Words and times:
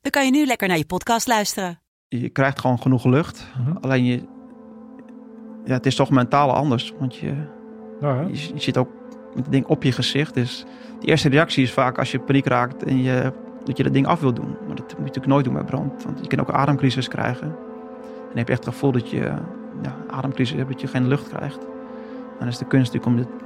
dan 0.00 0.10
kan 0.10 0.24
je 0.24 0.30
nu 0.30 0.46
lekker 0.46 0.68
naar 0.68 0.76
je 0.76 0.86
podcast 0.86 1.26
luisteren. 1.26 1.80
je 2.08 2.28
krijgt 2.28 2.60
gewoon 2.60 2.78
genoeg 2.80 3.04
lucht. 3.04 3.46
Alleen 3.80 4.04
je, 4.04 4.22
ja, 5.64 5.72
het 5.72 5.86
is 5.86 5.94
toch 5.94 6.10
mentaal 6.10 6.52
anders. 6.52 6.92
Want 6.98 7.16
je, 7.16 7.34
Ja, 8.00 8.20
je, 8.20 8.54
je 8.54 8.60
zit 8.60 8.76
ook 8.76 8.88
met 9.34 9.44
het 9.44 9.52
ding 9.52 9.66
op 9.66 9.82
je 9.82 9.92
gezicht. 9.92 10.34
Dus 10.34 10.64
de 11.00 11.06
eerste 11.06 11.28
reactie 11.28 11.62
is 11.62 11.72
vaak 11.72 11.98
als 11.98 12.10
je 12.10 12.20
paniek 12.20 12.46
raakt 12.46 12.82
en 12.82 13.02
je, 13.02 13.32
dat 13.64 13.76
je 13.76 13.82
dat 13.82 13.92
ding 13.92 14.06
af 14.06 14.20
wil 14.20 14.34
doen. 14.34 14.56
Maar 14.66 14.76
dat 14.76 14.86
moet 14.86 14.90
je 14.90 14.96
natuurlijk 14.96 15.26
nooit 15.26 15.44
doen 15.44 15.54
bij 15.54 15.64
brand. 15.64 16.04
Want 16.04 16.18
je 16.20 16.26
kan 16.26 16.40
ook 16.40 16.48
een 16.48 16.54
ademcrisis 16.54 17.08
krijgen. 17.08 17.46
En 17.46 18.26
dan 18.28 18.36
heb 18.38 18.46
je 18.46 18.52
echt 18.52 18.64
het 18.64 18.74
gevoel 18.74 18.92
dat 18.92 19.10
je 19.10 19.20
ja, 19.82 19.96
ademcrisis 20.10 20.56
hebt, 20.56 20.70
dat 20.70 20.80
je 20.80 20.86
geen 20.86 21.08
lucht 21.08 21.28
krijgt. 21.28 21.58
Dan 22.38 22.48
is 22.48 22.58
de 22.58 22.66
kunst 22.66 22.92
natuurlijk 22.92 23.06
om 23.06 23.32
dit, 23.32 23.42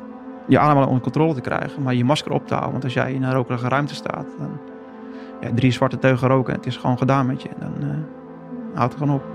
je 0.48 0.58
ademhaling 0.58 0.88
onder 0.88 1.02
controle 1.02 1.34
te 1.34 1.40
krijgen. 1.40 1.82
Maar 1.82 1.94
je 1.94 2.04
masker 2.04 2.32
op 2.32 2.46
te 2.46 2.52
houden. 2.54 2.72
Want 2.72 2.84
als 2.84 2.94
jij 2.94 3.12
in 3.12 3.22
een 3.22 3.32
rokerige 3.32 3.68
ruimte 3.68 3.94
staat, 3.94 4.26
dan 4.38 4.60
drie 5.54 5.72
zwarte 5.72 5.98
teugen 5.98 6.28
roken 6.28 6.52
en 6.52 6.58
het 6.58 6.68
is 6.68 6.76
gewoon 6.76 6.98
gedaan 6.98 7.26
met 7.26 7.42
je. 7.42 7.48
En 7.48 7.56
dan 7.60 7.90
eh, 7.90 7.96
houdt 8.74 8.92
het 8.92 9.02
gewoon 9.02 9.16
op. 9.16 9.33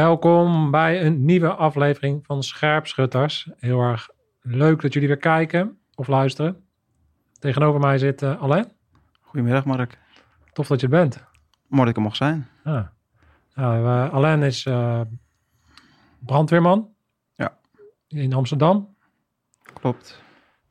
Welkom 0.00 0.70
bij 0.70 1.04
een 1.04 1.24
nieuwe 1.24 1.54
aflevering 1.54 2.26
van 2.26 2.42
Scherpschutters. 2.42 3.50
Heel 3.56 3.80
erg 3.80 4.08
leuk 4.40 4.80
dat 4.80 4.92
jullie 4.92 5.08
weer 5.08 5.16
kijken 5.16 5.78
of 5.94 6.08
luisteren. 6.08 6.64
Tegenover 7.38 7.80
mij 7.80 7.98
zit 7.98 8.22
eh, 8.22 8.42
Alain. 8.42 8.72
Goedemiddag 9.20 9.64
Mark. 9.64 9.98
Tof 10.52 10.66
dat 10.66 10.80
je 10.80 10.86
er 10.86 10.92
bent. 10.92 11.24
Mooi 11.66 11.82
dat 11.82 11.88
ik 11.88 11.96
er 11.96 12.02
mag 12.02 12.16
zijn. 12.16 12.48
Ah. 12.64 12.86
Nou, 13.54 14.10
Alain 14.10 14.42
is 14.42 14.66
eh, 14.66 15.00
brandweerman. 16.18 16.88
Ja. 17.34 17.58
In 18.08 18.32
Amsterdam. 18.32 18.96
Klopt. 19.72 20.22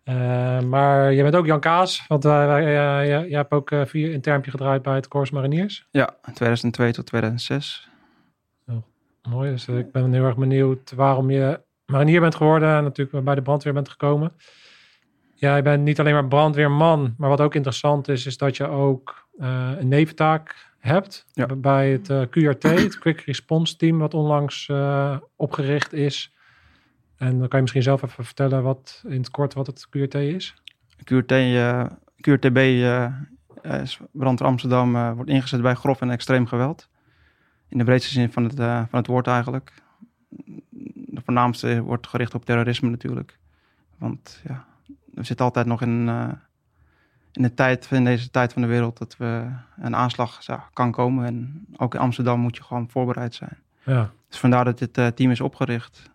Eh, 0.03 0.61
maar 0.61 1.13
je 1.13 1.23
bent 1.23 1.35
ook 1.35 1.45
Jan 1.45 1.59
Kaas. 1.59 2.07
Want 2.07 2.25
uh, 2.25 2.31
jij 2.31 3.29
hebt 3.29 3.51
ook 3.51 3.71
uh, 3.71 3.85
vier 3.85 4.13
een 4.13 4.21
termpje 4.21 4.51
gedraaid 4.51 4.81
bij 4.81 4.95
het 4.95 5.07
Corps 5.07 5.31
Mariniers. 5.31 5.87
Ja, 5.91 6.15
2002 6.33 6.91
tot 6.91 7.05
2006. 7.05 7.88
Mooi, 9.29 9.51
dus 9.51 9.67
ik 9.67 9.91
ben 9.91 10.13
heel 10.13 10.25
erg 10.25 10.37
benieuwd 10.37 10.91
waarom 10.95 11.29
je 11.29 11.61
marinier 11.85 12.21
bent 12.21 12.35
geworden 12.35 12.75
en 12.75 12.83
natuurlijk 12.83 13.25
bij 13.25 13.35
de 13.35 13.41
brandweer 13.41 13.73
bent 13.73 13.89
gekomen. 13.89 14.31
Jij 15.33 15.63
bent 15.63 15.83
niet 15.83 15.99
alleen 15.99 16.13
maar 16.13 16.27
brandweerman, 16.27 17.13
maar 17.17 17.29
wat 17.29 17.41
ook 17.41 17.55
interessant 17.55 18.07
is, 18.07 18.25
is 18.25 18.37
dat 18.37 18.57
je 18.57 18.67
ook 18.67 19.27
uh, 19.39 19.71
een 19.77 19.87
neventaak 19.87 20.73
hebt 20.79 21.25
Ja. 21.33 21.45
bij 21.45 21.91
het 21.91 22.09
uh, 22.09 22.21
QRT, 22.21 22.63
het 22.63 22.99
Quick 22.99 23.21
Response 23.21 23.75
Team, 23.75 23.97
wat 23.97 24.13
onlangs 24.13 24.67
uh, 24.67 25.17
opgericht 25.35 25.93
is. 25.93 26.33
En 27.17 27.29
dan 27.29 27.47
kan 27.47 27.49
je 27.55 27.61
misschien 27.61 27.83
zelf 27.83 28.03
even 28.03 28.25
vertellen 28.25 28.63
wat 28.63 29.03
in 29.07 29.17
het 29.17 29.31
kort 29.31 29.53
wat 29.53 29.67
het 29.67 29.87
QRT 29.89 30.13
is. 30.13 30.53
QRT, 31.03 31.33
QRTB, 32.21 32.59
Brandweer 34.11 34.47
Amsterdam, 34.47 35.15
wordt 35.15 35.29
ingezet 35.29 35.61
bij 35.61 35.73
grof 35.73 36.01
en 36.01 36.09
extreem 36.09 36.45
geweld. 36.45 36.89
In 37.69 37.77
de 37.77 37.83
breedste 37.83 38.11
zin 38.11 38.31
van 38.31 38.43
het, 38.43 38.59
uh, 38.59 38.83
van 38.89 38.99
het 38.99 39.07
woord 39.07 39.27
eigenlijk. 39.27 39.73
De 40.69 41.21
voornaamste 41.25 41.81
wordt 41.81 42.07
gericht 42.07 42.33
op 42.33 42.45
terrorisme 42.45 42.89
natuurlijk. 42.89 43.37
Want 43.97 44.41
ja, 44.47 44.65
we 45.13 45.23
zitten 45.23 45.45
altijd 45.45 45.65
nog 45.65 45.81
in, 45.81 46.07
uh, 46.07 46.29
in, 47.31 47.41
de 47.41 47.53
tijd, 47.53 47.87
in 47.91 48.03
deze 48.03 48.29
tijd 48.29 48.53
van 48.53 48.61
de 48.61 48.67
wereld 48.67 48.97
dat 48.97 49.17
we 49.17 49.51
een 49.77 49.95
aanslag 49.95 50.45
ja, 50.45 50.69
kan 50.73 50.91
komen. 50.91 51.25
En 51.25 51.65
ook 51.77 51.93
in 51.93 51.99
Amsterdam 51.99 52.39
moet 52.39 52.55
je 52.55 52.63
gewoon 52.63 52.89
voorbereid 52.89 53.35
zijn. 53.35 53.57
Ja. 53.83 54.11
Dus 54.27 54.39
vandaar 54.39 54.65
dat 54.65 54.79
dit 54.79 54.97
uh, 54.97 55.07
team 55.07 55.31
is 55.31 55.41
opgericht. 55.41 56.09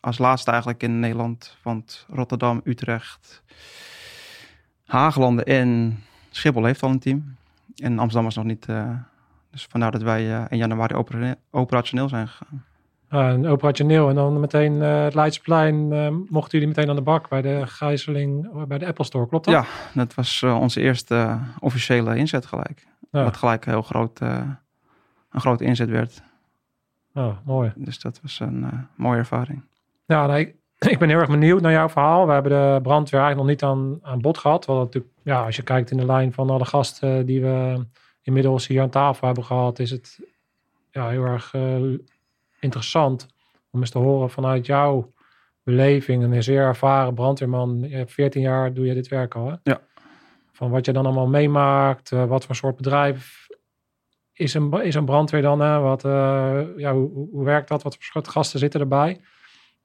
Als 0.00 0.18
laatste 0.18 0.50
eigenlijk 0.50 0.82
in 0.82 1.00
Nederland. 1.00 1.56
Want 1.62 2.06
Rotterdam, 2.08 2.60
Utrecht, 2.64 3.42
Haaglanden 4.84 5.44
en 5.44 5.98
Schiphol 6.30 6.64
heeft 6.64 6.82
al 6.82 6.90
een 6.90 6.98
team. 6.98 7.36
En 7.76 7.98
Amsterdam 7.98 8.24
was 8.24 8.36
nog 8.36 8.44
niet... 8.44 8.66
Uh, 8.68 8.90
dus 9.52 9.66
vandaar 9.70 9.90
dat 9.90 10.02
wij 10.02 10.26
uh, 10.26 10.44
in 10.48 10.56
januari 10.56 10.94
opera 10.94 11.34
operationeel 11.50 12.08
zijn 12.08 12.28
gegaan. 12.28 12.64
Uh, 13.42 13.50
operationeel 13.50 14.08
en 14.08 14.14
dan 14.14 14.40
meteen 14.40 14.74
uh, 14.74 15.02
het 15.02 15.14
Leidseplein 15.14 15.88
mochten 16.28 16.58
jullie 16.58 16.74
meteen 16.74 16.88
aan 16.88 16.96
de 16.96 17.02
bak 17.02 17.28
bij 17.28 17.42
de 17.42 17.66
gijzeling 17.66 18.64
bij 18.66 18.78
de 18.78 18.86
Apple 18.86 19.04
Store, 19.04 19.28
klopt 19.28 19.44
dat? 19.44 19.54
Ja, 19.54 19.64
dat 19.94 20.14
was 20.14 20.42
eh, 20.42 20.60
onze 20.60 20.80
eerste 20.80 21.38
officiële 21.60 22.16
inzet 22.16 22.46
gelijk. 22.46 22.86
Ja. 23.10 23.24
Wat 23.24 23.36
gelijk 23.36 23.64
heel 23.64 23.82
groot, 23.82 24.20
eh, 24.20 24.42
een 25.30 25.40
grote 25.40 25.64
inzet 25.64 25.88
werd. 25.88 26.22
Oh, 27.14 27.36
mooi. 27.44 27.72
Dus 27.76 28.00
dat 28.00 28.20
was 28.22 28.40
een 28.40 28.64
eh, 28.64 28.78
mooie 28.96 29.18
ervaring. 29.18 29.62
Ja, 30.06 30.26
nee, 30.26 30.60
ik 30.92 30.98
ben 30.98 31.08
heel 31.08 31.18
erg 31.18 31.30
benieuwd 31.30 31.60
naar 31.60 31.72
jouw 31.72 31.88
verhaal. 31.88 32.26
We 32.26 32.32
hebben 32.32 32.52
de 32.52 32.80
brandweer 32.82 33.20
eigenlijk 33.20 33.36
nog 33.36 33.46
niet 33.46 33.62
aan, 33.62 33.98
aan 34.12 34.20
bod 34.20 34.38
gehad. 34.38 34.64
Want 34.64 34.78
natuurlijk, 34.78 35.12
ja, 35.22 35.44
als 35.44 35.56
je 35.56 35.62
kijkt 35.62 35.90
in 35.90 35.96
de 35.96 36.06
lijn 36.06 36.32
van 36.32 36.50
alle 36.50 36.64
gasten 36.64 37.26
die 37.26 37.40
we 37.40 37.86
inmiddels 38.22 38.66
hier 38.66 38.80
aan 38.80 38.90
tafel 38.90 39.26
hebben 39.26 39.44
gehad, 39.44 39.78
is 39.78 39.90
het 39.90 40.20
ja, 40.90 41.08
heel 41.08 41.24
erg 41.24 41.52
uh, 41.54 41.98
interessant 42.60 43.26
om 43.70 43.80
eens 43.80 43.90
te 43.90 43.98
horen 43.98 44.30
vanuit 44.30 44.66
jouw 44.66 45.12
beleving. 45.62 46.22
Een 46.22 46.42
zeer 46.42 46.62
ervaren 46.62 47.14
brandweerman. 47.14 47.80
Je 47.88 47.96
hebt 47.96 48.12
14 48.12 48.42
jaar 48.42 48.74
doe 48.74 48.86
je 48.86 48.94
dit 48.94 49.08
werk 49.08 49.34
al, 49.34 49.48
hè? 49.48 49.56
Ja. 49.62 49.80
Van 50.52 50.70
wat 50.70 50.86
je 50.86 50.92
dan 50.92 51.04
allemaal 51.04 51.28
meemaakt, 51.28 52.10
uh, 52.10 52.24
wat 52.24 52.46
voor 52.46 52.54
soort 52.54 52.76
bedrijf 52.76 53.46
is 54.32 54.54
een, 54.54 54.72
is 54.82 54.94
een 54.94 55.04
brandweer 55.04 55.42
dan? 55.42 55.60
Hè? 55.60 55.78
Wat, 55.78 56.04
uh, 56.04 56.60
ja, 56.76 56.92
hoe, 56.92 57.28
hoe 57.30 57.44
werkt 57.44 57.68
dat? 57.68 57.82
Wat 57.82 57.94
voor 57.94 58.04
soort 58.04 58.28
gasten 58.28 58.58
zitten 58.58 58.80
erbij? 58.80 59.20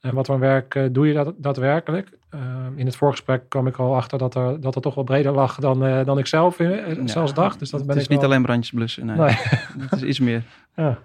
En 0.02 0.13
wat 0.13 0.25
voor 0.25 0.40
werk 0.40 0.75
uh, 0.75 0.88
doe 0.91 1.08
je 1.08 1.13
dat, 1.13 1.34
daadwerkelijk? 1.38 2.09
Uh, 2.35 2.41
in 2.75 2.85
het 2.85 2.96
voorgesprek 2.96 3.50
kwam 3.50 3.68
ik 3.68 3.78
al 3.78 3.96
achter 3.96 4.18
dat 4.18 4.35
er, 4.35 4.62
dat 4.62 4.75
er 4.75 4.81
toch 4.81 4.96
wel 4.96 5.03
breder 5.03 5.31
lag 5.31 5.56
dan, 5.56 5.85
uh, 5.85 6.06
dan 6.06 6.18
ik 6.18 6.28
zelf 6.28 6.59
in, 6.59 6.69
ja, 6.69 7.08
zelfs 7.08 7.34
dacht. 7.34 7.59
Dus 7.59 7.69
dat 7.69 7.80
ben 7.80 7.90
het 7.90 7.97
is 7.97 8.03
ik 8.03 8.09
niet 8.09 8.19
wel... 8.19 8.30
alleen 8.30 8.41
brandjes 8.41 8.72
blussen, 8.72 9.06
nee. 9.06 9.18
nee. 9.18 9.36
het 9.90 9.91
is 9.91 10.02
iets 10.02 10.19
meer. 10.19 10.44
Ja. 10.75 10.97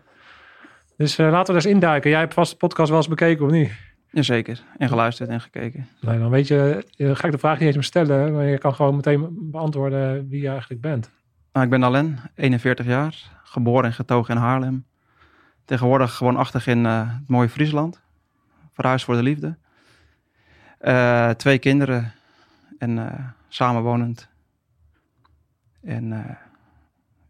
Dus 0.96 1.16
laten 1.16 1.54
we 1.54 1.60
er 1.60 1.66
eens 1.66 1.74
induiken. 1.74 2.10
Jij 2.10 2.18
hebt 2.18 2.34
vast 2.34 2.50
de 2.50 2.56
podcast 2.56 2.88
wel 2.88 2.98
eens 2.98 3.08
bekeken 3.08 3.44
of 3.44 3.50
niet? 3.50 3.70
Jazeker. 4.10 4.62
En 4.78 4.88
geluisterd 4.88 5.28
en 5.28 5.40
gekeken. 5.40 5.88
Nee, 6.00 6.18
dan 6.18 6.30
weet 6.30 6.46
je, 6.46 6.84
ga 6.96 7.26
ik 7.26 7.32
de 7.32 7.38
vraag 7.38 7.58
niet 7.58 7.66
eens 7.66 7.74
meer 7.74 7.84
stellen. 7.84 8.32
Maar 8.32 8.44
je 8.44 8.58
kan 8.58 8.74
gewoon 8.74 8.96
meteen 8.96 9.28
beantwoorden 9.30 10.28
wie 10.28 10.40
je 10.40 10.48
eigenlijk 10.48 10.80
bent. 10.80 11.10
Nou, 11.52 11.64
ik 11.64 11.70
ben 11.70 11.82
Alain, 11.82 12.20
41 12.34 12.86
jaar. 12.86 13.30
Geboren 13.44 13.84
en 13.84 13.92
getogen 13.92 14.34
in 14.34 14.40
Haarlem. 14.40 14.84
Tegenwoordig 15.64 16.18
woonachtig 16.18 16.66
in 16.66 16.84
uh, 16.84 17.00
het 17.00 17.28
mooie 17.28 17.48
Friesland. 17.48 18.01
Verhuisd 18.72 19.04
voor 19.04 19.14
de 19.14 19.22
liefde. 19.22 19.56
Uh, 20.80 21.30
twee 21.30 21.58
kinderen 21.58 22.12
en 22.78 22.96
uh, 22.96 23.12
samenwonend. 23.48 24.28
En 25.82 26.10
uh, 26.12 26.30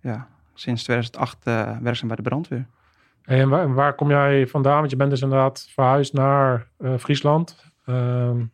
ja, 0.00 0.28
sinds 0.54 0.82
2008 0.82 1.44
werkzaam 1.82 2.08
bij 2.08 2.16
de 2.16 2.22
brandweer. 2.22 2.66
En 3.22 3.48
waar, 3.48 3.74
waar, 3.74 3.94
kom 3.94 4.08
jij 4.08 4.46
vandaan? 4.46 4.78
Want 4.78 4.90
je 4.90 4.96
bent 4.96 5.10
dus 5.10 5.20
inderdaad 5.20 5.68
verhuisd 5.70 6.12
naar 6.12 6.66
Friesland. 6.98 7.72
Um, 7.86 8.52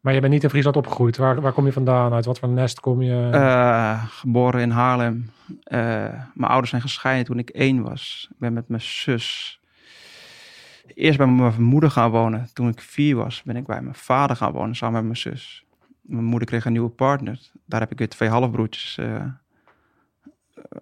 maar 0.00 0.14
je 0.14 0.20
bent 0.20 0.32
niet 0.32 0.42
in 0.42 0.50
Friesland 0.50 0.76
opgegroeid. 0.76 1.16
Waar, 1.16 1.40
waar 1.40 1.52
kom 1.52 1.66
je 1.66 1.72
vandaan? 1.72 2.12
Uit 2.12 2.24
wat 2.24 2.38
voor 2.38 2.48
nest 2.48 2.80
kom 2.80 3.02
je? 3.02 3.28
geboren 4.08 4.60
in 4.60 4.70
Haarlem. 4.70 5.30
mijn 6.34 6.50
ouders 6.50 6.70
zijn 6.70 6.82
gescheiden 6.82 7.24
toen 7.24 7.38
ik 7.38 7.50
één 7.50 7.82
was. 7.82 8.28
Ik 8.30 8.38
ben 8.38 8.52
met 8.52 8.68
mijn 8.68 8.82
zus 8.82 9.59
eerst 11.00 11.18
bij 11.18 11.26
mijn 11.26 11.62
moeder 11.62 11.90
gaan 11.90 12.10
wonen. 12.10 12.48
Toen 12.52 12.68
ik 12.68 12.80
vier 12.80 13.16
was, 13.16 13.42
ben 13.42 13.56
ik 13.56 13.66
bij 13.66 13.82
mijn 13.82 13.94
vader 13.94 14.36
gaan 14.36 14.52
wonen 14.52 14.76
samen 14.76 14.94
met 14.94 15.04
mijn 15.04 15.16
zus. 15.16 15.64
Mijn 16.00 16.24
moeder 16.24 16.48
kreeg 16.48 16.64
een 16.64 16.72
nieuwe 16.72 16.88
partner. 16.88 17.50
Daar 17.66 17.80
heb 17.80 17.90
ik 17.90 17.98
weer 17.98 18.08
twee 18.08 18.28
halfbroertjes. 18.28 18.98
eh, 18.98 19.24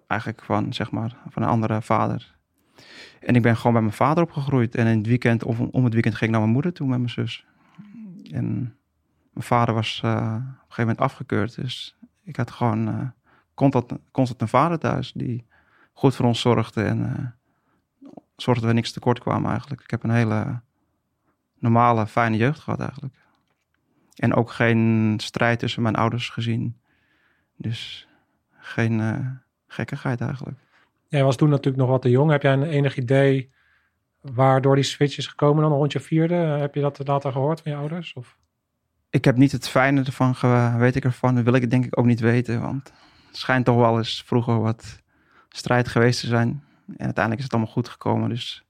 eigenlijk 0.07 0.43
van, 0.43 0.73
zeg 0.73 0.91
maar, 0.91 1.17
van 1.29 1.43
een 1.43 1.49
andere 1.49 1.81
vader. 1.81 2.35
En 3.19 3.35
ik 3.35 3.41
ben 3.41 3.57
gewoon 3.57 3.73
bij 3.73 3.81
mijn 3.81 3.93
vader 3.93 4.23
opgegroeid. 4.23 4.75
En 4.75 4.87
in 4.87 4.97
het 4.97 5.07
weekend, 5.07 5.43
of 5.43 5.59
om 5.59 5.83
het 5.83 5.93
weekend 5.93 6.15
ging 6.15 6.25
ik 6.25 6.29
naar 6.29 6.39
mijn 6.39 6.53
moeder 6.53 6.73
toe 6.73 6.87
met 6.87 6.97
mijn 6.97 7.09
zus. 7.09 7.45
En 8.31 8.75
mijn 9.33 9.45
vader 9.45 9.73
was 9.73 10.01
eh, 10.03 10.11
op 10.11 10.17
een 10.17 10.55
gegeven 10.59 10.75
moment 10.77 10.99
afgekeurd. 10.99 11.55
Dus 11.55 11.97
ik 12.23 12.35
had 12.35 12.51
gewoon 12.51 12.87
eh, 12.87 13.07
constant, 14.11 14.41
een 14.41 14.47
vader 14.47 14.79
thuis 14.79 15.11
die 15.11 15.45
goed 15.93 16.15
voor 16.15 16.25
ons 16.25 16.41
zorgde. 16.41 16.83
En 16.83 17.35
zorgde 18.41 18.61
dat 18.61 18.71
we 18.71 18.79
niks 18.79 18.91
tekort 18.91 19.19
kwamen 19.19 19.49
eigenlijk. 19.49 19.81
Ik 19.81 19.91
heb 19.91 20.03
een 20.03 20.09
hele 20.09 20.61
normale, 21.59 22.07
fijne 22.07 22.37
jeugd 22.37 22.59
gehad 22.59 22.79
eigenlijk. 22.79 23.15
En 24.15 24.33
ook 24.33 24.51
geen 24.51 25.15
strijd 25.21 25.59
tussen 25.59 25.81
mijn 25.81 25.95
ouders 25.95 26.29
gezien. 26.29 26.79
Dus 27.55 28.07
geen 28.57 28.99
eh, 28.99 29.27
gekkigheid 29.67 30.21
eigenlijk. 30.21 30.57
Jij 31.07 31.23
was 31.23 31.35
toen 31.35 31.49
natuurlijk 31.49 31.77
nog 31.77 31.89
wat 31.89 32.01
te 32.01 32.09
jong. 32.09 32.31
Heb 32.31 32.41
jij 32.41 32.53
een 32.53 32.63
enig 32.63 32.97
idee 32.97 33.51
waardoor 34.21 34.75
die 34.75 34.83
switch 34.83 35.17
is 35.17 35.27
gekomen 35.27 35.63
dan 35.63 35.71
rond 35.71 35.91
je 35.91 35.99
vierde? 35.99 36.35
Heb 36.35 36.75
je 36.75 36.81
dat 36.81 37.07
later 37.07 37.31
gehoord 37.31 37.61
van 37.61 37.71
je 37.71 37.77
ouders? 37.77 38.13
Of? 38.13 38.37
Ik 39.09 39.25
heb 39.25 39.35
niet 39.35 39.51
het 39.51 39.69
fijne 39.69 40.03
ervan, 40.03 40.35
weet 40.77 40.95
ik 40.95 41.03
ervan. 41.03 41.35
Dat 41.35 41.43
wil 41.43 41.53
ik 41.53 41.61
het 41.61 41.71
denk 41.71 41.85
ik 41.85 41.99
ook 41.99 42.05
niet 42.05 42.19
weten. 42.19 42.61
Want 42.61 42.93
het 43.27 43.37
schijnt 43.37 43.65
toch 43.65 43.75
wel 43.75 43.97
eens 43.97 44.23
vroeger 44.25 44.59
wat 44.59 45.01
strijd 45.49 45.87
geweest 45.87 46.19
te 46.19 46.27
zijn. 46.27 46.63
En 46.97 47.05
uiteindelijk 47.05 47.37
is 47.37 47.43
het 47.43 47.53
allemaal 47.53 47.73
goed 47.73 47.89
gekomen. 47.89 48.29
Dus 48.29 48.63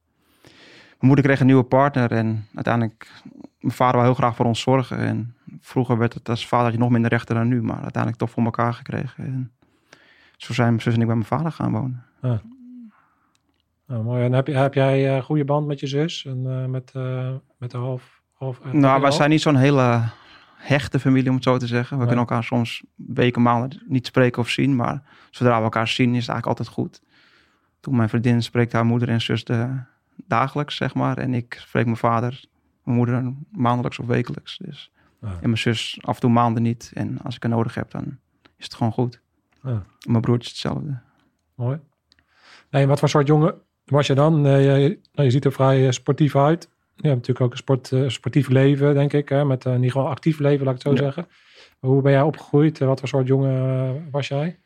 mijn 0.44 0.54
moeder 1.00 1.25
kreeg 1.25 1.39
een 1.39 1.45
nieuwe 1.45 1.63
partner. 1.63 2.12
En 2.12 2.48
uiteindelijk, 2.56 3.12
mijn 3.60 3.75
vader 3.75 3.95
wou 3.95 4.06
heel 4.06 4.13
graag 4.13 4.36
voor 4.36 4.45
ons 4.45 4.62
zorgen. 4.62 4.98
En 4.98 5.36
vroeger 5.62 5.98
werd 5.98 6.13
het 6.13 6.30
als 6.30 6.48
vader 6.48 6.80
nog 6.80 6.89
minder 6.89 7.10
rechten 7.12 7.36
dan 7.36 7.48
nu. 7.48 7.62
Maar 7.62 7.81
uiteindelijk 7.81 8.18
toch 8.18 8.31
voor 8.31 8.44
elkaar 8.44 8.74
gekregen. 8.74 9.25
En 9.25 9.51
zo 10.38 10.54
zijn 10.54 10.68
mijn 10.68 10.81
zus 10.81 10.94
en 10.94 11.01
ik 11.01 11.06
bij 11.06 11.16
mijn 11.16 11.27
vader 11.27 11.51
gaan 11.51 11.71
wonen. 11.71 12.04
Nou, 13.89 14.04
mooi. 14.04 14.24
En 14.24 14.33
heb, 14.33 14.74
jij 14.74 15.15
een 15.15 15.24
goede 15.24 15.45
band 15.45 15.68
met 15.68 15.80
je 15.80 15.88
zus 15.88 16.25
en 16.25 16.45
eh, 16.45 16.65
met, 16.65 16.92
eh, 16.94 17.31
met 17.57 17.72
de 17.72 17.77
half? 17.77 18.22
half 18.33 18.60
eh, 18.60 18.65
Nou, 18.65 18.81
wij 18.81 19.01
half? 19.01 19.13
zijn 19.13 19.30
niet 19.30 19.42
zo'n 19.42 19.56
hele 19.56 20.01
hechte 20.56 21.00
familie, 21.00 21.30
om 21.30 21.36
het 21.36 21.44
zo 21.44 21.57
te 21.57 21.68
zeggen. 21.68 21.98
We 21.98 22.06
kunnen 22.06 22.25
elkaar 22.25 22.44
soms 22.44 22.83
weken, 22.95 23.42
maanden 23.42 23.81
niet 23.88 24.06
spreken 24.06 24.42
of 24.42 24.50
zien. 24.50 24.75
Maar 24.75 25.04
zodra 25.30 25.57
we 25.57 25.63
elkaar 25.63 25.88
zien, 25.88 26.15
is 26.15 26.27
het 26.27 26.30
eigenlijk 26.30 26.45
altijd 26.45 26.68
goed. 26.68 27.01
Toen 27.80 27.96
mijn 27.96 28.10
vriendin 28.10 28.44
spreekt 28.44 28.72
haar 28.74 28.86
moeder 28.86 29.10
en 29.10 29.22
zus 29.22 29.44
de, 29.44 29.80
dagelijks, 30.28 30.76
zeg 30.76 30.94
maar. 30.94 31.18
En 31.18 31.34
ik 31.34 31.58
spreek 31.60 31.86
mijn 31.86 31.98
vader, 31.98 32.44
mijn 32.84 32.98
moeder 32.98 33.34
maandelijks 33.52 34.00
of 34.00 34.06
wekelijks. 34.06 34.58
Dus. 34.58 34.92
Ja. 35.22 35.28
En 35.28 35.38
mijn 35.42 35.58
zus 35.58 35.98
af 36.02 36.16
en 36.16 36.22
toe 36.22 36.30
maanden 36.30 36.64
niet. 36.64 36.92
En 36.94 37.22
als 37.22 37.36
ik 37.36 37.44
het 37.44 37.52
nodig 37.52 37.76
heb, 37.76 37.92
dan 37.92 38.18
is 38.58 38.64
het 38.66 38.74
gewoon 38.74 38.92
goed. 38.92 39.22
Ja. 39.64 39.70
En 39.70 39.86
Mijn 40.12 40.22
broertje 40.22 40.46
is 40.46 40.52
hetzelfde. 40.52 41.00
Mooi. 41.56 41.80
Nee, 42.70 42.88
wat 42.88 43.00
voor 43.00 43.10
soort 43.10 43.28
jongen 43.28 43.56
was 43.86 44.08
je 44.08 44.14
dan? 44.14 44.46
Eh, 44.46 44.64
je, 44.64 45.00
nou, 45.14 45.28
je 45.28 45.32
ziet 45.32 45.46
er 45.46 45.52
vrij 45.52 45.86
eh, 45.86 45.92
sportief 45.92 46.36
uit. 46.36 46.70
Je 46.96 47.08
hebt 47.08 47.16
natuurlijk 47.28 47.42
ook 47.46 47.52
een 47.52 47.58
sport, 47.58 47.92
eh, 47.92 48.10
sportief 48.10 48.48
leven, 48.50 48.94
denk 48.94 49.14
ik. 49.14 49.30
Hè? 49.30 49.46
Met 49.46 49.66
eh, 49.66 49.72
in 49.72 49.78
ieder 49.78 49.92
geval 49.92 50.10
actief 50.10 50.40
leven, 50.40 50.66
laat 50.66 50.75
ik 50.75 50.84
het 50.84 50.98
zo 50.98 51.04
Ja. 51.04 51.12
zeggen. 51.12 51.28
Hoe 51.80 52.02
ben 52.02 52.12
jij 52.12 52.22
opgegroeid? 52.22 52.82
Eh, 52.82 52.88
wat 52.88 53.00
voor 53.00 53.08
soort 53.08 53.28
jongen 53.28 53.62
eh, 53.62 54.12
was 54.12 54.28
jij? 54.28 54.60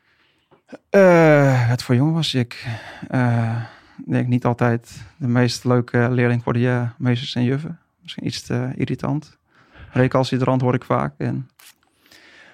Eh, 0.90 1.68
wat 1.68 1.82
voor 1.82 1.94
jongen 1.94 2.14
was 2.14 2.34
ik? 2.34 2.66
Eh, 3.08 3.62
ik 3.98 4.12
denk 4.12 4.28
niet 4.28 4.44
altijd 4.44 5.04
de 5.16 5.28
meest 5.28 5.64
leuke 5.64 6.10
leerling 6.10 6.42
voor 6.42 6.52
de 6.52 6.68
eh, 6.68 6.90
meesters 6.98 7.34
en 7.34 7.44
juffen. 7.44 7.78
Misschien 8.02 8.26
iets 8.26 8.42
te 8.42 8.72
irritant. 8.74 9.38
Recalcitrant 9.90 10.60
hoor 10.60 10.74
ik 10.74 10.84
vaak. 10.84 11.14
En, 11.16 11.50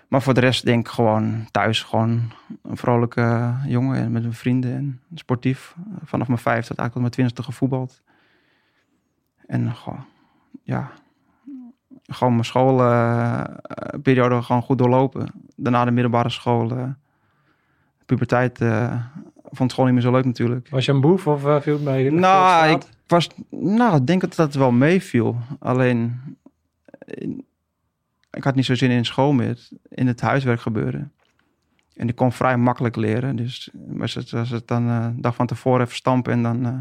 maar 0.09 0.23
voor 0.23 0.35
de 0.35 0.41
rest 0.41 0.65
denk 0.65 0.87
ik 0.87 0.93
gewoon 0.93 1.49
thuis 1.51 1.83
gewoon 1.83 2.33
een 2.63 2.77
vrolijke 2.77 3.55
jongen 3.67 3.97
en 3.97 4.13
met 4.13 4.23
mijn 4.23 4.35
vrienden 4.35 4.75
en 4.75 5.01
sportief. 5.15 5.75
Vanaf 6.05 6.27
mijn 6.27 6.39
vijfde 6.39 6.69
tot 6.69 6.79
eigenlijk 6.79 6.93
tot 6.93 7.01
mijn 7.01 7.13
twintigste 7.13 7.43
gevoetbald. 7.43 8.03
En 9.47 9.75
gewoon, 9.75 10.05
ja, 10.63 10.93
gewoon 12.07 12.33
mijn 12.33 12.45
schoolperiode 12.45 14.43
gewoon 14.43 14.63
goed 14.63 14.79
doorlopen. 14.79 15.33
Daarna 15.57 15.85
de 15.85 15.91
middelbare 15.91 16.31
school, 16.31 16.71
eh, 16.71 16.89
puberteit, 18.15 18.61
eh 18.61 18.95
vond 19.51 19.71
school 19.71 19.85
niet 19.85 19.95
meer 19.95 20.03
zo 20.03 20.11
leuk 20.11 20.25
natuurlijk. 20.25 20.69
Was 20.69 20.85
je 20.85 20.93
een 20.93 21.01
boef 21.01 21.27
of 21.27 21.45
eh, 21.45 21.61
viel 21.61 21.73
het 21.73 21.83
mee? 21.83 22.11
Nou, 22.11 22.71
ik 22.71 22.83
was, 23.07 23.29
nou, 23.51 23.97
ik 23.97 24.07
denk 24.07 24.21
dat 24.21 24.35
dat 24.35 24.55
wel 24.55 24.71
meeviel. 24.71 25.37
Alleen, 25.59 26.21
eh, 26.99 27.29
ik 28.31 28.45
had 28.45 28.55
niet 28.55 28.65
zo 28.65 28.75
zin 28.75 28.91
in 28.91 29.05
school 29.05 29.33
meer, 29.33 29.69
in 29.89 30.07
het 30.07 30.21
huiswerk 30.21 30.61
gebeuren. 30.61 31.13
En 31.95 32.09
ik 32.09 32.17
kon 32.17 32.33
vrij 32.33 32.57
makkelijk 32.57 32.97
leren. 32.97 33.37
Dus 33.37 33.71
was 33.73 34.15
het, 34.15 34.31
was 34.31 34.51
het 34.51 34.69
dan 34.69 34.87
de 34.87 35.21
dag 35.21 35.35
van 35.35 35.47
tevoren 35.47 35.81
even 35.81 35.97
stampen 35.97 36.33
en 36.33 36.43
dan 36.43 36.67
eh 36.67 36.79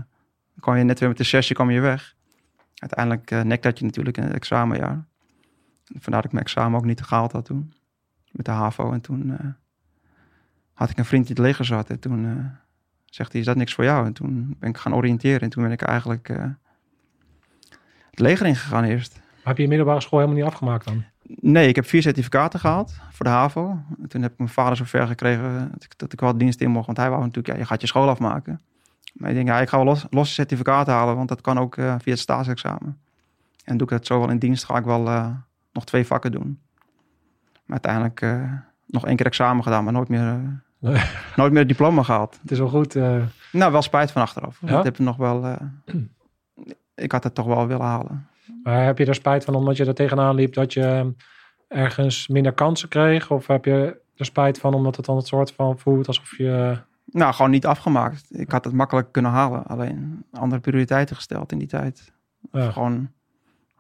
kwam 0.60 0.76
je 0.76 0.84
net 0.84 1.00
weer 1.00 1.10
met 1.10 1.18
de 1.18 1.24
sessie 1.24 1.56
kwam 1.56 1.70
je 1.70 1.80
weg. 1.80 2.16
Uiteindelijk 2.76 3.32
uh, 3.32 3.42
nekte 3.42 3.68
dat 3.68 3.80
je 3.80 3.86
natuurlijk 3.86 4.18
in 4.18 4.24
het 4.24 4.34
examenjaar. 4.34 5.06
Vandaar 5.86 6.22
dat 6.22 6.26
ik 6.26 6.32
mijn 6.32 6.46
examen 6.46 6.80
ook 6.80 6.86
niet 6.86 7.02
gehaald 7.02 7.32
had 7.32 7.46
toen. 7.46 7.74
Met 8.32 8.46
de 8.46 8.52
HAVO. 8.52 8.92
En 8.92 9.02
toen 9.02 9.56
had 10.80 10.90
ik 10.90 10.98
een 10.98 11.06
vriend 11.06 11.28
die 11.28 11.36
het 11.36 11.46
leger 11.46 11.66
zat. 11.66 11.90
En 11.90 12.00
toen 12.00 12.26
eh, 12.26 12.46
zegt 13.06 13.32
hij, 13.32 13.42
is 13.42 13.48
dat 13.48 13.56
niks 13.56 13.74
voor 13.74 13.84
jou? 13.84 14.06
En 14.06 14.14
toen 14.14 14.56
ben 14.60 14.70
ik 14.70 14.78
gaan 14.78 14.96
oriënteren. 14.96 15.42
En 15.42 15.50
toen 15.50 15.64
ben 15.64 15.72
ik 15.72 15.82
eigenlijk 15.82 16.30
eh, 16.30 16.44
het 18.10 18.20
leger 18.20 18.46
ingegaan 18.46 18.84
eerst. 18.84 19.16
Maar 19.16 19.44
heb 19.44 19.56
je 19.58 19.62
je 19.62 19.68
middelbare 19.68 20.02
school 20.02 20.20
helemaal 20.20 20.42
niet 20.42 20.52
afgemaakt 20.52 20.86
dan? 20.86 21.04
Nee, 21.22 21.68
ik 21.68 21.76
heb 21.76 21.86
vier 21.86 22.02
certificaten 22.02 22.60
gehaald 22.60 22.94
voor 23.12 23.26
de 23.26 23.32
HAVO. 23.32 23.80
En 24.02 24.08
toen 24.08 24.22
heb 24.22 24.32
ik 24.32 24.38
mijn 24.38 24.50
vader 24.50 24.78
zover 24.78 25.08
gekregen 25.08 25.70
dat 25.74 25.84
ik, 25.84 25.94
dat 25.98 26.14
ik 26.14 26.20
wel 26.20 26.38
dienst 26.38 26.62
in 26.62 26.70
mocht. 26.70 26.86
Want 26.86 26.98
hij 26.98 27.10
wou 27.10 27.22
natuurlijk, 27.22 27.48
ja, 27.48 27.60
je 27.60 27.66
gaat 27.66 27.82
je 27.82 27.88
school 27.88 28.10
afmaken. 28.10 28.62
Maar 29.14 29.30
ik 29.30 29.36
denk, 29.36 29.48
ja, 29.48 29.60
ik 29.60 29.70
ga 29.70 29.78
wel 29.78 29.86
los, 29.86 30.06
losse 30.10 30.34
certificaten 30.34 30.94
halen, 30.94 31.16
want 31.16 31.30
dat 31.30 31.42
kan 31.42 31.60
ook 31.60 31.78
eh, 31.78 31.96
via 32.00 32.12
het 32.12 32.22
staatsexamen. 32.22 33.00
En 33.64 33.78
doe 33.78 33.88
ik 33.88 33.94
dat 33.94 34.06
zo 34.06 34.20
wel 34.20 34.30
in 34.30 34.40
dienst, 34.40 34.64
ga 34.64 34.78
ik 34.78 34.86
wel 34.86 35.34
nog 35.72 35.86
twee 35.86 36.06
vakken 36.06 36.32
doen. 36.32 36.60
Maar 37.66 37.80
uiteindelijk 37.82 38.50
nog 38.86 39.06
één 39.06 39.16
keer 39.16 39.26
examen 39.26 39.64
gedaan, 39.64 39.84
maar 39.84 39.94
nooit 39.94 40.10
meer. 40.10 40.62
nooit 41.36 41.52
meer 41.52 41.60
het 41.60 41.68
diploma 41.68 42.04
gehaald. 42.04 42.40
Het 42.42 42.52
is 42.52 42.58
wel 42.60 42.68
goed. 42.68 42.96
eh, 42.96 43.22
Nou, 43.52 43.72
wel 43.72 43.82
spijt 43.82 44.12
van 44.12 44.22
achteraf. 44.22 44.58
Ja? 44.62 44.68
Dat 44.68 44.84
heb 44.84 44.94
ik 44.94 45.00
nog 45.00 45.18
wel... 45.18 45.46
eh, 45.46 45.96
ik 46.96 47.12
had 47.12 47.24
het 47.24 47.36
toch 47.36 47.46
wel 47.46 47.68
willen 47.68 47.86
halen. 47.86 48.28
maar 48.64 48.86
heb 48.86 48.98
je 48.98 49.06
er 49.06 49.16
spijt 49.16 49.44
van 49.46 49.56
omdat 49.56 49.78
je 49.78 49.86
er 49.86 49.94
tegenaan 49.94 50.36
liep 50.36 50.54
dat 50.54 50.74
je 50.74 51.14
ergens 51.68 52.28
minder 52.28 52.52
kansen 52.54 52.90
kreeg? 52.90 53.32
Of 53.32 53.48
heb 53.48 53.66
je 53.66 54.02
er 54.16 54.26
spijt 54.26 54.60
van 54.60 54.74
omdat 54.74 54.96
het 54.96 55.06
dan 55.06 55.16
het 55.18 55.28
soort 55.28 55.52
van 55.52 55.80
voelt 55.80 56.08
alsof 56.08 56.38
je... 56.38 56.78
Nou, 57.06 57.34
gewoon 57.34 57.52
niet 57.52 57.66
afgemaakt. 57.66 58.26
Ik 58.30 58.52
had 58.52 58.64
het 58.66 58.74
makkelijk 58.74 59.12
kunnen 59.12 59.32
halen. 59.32 59.64
Alleen 59.66 60.26
andere 60.32 60.62
prioriteiten 60.62 61.16
gesteld 61.16 61.52
in 61.52 61.58
die 61.58 61.68
tijd. 61.68 62.12
Ja. 62.52 62.72
Gewoon 62.72 63.12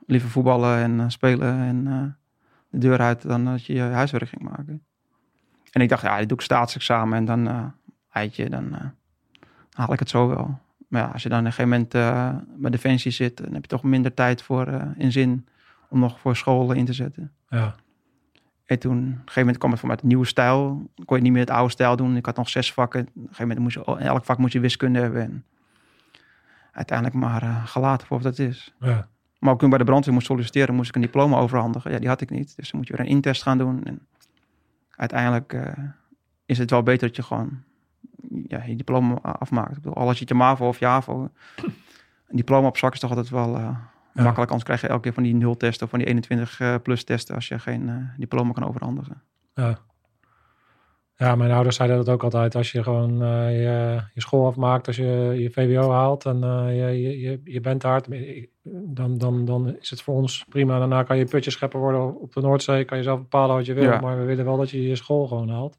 liever 0.05 0.29
voetballen 0.29 0.77
en 0.77 0.99
eh, 0.99 1.05
spelen 1.07 1.53
en 1.59 1.87
eh, 1.87 2.27
de 2.69 2.77
deur 2.77 2.99
uit 2.99 3.21
dan 3.27 3.45
dat 3.45 3.65
je 3.65 3.73
je 3.73 3.81
huiswerk 3.81 4.29
ging 4.29 4.41
maken. 4.41 4.83
En 5.71 5.81
ik 5.81 5.89
dacht, 5.89 6.01
ja, 6.01 6.17
dit 6.17 6.29
doe 6.29 6.37
ik 6.37 6.43
staatsexamen 6.43 7.17
en 7.17 7.25
dan 7.25 7.47
eh 7.47 7.65
eitje, 8.11 8.49
dan 8.49 8.75
eh, 8.75 8.85
haal 9.73 9.93
ik 9.93 9.99
het 9.99 10.09
zo 10.09 10.27
wel. 10.27 10.59
Maar 10.87 11.01
ja, 11.01 11.07
als 11.07 11.23
je 11.23 11.29
dan 11.29 11.39
op 11.39 11.45
een 11.45 11.51
gegeven 11.51 11.71
moment 11.71 11.93
eh, 11.93 12.35
bij 12.55 12.71
Defensie 12.71 13.11
zit, 13.11 13.37
dan 13.37 13.53
heb 13.53 13.61
je 13.61 13.67
toch 13.67 13.83
minder 13.83 14.13
tijd 14.13 14.41
voor 14.41 14.93
in 14.97 15.11
zin 15.11 15.47
om 15.89 15.99
nog 15.99 16.19
voor 16.19 16.35
school 16.35 16.71
in 16.71 16.85
te 16.85 16.93
zetten. 16.93 17.31
Ja. 17.49 17.75
En 18.65 18.79
toen, 18.79 18.97
op 18.97 19.03
een 19.03 19.13
gegeven 19.15 19.39
moment 19.39 19.57
kwam 19.57 19.71
het 19.71 19.79
voor 19.79 19.89
mij 19.89 19.97
het 19.97 20.07
nieuwe 20.07 20.25
stijl. 20.25 20.89
Kon 21.05 21.17
je 21.17 21.23
niet 21.23 21.31
meer 21.31 21.41
het 21.41 21.49
oude 21.49 21.71
stijl 21.71 21.95
doen. 21.95 22.15
Ik 22.15 22.25
had 22.25 22.35
nog 22.35 22.49
zes 22.49 22.73
vakken. 22.73 23.01
Op 23.01 23.07
een 23.15 23.21
gegeven 23.21 23.47
moment 23.47 23.59
moest 23.59 23.75
je, 23.75 23.95
in 23.99 24.07
elk 24.07 24.25
vak 24.25 24.37
moest 24.37 24.53
je 24.53 24.59
wiskunde 24.59 24.99
hebben. 24.99 25.21
En 25.21 25.45
uiteindelijk 26.71 27.17
maar 27.17 27.41
gelaten 27.65 28.07
voor 28.07 28.21
wat 28.21 28.35
dat 28.37 28.47
is. 28.47 28.73
ja. 28.79 29.07
Maar 29.39 29.51
ook 29.51 29.59
toen 29.59 29.69
ik 29.69 29.75
bij 29.75 29.83
de 29.83 29.89
brandweer 29.89 30.13
moest 30.13 30.25
solliciteren, 30.25 30.75
moest 30.75 30.89
ik 30.89 30.95
een 30.95 31.01
diploma 31.01 31.37
overhandigen. 31.37 31.91
Ja, 31.91 31.99
die 31.99 32.07
had 32.07 32.21
ik 32.21 32.29
niet. 32.29 32.55
Dus 32.55 32.71
dan 32.71 32.79
moet 32.79 32.87
je 32.87 32.95
weer 32.95 33.05
een 33.05 33.11
intest 33.11 33.41
gaan 33.41 33.57
doen. 33.57 33.83
En 33.83 33.99
uiteindelijk 34.99 35.53
eh, 35.53 35.83
is 36.45 36.57
het 36.57 36.69
wel 36.69 36.83
beter 36.83 37.07
dat 37.07 37.15
je 37.15 37.23
gewoon 37.23 37.63
ja, 38.47 38.63
je 38.63 38.75
diploma 38.75 39.13
afmaakt. 39.21 39.69
Ik 39.69 39.75
bedoel, 39.75 39.93
al 39.93 40.07
als 40.07 40.13
je 40.15 40.19
het 40.19 40.29
je 40.29 40.35
MAVO 40.35 40.67
of 40.67 40.79
je 40.79 40.85
HAVO... 40.85 41.29
Een 42.27 42.35
diploma 42.35 42.67
op 42.67 42.77
zak 42.77 42.93
is 42.93 42.99
toch 42.99 43.09
altijd 43.09 43.29
wel 43.29 43.55
eh, 43.55 43.61
Ja. 44.13 44.23
makkelijk. 44.23 44.51
Anders 44.51 44.63
krijg 44.63 44.81
je 44.81 44.87
elke 44.87 45.01
keer 45.01 45.13
van 45.13 45.23
die 45.23 45.35
nul 45.35 45.57
testen 45.57 45.83
of 45.83 45.89
van 45.89 45.99
die 45.99 46.07
21 46.07 46.59
eh, 46.59 46.75
plus 46.83 47.03
testen... 47.03 47.35
als 47.35 47.47
je 47.47 47.59
geen 47.59 48.09
diploma 48.17 48.51
kan 48.51 48.67
overhandigen. 48.67 49.21
Ja. 49.53 49.77
Ja, 51.19 51.35
mijn 51.35 51.51
ouders 51.51 51.75
zeiden 51.75 51.97
dat 51.97 52.09
ook 52.09 52.23
altijd. 52.23 52.55
Als 52.55 52.71
je 52.71 52.83
gewoon 52.83 53.23
eh, 53.23 53.51
je, 53.51 54.01
je 54.13 54.21
school 54.21 54.45
afmaakt, 54.45 54.87
als 54.87 54.95
je 54.95 55.35
je 55.37 55.49
VWO 55.49 55.91
haalt 55.91 56.25
en 56.25 56.43
eh, 56.43 56.77
je, 56.77 57.19
je, 57.19 57.41
je, 57.43 57.59
bent 57.59 57.81
daar, 57.81 58.01
dan, 58.63 59.17
dan, 59.17 59.45
dan 59.45 59.75
is 59.79 59.89
het 59.89 60.01
voor 60.01 60.15
ons 60.15 60.45
prima. 60.49 60.79
Daarna 60.79 61.03
kan 61.03 61.17
je 61.17 61.25
putjes 61.25 61.53
scheppen 61.53 61.79
worden 61.79 62.19
op 62.21 62.33
de 62.33 62.41
Noordzee. 62.41 62.85
Kan 62.85 62.97
je 62.97 63.03
zelf 63.03 63.19
bepalen 63.19 63.55
wat 63.55 63.65
je 63.65 63.73
wil. 63.73 63.83
Ja. 63.83 63.99
Maar 63.99 64.19
we 64.19 64.23
willen 64.23 64.45
wel 64.45 64.57
dat 64.57 64.69
je 64.69 64.87
je 64.87 64.95
school 64.95 65.27
gewoon 65.27 65.49
haalt. 65.49 65.77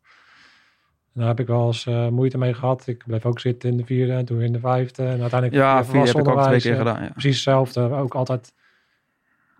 daar 1.13 1.27
heb 1.27 1.41
ik 1.41 1.47
wel 1.47 1.67
eens 1.67 1.87
eh, 1.87 2.09
moeite 2.09 2.39
mee 2.39 2.55
gehad. 2.55 2.87
Ik 2.87 3.05
bleef 3.07 3.27
ook 3.27 3.41
zitten 3.41 3.71
in 3.71 3.77
de 3.77 3.85
vierde 3.85 4.13
en 4.13 4.25
toen 4.25 4.41
in 4.41 4.53
de 4.53 4.61
vijfde. 4.61 5.03
En 5.03 5.21
uiteindelijk 5.21 5.55
Ja, 5.55 5.85
vier 5.85 6.07
heb 6.07 6.19
ik 6.19 6.29
ook 6.29 6.43
twee 6.43 6.61
keer 6.61 6.77
gedaan. 6.77 7.03
Ja. 7.03 7.11
precies 7.11 7.35
hetzelfde. 7.35 7.81
Ook 7.81 8.15
altijd 8.15 8.53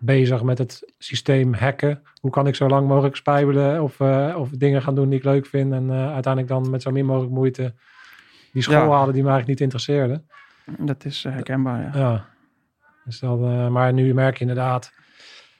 bezig 0.01 0.43
met 0.43 0.57
het 0.57 0.93
systeem 0.97 1.53
hacken. 1.53 2.01
Hoe 2.21 2.31
kan 2.31 2.47
ik 2.47 2.55
zo 2.55 2.67
lang 2.67 2.87
mogelijk 2.87 3.15
spijbelen 3.15 3.83
of, 3.83 3.99
eh, 3.99 4.35
of 4.37 4.49
dingen 4.49 4.81
gaan 4.81 4.95
doen 4.95 5.09
die 5.09 5.17
ik 5.19 5.25
leuk 5.25 5.45
vind. 5.45 5.73
En 5.73 5.89
eh, 5.89 6.13
uiteindelijk 6.13 6.47
dan 6.47 6.69
met 6.69 6.81
zo 6.81 6.91
min 6.91 7.05
mogelijk 7.05 7.31
moeite 7.33 7.73
die 8.53 8.61
school 8.61 8.75
Ja. 8.75 8.89
halen 8.89 9.13
die 9.13 9.23
me 9.23 9.29
eigenlijk 9.29 9.47
niet 9.47 9.61
interesseerde. 9.61 10.21
Dat 10.79 11.05
is 11.05 11.25
eh, 11.25 11.33
herkenbaar, 11.33 11.81
ja. 11.81 11.99
Ja. 11.99 12.25
Dus 13.05 13.19
dat, 13.19 13.39
maar 13.69 13.93
nu 13.93 14.13
merk 14.13 14.33
je 14.35 14.41
inderdaad, 14.41 14.93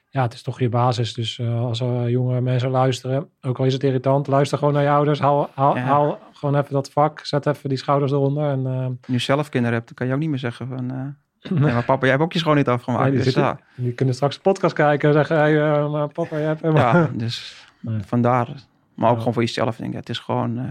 ja, 0.09 0.21
het 0.21 0.33
is 0.33 0.41
toch 0.41 0.59
je 0.59 0.69
basis. 0.69 1.13
Dus 1.13 1.39
als 1.41 1.79
jonge 2.07 2.41
mensen 2.41 2.69
luisteren, 2.69 3.29
ook 3.41 3.59
al 3.59 3.65
is 3.65 3.73
het 3.73 3.83
irritant, 3.83 4.27
luister 4.27 4.57
gewoon 4.57 4.73
naar 4.73 4.83
je 4.83 4.89
ouders. 4.89 5.19
Haal, 5.19 5.49
haal, 5.55 5.75
Ja. 5.75 5.81
haal 5.81 6.19
gewoon 6.33 6.55
even 6.55 6.73
dat 6.73 6.91
vak, 6.91 7.25
zet 7.25 7.45
even 7.45 7.69
die 7.69 7.77
schouders 7.77 8.11
eronder. 8.11 8.49
En, 8.51 8.65
eh, 8.67 8.87
Nu 9.07 9.19
zelf 9.19 9.49
kinderen 9.49 9.75
hebt, 9.77 9.87
dan 9.87 9.95
kan 9.95 10.07
je 10.07 10.13
ook 10.13 10.19
niet 10.19 10.29
meer 10.29 10.39
zeggen 10.39 10.67
van... 10.67 11.15
nee, 11.49 11.73
maar 11.73 11.83
papa, 11.83 11.99
jij 12.01 12.09
hebt 12.09 12.21
ook 12.23 12.33
je 12.33 12.39
schoon 12.39 12.55
niet 12.55 12.67
afgemaakt. 12.67 13.03
nee, 13.03 13.11
die, 13.11 13.23
dus, 13.23 13.33
zitten- 13.33 13.43
ja, 13.43 13.59
die 13.83 13.93
kunnen 13.93 14.15
straks 14.15 14.35
een 14.35 14.41
podcast 14.41 14.73
kijken 14.73 15.07
en 15.09 15.13
zeggen, 15.15 15.35
hey, 15.37 15.61
eh, 15.61 15.91
maar 15.91 16.07
papa, 16.07 16.35
jij 16.37 16.45
hebt 16.47 16.61
helemaal... 16.61 16.95
ja, 16.95 17.09
dus 17.13 17.65
Nee. 17.79 17.99
vandaar. 18.05 18.47
Maar 18.95 19.07
ook 19.09 19.13
Ja. 19.15 19.17
gewoon 19.19 19.33
voor 19.33 19.43
jezelf. 19.43 19.75
Denk 19.75 19.89
ik, 19.91 19.95
het 19.97 20.09
is 20.09 20.19
gewoon... 20.19 20.57
eh, 20.57 20.63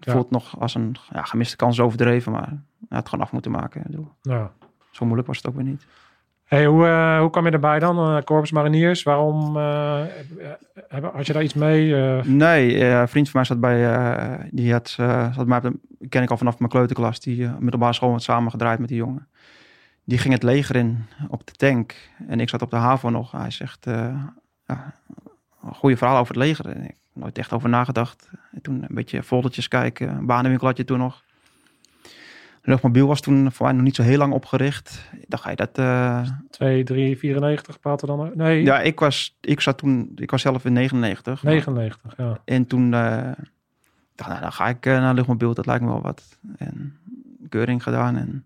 het 0.00 0.12
voelt 0.12 0.30
nog 0.30 0.60
als 0.60 0.74
een 0.74 0.96
ja, 1.12 1.22
gemiste 1.22 1.56
kans 1.56 1.80
overdreven, 1.80 2.32
maar 2.32 2.62
het 2.88 3.08
gewoon 3.08 3.24
af 3.24 3.32
moeten 3.32 3.50
maken. 3.50 3.82
Bedoel, 3.86 4.12
Ja. 4.22 4.50
Zo 4.90 5.04
moeilijk 5.04 5.28
was 5.28 5.36
het 5.36 5.46
ook 5.46 5.54
weer 5.54 5.64
niet. 5.64 5.86
Hey, 6.48 6.66
hoe, 6.66 6.86
hoe 7.20 7.30
kwam 7.30 7.44
je 7.44 7.50
erbij 7.50 7.78
dan? 7.78 7.98
Eh 8.16 8.22
Corpus 8.22 8.52
Mariniers, 8.52 9.02
waarom 9.02 9.56
eh, 9.56 10.02
heb- 10.88 11.12
had 11.14 11.26
je 11.26 11.32
daar 11.32 11.42
iets 11.42 11.54
mee? 11.54 11.94
Nee, 12.24 12.84
een 12.84 13.08
vriend 13.08 13.30
van 13.30 13.40
mij 13.40 13.44
zat 13.44 13.60
bij, 13.60 14.48
die 14.50 14.72
had, 14.72 14.88
zat 14.88 15.62
de- 15.62 15.78
ken 16.08 16.22
ik 16.22 16.30
al 16.30 16.36
vanaf 16.36 16.58
mijn 16.58 16.70
kleuterklas, 16.70 17.20
die 17.20 17.48
middelbare 17.58 17.92
school 17.92 18.10
had 18.10 18.22
samen 18.22 18.50
gedraaid 18.50 18.78
met 18.78 18.88
die 18.88 18.96
jongen. 18.96 19.28
Die 20.04 20.18
ging 20.18 20.34
het 20.34 20.42
leger 20.42 20.76
in 20.76 21.04
op 21.28 21.46
de 21.46 21.52
tank 21.52 21.94
en 22.28 22.40
ik 22.40 22.48
zat 22.48 22.62
op 22.62 22.70
de 22.70 22.76
HAVO 22.76 23.08
nog. 23.10 23.32
Hij 23.32 23.50
zegt, 23.50 23.84
ja, 24.66 24.94
een 25.62 25.74
goede 25.74 25.96
verhaal 25.96 26.18
over 26.18 26.34
het 26.34 26.44
leger. 26.44 26.68
Ik 26.76 26.82
heb 26.82 26.94
nooit 27.12 27.38
echt 27.38 27.52
over 27.52 27.68
nagedacht. 27.68 28.30
En 28.52 28.60
toen 28.62 28.74
een 28.82 28.94
beetje 28.94 29.22
foldertjes 29.22 29.68
kijken, 29.68 30.08
een 30.08 30.26
banenwinkel 30.26 30.66
had 30.66 30.76
je 30.76 30.84
toen 30.84 30.98
nog. 30.98 31.22
Luchtmobiel 32.62 33.06
was 33.06 33.20
toen 33.20 33.52
voor 33.52 33.66
mij 33.66 33.74
nog 33.74 33.84
niet 33.84 33.94
zo 33.96 34.02
heel 34.02 34.18
lang 34.18 34.32
opgericht. 34.32 35.10
Dacht, 35.26 35.42
ga 35.42 35.50
je 35.50 35.56
dat... 35.56 35.78
eh, 35.78 36.28
2, 36.50 36.84
3, 36.84 37.18
94 37.18 37.80
praten 37.80 38.06
dan? 38.08 38.30
Nee, 38.34 38.62
ja, 38.64 38.80
ik 38.80 38.98
was, 39.00 39.36
ik 39.40 39.60
zat 39.60 39.78
toen, 39.78 40.12
ik 40.14 40.30
was 40.30 40.42
zelf 40.42 40.64
in 40.64 40.72
99. 40.72 41.42
maar- 41.42 41.52
99, 41.52 42.14
ja. 42.16 42.40
En 42.44 42.66
toen 42.66 42.94
eh, 42.94 43.28
ik 43.28 44.14
dacht 44.14 44.30
nou, 44.30 44.40
dan 44.42 44.52
ga 44.52 44.68
ik 44.68 44.86
eh, 44.86 44.92
naar 44.92 45.14
luchtmobiel. 45.14 45.54
Dat 45.54 45.66
lijkt 45.66 45.82
me 45.82 45.88
wel 45.88 46.02
wat. 46.02 46.38
En 46.56 46.98
keuring 47.48 47.82
gedaan. 47.82 48.16
En 48.16 48.44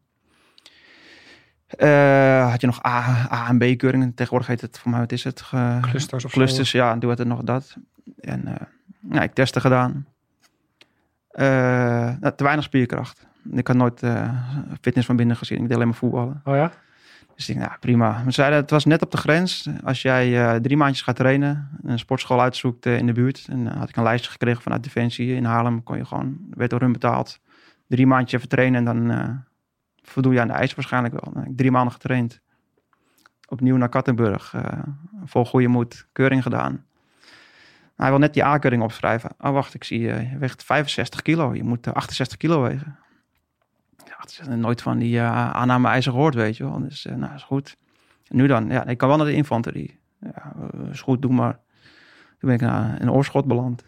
eh, 1.67 2.51
had 2.51 2.61
je 2.61 2.67
nog 2.67 2.87
A, 2.87 3.29
A 3.33 3.49
en 3.49 3.59
B 3.59 3.79
keuringen. 3.79 4.15
Tegenwoordig 4.15 4.49
heet 4.49 4.61
het, 4.61 4.79
voor 4.79 4.91
mij, 4.91 5.01
wat 5.01 5.13
is 5.13 5.25
het? 5.25 5.41
Ge- 5.41 5.79
Clusters 5.81 6.25
of 6.25 6.31
zo. 6.31 6.37
clusters, 6.37 6.73
ja. 6.73 6.97
Doe 6.97 7.11
het 7.11 7.19
er 7.21 7.27
nog 7.27 7.43
dat. 7.43 7.77
En 8.21 8.43
nou, 9.01 9.23
ik 9.23 9.33
testen 9.35 9.61
gedaan. 9.61 10.07
Eh, 11.33 11.47
nou, 12.21 12.35
te 12.37 12.45
weinig 12.45 12.65
spierkracht. 12.65 13.27
Ik 13.51 13.67
had 13.67 13.77
nooit 13.77 14.03
eh, 14.03 14.29
fitness 14.81 15.07
van 15.07 15.17
binnen 15.17 15.37
gezien. 15.37 15.59
Ik 15.59 15.63
deed 15.63 15.75
alleen 15.75 15.89
maar 15.89 15.97
voetballen. 15.97 16.41
Oh 16.45 16.55
ja? 16.55 16.73
Dus 17.35 17.49
ik 17.49 17.57
denk, 17.57 17.69
nou 17.69 17.79
prima. 17.81 18.23
We 18.25 18.31
zeiden, 18.31 18.59
het 18.59 18.71
was 18.71 18.85
net 18.85 19.03
op 19.03 19.11
de 19.11 19.17
grens. 19.17 19.69
Als 19.85 20.03
jij 20.03 20.45
eh, 20.45 20.61
drie 20.61 20.77
maandjes 20.77 21.03
gaat 21.03 21.17
trainen, 21.17 21.69
een 21.83 21.99
sportschool 21.99 22.41
uitzoekt 22.41 22.87
in 22.87 23.07
de 23.07 23.13
buurt. 23.13 23.47
En 23.51 23.65
dan 23.65 23.73
had 23.73 23.89
ik 23.89 23.97
een 23.97 24.03
lijstje 24.03 24.31
gekregen 24.31 24.63
vanuit 24.63 24.83
Defensie 24.83 25.35
in 25.35 25.45
Haarlem. 25.45 25.83
Kon 25.83 25.97
je 25.97 26.05
gewoon, 26.05 26.39
werd 26.51 26.71
door 26.71 26.81
hun 26.81 26.93
betaald. 26.93 27.41
Drie 27.89 28.07
maandjes 28.07 28.33
even 28.33 28.49
trainen 28.49 28.87
en 28.87 29.07
dan 29.07 29.45
voldoe 30.03 30.33
je 30.33 30.41
aan 30.41 30.47
de 30.47 30.53
eisen 30.53 30.77
waarschijnlijk 30.77 31.15
wel. 31.25 31.45
Ik 31.45 31.57
drie 31.57 31.71
maanden 31.71 31.93
getraind. 31.93 32.41
Opnieuw 33.49 33.77
naar 33.77 33.89
Kattenburg. 33.89 34.55
vol 35.25 35.45
goede 35.45 35.69
moed. 35.69 36.07
Keuring 36.13 36.43
gedaan. 36.43 36.85
Hij 37.97 38.11
wil 38.11 38.19
net 38.19 38.35
die 38.35 38.45
A-keuring 38.45 38.83
opschrijven. 38.83 39.31
Oh 39.39 39.53
wacht, 39.53 39.75
ik 39.75 39.85
zie 39.85 40.11
eh, 40.11 40.33
je 40.33 40.39
weegt 40.39 40.65
65 40.65 41.23
kilo. 41.23 41.55
Je 41.55 41.65
moet 41.65 41.87
eh, 41.87 41.93
68 41.93 42.37
kilo 42.37 42.63
wegen. 42.63 42.99
Ja, 43.97 44.15
het 44.19 44.39
is 44.41 44.47
nooit 44.57 44.83
van 44.83 44.99
die 44.99 45.19
eh 45.19 45.51
aanname 45.51 45.89
eisen 45.89 46.13
gehoord, 46.13 46.35
weet 46.35 46.57
je 46.57 46.65
wel. 46.65 46.81
Dus 46.81 47.07
eh, 47.07 47.15
nou, 47.15 47.35
is 47.35 47.43
goed. 47.43 47.77
Nu 48.29 48.47
dan? 48.47 48.69
Ja, 48.69 48.87
ik 48.87 48.99
kan 48.99 49.09
wel 49.09 49.17
naar 49.17 49.27
de 49.27 49.33
infanterie. 49.33 50.01
Ja, 50.21 50.55
eh, 50.57 50.91
is 50.91 51.01
goed, 51.01 51.23
doe 51.23 51.33
maar. 51.33 51.59
Toen 52.39 52.51
ben 52.51 52.55
ik 52.55 52.61
naar 52.61 53.01
een 53.01 53.11
oorschot 53.11 53.47
beland. 53.47 53.85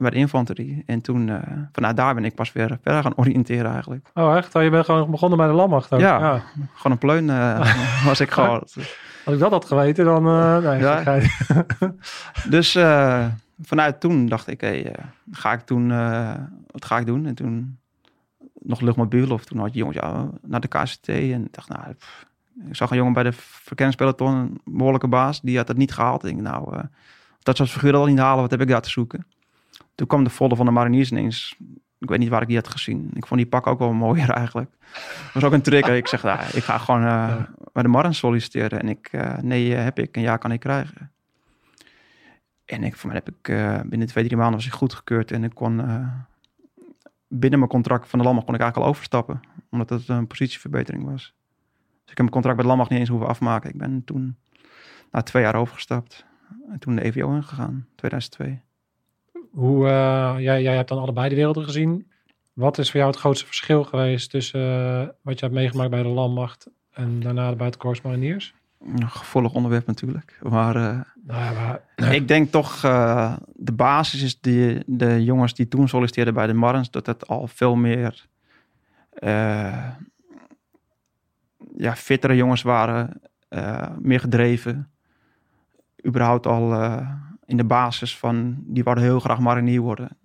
Bij 0.00 0.10
de 0.10 0.16
infanterie. 0.16 0.82
En 0.86 1.00
toen, 1.00 1.28
eh, 1.28 1.36
vanuit 1.72 1.96
daar 1.96 2.14
ben 2.14 2.24
ik 2.24 2.34
pas 2.34 2.52
weer 2.52 2.78
verder 2.82 3.02
gaan 3.02 3.16
oriënteren 3.16 3.72
eigenlijk. 3.72 4.08
Oh 4.14 4.36
echt? 4.36 4.54
Oh, 4.54 4.62
je 4.62 4.70
bent 4.70 4.84
gewoon 4.84 5.10
begonnen 5.10 5.38
bij 5.38 5.46
de 5.46 5.52
landmacht 5.52 5.92
ook? 5.92 6.00
Ja. 6.00 6.42
Gewoon 6.74 6.92
een 6.92 6.98
pleun 6.98 7.30
eh, 7.30 8.04
was 8.04 8.20
ik 8.20 8.30
gewoon. 8.30 8.60
Als 9.24 9.34
ik 9.34 9.38
dat 9.38 9.50
had 9.50 9.64
geweten, 9.64 10.04
dan... 10.04 10.26
eh 10.26 10.58
nee, 10.58 10.78
Ja. 10.78 11.20
Dus 12.54 12.72
vanuit 13.62 14.00
toen 14.00 14.26
dacht 14.26 14.46
ik, 14.46 14.60
hé, 14.60 14.80
eh, 14.80 15.04
ga 15.32 15.52
ik 15.52 15.60
toen, 15.60 15.88
wat 16.66 16.84
ga 16.84 16.98
ik 16.98 17.06
doen? 17.06 17.26
En 17.26 17.34
toen 17.34 17.78
nog 18.54 18.80
luchtmobiel 18.80 19.30
of 19.30 19.44
toen 19.44 19.58
had 19.58 19.72
je 19.72 19.78
jongens 19.78 19.96
ja, 19.96 20.28
naar 20.42 20.60
de 20.60 20.68
KCT 20.68 21.08
en 21.08 21.48
dacht, 21.50 21.68
nou, 21.68 21.92
pff, 21.92 22.26
ik 22.68 22.76
zag 22.76 22.90
een 22.90 22.96
jongen 22.96 23.12
bij 23.12 23.22
de 23.22 23.32
verkenningspeloton, 23.32 24.34
een 24.34 24.60
behoorlijke 24.64 25.08
baas, 25.08 25.40
die 25.40 25.56
had 25.56 25.68
het 25.68 25.76
niet 25.76 25.92
gehaald. 25.92 26.24
Ik 26.24 26.30
denk, 26.34 26.46
nou, 26.46 26.82
dat 27.42 27.56
soort 27.56 27.70
figuren 27.70 28.00
al 28.00 28.06
niet 28.06 28.18
halen, 28.18 28.40
wat 28.40 28.50
heb 28.50 28.60
ik 28.60 28.68
daar 28.68 28.82
te 28.82 28.90
zoeken? 28.90 29.26
Toen 30.00 30.08
kwam 30.08 30.24
de 30.24 30.30
folder 30.30 30.56
van 30.56 30.66
de 30.66 30.72
mariniers 30.72 31.10
ineens. 31.10 31.56
Ik 31.98 32.08
weet 32.08 32.18
niet 32.18 32.28
waar 32.28 32.42
ik 32.42 32.46
die 32.46 32.56
had 32.56 32.68
gezien. 32.68 33.10
Ik 33.14 33.26
vond 33.26 33.40
die 33.40 33.48
pak 33.48 33.66
ook 33.66 33.78
wel 33.78 33.92
mooier 34.04 34.30
eigenlijk. 34.30 34.70
Dat 35.24 35.32
was 35.32 35.44
ook 35.44 35.52
een 35.52 35.62
trigger. 35.62 35.96
Ik 35.96 36.06
zeg, 36.06 36.22
nou, 36.22 36.40
ik 36.52 36.62
ga 36.62 36.78
gewoon 36.78 37.04
eh, 37.04 37.42
bij 37.72 37.82
de 37.82 37.88
Marines 37.88 38.18
solliciteren. 38.18 38.80
En 38.80 38.88
ik, 38.88 39.08
eh, 39.12 39.36
nee, 39.38 39.76
eh, 39.76 39.82
heb 39.82 39.98
ik. 39.98 40.16
En 40.16 40.22
ja, 40.22 40.36
kan 40.36 40.52
ik 40.52 40.60
krijgen. 40.60 41.12
En 42.64 42.84
ik, 42.84 42.96
voor 42.96 43.10
mij 43.10 43.22
heb 43.24 43.34
ik 43.34 43.42
binnen 43.88 44.08
twee, 44.08 44.24
drie 44.24 44.36
maanden 44.36 44.56
was 44.56 44.66
ik 44.66 44.72
goedgekeurd. 44.72 45.30
En 45.30 45.44
ik 45.44 45.54
kon 45.54 45.76
binnen 47.28 47.58
mijn 47.58 47.70
contract 47.70 48.08
van 48.08 48.18
de 48.18 48.24
landmacht 48.24 48.46
kon 48.46 48.54
ik 48.54 48.60
eigenlijk 48.60 48.90
al 48.90 48.94
overstappen. 48.94 49.40
Omdat 49.70 49.90
het 49.90 50.08
een 50.08 50.26
positieverbetering 50.26 51.04
was. 51.04 51.34
Dus 52.02 52.10
ik 52.10 52.16
heb 52.16 52.18
mijn 52.18 52.30
contract 52.30 52.56
bij 52.56 52.64
de 52.64 52.68
landmacht 52.68 52.90
niet 52.90 53.00
eens 53.00 53.08
hoeven 53.08 53.28
afmaken. 53.28 53.70
Ik 53.70 53.78
ben 53.78 54.04
toen 54.04 54.36
na 55.10 55.22
twee 55.22 55.42
jaar 55.42 55.54
overgestapt. 55.54 56.24
En 56.70 56.78
toen 56.78 56.96
de 56.96 57.02
EVO 57.02 57.34
ingegaan, 57.34 57.86
2002. 57.94 58.60
Hoe, 59.50 59.88
eh, 59.88 60.34
jij, 60.38 60.62
jij 60.62 60.76
hebt 60.76 60.88
dan 60.88 60.98
allebei 60.98 61.28
de 61.28 61.34
werelden 61.34 61.64
gezien. 61.64 62.10
Wat 62.52 62.78
is 62.78 62.90
voor 62.90 63.00
jou 63.00 63.10
het 63.12 63.20
grootste 63.20 63.46
verschil 63.46 63.84
geweest 63.84 64.30
tussen 64.30 64.60
eh, 64.60 65.08
wat 65.22 65.38
je 65.38 65.44
hebt 65.44 65.58
meegemaakt 65.58 65.90
bij 65.90 66.02
de 66.02 66.08
landmacht 66.08 66.66
en 66.90 67.20
daarna 67.20 67.54
bij 67.54 67.66
het 67.66 67.76
Corps 67.76 68.00
Mariniers? 68.00 68.54
Een 68.80 69.08
gevoelig 69.08 69.52
onderwerp 69.52 69.86
natuurlijk. 69.86 70.38
Maar 70.42 70.76
eh, 70.76 71.00
Nou 71.26 71.54
ja, 71.54 71.80
maar 71.96 72.14
ik 72.14 72.28
denk 72.28 72.50
toch, 72.50 72.80
de 73.54 73.72
basis 73.72 74.22
is 74.22 74.40
die, 74.40 74.82
de 74.86 75.24
jongens 75.24 75.54
die 75.54 75.68
toen 75.68 75.88
solliciteerden 75.88 76.34
bij 76.34 76.46
de 76.46 76.54
Marins, 76.54 76.90
dat 76.90 77.06
het 77.06 77.28
al 77.28 77.46
veel 77.46 77.74
meer 77.74 78.26
ja, 81.76 81.96
fittere 81.96 82.36
jongens 82.36 82.62
waren, 82.62 83.20
meer 83.98 84.20
gedreven. 84.20 84.90
Überhaupt 86.06 86.46
al 86.46 86.72
in 87.50 87.56
de 87.56 87.64
basis 87.64 88.18
van, 88.18 88.56
die 88.58 88.84
wouden 88.84 89.04
heel 89.04 89.20
graag 89.20 89.38
marinier 89.38 89.80
worden. 89.80 90.16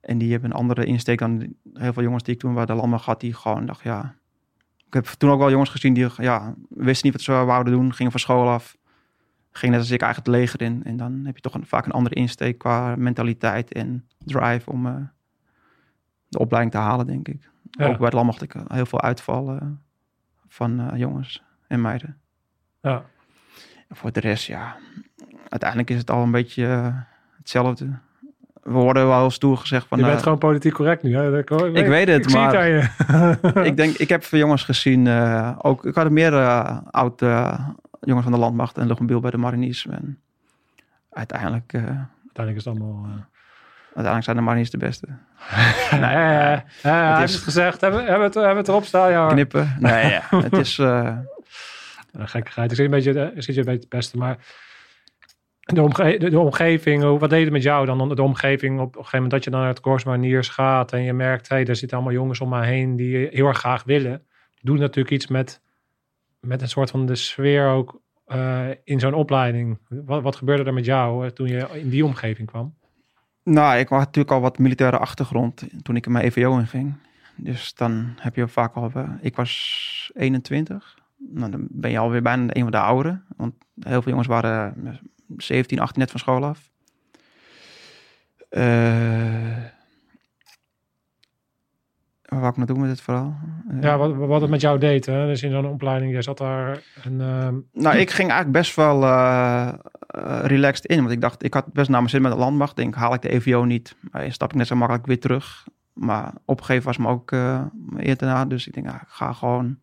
En 0.00 0.18
die 0.18 0.30
hebben 0.30 0.50
een 0.50 0.56
andere 0.56 0.84
insteek 0.84 1.18
dan 1.18 1.54
heel 1.74 1.92
veel 1.92 2.02
jongens 2.02 2.22
die 2.22 2.34
ik 2.34 2.40
toen 2.40 2.54
bij 2.54 2.66
de 2.66 2.74
landmacht 2.74 3.04
had, 3.04 3.20
die 3.20 3.34
gewoon 3.34 3.66
dacht, 3.66 3.82
ja... 3.82 4.14
Ik 4.86 4.96
heb 4.96 5.04
toen 5.04 5.30
ook 5.30 5.38
wel 5.38 5.50
jongens 5.50 5.70
gezien 5.70 5.94
die 5.94 6.08
ja, 6.16 6.54
wisten 6.68 7.06
niet 7.06 7.16
wat 7.16 7.24
ze 7.24 7.32
wouden 7.32 7.72
doen, 7.72 7.94
gingen 7.94 8.10
van 8.12 8.20
school 8.20 8.48
af 8.48 8.76
ging 9.52 9.72
net 9.72 9.80
als 9.80 9.90
ik 9.90 10.02
eigenlijk 10.02 10.32
het 10.32 10.40
leger 10.40 10.62
in. 10.62 10.84
En 10.84 10.96
dan 10.96 11.24
heb 11.24 11.36
je 11.36 11.42
toch 11.42 11.54
een, 11.54 11.66
vaak 11.66 11.86
een 11.86 11.92
andere 11.92 12.14
insteek 12.14 12.58
qua 12.58 12.96
mentaliteit 12.96 13.72
en 13.72 14.08
drive 14.18 14.70
om 14.70 14.86
eh, 14.86 14.94
de 16.28 16.38
opleiding 16.38 16.74
te 16.74 16.80
halen, 16.80 17.06
denk 17.06 17.28
ik. 17.28 17.50
Ja. 17.70 17.86
Ook 17.86 17.96
bij 17.96 18.04
het 18.04 18.14
land 18.14 18.26
mocht 18.26 18.42
ik 18.42 18.54
heel 18.68 18.86
veel 18.86 19.00
uitvallen 19.00 19.82
van 20.46 20.80
eh, 20.80 20.98
jongens 20.98 21.42
en 21.66 21.80
meiden. 21.80 22.20
ja. 22.80 23.04
En 23.88 23.96
voor 23.96 24.12
de 24.12 24.20
rest, 24.20 24.46
ja, 24.46 24.76
uiteindelijk 25.50 25.90
is 25.90 25.98
het 25.98 26.10
al 26.10 26.22
een 26.22 26.30
beetje 26.30 26.66
eh, 26.66 26.86
hetzelfde. 27.36 27.88
We 28.62 28.70
worden 28.70 29.06
wel 29.06 29.18
heel 29.18 29.30
stoer 29.30 29.56
gezegd 29.56 29.86
van... 29.86 29.98
je 29.98 30.04
bent 30.04 30.16
eh, 30.16 30.22
gewoon 30.22 30.38
politiek 30.38 30.72
correct 30.72 31.02
nu. 31.02 31.14
Hè? 31.16 31.38
Ik, 31.38 31.50
Ik 31.50 31.86
weet 31.86 32.08
het, 32.08 32.24
ik 32.24 32.30
zie 32.30 32.38
maar- 32.38 32.54
het 32.54 32.60
aan 32.60 32.68
je. 33.62 33.64
ik 33.68 33.76
denk, 33.76 33.96
ik 33.96 34.08
heb 34.08 34.24
veel 34.24 34.38
jongens 34.38 34.62
gezien, 34.64 35.06
eh, 35.06 35.58
ook, 35.58 35.84
ik 35.84 35.94
had 35.94 36.04
er 36.04 36.12
meer 36.12 36.34
eh, 36.34 36.78
oud 36.90 37.20
jongens 38.00 38.24
van 38.24 38.32
de 38.32 38.38
landmacht 38.38 38.78
en 38.78 38.86
luchtmobiel 38.86 39.20
bij 39.20 39.30
de 39.30 39.36
mariniers. 39.36 39.86
En 39.86 40.18
uiteindelijk... 41.10 41.72
Uiteindelijk 41.74 42.56
is 42.56 42.64
het 42.64 42.66
allemaal... 42.66 43.06
Uiteindelijk 43.84 44.24
zijn 44.24 44.36
de 44.36 44.42
Mariniers 44.42 44.70
de 44.70 44.76
beste. 44.76 45.06
Nee, 45.90 46.02
hij 46.82 47.18
heeft 47.18 47.28
is- 47.28 47.34
het 47.34 47.42
gezegd. 47.44 47.80
Hebben, 47.80 48.00
hebben, 48.00 48.18
we 48.18 48.24
het, 48.24 48.34
hebben 48.34 48.56
het 48.56 48.68
erop 48.68 48.84
staan? 48.84 49.10
Ja. 49.10 49.28
Knippen. 49.28 49.76
Nee, 49.78 50.10
ja. 50.10 50.22
het 50.30 50.52
is... 50.56 50.76
Ja, 52.12 52.26
gekkigheid. 52.26 52.70
Ik 52.70 52.76
zit, 52.76 52.84
een 52.84 52.90
beetje, 52.90 53.32
ik 53.34 53.42
zit 53.42 53.56
een 53.56 53.64
beetje 53.64 53.80
het 53.80 53.88
beste, 53.88 54.16
maar 54.18 54.36
de, 55.74 55.82
omge 55.82 56.18
de, 56.18 56.38
omgeving, 56.38 57.18
wat 57.18 57.30
deed 57.30 57.42
het 57.42 57.52
met 57.52 57.62
jou 57.62 57.86
dan? 57.86 58.08
De 58.08 58.22
omgeving 58.22 58.80
op 58.80 58.86
een 58.86 59.04
gegeven 59.04 59.22
moment 59.22 59.30
dat 59.30 59.44
je 59.44 59.50
dan 59.50 59.80
Corps 59.80 60.04
Mariniers 60.04 60.48
gaat 60.48 60.92
en 60.92 61.02
je 61.02 61.12
merkt, 61.12 61.48
hé, 61.48 61.56
hey, 61.56 61.66
er 61.66 61.76
zitten 61.76 61.96
allemaal 61.96 62.16
jongens 62.16 62.40
om 62.40 62.48
mij 62.48 62.66
heen 62.66 62.96
die 62.96 63.28
heel 63.30 63.46
erg 63.46 63.58
graag 63.58 63.84
willen. 63.84 64.22
Doet 64.60 64.78
natuurlijk 64.78 65.14
iets 65.14 65.26
met, 65.26 65.62
met 66.40 66.62
een 66.62 66.68
soort 66.68 66.90
van 66.90 67.06
de 67.06 67.14
sfeer 67.14 67.68
ook 67.68 68.00
eh, 68.24 68.68
in 68.84 69.00
zo'n 69.00 69.14
opleiding. 69.14 69.78
Wat, 69.88 70.22
wat 70.22 70.36
gebeurde 70.36 70.64
er 70.64 70.74
met 70.74 70.84
jou 70.84 71.24
eh, 71.24 71.30
toen 71.30 71.48
je 71.48 71.66
in 71.72 71.88
die 71.88 72.04
omgeving 72.04 72.48
kwam? 72.48 72.74
Nou, 73.42 73.78
ik 73.78 73.88
had 73.88 73.98
natuurlijk 73.98 74.34
al 74.34 74.40
wat 74.40 74.58
militaire 74.58 74.98
achtergrond 74.98 75.64
toen 75.82 75.96
ik 75.96 76.06
in 76.06 76.12
mijn 76.12 76.24
EVO 76.24 76.58
inging. 76.58 76.94
Dus 77.36 77.74
dan 77.74 78.12
heb 78.16 78.36
je 78.36 78.48
vaak 78.48 78.74
al... 78.74 78.90
eh, 78.94 79.08
ik 79.20 79.36
was 79.36 80.10
21. 80.14 80.98
Nou, 81.16 81.50
dan 81.50 81.66
ben 81.70 81.90
je 81.90 81.98
alweer 81.98 82.22
bijna 82.22 82.54
een 82.56 82.62
van 82.62 82.70
de 82.70 82.78
ouderen. 82.78 83.24
Want 83.36 83.54
heel 83.80 84.02
veel 84.02 84.10
jongens 84.10 84.28
waren 84.28 84.74
17, 85.36 85.78
18 85.78 86.00
net 86.00 86.10
van 86.10 86.20
school 86.20 86.44
af. 86.44 86.70
Eh 88.48 89.64
waar 92.30 92.40
wou 92.40 92.50
ik 92.50 92.56
naartoe 92.56 92.78
met 92.78 92.88
dit 92.88 93.00
verhaal? 93.00 93.38
Eh, 93.68 93.82
Ja, 93.82 93.98
wat, 93.98 94.14
wat 94.14 94.40
het 94.40 94.50
met 94.50 94.60
jou 94.60 94.78
deed. 94.78 95.06
Hè? 95.06 95.26
Dus 95.26 95.42
in 95.42 95.50
zo'n 95.50 95.66
opleiding, 95.66 96.12
je 96.12 96.22
zat 96.22 96.38
daar 96.38 96.82
en 97.02 97.20
ehm, 97.20 97.54
Nou, 97.72 97.96
ik 97.96 98.10
ging 98.10 98.30
eigenlijk 98.30 98.52
best 98.52 98.74
wel 98.76 99.04
eh, 99.04 99.72
relaxed 100.42 100.86
in. 100.86 100.98
Want 100.98 101.10
ik 101.10 101.20
dacht, 101.20 101.44
ik 101.44 101.54
had 101.54 101.72
best 101.72 101.88
naar 101.88 101.98
mijn 101.98 102.10
zin 102.10 102.22
met 102.22 102.32
de 102.32 102.38
landmacht. 102.38 102.76
Denk, 102.76 102.94
haal 102.94 103.14
ik 103.14 103.22
de 103.22 103.32
EVO 103.32 103.64
niet, 103.64 103.96
stap 104.28 104.50
ik 104.50 104.56
net 104.56 104.66
zo 104.66 104.76
makkelijk 104.76 105.06
weer 105.06 105.20
terug. 105.20 105.66
Maar 105.92 106.32
opgegeven 106.44 106.84
was 106.84 106.96
me 106.96 107.08
ook 107.08 107.30
uh, 107.30 107.62
eerder 107.96 108.48
Dus 108.48 108.66
ik 108.66 108.74
denk, 108.74 108.86
ik 108.86 109.00
ga 109.06 109.32
gewoon, 109.32 109.78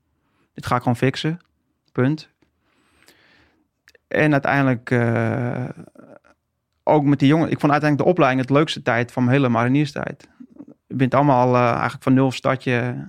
dit 0.53 0.65
ga 0.65 0.75
ik 0.75 0.81
gewoon 0.81 0.97
fixen. 0.97 1.39
Punt. 1.91 2.29
En 4.07 4.31
uiteindelijk, 4.31 4.89
uh, 4.89 5.69
ook 6.83 7.03
met 7.03 7.19
die 7.19 7.27
jongen, 7.27 7.51
ik 7.51 7.59
vond 7.59 7.71
uiteindelijk 7.71 8.09
de 8.09 8.15
opleiding 8.15 8.41
het 8.41 8.57
leukste 8.57 8.81
tijd 8.81 9.11
van 9.11 9.23
mijn 9.23 9.35
hele 9.35 9.49
marinierstijd. 9.49 10.29
Je 10.87 10.95
bent 10.95 11.13
allemaal 11.13 11.55
uh, 11.55 11.71
eigenlijk 11.71 12.03
van 12.03 12.13
nul 12.13 12.31
stadje 12.31 13.05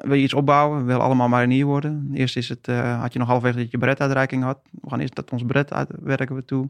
wil 0.00 0.14
je 0.14 0.22
iets 0.22 0.34
opbouwen, 0.34 0.78
we 0.78 0.84
willen 0.84 1.02
allemaal 1.02 1.28
marinier 1.28 1.66
worden. 1.66 2.10
Eerst 2.12 2.36
is 2.36 2.48
het, 2.48 2.66
had 3.00 3.12
je 3.12 3.18
nog 3.18 3.28
halfwege 3.28 3.56
dat 3.56 3.70
je 3.70 3.78
breduitreiking 3.78 4.42
had. 4.42 4.58
We 4.70 4.88
gaan 4.88 5.00
eerst 5.00 5.14
dat 5.14 5.30
ons 5.30 5.42
bret 5.42 5.72
uitwerken 5.72 6.34
we 6.34 6.44
toe. 6.44 6.68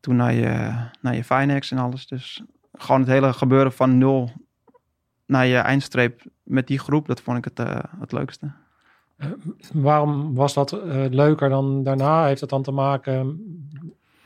Toen 0.00 0.16
naar 0.16 0.32
je, 0.32 0.72
naar 1.00 1.14
je 1.14 1.24
Finex 1.24 1.70
en 1.70 1.78
alles. 1.78 2.06
Dus 2.06 2.42
gewoon 2.72 3.00
het 3.00 3.10
hele 3.10 3.32
gebeuren 3.32 3.72
van 3.72 3.98
nul 3.98 4.32
naar 5.26 5.46
je 5.46 5.56
eindstreep 5.56 6.22
met 6.42 6.66
die 6.66 6.78
groep, 6.78 7.06
dat 7.06 7.20
vond 7.20 7.38
ik 7.38 7.44
het, 7.44 7.68
het 8.00 8.12
leukste. 8.12 8.52
Waarom 9.72 10.34
was 10.34 10.54
dat 10.54 10.72
uh, 10.72 11.04
leuker 11.10 11.48
dan 11.48 11.82
daarna? 11.82 12.26
Heeft 12.26 12.40
het 12.40 12.50
dan 12.50 12.62
te 12.62 12.70
maken 12.70 13.40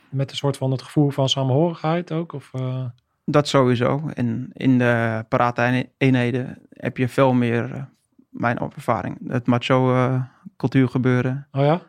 met 0.09 0.31
een 0.31 0.37
soort 0.37 0.57
van 0.57 0.71
het 0.71 0.83
gevoel 0.83 1.11
van 1.11 1.29
samenhorigheid 1.29 2.13
ook? 2.13 2.33
Of, 2.33 2.51
uh? 2.57 2.85
Dat 3.25 3.49
sowieso. 3.49 4.09
En 4.15 4.51
in 4.53 4.79
de 4.79 5.25
parate-eenheden 5.29 6.59
heb 6.71 6.97
je 6.97 7.09
veel 7.09 7.33
meer, 7.33 7.71
uh, 7.71 7.83
mijn 8.29 8.59
ervaring, 8.59 9.19
het 9.27 9.47
macho-cultuur 9.47 10.89
gebeuren. 10.89 11.47
Oh 11.53 11.63
ja? 11.63 11.81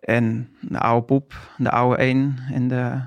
En 0.00 0.48
de 0.60 0.78
oude 0.78 1.06
poep, 1.06 1.34
de 1.56 1.70
oude 1.70 1.96
één 1.96 2.38
en 2.52 2.68
de, 2.68 3.00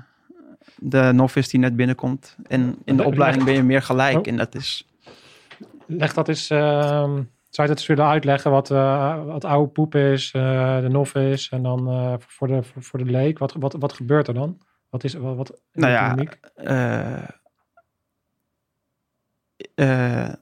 de 0.76 1.10
novice 1.14 1.50
die 1.50 1.60
net 1.60 1.76
binnenkomt. 1.76 2.36
En 2.46 2.76
in 2.84 2.96
de 2.96 3.04
opleiding 3.04 3.44
ben 3.44 3.54
je 3.54 3.62
meer 3.62 3.82
gelijk. 3.82 4.16
Oh. 4.16 4.26
En 4.26 4.36
dat 4.36 4.54
is... 4.54 4.88
Leg 5.86 6.14
dat 6.14 6.28
eens... 6.28 6.50
Uh, 6.50 7.18
zou 7.56 7.68
je 7.68 7.74
dat 7.74 7.82
eens 7.82 7.86
willen 7.86 8.12
uitleggen 8.12 8.50
wat, 8.50 8.70
uh, 8.70 9.24
wat 9.24 9.44
oude 9.44 9.72
poep 9.72 9.94
is, 9.94 10.32
uh, 10.36 10.80
de 10.80 10.88
novice 10.88 11.50
en 11.50 11.62
dan 11.62 11.88
uh, 11.88 12.14
voor, 12.18 12.46
de, 12.46 12.62
voor, 12.62 12.82
voor 12.82 12.98
de 12.98 13.10
leek? 13.10 13.38
Wat, 13.38 13.52
wat, 13.52 13.72
wat 13.72 13.92
gebeurt 13.92 14.28
er 14.28 14.34
dan? 14.34 14.60
Wat 14.90 15.04
is 15.04 15.14
wat, 15.14 15.36
wat 15.36 15.60
nou 15.72 15.92
ja, 15.92 16.14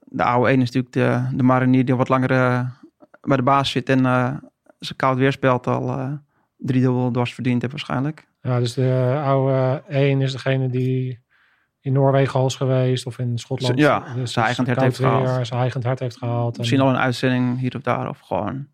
de 0.04 0.22
oude 0.22 0.52
een 0.52 0.60
is 0.60 0.70
natuurlijk 0.70 0.92
de, 0.92 1.36
de 1.36 1.42
marinier 1.42 1.84
die 1.84 1.94
wat 1.94 2.08
langer 2.08 2.28
bij 3.20 3.36
de 3.36 3.42
baas 3.42 3.70
zit 3.70 3.88
en 3.88 4.02
zijn 4.78 4.96
koud 4.96 5.18
weerspelt 5.18 5.66
al 5.66 6.18
drie 6.56 6.80
dubbel 6.80 7.10
dwars 7.10 7.34
verdiend 7.34 7.60
heeft 7.60 7.72
waarschijnlijk. 7.72 8.26
Ja, 8.42 8.58
dus 8.58 8.74
de 8.74 9.20
oude 9.24 9.82
een 9.88 10.20
is 10.20 10.32
degene 10.32 10.68
die 10.68 11.23
in 11.84 11.92
Noorwegen 11.92 12.40
al 12.40 12.46
is 12.46 12.54
geweest 12.54 13.06
of 13.06 13.18
in 13.18 13.38
Schotland. 13.38 13.78
Ja, 13.78 14.14
dus 14.14 14.32
zijn 14.32 14.44
eigen 14.44 14.66
hart 14.66 14.80
heeft 14.80 14.96
gehaald. 14.96 15.46
Zijn 15.46 15.60
eigen 15.60 15.84
hart 15.84 15.98
heeft 15.98 16.16
gehaald. 16.16 16.58
Misschien 16.58 16.80
al 16.80 16.88
een 16.88 16.96
uitzending 16.96 17.58
hier 17.58 17.76
of 17.76 17.82
daar 17.82 18.08
of 18.08 18.20
gewoon 18.20 18.66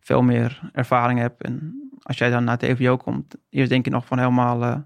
veel 0.00 0.22
meer 0.22 0.70
ervaring 0.72 1.18
hebt. 1.18 1.42
En 1.42 1.82
als 2.02 2.18
jij 2.18 2.30
dan 2.30 2.44
naar 2.44 2.54
het 2.54 2.62
EVO 2.62 2.96
komt, 2.96 3.36
eerst 3.50 3.70
denk 3.70 3.84
je 3.84 3.90
nog 3.90 4.06
van 4.06 4.18
helemaal... 4.18 4.62
Uh, 4.62 4.76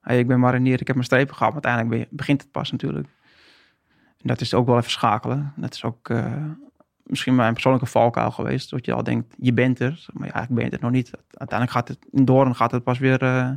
hey, 0.00 0.18
ik 0.18 0.26
ben 0.26 0.40
marinier, 0.40 0.80
ik 0.80 0.86
heb 0.86 0.96
mijn 0.96 1.06
strepen 1.06 1.34
gehad. 1.34 1.52
Maar 1.52 1.64
uiteindelijk 1.64 2.10
begint 2.10 2.42
het 2.42 2.50
pas 2.50 2.70
natuurlijk. 2.70 3.08
En 4.18 4.28
dat 4.28 4.40
is 4.40 4.54
ook 4.54 4.66
wel 4.66 4.76
even 4.76 4.90
schakelen. 4.90 5.52
Dat 5.56 5.74
is 5.74 5.84
ook 5.84 6.08
uh, 6.08 6.34
misschien 7.02 7.34
mijn 7.34 7.52
persoonlijke 7.52 7.86
valkuil 7.88 8.30
geweest. 8.30 8.70
Dat 8.70 8.84
je 8.84 8.92
al 8.92 9.02
denkt, 9.02 9.34
je 9.38 9.52
bent 9.52 9.80
er. 9.80 10.06
Maar 10.12 10.26
ja, 10.26 10.34
eigenlijk 10.34 10.54
ben 10.54 10.64
je 10.64 10.70
het 10.70 10.80
nog 10.80 10.90
niet. 10.90 11.10
Uiteindelijk 11.34 11.78
gaat 11.78 11.88
het 11.88 12.06
in 12.10 12.24
Doorn 12.24 12.54
gaat 12.54 12.70
het 12.70 12.84
pas 12.84 12.98
weer... 12.98 13.22
Uh, 13.22 13.50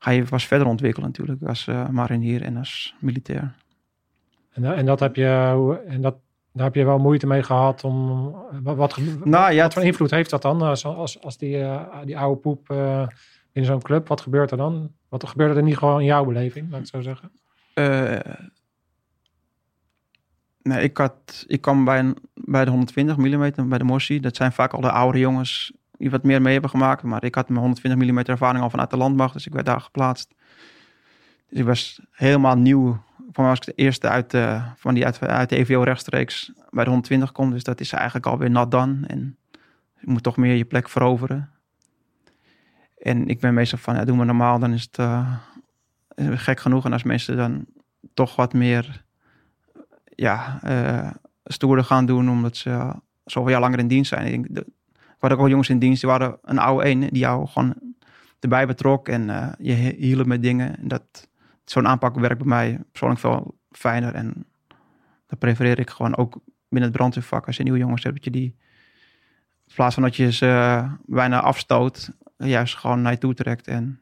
ga 0.00 0.10
je 0.10 0.22
pas 0.22 0.46
verder 0.46 0.66
ontwikkelen 0.66 1.08
natuurlijk 1.08 1.42
als 1.42 1.66
uh, 1.66 1.88
marinier 1.88 2.42
en 2.42 2.56
als 2.56 2.94
militair. 2.98 3.54
En, 4.50 4.64
en 4.64 4.86
dat 4.86 5.00
heb 5.00 5.16
je... 5.16 5.80
En 5.86 6.00
dat, 6.00 6.16
daar 6.52 6.64
heb 6.64 6.74
je 6.74 6.84
wel 6.84 6.98
moeite 6.98 7.26
mee 7.26 7.42
gehad 7.42 7.84
om... 7.84 8.30
Wat, 8.62 8.76
wat, 8.76 8.98
nou, 9.24 9.52
ja, 9.52 9.62
wat 9.62 9.72
voor 9.72 9.82
invloed 9.82 10.10
heeft 10.10 10.30
dat 10.30 10.42
dan? 10.42 10.62
Als, 10.62 10.84
als, 10.84 11.22
als 11.22 11.38
die, 11.38 11.64
die 12.04 12.18
oude 12.18 12.40
poep 12.40 12.74
in 13.52 13.64
zo'n 13.64 13.82
club, 13.82 14.08
wat 14.08 14.20
gebeurt 14.20 14.50
er 14.50 14.56
dan? 14.56 14.92
Wat 15.08 15.28
gebeurde 15.28 15.54
er 15.54 15.62
niet 15.62 15.76
gewoon 15.76 16.00
in 16.00 16.06
jouw 16.06 16.24
beleving, 16.24 16.70
laat 16.70 16.80
ik 16.80 16.86
zo 16.86 17.00
zeggen? 17.00 17.30
Nee, 20.62 20.82
ik, 20.82 20.96
had, 20.96 21.44
ik 21.46 21.60
kwam 21.60 21.84
bij, 21.84 21.98
een, 21.98 22.16
bij 22.34 22.64
de 22.64 22.70
120 22.70 23.16
mm, 23.16 23.68
bij 23.68 23.78
de 23.78 23.84
Mossi. 23.84 24.20
Dat 24.20 24.36
zijn 24.36 24.52
vaak 24.52 24.72
al 24.72 24.80
de 24.80 24.90
oude 24.90 25.18
jongens 25.18 25.72
die 26.00 26.10
wat 26.10 26.22
meer 26.22 26.42
mee 26.42 26.52
hebben 26.52 26.70
gemaakt. 26.70 27.02
Maar 27.02 27.24
ik 27.24 27.34
had 27.34 27.48
mijn 27.48 27.60
120 27.60 28.08
mm 28.08 28.18
ervaring 28.18 28.62
al 28.62 28.70
vanuit 28.70 28.90
de 28.90 28.96
landmacht, 28.96 29.32
dus 29.32 29.46
ik 29.46 29.52
werd 29.52 29.66
daar 29.66 29.80
geplaatst. 29.80 30.34
Dus 31.48 31.58
ik 31.58 31.64
was 31.64 32.00
helemaal 32.10 32.56
nieuw. 32.56 33.02
Voor 33.32 33.44
mij 33.44 33.52
ik 33.52 33.64
de 33.64 33.72
eerste 33.72 34.08
uit 34.08 34.30
de, 34.30 34.60
van 34.76 34.94
die 34.94 35.04
uit, 35.04 35.20
uit 35.20 35.48
de 35.48 35.56
EVO 35.56 35.82
rechtstreeks 35.82 36.52
bij 36.70 36.84
de 36.84 36.90
120 36.90 37.32
komt. 37.32 37.52
Dus 37.52 37.64
dat 37.64 37.80
is 37.80 37.92
eigenlijk 37.92 38.26
alweer 38.26 38.50
nat 38.50 38.70
dan. 38.70 39.04
En 39.06 39.36
je 39.98 40.10
moet 40.10 40.22
toch 40.22 40.36
meer 40.36 40.54
je 40.54 40.64
plek 40.64 40.88
veroveren. 40.88 41.50
En 42.98 43.28
ik 43.28 43.40
ben 43.40 43.54
meestal 43.54 43.78
van, 43.78 43.94
ja, 43.94 44.04
doen 44.04 44.18
we 44.18 44.24
normaal, 44.24 44.58
dan 44.58 44.72
is 44.72 44.82
het 44.82 44.98
uh, 44.98 45.36
gek 46.16 46.60
genoeg. 46.60 46.84
En 46.84 46.92
als 46.92 47.02
mensen 47.02 47.36
dan 47.36 47.64
toch 48.14 48.36
wat 48.36 48.52
meer 48.52 49.04
ja, 50.14 50.60
uh, 50.64 51.10
stoerder 51.44 51.84
gaan 51.84 52.06
doen, 52.06 52.30
omdat 52.30 52.56
ze 52.56 52.92
zoveel 53.24 53.50
jaar 53.50 53.60
langer 53.60 53.78
in 53.78 53.88
dienst 53.88 54.08
zijn. 54.08 54.26
Ik 54.26 54.30
denk, 54.30 54.46
de, 54.50 54.66
waren 55.20 55.36
ook 55.36 55.42
al 55.42 55.48
jongens 55.48 55.68
in 55.68 55.78
dienst, 55.78 56.00
die 56.00 56.10
waren 56.10 56.38
een 56.42 56.58
oude 56.58 56.88
een, 56.88 57.00
die 57.00 57.18
jou 57.18 57.46
gewoon 57.46 57.74
erbij 58.40 58.66
betrok 58.66 59.08
en 59.08 59.28
uh, 59.28 59.48
je 59.58 59.72
hielp 59.74 60.26
met 60.26 60.42
dingen. 60.42 60.78
En 60.78 60.88
dat, 60.88 61.28
zo'n 61.64 61.88
aanpak 61.88 62.18
werkt 62.18 62.38
bij 62.38 62.46
mij 62.46 62.80
persoonlijk 62.90 63.20
veel 63.20 63.58
fijner. 63.70 64.14
En 64.14 64.46
dat 65.26 65.38
prefereer 65.38 65.78
ik 65.78 65.90
gewoon 65.90 66.16
ook 66.16 66.38
binnen 66.68 66.88
het 66.88 66.98
brandweervak. 66.98 67.46
Als 67.46 67.56
je 67.56 67.62
nieuwe 67.62 67.78
jongens 67.78 68.02
hebt, 68.02 68.14
dat 68.14 68.24
je 68.24 68.30
die, 68.30 68.56
in 69.66 69.74
plaats 69.74 69.94
van 69.94 70.02
dat 70.02 70.16
je 70.16 70.32
ze 70.32 70.84
bijna 71.06 71.40
afstoot, 71.40 72.10
juist 72.36 72.76
gewoon 72.76 73.02
naar 73.02 73.12
je 73.12 73.18
toe 73.18 73.34
trekt. 73.34 73.66
En 73.66 74.00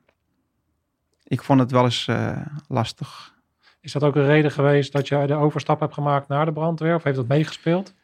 ik 1.24 1.42
vond 1.42 1.60
het 1.60 1.70
wel 1.70 1.84
eens 1.84 2.06
uh, 2.06 2.46
lastig. 2.68 3.36
Is 3.80 3.92
dat 3.92 4.02
ook 4.04 4.16
een 4.16 4.26
reden 4.26 4.50
geweest 4.50 4.92
dat 4.92 5.08
je 5.08 5.26
de 5.26 5.34
overstap 5.34 5.80
hebt 5.80 5.94
gemaakt 5.94 6.28
naar 6.28 6.44
de 6.44 6.52
brandweer? 6.52 6.94
Of 6.94 7.02
heeft 7.02 7.16
dat 7.16 7.28
meegespeeld? 7.28 7.94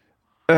Uh, 0.46 0.56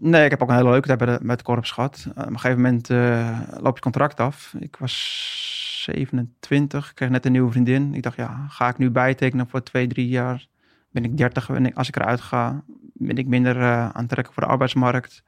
nee, 0.00 0.24
ik 0.24 0.30
heb 0.30 0.42
ook 0.42 0.48
een 0.48 0.54
hele 0.56 0.70
leuke 0.70 0.86
tijd 0.86 0.98
bij 0.98 1.18
de, 1.18 1.24
met 1.24 1.42
korps 1.42 1.70
gehad. 1.70 2.04
Uh, 2.08 2.12
op 2.16 2.26
een 2.26 2.40
gegeven 2.40 2.62
moment 2.62 2.90
uh, 2.90 3.40
loop 3.58 3.74
je 3.74 3.82
contract 3.82 4.20
af. 4.20 4.54
Ik 4.58 4.76
was 4.76 5.82
27, 5.84 6.88
ik 6.88 6.94
kreeg 6.94 7.08
net 7.08 7.26
een 7.26 7.32
nieuwe 7.32 7.50
vriendin. 7.50 7.94
Ik 7.94 8.02
dacht, 8.02 8.16
ja, 8.16 8.46
ga 8.48 8.68
ik 8.68 8.78
nu 8.78 8.90
bijtekenen 8.90 9.48
voor 9.48 9.62
twee, 9.62 9.86
drie 9.86 10.08
jaar? 10.08 10.46
Ben 10.90 11.04
ik 11.04 11.16
30 11.16 11.46
ben 11.46 11.66
ik, 11.66 11.76
als 11.76 11.88
ik 11.88 11.96
eruit 11.96 12.20
ga? 12.20 12.62
Ben 12.92 13.16
ik 13.16 13.26
minder 13.26 13.62
aantrekkelijk 13.72 14.32
voor 14.32 14.42
de 14.42 14.48
arbeidsmarkt? 14.48 15.22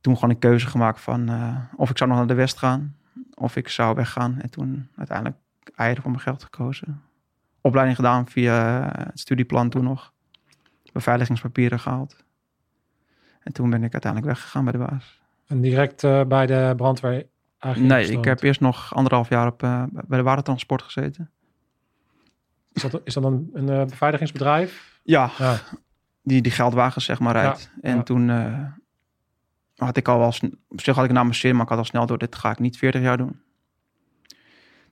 toen 0.00 0.14
gewoon 0.14 0.30
een 0.30 0.38
keuze 0.38 0.66
gemaakt 0.66 1.00
van 1.00 1.30
of 1.76 1.90
ik 1.90 1.98
zou 1.98 2.10
nog 2.10 2.18
naar 2.18 2.28
de 2.28 2.34
West 2.34 2.58
gaan 2.58 2.96
of 3.34 3.56
ik 3.56 3.68
zou 3.68 3.94
weggaan. 3.94 4.40
En 4.40 4.50
toen 4.50 4.88
uiteindelijk 4.96 5.38
eieren 5.74 6.02
voor 6.02 6.10
mijn 6.10 6.22
geld 6.22 6.42
gekozen. 6.42 7.02
Opleiding 7.60 7.96
gedaan 7.96 8.28
via 8.28 8.88
het 8.96 9.20
studieplan 9.20 9.68
toen 9.68 9.84
nog. 9.84 10.12
Beveiligingspapieren 10.92 11.80
gehaald. 11.80 12.21
En 13.44 13.52
toen 13.52 13.70
ben 13.70 13.84
ik 13.84 13.92
uiteindelijk 13.92 14.32
weggegaan 14.32 14.64
bij 14.64 14.72
de 14.72 14.78
baas. 14.78 15.20
En 15.46 15.60
direct 15.60 16.02
uh, 16.02 16.24
bij 16.24 16.46
de 16.46 16.72
brandweer 16.76 17.26
eigenlijk 17.58 17.94
Nee, 17.94 18.18
ik 18.18 18.24
heb 18.24 18.42
eerst 18.42 18.60
nog 18.60 18.94
anderhalf 18.94 19.28
jaar 19.28 19.46
op, 19.46 19.62
uh, 19.62 19.82
bij 19.90 20.18
de 20.18 20.24
watertransport 20.24 20.82
gezeten. 20.82 21.30
Is 22.72 22.82
dat, 22.82 23.00
is 23.04 23.14
dat 23.14 23.24
een, 23.24 23.50
een 23.52 23.68
uh, 23.68 23.84
beveiligingsbedrijf? 23.84 25.00
Ja, 25.02 25.30
ja, 25.38 25.60
Die, 26.22 26.42
die 26.42 26.52
geldwagens 26.52 27.04
zeg 27.04 27.20
maar 27.20 27.32
rijdt. 27.32 27.70
Ja, 27.74 27.88
en 27.88 27.96
ja. 27.96 28.02
toen 28.02 28.30
had 29.76 29.96
ik 29.96 30.08
al 30.08 30.18
wel, 30.18 30.32
op 30.68 30.80
zich 30.80 30.94
had 30.94 31.04
ik 31.04 31.12
mijn 31.12 31.34
zin, 31.34 31.52
maar 31.52 31.62
ik 31.62 31.68
had 31.68 31.78
al 31.78 31.84
snel 31.84 32.06
door, 32.06 32.18
dit 32.18 32.34
ga 32.34 32.50
ik 32.50 32.58
niet 32.58 32.76
40 32.76 33.00
jaar 33.00 33.16
doen. 33.16 33.40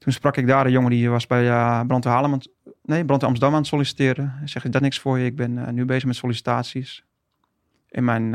Toen 0.01 0.13
sprak 0.13 0.37
ik 0.37 0.47
daar 0.47 0.67
een 0.67 0.73
jongen 0.73 0.91
die 0.91 1.11
was 1.11 1.27
bij 1.27 1.45
uh, 1.45 1.81
Brandweer 1.87 2.15
Haarlem, 2.15 2.39
nee, 2.83 3.05
Brandweer 3.05 3.31
Amsterdam 3.31 3.53
aan 3.53 3.61
het 3.61 3.67
solliciteren. 3.67 4.35
Hij 4.37 4.47
zegt, 4.47 4.73
dat 4.73 4.83
niks 4.83 4.99
voor 4.99 5.19
je? 5.19 5.25
Ik 5.25 5.37
ben 5.37 5.67
eh, 5.67 5.73
nu 5.73 5.85
bezig 5.85 6.05
met 6.05 6.17
sollicitaties. 6.17 7.05
En 7.91 8.05
mijn 8.05 8.35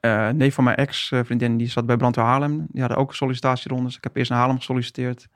eh, 0.00 0.28
neef 0.28 0.54
van 0.54 0.64
mijn 0.64 0.76
ex-vriendin, 0.76 1.56
die 1.56 1.68
zat 1.68 1.86
bij 1.86 1.96
Brandweer 1.96 2.24
Haarlem. 2.24 2.66
Die 2.70 2.80
hadden 2.80 2.98
ook 2.98 3.14
sollicitatierondes. 3.14 3.96
Ik 3.96 4.04
heb 4.04 4.16
eerst 4.16 4.30
naar 4.30 4.38
Haarlem 4.38 4.58
gesolliciteerd. 4.58 5.28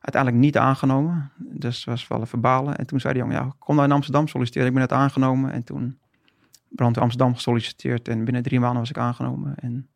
Uiteindelijk 0.00 0.42
niet 0.42 0.58
aangenomen. 0.58 1.32
Dus 1.36 1.84
was 1.84 2.08
wel 2.08 2.20
even 2.20 2.40
balen. 2.40 2.76
En 2.76 2.86
toen 2.86 3.00
zei 3.00 3.12
de 3.12 3.18
jongen, 3.18 3.34
ja, 3.34 3.52
kom 3.58 3.74
nou 3.74 3.88
in 3.88 3.94
Amsterdam 3.94 4.28
solliciteren. 4.28 4.66
Ik 4.66 4.72
ben 4.72 4.82
net 4.82 4.92
aangenomen. 4.92 5.52
En 5.52 5.64
toen 5.64 5.98
Brandweer 6.68 7.02
Amsterdam 7.02 7.34
gesolliciteerd. 7.34 8.08
En 8.08 8.24
binnen 8.24 8.42
drie 8.42 8.60
maanden 8.60 8.78
was 8.78 8.90
ik 8.90 8.98
aangenomen. 8.98 9.54
En 9.56 9.88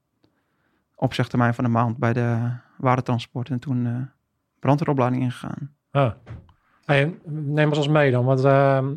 opzegtermijn 0.95 1.55
van 1.55 1.65
een 1.65 1.71
maand 1.71 1.99
bij 1.99 2.13
de 2.13 2.51
watertransport. 2.77 3.51
En 3.51 3.59
toen 3.59 3.87
eh 3.87 4.15
brandweeropleiding 4.59 5.23
ingegaan. 5.23 5.75
Ah. 5.91 6.13
Hey, 6.85 7.19
neem 7.25 7.69
ons 7.69 7.77
eens 7.77 7.89
mee 7.89 8.11
dan. 8.11 8.25
Want 8.25 8.45
ehm, 8.45 8.95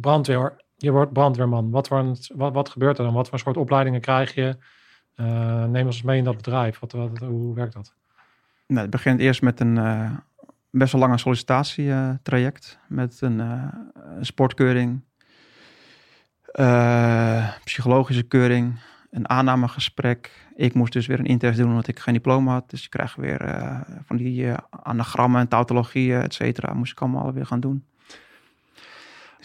brandweer, 0.00 0.64
je 0.76 0.90
wordt 0.90 1.12
brandweerman. 1.12 1.70
Wat, 1.70 1.88
wat, 1.88 2.28
wat 2.34 2.68
gebeurt 2.68 2.98
er 2.98 3.04
dan? 3.04 3.14
Wat 3.14 3.28
voor 3.28 3.38
soort 3.38 3.56
opleidingen 3.56 4.00
krijg 4.00 4.34
je? 4.34 4.56
Eh, 5.14 5.64
neem 5.64 5.86
ons 5.86 6.02
mee 6.02 6.18
in 6.18 6.24
dat 6.24 6.36
bedrijf. 6.36 6.78
Wat, 6.78 6.92
wat, 6.92 7.18
hoe 7.18 7.54
werkt 7.54 7.72
dat? 7.72 7.94
Nou, 8.66 8.80
het 8.80 8.90
begint 8.90 9.20
eerst 9.20 9.42
met 9.42 9.60
een 9.60 9.78
eh, 9.78 10.10
best 10.70 10.92
wel 10.92 11.00
lange 11.00 11.18
sollicitatietraject. 11.18 12.78
met 12.88 13.20
een, 13.20 13.40
eh, 13.40 13.64
sportkeuring, 14.20 15.04
eh, 16.52 17.48
psychologische 17.64 18.22
keuring, 18.22 18.78
een 19.10 19.28
aannamegesprek. 19.28 20.46
Ik 20.54 20.74
moest 20.74 20.92
dus 20.92 21.06
weer 21.06 21.18
een 21.18 21.26
intest 21.26 21.58
doen 21.58 21.68
omdat 21.68 21.88
ik 21.88 21.98
geen 21.98 22.14
diploma 22.14 22.52
had. 22.52 22.70
Dus 22.70 22.82
je 22.82 22.88
krijgt 22.88 23.16
weer 23.16 23.40
eh, 23.40 23.80
van 24.04 24.16
die 24.16 24.50
eh, 24.50 24.56
anagrammen 24.70 25.40
en 25.40 25.48
tautologieën, 25.48 26.20
et 26.20 26.34
cetera. 26.34 26.72
Moest 26.72 26.92
ik 26.92 27.00
allemaal 27.00 27.32
weer 27.32 27.46
gaan 27.46 27.60
doen. 27.60 27.84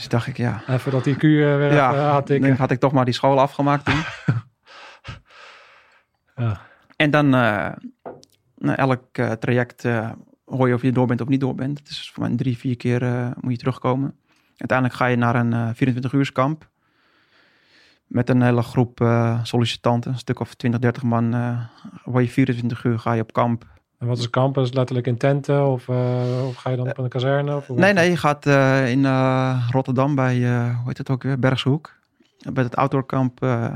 Dus 0.02 0.10
dacht 0.10 0.28
ik, 0.28 0.38
ja, 0.38 0.62
Even 0.68 0.92
dat 0.92 1.08
IQ 1.08 1.22
eh, 1.22 1.30
weer 1.30 1.74
ja, 1.74 2.12
aantikken. 2.12 2.50
dan 2.50 2.58
had 2.58 2.72
ik 2.72 2.80
toch 2.80 2.92
maar 2.92 3.06
die 3.06 3.14
school 3.14 3.40
afgemaakt 3.40 3.86
toen. 3.86 4.02
Ja. 6.36 6.62
En 6.96 7.12
dan 7.12 7.26
eh, 7.36 7.72
na 8.58 8.78
elk 8.78 9.04
eh, 9.12 9.32
traject 9.32 9.84
hoor 10.46 10.68
je 10.68 10.74
of 10.74 10.82
je 10.82 10.92
door 10.92 11.08
bent 11.08 11.22
of 11.22 11.28
niet 11.28 11.40
door 11.40 11.56
bent. 11.56 11.80
Het 11.80 11.90
is 11.90 12.12
voor 12.14 12.24
mij 12.24 12.36
drie, 12.36 12.58
vier 12.58 12.78
keer 12.78 13.34
moet 13.40 13.52
je 13.52 13.58
terugkomen. 13.58 14.16
Uiteindelijk 14.58 14.98
ga 15.00 15.06
je 15.06 15.16
naar 15.16 15.36
een 15.36 15.54
eh 15.54 15.70
24 15.74 16.14
uurskamp. 16.14 16.70
Met 18.08 18.30
een 18.30 18.42
hele 18.42 18.62
groep 18.62 19.00
sollicitanten. 19.44 20.12
Een 20.12 20.18
stuk 20.18 20.40
of 20.40 20.54
20, 20.54 20.80
30 20.80 21.04
man. 21.04 21.32
word 22.04 22.26
je 22.26 22.32
24 22.32 22.84
uur 22.84 23.00
ga 23.00 23.14
je 23.14 23.22
op 23.22 23.34
kamp. 23.34 23.66
En 24.02 24.08
wat 24.08 24.18
is 24.18 24.30
campus? 24.30 24.74
Letterlijk 24.74 25.08
in 25.08 25.18
tenten? 25.18 25.68
Of, 25.68 25.88
eh, 25.90 26.46
of 26.48 26.56
ga 26.56 26.70
je 26.70 26.76
dan 26.76 26.90
op 26.90 26.98
een 26.98 27.10
kazerne? 27.10 27.56
Of 27.56 27.68
Nee, 27.70 27.94
nee, 27.94 28.10
je 28.10 28.18
gaat 28.18 28.46
eh, 28.46 28.90
in 28.90 29.06
eh, 29.06 29.68
Rotterdam 29.72 30.16
bij, 30.16 30.44
eh, 30.44 30.76
hoe 30.78 30.88
heet 30.88 30.98
het 30.98 31.10
ook 31.10 31.24
weer, 31.24 31.40
Bergshoek. 31.40 31.94
Bij 32.54 32.64
het 32.64 32.76
outdoorkamp 32.76 33.44
eh 33.44 33.74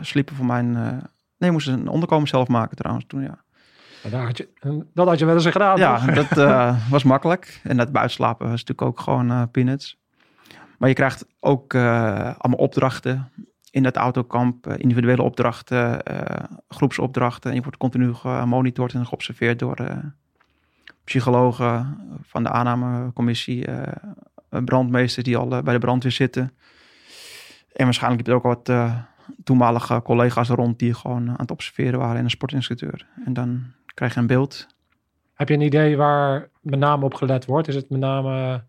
sliepen 0.00 0.36
voor 0.36 0.46
mijn... 0.46 0.76
eh, 0.76 0.82
nee, 0.92 1.02
je 1.38 1.50
moest 1.50 1.68
een 1.68 1.88
onderkomen 1.88 2.28
zelf 2.28 2.48
maken 2.48 2.76
trouwens 2.76 3.04
toen, 3.08 3.22
ja. 3.22 3.38
dat? 4.02 4.12
Daar 4.12 4.26
had 4.26 4.36
je, 4.36 4.48
dat 4.94 5.08
had 5.08 5.18
je 5.18 5.24
wel 5.24 5.34
eens 5.34 5.46
gedaan, 5.46 5.78
Ja, 5.78 5.98
toch? 6.06 6.14
dat 6.14 6.38
eh, 6.48 6.90
was 6.90 7.02
makkelijk. 7.02 7.60
En 7.62 7.76
dat 7.76 7.92
buitenslapen 7.92 8.50
was 8.50 8.64
natuurlijk 8.64 8.88
ook 8.88 9.00
gewoon 9.00 9.30
eh, 9.30 9.42
peanuts. 9.52 9.98
Maar 10.78 10.88
je 10.88 10.94
krijgt 10.94 11.26
ook 11.40 11.74
eh, 11.74 12.34
allemaal 12.38 12.58
opdrachten 12.58 13.30
in 13.70 13.82
dat 13.82 13.96
autokamp. 13.96 14.66
eh, 14.66 14.74
individuele 14.78 15.22
opdrachten, 15.22 16.02
eh, 16.02 16.44
groepsopdrachten. 16.68 17.50
En 17.50 17.56
je 17.56 17.62
wordt 17.62 17.76
continu 17.76 18.14
gemonitord 18.14 18.94
en 18.94 19.06
geobserveerd 19.06 19.58
door 19.58 19.76
eh, 19.76 19.96
psychologen 21.04 21.98
van 22.22 22.42
de 22.42 22.50
aannamecommissie. 22.50 23.66
brandmeesters 24.64 25.24
die 25.24 25.36
al 25.36 25.48
bij 25.48 25.72
de 25.74 25.78
brandweer 25.78 26.12
zitten. 26.12 26.52
En 27.72 27.84
waarschijnlijk 27.84 28.26
heb 28.26 28.30
je 28.30 28.38
ook 28.38 28.56
wat 28.56 28.68
eh, 28.68 28.96
toenmalige 29.44 30.02
collega's 30.02 30.48
rond 30.48 30.78
die 30.78 30.94
gewoon 30.94 31.28
aan 31.28 31.34
het 31.36 31.50
observeren 31.50 31.98
waren 31.98 32.16
en 32.16 32.24
een 32.24 32.30
sportinstructeur. 32.30 33.06
En 33.24 33.32
dan 33.32 33.62
krijg 33.94 34.14
je 34.14 34.20
een 34.20 34.26
beeld 34.26 34.66
Heb 35.34 35.48
je 35.48 35.54
een 35.54 35.60
idee 35.60 35.96
waar 35.96 36.48
met 36.60 36.78
name 36.78 37.04
op 37.04 37.14
gelet 37.14 37.44
wordt? 37.44 37.68
Is 37.68 37.74
het 37.74 37.90
met 37.90 38.00
name 38.00 38.64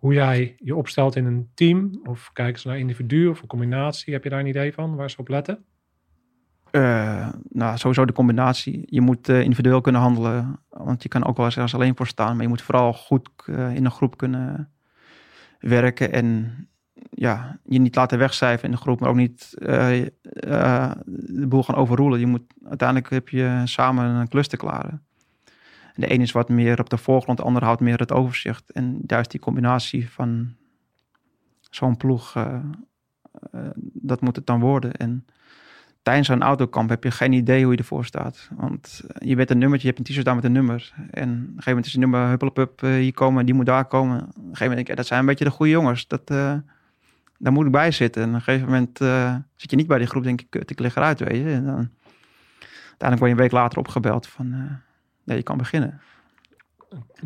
hoe 0.00 0.14
jij 0.14 0.54
je 0.58 0.76
opstelt 0.76 1.16
in 1.16 1.26
een 1.26 1.50
team? 1.54 2.00
Of 2.04 2.30
kijken 2.32 2.60
ze 2.60 2.68
naar 2.68 2.78
individu 2.78 3.26
of 3.26 3.42
een 3.42 3.48
combinatie? 3.48 4.12
Heb 4.12 4.24
je 4.24 4.30
daar 4.30 4.40
een 4.40 4.46
idee 4.46 4.72
van 4.72 4.96
waar 4.96 5.10
ze 5.10 5.18
op 5.18 5.28
letten? 5.28 5.64
Eh, 6.70 7.28
nou, 7.48 7.78
sowieso 7.78 8.04
de 8.04 8.12
combinatie. 8.12 8.82
Je 8.86 9.00
moet 9.00 9.28
eh, 9.28 9.40
individueel 9.40 9.80
kunnen 9.80 10.00
handelen, 10.00 10.60
want 10.68 11.02
je 11.02 11.08
kan 11.08 11.24
ook 11.24 11.36
wel 11.36 11.46
eens 11.46 11.74
alleen 11.74 11.96
voor 11.96 12.06
staan. 12.06 12.32
Maar 12.32 12.42
je 12.42 12.48
moet 12.48 12.62
vooral 12.62 12.92
goed 12.92 13.30
eh, 13.46 13.74
in 13.74 13.84
een 13.84 13.90
groep 13.90 14.16
kunnen 14.16 14.72
werken 15.58 16.12
en 16.12 16.54
ja, 17.10 17.58
je 17.64 17.78
niet 17.78 17.96
laten 17.96 18.18
wegcijfen 18.18 18.64
in 18.64 18.70
de 18.70 18.80
groep, 18.80 19.00
maar 19.00 19.08
ook 19.08 19.16
niet 19.16 19.54
de 19.58 21.46
boel 21.48 21.62
gaan 21.62 21.74
overroelen. 21.74 22.20
Je 22.20 22.26
moet, 22.26 22.54
uiteindelijk 22.68 23.10
heb 23.10 23.28
je 23.28 23.62
samen 23.64 24.04
een 24.04 24.28
klus 24.28 24.48
te 24.48 24.56
klaren. 24.56 25.04
De 25.94 26.12
een 26.12 26.20
is 26.20 26.32
wat 26.32 26.48
meer 26.48 26.80
op 26.80 26.90
de 26.90 26.98
voorgrond, 26.98 27.38
de 27.38 27.44
ander 27.44 27.64
houdt 27.64 27.80
meer 27.80 27.98
het 27.98 28.12
overzicht. 28.12 28.70
En 28.70 29.02
juist 29.06 29.30
die 29.30 29.40
combinatie 29.40 30.10
van 30.10 30.54
zo'n 31.70 31.96
ploeg, 31.96 32.36
eh, 32.36 32.54
eh, 33.52 33.60
dat 33.82 34.20
moet 34.20 34.36
het 34.36 34.46
dan 34.46 34.60
worden. 34.60 34.94
En 34.94 35.26
tijdens 36.02 36.26
zo'n 36.26 36.42
autokamp 36.42 36.88
heb 36.88 37.04
je 37.04 37.10
geen 37.10 37.32
idee 37.32 37.62
hoe 37.62 37.72
je 37.72 37.78
ervoor 37.78 38.04
staat. 38.04 38.48
Want 38.56 39.02
eh, 39.08 39.28
je 39.28 39.36
bent 39.36 39.50
een 39.50 39.58
nummertje, 39.58 39.88
je 39.88 39.94
hebt 39.94 40.08
een 40.08 40.14
t-shirt 40.14 40.28
aan 40.28 40.34
met 40.34 40.44
een 40.44 40.52
nummer. 40.52 40.92
En 41.10 41.30
op 41.30 41.36
een 41.36 41.46
gegeven 41.46 41.62
moment 41.66 41.86
is 41.86 41.94
een 41.94 42.00
nummer 42.00 42.28
huppelepup 42.28 42.82
uh, 42.82 42.90
hier 42.90 43.12
komen, 43.12 43.46
die 43.46 43.54
moet 43.54 43.66
daar 43.66 43.84
komen. 43.84 44.16
Op 44.16 44.22
een 44.22 44.28
gegeven 44.34 44.66
moment 44.66 44.76
denk 44.76 44.88
ik, 44.88 44.96
dat 44.96 45.06
zijn 45.06 45.20
een 45.20 45.26
beetje 45.26 45.44
de 45.44 45.50
goede 45.50 45.72
jongens. 45.72 46.06
Dat, 46.06 46.26
daar 47.38 47.52
moet 47.52 47.66
ik 47.66 47.72
bij 47.72 47.90
zitten. 47.90 48.22
En 48.22 48.28
op 48.28 48.34
een 48.34 48.40
gegeven 48.40 48.66
moment 48.66 48.98
zit 49.56 49.70
je 49.70 49.76
niet 49.76 49.86
bij 49.86 49.98
die 49.98 50.06
groep, 50.06 50.22
denk 50.22 50.40
ik, 50.40 50.54
ik 50.54 50.78
lig 50.78 50.96
eruit, 50.96 51.20
weet 51.20 51.42
je. 51.42 51.52
En 51.52 51.64
dan, 51.64 51.90
uiteindelijk 52.88 53.18
word 53.18 53.20
je 53.20 53.36
een 53.36 53.36
week 53.36 53.52
later 53.52 53.78
opgebeld 53.78 54.26
van, 54.26 54.80
ja, 55.30 55.36
je 55.36 55.42
kan 55.42 55.56
beginnen. 55.56 56.00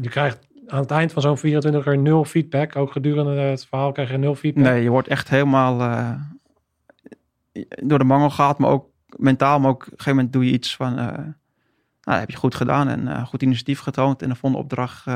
Je 0.01 0.09
krijgt 0.09 0.39
aan 0.67 0.81
het 0.81 0.91
eind 0.91 1.13
van 1.13 1.23
zo'n 1.23 1.39
24 1.39 1.87
uur 1.87 1.99
nul 1.99 2.25
feedback. 2.25 2.77
Ook 2.77 2.93
gedurende 2.93 3.31
het 3.31 3.67
verhaal 3.67 3.93
krijg 3.93 4.11
je 4.11 4.17
nul 4.17 4.35
feedback. 4.35 4.65
Nee, 4.65 4.83
je 4.83 4.91
wordt 4.91 5.09
echt 5.09 5.29
helemaal 5.29 5.81
uh, 5.81 6.15
door 7.83 7.99
de 7.99 8.05
mangel 8.05 8.31
gehaald, 8.31 8.59
maar 8.59 8.71
ook 8.71 8.87
mentaal. 9.17 9.61
Maar 9.61 9.71
ook 9.71 9.83
op 9.83 9.93
een 9.93 9.99
gegeven 9.99 10.15
moment 10.15 10.33
doe 10.33 10.47
je 10.47 10.53
iets 10.53 10.77
van, 10.77 10.99
uh, 10.99 11.07
nou, 12.03 12.19
heb 12.19 12.31
je 12.31 12.37
goed 12.37 12.55
gedaan 12.55 12.89
en 12.89 13.01
uh, 13.01 13.27
goed 13.27 13.43
initiatief 13.43 13.81
getoond. 13.81 14.23
En 14.23 14.29
de 14.29 14.35
volgende 14.35 14.65
opdracht 14.65 15.07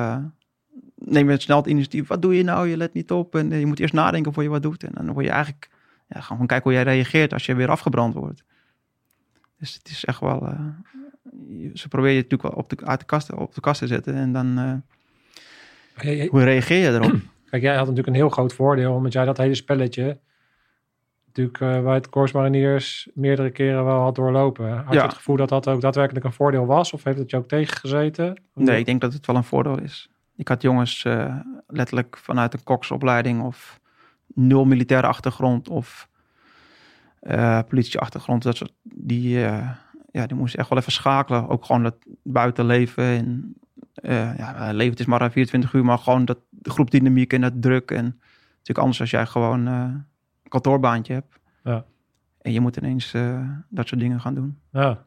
neem 0.94 1.30
je 1.30 1.40
snel 1.40 1.56
het 1.56 1.66
initiatief. 1.66 2.08
Wat 2.08 2.22
doe 2.22 2.36
je 2.36 2.42
nou? 2.42 2.68
Je 2.68 2.76
let 2.76 2.94
niet 2.94 3.10
op 3.10 3.34
en 3.34 3.50
je 3.50 3.66
moet 3.66 3.80
eerst 3.80 3.94
nadenken 3.94 4.32
voor 4.32 4.42
je 4.42 4.48
wat 4.48 4.62
doet. 4.62 4.84
En 4.84 4.92
dan 4.94 5.12
word 5.12 5.24
je 5.24 5.30
eigenlijk, 5.30 5.70
ja, 6.08 6.20
gewoon 6.20 6.46
kijken 6.46 6.70
hoe 6.70 6.82
jij 6.82 6.92
reageert 6.94 7.32
als 7.32 7.46
je 7.46 7.54
weer 7.54 7.70
afgebrand 7.70 8.14
wordt. 8.14 8.44
Dus 9.58 9.74
het 9.74 9.88
is 9.88 10.04
echt 10.04 10.20
wel, 10.20 10.54
ze 11.74 11.88
proberen 11.88 12.16
je 12.16 12.22
natuurlijk 12.22 12.42
wel 12.42 12.62
op 12.62 12.68
de, 12.68 12.86
uit 12.86 13.00
de 13.00 13.06
kast, 13.06 13.32
op 13.32 13.54
de 13.54 13.60
kast 13.60 13.80
te 13.80 13.86
zetten. 13.86 14.14
En 14.14 14.32
dan, 14.32 14.58
uh, 14.58 14.74
hey. 15.94 16.28
hoe 16.30 16.42
reageer 16.42 16.78
je 16.78 16.98
erop? 16.98 17.14
Kijk, 17.50 17.62
jij 17.62 17.72
had 17.72 17.80
natuurlijk 17.80 18.08
een 18.08 18.14
heel 18.14 18.28
groot 18.28 18.52
voordeel, 18.52 18.94
omdat 18.94 19.12
jij 19.12 19.24
dat 19.24 19.36
hele 19.36 19.54
spelletje 19.54 20.18
natuurlijk 21.26 21.60
uh, 21.60 21.84
bij 21.84 21.94
het 21.94 22.08
Corps 22.08 22.32
Mariniers 22.32 23.08
meerdere 23.14 23.50
keren 23.50 23.84
wel 23.84 24.00
had 24.00 24.14
doorlopen. 24.14 24.70
Had 24.76 24.94
ja. 24.94 25.00
je 25.00 25.06
het 25.06 25.14
gevoel 25.14 25.36
dat 25.36 25.48
dat 25.48 25.68
ook 25.68 25.80
daadwerkelijk 25.80 26.24
een 26.24 26.32
voordeel 26.32 26.66
was? 26.66 26.92
Of 26.92 27.04
heeft 27.04 27.18
het 27.18 27.30
je 27.30 27.36
ook 27.36 27.48
tegengezeten? 27.48 28.42
Nee, 28.54 28.78
ik 28.78 28.86
denk 28.86 29.00
dat 29.00 29.12
het 29.12 29.26
wel 29.26 29.36
een 29.36 29.44
voordeel 29.44 29.80
is. 29.80 30.10
Ik 30.36 30.48
had 30.48 30.62
jongens 30.62 31.04
uh, 31.04 31.36
letterlijk 31.66 32.16
vanuit 32.16 32.54
een 32.54 32.64
koksopleiding 32.64 33.42
of 33.42 33.80
nul 34.26 34.64
militaire 34.64 35.06
achtergrond 35.06 35.68
of 35.68 36.08
politieachtergrond. 37.68 38.42
Dat 38.42 38.56
soort, 38.56 38.72
die, 38.82 39.46
ja, 40.10 40.26
die 40.26 40.36
moesten 40.36 40.58
echt 40.58 40.68
wel 40.68 40.78
even 40.78 40.92
schakelen. 40.92 41.48
Ook 41.48 41.64
gewoon 41.64 41.84
het 41.84 41.96
buitenleven. 42.22 43.04
En, 43.04 43.54
uh, 44.02 44.38
ja, 44.38 44.72
leven 44.72 44.90
het 44.90 45.00
is 45.00 45.06
maar 45.06 45.30
24 45.30 45.72
uur, 45.72 45.84
maar 45.84 45.98
gewoon 45.98 46.24
dat 46.24 46.38
de 46.48 46.70
groepdynamiek 46.70 47.32
en 47.32 47.40
dat 47.40 47.52
druk. 47.62 47.90
En 47.90 48.04
natuurlijk 48.50 48.78
anders 48.78 49.00
als 49.00 49.10
jij 49.10 49.26
gewoon 49.26 49.66
een 49.66 50.04
kantoorbaantje 50.48 51.12
hebt. 51.12 51.38
Ja. 51.64 51.84
En 52.40 52.52
je 52.52 52.60
moet 52.60 52.76
ineens 52.76 53.12
dat 53.68 53.88
soort 53.88 54.00
dingen 54.00 54.20
gaan 54.20 54.34
doen. 54.34 54.58
Ja. 54.72 55.04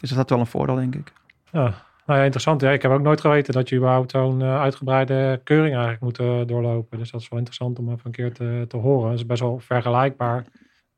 Dus 0.00 0.08
dat 0.08 0.18
had 0.18 0.30
wel 0.30 0.38
een 0.38 0.46
voordeel, 0.46 0.74
denk 0.74 0.94
ik. 0.94 1.12
Ja. 1.52 1.74
Nou 2.06 2.18
ja, 2.18 2.24
interessant. 2.24 2.60
Ja, 2.60 2.70
ik 2.70 2.82
heb 2.82 2.90
ook 2.90 3.00
nooit 3.00 3.20
geweten 3.20 3.54
dat 3.54 3.68
je 3.68 3.76
überhaupt 3.76 4.10
zo'n 4.10 4.42
uitgebreide 4.42 5.40
keuring 5.44 5.74
eigenlijk 5.76 6.02
moet 6.02 6.48
doorlopen. 6.48 6.98
Dus 6.98 7.10
dat 7.10 7.20
is 7.20 7.28
wel 7.28 7.38
interessant 7.38 7.78
om 7.78 7.88
even 7.88 8.00
een 8.02 8.12
keer 8.12 8.32
te, 8.32 8.64
te 8.68 8.76
horen. 8.76 9.10
Dat 9.10 9.18
is 9.18 9.26
best 9.26 9.40
wel 9.40 9.58
vergelijkbaar 9.58 10.44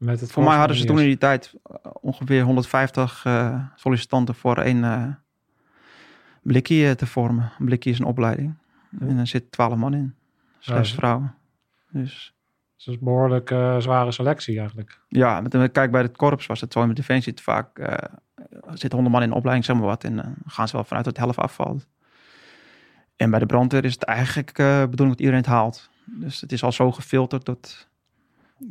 met 0.02 0.20
het... 0.20 0.32
Voor 0.32 0.42
mij 0.42 0.56
hadden 0.56 0.76
ze 0.76 0.84
toen 0.84 0.98
in 0.98 1.06
die 1.06 1.18
tijd 1.18 1.54
uh, 1.70 1.76
ongeveer 2.00 2.42
150 2.42 3.26
sollicitanten 3.74 4.34
voor 4.34 4.58
één 4.58 5.18
blikje 6.42 6.94
te 6.94 7.06
vormen. 7.06 7.52
Een 7.58 7.64
blikje 7.64 7.90
is 7.90 7.98
een 7.98 8.04
opleiding. 8.04 8.54
Ja. 9.00 9.06
En 9.06 9.18
er 9.18 9.26
zit 9.26 9.52
12 9.52 9.76
man 9.76 9.94
in. 9.94 10.14
Zes 10.58 10.90
ja, 10.90 10.96
vrouwen. 10.96 11.34
Dus... 11.90 12.34
Dus 12.82 12.94
dat 12.94 13.02
is 13.02 13.08
een 13.08 13.14
behoorlijk 13.16 13.50
uh, 13.50 13.80
zware 13.80 14.12
selectie 14.12 14.58
eigenlijk. 14.58 15.00
Ja, 15.08 15.40
met, 15.40 15.72
kijk 15.72 15.90
bij 15.90 16.02
het 16.02 16.16
korps 16.16 16.46
was 16.46 16.60
het 16.60 16.72
zo. 16.72 16.86
Met 16.86 16.96
Defensie 16.96 17.32
het 17.32 17.40
vaak 17.40 17.78
uh, 17.78 17.86
zitten 18.68 18.92
honderd 18.92 19.10
man 19.10 19.22
in 19.22 19.28
de 19.28 19.34
opleiding, 19.34 19.66
zeg 19.66 19.76
maar 19.76 19.86
wat. 19.86 20.04
En 20.04 20.16
dan 20.16 20.34
gaan 20.46 20.68
ze 20.68 20.76
wel 20.76 20.84
vanuit 20.84 21.04
dat 21.04 21.16
helft 21.16 21.38
afvalt. 21.38 21.86
En 23.16 23.30
bij 23.30 23.38
de 23.38 23.46
brandweer 23.46 23.84
is 23.84 23.92
het 23.92 24.02
eigenlijk 24.02 24.58
uh, 24.58 24.80
bedoeling 24.80 25.08
dat 25.08 25.18
iedereen 25.18 25.40
het 25.40 25.46
haalt. 25.46 25.90
Dus 26.04 26.40
het 26.40 26.52
is 26.52 26.62
al 26.62 26.72
zo 26.72 26.92
gefilterd 26.92 27.44
dat 27.44 27.88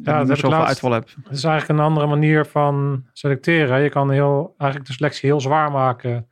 ja, 0.03 0.17
dat 0.19 0.27
je 0.27 0.35
zoveel 0.35 0.49
laatst- 0.49 0.67
uitval 0.67 0.91
hebt. 0.91 1.15
Het 1.23 1.37
is 1.37 1.43
eigenlijk 1.43 1.79
een 1.79 1.85
andere 1.85 2.07
manier 2.07 2.45
van 2.45 3.05
selecteren. 3.13 3.81
Je 3.81 3.89
kan 3.89 4.11
heel, 4.11 4.53
eigenlijk 4.57 4.89
de 4.89 4.95
selectie 4.95 5.29
heel 5.29 5.41
zwaar 5.41 5.71
maken 5.71 6.27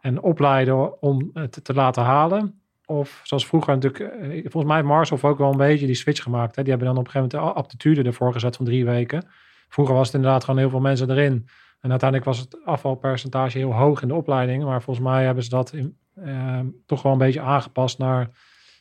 en 0.00 0.20
opleiden 0.20 1.02
om 1.02 1.30
het 1.34 1.64
te 1.64 1.74
laten 1.74 2.02
halen. 2.02 2.60
Of 2.86 3.20
zoals 3.22 3.46
vroeger 3.46 3.74
natuurlijk, 3.74 4.14
eh, 4.14 4.40
volgens 4.40 4.64
mij 4.64 4.76
heeft 4.76 4.88
Marshoff 4.88 5.24
ook 5.24 5.38
wel 5.38 5.50
een 5.50 5.56
beetje 5.56 5.86
die 5.86 5.94
switch 5.94 6.22
gemaakt. 6.22 6.56
Hè? 6.56 6.62
Die 6.62 6.70
hebben 6.70 6.88
dan 6.88 6.98
op 6.98 7.04
een 7.04 7.10
gegeven 7.10 7.36
moment 7.38 7.54
de 7.54 7.60
aptitude 7.60 8.02
ervoor 8.02 8.32
gezet 8.32 8.56
van 8.56 8.64
drie 8.64 8.84
weken. 8.84 9.28
Vroeger 9.68 9.94
was 9.94 10.06
het 10.06 10.16
inderdaad 10.16 10.44
gewoon 10.44 10.60
heel 10.60 10.70
veel 10.70 10.80
mensen 10.80 11.10
erin. 11.10 11.48
En 11.80 11.90
uiteindelijk 11.90 12.28
was 12.28 12.38
het 12.38 12.64
afvalpercentage 12.64 13.58
heel 13.58 13.72
hoog 13.74 14.02
in 14.02 14.08
de 14.08 14.14
opleiding. 14.14 14.64
Maar 14.64 14.82
volgens 14.82 15.06
mij 15.06 15.24
hebben 15.24 15.44
ze 15.44 15.50
dat 15.50 15.72
in, 15.72 15.96
eh, 16.14 16.60
toch 16.86 17.02
wel 17.02 17.12
een 17.12 17.18
beetje 17.18 17.40
aangepast 17.40 17.98
naar... 17.98 18.30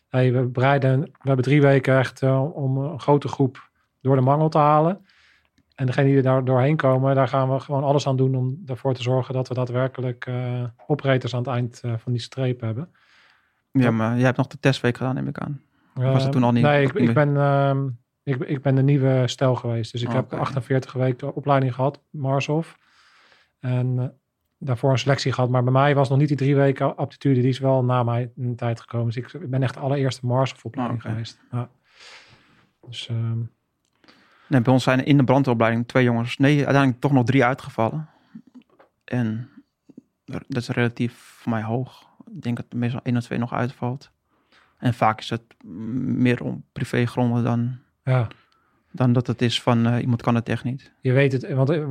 Hey, 0.10 0.34
we, 0.34 0.42
bereiden, 0.42 1.02
we 1.02 1.08
hebben 1.22 1.46
drie 1.46 1.62
weken 1.62 1.98
echt 1.98 2.22
eh, 2.22 2.56
om 2.56 2.78
een 2.78 3.00
grote 3.00 3.28
groep 3.28 3.71
door 4.02 4.16
de 4.16 4.22
mangel 4.22 4.50
te 4.50 4.58
halen. 4.58 5.06
En 5.76 5.86
degene 5.86 6.08
die 6.08 6.16
er 6.18 6.24
daar 6.24 6.46
doorheen 6.46 6.76
komen, 6.78 7.16
daar 7.16 7.28
gaan 7.28 7.52
we 7.54 7.60
gewoon 7.60 7.84
alles 7.84 8.08
aan 8.08 8.16
doen 8.18 8.36
om 8.36 8.62
ervoor 8.66 8.94
te 8.94 9.02
zorgen 9.02 9.34
dat 9.34 9.48
we 9.48 9.54
daadwerkelijk 9.54 10.26
eh 10.26 10.64
operators 10.88 11.34
aan 11.34 11.40
het 11.40 11.50
eind 11.50 11.82
eh, 11.84 11.94
van 11.98 12.12
die 12.12 12.22
streep 12.22 12.62
hebben. 12.62 12.90
Ja, 13.72 13.92
maar 13.92 14.16
jij 14.16 14.26
hebt 14.26 14.38
nog 14.38 14.48
de 14.48 14.60
testweek 14.60 14.98
gedaan, 14.98 15.16
neem 15.16 15.28
ik 15.28 15.38
aan. 15.38 15.62
was 15.94 16.14
het 16.14 16.22
Ehm, 16.24 16.32
toen 16.32 16.44
al 16.44 16.52
niet- 16.52 16.64
Nee, 16.64 16.84
ik, 16.86 16.94
ik, 16.94 17.14
ben, 17.14 17.38
ehm, 17.38 17.88
ik, 18.24 18.36
ik 18.40 18.62
ben 18.62 18.76
de 18.76 18.84
nieuwe 18.84 19.24
stel 19.28 19.56
geweest. 19.56 19.92
Dus 19.92 20.02
ik 20.02 20.08
Oh, 20.08 20.14
heb 20.14 20.26
oké. 20.26 20.36
48 20.38 20.94
weken 20.94 21.36
opleiding 21.36 21.74
gehad, 21.76 22.02
Marshof. 22.10 22.78
En 23.60 24.00
eh, 24.00 24.06
daarvoor 24.58 24.92
een 24.92 24.98
selectie 25.00 25.32
gehad. 25.34 25.50
Maar 25.50 25.64
bij 25.64 25.72
mij 25.74 25.96
was 25.96 26.10
nog 26.10 26.18
niet 26.18 26.28
die 26.28 26.38
drie 26.38 26.56
weken 26.56 26.96
aptitude. 26.98 27.40
Die 27.40 27.50
is 27.50 27.60
wel 27.60 27.84
na 27.84 28.04
mij 28.04 28.32
de 28.36 28.56
tijd 28.56 28.80
gekomen. 28.80 29.06
Dus 29.06 29.18
ik, 29.18 29.50
ben 29.50 29.64
echt 29.64 29.74
de 29.74 29.80
allereerste 29.80 30.26
Marshof 30.26 30.66
opleiding 30.66 31.04
Oh, 31.06 31.10
geweest. 31.12 31.40
Ja. 31.52 31.70
Dus 32.88 33.08
ehm, 33.10 33.40
Nee, 34.52 34.62
bij 34.62 34.74
ons 34.74 34.84
zijn 34.84 35.06
in 35.06 35.18
de 35.18 35.24
brandweeropleiding 35.24 35.88
twee 35.88 36.04
jongens, 36.04 36.38
nee, 36.38 36.56
uiteindelijk 36.56 37.00
toch 37.00 37.12
nog 37.12 37.26
drie 37.26 37.44
uitgevallen. 37.46 38.10
En 39.04 39.50
dat 40.26 40.62
is 40.62 40.68
relatief 40.68 41.14
voor 41.14 41.52
mij 41.52 41.64
hoog. 41.64 42.10
Ik 42.36 42.42
denk 42.42 42.58
dat 42.58 42.66
er 42.70 42.78
meestal 42.78 43.00
één 43.04 43.18
of 43.18 43.24
twee 43.24 43.40
nog 43.40 43.54
uitvalt. 43.54 44.12
En 44.78 44.94
vaak 44.94 45.20
is 45.20 45.30
het 45.30 45.64
meer 45.64 46.44
om 46.44 46.64
privégronden 46.72 47.44
dan, 47.44 47.80
ja. 48.04 48.28
dan 48.92 49.14
dat 49.14 49.28
het 49.28 49.42
is 49.42 49.62
van 49.62 49.88
eh, 49.88 50.02
iemand 50.02 50.22
kan 50.22 50.36
het 50.36 50.50
echt 50.50 50.64
niet. 50.64 50.94
Je 51.02 51.12
weet 51.12 51.32
het, 51.32 51.54
want 51.54 51.70
eh, 51.70 51.90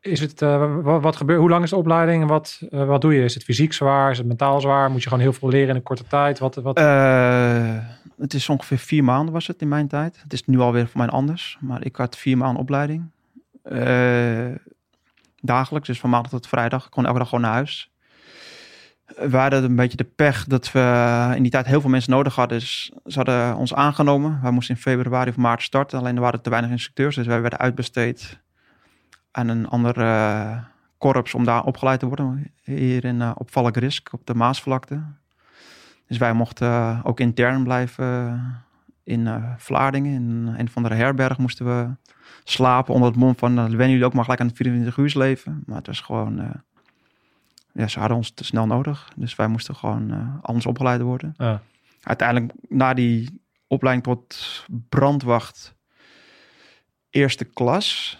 is 0.00 0.20
het, 0.20 0.42
eh, 0.42 0.76
wat, 0.82 1.16
gebeurt, 1.16 1.40
hoe 1.40 1.48
lang 1.48 1.64
is 1.64 1.70
de 1.70 1.76
opleiding 1.76 2.26
wat, 2.26 2.60
eh, 2.70 2.84
wat 2.84 3.00
doe 3.00 3.14
je? 3.14 3.24
Is 3.24 3.34
het 3.34 3.44
fysiek 3.44 3.72
zwaar? 3.72 4.10
Is 4.10 4.18
het 4.18 4.26
mentaal 4.26 4.60
zwaar? 4.60 4.90
Moet 4.90 5.02
je 5.02 5.08
gewoon 5.08 5.24
heel 5.24 5.32
veel 5.32 5.48
leren 5.48 5.68
in 5.68 5.74
een 5.74 5.82
korte 5.82 6.06
tijd? 6.06 6.38
Wat, 6.38 6.54
wat, 6.54 6.78
Eh, 6.78 7.76
het 8.18 8.34
is 8.34 8.48
ongeveer 8.48 8.78
vier 8.78 9.04
maanden 9.04 9.32
was 9.32 9.46
het 9.46 9.60
in 9.60 9.68
mijn 9.68 9.88
tijd. 9.88 10.20
Het 10.22 10.32
is 10.32 10.46
nu 10.46 10.58
alweer 10.58 10.86
voor 10.86 11.00
mij 11.00 11.08
anders. 11.08 11.58
Maar 11.60 11.84
ik 11.84 11.96
had 11.96 12.16
vier 12.16 12.36
maanden 12.36 12.62
opleiding. 12.62 13.10
Dagelijks, 15.42 15.88
dus 15.88 16.00
van 16.00 16.10
maandag 16.10 16.30
tot 16.30 16.48
vrijdag. 16.48 16.84
Ik 16.84 16.90
kon 16.90 17.06
elke 17.06 17.18
dag 17.18 17.28
gewoon 17.28 17.44
naar 17.44 17.52
huis. 17.52 17.90
We 19.16 19.36
hadden 19.36 19.64
een 19.64 19.76
beetje 19.76 19.96
de 19.96 20.04
pech 20.04 20.44
dat 20.44 20.72
we 20.72 21.32
in 21.36 21.42
die 21.42 21.50
tijd 21.50 21.66
heel 21.66 21.80
veel 21.80 21.90
mensen 21.90 22.12
nodig 22.12 22.34
hadden. 22.34 22.58
Dus 22.58 22.92
ze 23.06 23.16
hadden 23.16 23.56
ons 23.56 23.74
aangenomen. 23.74 24.38
Wij 24.42 24.50
moesten 24.50 24.74
in 24.74 24.80
februari 24.80 25.30
of 25.30 25.36
maart 25.36 25.62
starten. 25.62 25.98
Alleen 25.98 26.14
er 26.14 26.20
waren 26.20 26.42
te 26.42 26.50
weinig 26.50 26.70
instructeurs. 26.70 27.14
Dus 27.14 27.26
wij 27.26 27.40
werden 27.40 27.58
uitbesteed 27.58 28.40
aan 29.30 29.48
een 29.48 29.68
ander 29.68 29.98
eh, 29.98 30.58
korps 30.98 31.34
om 31.34 31.44
daar 31.44 31.64
opgeleid 31.64 32.00
te 32.00 32.06
worden. 32.06 32.52
Hier 32.62 33.04
in, 33.04 33.20
uh, 33.20 33.32
op 33.34 33.50
Valkrisk 33.50 34.12
op 34.12 34.26
de 34.26 34.34
Maasvlakte. 34.34 35.02
Dus 36.06 36.18
wij 36.18 36.32
mochten 36.32 36.68
uh, 36.68 37.00
ook 37.02 37.20
intern 37.20 37.64
blijven 37.64 38.40
in 39.04 39.44
Vlaardingen. 39.56 40.12
In 40.12 40.54
een 40.58 40.68
van 40.68 40.82
de 40.82 40.94
herberg 40.94 41.38
moesten 41.38 41.66
we 41.66 41.88
slapen 42.44 42.94
onder 42.94 43.08
het 43.08 43.18
mom 43.18 43.36
van... 43.36 43.58
Uh, 43.58 43.64
wennen 43.64 43.90
jullie 43.90 44.04
ook 44.04 44.14
maar 44.14 44.24
gelijk 44.24 44.40
aan 44.40 44.46
het 44.46 44.56
24 44.56 44.96
uur 44.96 45.12
leven. 45.14 45.62
Maar 45.66 45.76
het 45.76 45.86
was 45.86 46.00
gewoon... 46.00 46.62
ja, 47.72 47.88
ze 47.88 47.98
hadden 47.98 48.16
ons 48.16 48.30
te 48.30 48.44
snel 48.44 48.66
nodig. 48.66 49.12
Dus 49.16 49.36
wij 49.36 49.48
moesten 49.48 49.76
gewoon 49.76 50.38
anders 50.42 50.66
opgeleid 50.66 51.00
worden. 51.00 51.34
Ja. 51.36 51.62
Uiteindelijk 52.02 52.52
na 52.68 52.94
die 52.94 53.42
opleiding 53.66 54.06
tot 54.06 54.64
brandwacht 54.88 55.74
eerste 57.10 57.44
klas... 57.44 58.18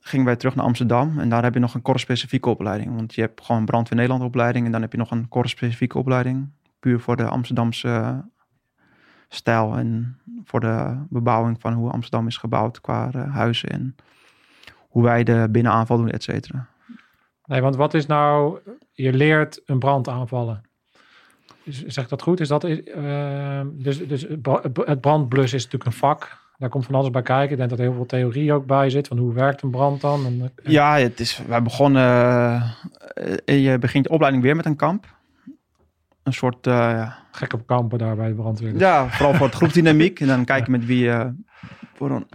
gingen 0.00 0.26
wij 0.26 0.36
terug 0.36 0.54
naar 0.54 0.64
Amsterdam. 0.64 1.18
En 1.18 1.28
daar 1.28 1.42
heb 1.42 1.54
je 1.54 1.60
nog 1.60 1.74
een 1.74 1.82
korpsspecifieke 1.82 2.48
opleiding. 2.48 2.94
Want 2.94 3.14
je 3.14 3.20
hebt 3.20 3.44
gewoon 3.44 3.64
brandweer 3.64 3.96
Nederland 3.96 4.24
opleiding... 4.24 4.66
en 4.66 4.72
dan 4.72 4.80
heb 4.80 4.92
je 4.92 4.98
nog 4.98 5.10
een 5.10 5.28
korpsspecifieke 5.28 5.98
opleiding 5.98 6.48
puur 6.80 7.00
voor 7.00 7.16
de 7.16 7.24
Amsterdamse 7.24 8.24
stijl 9.28 9.76
en 9.76 10.18
voor 10.44 10.60
de 10.60 10.96
bebouwing 11.08 11.60
van 11.60 11.72
hoe 11.72 11.90
Amsterdam 11.90 12.26
is 12.26 12.36
gebouwd 12.36 12.80
qua 12.80 13.10
uh, 13.14 13.34
huizen 13.34 13.68
en 13.68 13.96
hoe 14.88 15.02
wij 15.02 15.24
de 15.24 15.48
binnenaanval 15.50 15.96
doen, 15.96 16.10
et 16.10 16.22
cetera. 16.22 16.66
Nee, 17.44 17.60
want 17.60 17.76
wat 17.76 17.94
is 17.94 18.06
nou, 18.06 18.58
je 18.92 19.12
leert 19.12 19.62
een 19.66 19.78
brand 19.78 20.08
aanvallen. 20.08 20.62
Zeg 21.64 22.08
dat 22.08 22.22
goed? 22.22 22.40
Is 22.40 22.48
dat, 22.48 22.64
uh, 22.64 23.60
dus, 23.72 24.06
dus 24.06 24.26
het 24.84 25.00
brandblus 25.00 25.52
is 25.52 25.64
natuurlijk 25.64 25.90
een 25.90 25.98
vak. 25.98 26.40
Daar 26.58 26.68
komt 26.68 26.84
van 26.84 26.94
alles 26.94 27.10
bij 27.10 27.22
kijken. 27.22 27.50
Ik 27.50 27.56
denk 27.56 27.70
dat 27.70 27.78
er 27.78 27.84
heel 27.84 27.94
veel 27.94 28.06
theorie 28.06 28.52
ook 28.52 28.66
bij 28.66 28.90
zit. 28.90 29.08
Van 29.08 29.18
hoe 29.18 29.32
werkt 29.32 29.62
een 29.62 29.70
brand 29.70 30.00
dan? 30.00 30.26
En, 30.26 30.40
en... 30.40 30.72
Ja, 30.72 30.98
het 30.98 31.20
is, 31.20 31.42
wij 31.46 31.62
begonnen... 31.62 32.02
Uh, 33.44 33.62
je 33.62 33.78
begint 33.78 34.04
de 34.04 34.10
opleiding 34.10 34.42
weer 34.42 34.56
met 34.56 34.66
een 34.66 34.76
kamp 34.76 35.06
een 36.22 36.32
soort... 36.32 36.66
Uh. 36.66 37.12
Gek 37.30 37.52
op 37.52 37.66
kampen 37.66 37.98
daar 37.98 38.16
bij 38.16 38.28
de 38.28 38.34
brandweer. 38.34 38.78
Ja, 38.78 39.08
vooral 39.08 39.34
voor 39.34 39.46
het 39.46 39.54
groepdynamiek. 39.54 40.20
en 40.20 40.26
dan 40.26 40.44
kijken 40.44 40.70
met 40.70 40.86
wie... 40.86 41.04
Uh, 41.04 41.26
voor 41.94 42.10
een, 42.10 42.26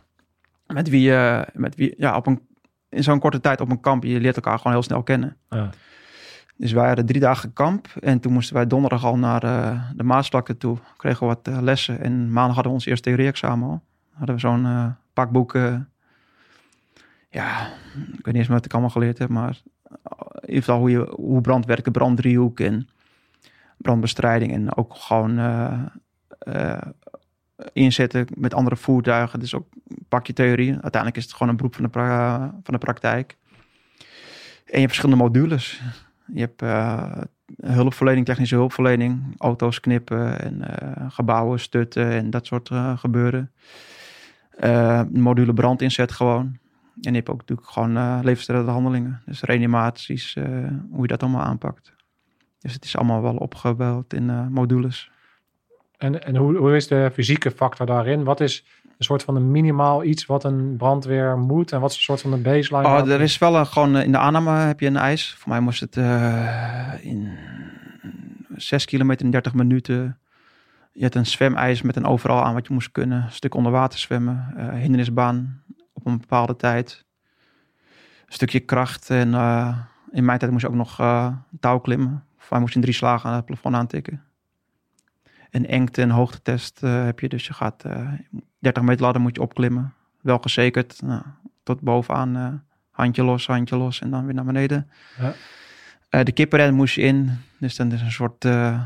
met 0.67 0.89
wie, 0.89 1.09
uh, 1.09 1.41
met 1.53 1.75
wie 1.75 1.93
ja, 1.97 2.15
op 2.15 2.27
een, 2.27 2.41
in 2.89 3.03
zo'n 3.03 3.19
korte 3.19 3.39
tijd 3.39 3.61
op 3.61 3.69
een 3.69 3.79
kamp... 3.79 4.03
je 4.03 4.19
leert 4.19 4.35
elkaar 4.35 4.57
gewoon 4.57 4.73
heel 4.73 4.83
snel 4.83 5.03
kennen. 5.03 5.37
Ja. 5.49 5.69
Dus 6.57 6.71
wij 6.71 6.87
hadden 6.87 7.05
drie 7.05 7.21
dagen 7.21 7.53
kamp. 7.53 7.87
En 7.99 8.19
toen 8.19 8.33
moesten 8.33 8.55
wij 8.55 8.67
donderdag 8.67 9.05
al 9.05 9.17
naar 9.17 9.43
uh, 9.43 9.81
de 9.95 10.03
Maasvlakte 10.03 10.57
toe. 10.57 10.77
Kregen 10.97 11.19
we 11.19 11.25
wat 11.25 11.47
uh, 11.47 11.61
lessen. 11.61 11.99
En 11.99 12.31
maandag 12.31 12.53
hadden 12.53 12.71
we 12.71 12.77
ons 12.77 12.85
eerste 12.85 13.09
theorie-examen 13.09 13.69
al. 13.69 13.81
Hadden 14.17 14.35
we 14.35 14.41
zo'n 14.41 14.65
uh, 14.65 14.87
pakboek... 15.13 15.53
ja, 17.29 17.67
ik 17.95 18.25
weet 18.25 18.25
niet 18.25 18.35
eens 18.35 18.47
wat 18.47 18.65
ik 18.65 18.71
allemaal 18.71 18.89
geleerd 18.89 19.17
heb... 19.17 19.29
maar 19.29 19.61
in 20.33 20.47
ieder 20.47 20.63
geval 20.63 20.79
hoe, 20.79 20.89
je, 20.89 21.13
hoe 21.15 21.41
brand 21.41 21.65
werkt, 21.65 21.85
de 21.85 21.91
branddriehoek... 21.91 22.59
en 22.59 22.89
brandbestrijding 23.77 24.51
en 24.53 24.75
ook 24.75 24.95
gewoon 24.95 25.39
inzetten 27.73 28.27
met 28.35 28.53
andere 28.53 28.75
voertuigen. 28.75 29.39
Dus 29.39 29.55
ook 29.55 29.67
pak 30.09 30.27
je 30.27 30.33
theorie. 30.33 30.71
Uiteindelijk 30.71 31.15
is 31.15 31.23
het 31.23 31.33
gewoon 31.33 31.49
een 31.49 31.55
beroep 31.57 31.75
van 31.75 31.83
de, 31.83 31.89
van 32.63 32.73
de 32.73 32.77
praktijk. 32.77 33.37
En 34.65 34.73
je 34.73 34.79
hebt 34.79 34.87
verschillende 34.87 35.23
modules. 35.23 35.81
Je 36.25 36.39
hebt 36.39 36.61
hulpverlening, 37.61 38.25
technische 38.25 38.55
hulpverlening, 38.55 39.35
auto's 39.37 39.79
knippen 39.79 40.39
en 40.39 40.63
gebouwen 41.11 41.59
stutten 41.59 42.11
en 42.11 42.29
dat 42.29 42.45
soort 42.45 42.69
gebeuren. 42.95 43.51
Module 45.11 45.53
brandinzet 45.53 46.11
gewoon. 46.11 46.57
En 47.01 47.11
je 47.11 47.17
hebt 47.17 47.29
ook 47.29 47.39
natuurlijk 47.39 47.67
gewoon 47.67 48.23
levensreddende 48.23 48.71
handelingen. 48.71 49.21
Dus 49.25 49.41
reanimaties, 49.41 50.35
hoe 50.91 51.01
je 51.01 51.07
dat 51.07 51.23
allemaal 51.23 51.41
aanpakt. 51.41 51.95
Dus 52.59 52.73
het 52.73 52.85
is 52.85 52.97
allemaal 52.97 53.21
wel 53.21 53.35
opgebouwd 53.35 54.13
in 54.13 54.23
uh, 54.23 54.47
modules. 54.47 55.11
En, 55.97 56.23
en 56.23 56.35
hoe, 56.35 56.57
hoe 56.57 56.75
is 56.75 56.87
de 56.87 57.11
fysieke 57.13 57.51
factor 57.51 57.85
daarin? 57.85 58.23
Wat 58.23 58.39
is 58.39 58.65
een 58.83 59.05
soort 59.05 59.23
van 59.23 59.35
een 59.35 59.51
minimaal 59.51 60.03
iets 60.03 60.25
wat 60.25 60.43
een 60.43 60.75
brandweer 60.77 61.37
moet? 61.37 61.71
En 61.71 61.79
wat 61.79 61.91
is 61.91 61.97
een 61.97 62.03
soort 62.03 62.21
van 62.21 62.33
een 62.33 62.41
baseline? 62.41 62.87
Oh, 62.87 63.09
er 63.09 63.21
is 63.21 63.37
wel 63.37 63.55
een, 63.55 63.65
gewoon 63.65 63.97
in 63.97 64.11
de 64.11 64.17
aanname 64.17 64.51
heb 64.51 64.79
je 64.79 64.87
een 64.87 64.97
ijs. 64.97 65.35
Voor 65.37 65.49
mij 65.49 65.59
moest 65.59 65.79
het 65.79 65.95
uh, 65.95 66.93
in 67.01 67.29
6 68.55 68.85
kilometer 68.85 69.25
in 69.25 69.31
30 69.31 69.53
minuten. 69.53 70.17
Je 70.97 71.03
hebt 71.03 71.15
een 71.15 71.25
zwemijs 71.25 71.81
met 71.81 71.95
een 71.95 72.05
overal 72.05 72.43
aan 72.43 72.53
wat 72.53 72.67
je 72.67 72.73
moest 72.73 72.91
kunnen. 72.91 73.23
Een 73.23 73.31
stuk 73.31 73.53
onder 73.53 73.71
water 73.71 73.99
zwemmen. 73.99 74.53
Uh, 74.57 74.69
hindernisbaan 74.69 75.63
op 75.93 76.05
een 76.05 76.17
bepaalde 76.17 76.55
tijd. 76.55 77.05
Een 78.25 78.33
stukje 78.33 78.59
kracht. 78.59 79.09
En 79.09 79.31
uh, 79.31 79.77
in 80.11 80.25
mijn 80.25 80.39
tijd 80.39 80.51
moest 80.51 80.63
je 80.63 80.69
ook 80.69 80.75
nog 80.75 80.95
touw 81.59 81.79
klimmen. 81.79 82.23
Wij 82.49 82.59
moesten 82.59 82.81
drie 82.81 82.93
slagen 82.93 83.29
aan 83.29 83.35
het 83.35 83.45
plafond 83.45 83.75
aantikken. 83.75 84.23
En 85.49 85.65
engte- 85.65 86.01
en 86.01 86.09
hoogtetest 86.09 86.79
heb 86.81 87.19
je. 87.19 87.29
Dus 87.29 87.47
je 87.47 87.53
gaat 87.53 87.83
uh, 87.85 88.11
30 88.59 88.83
meter 88.83 89.01
ladder 89.01 89.21
moet 89.21 89.35
je 89.35 89.41
opklimmen. 89.41 89.93
Wel 90.21 90.37
gezekerd. 90.39 91.01
Nou, 91.01 91.21
tot 91.63 91.81
bovenaan. 91.81 92.63
Handje 92.91 93.23
los, 93.23 93.47
handje 93.47 93.77
los. 93.77 94.01
En 94.01 94.09
dan 94.09 94.25
weer 94.25 94.33
naar 94.33 94.45
beneden. 94.45 94.89
Ja. 95.17 95.33
Uh, 96.11 96.23
de 96.23 96.31
kippenren 96.31 96.73
moest 96.73 96.95
je 96.95 97.01
in. 97.01 97.39
Dus 97.57 97.75
dan 97.75 97.91
is 97.91 98.01
een 98.01 98.11
soort 98.11 98.45
uh, 98.45 98.83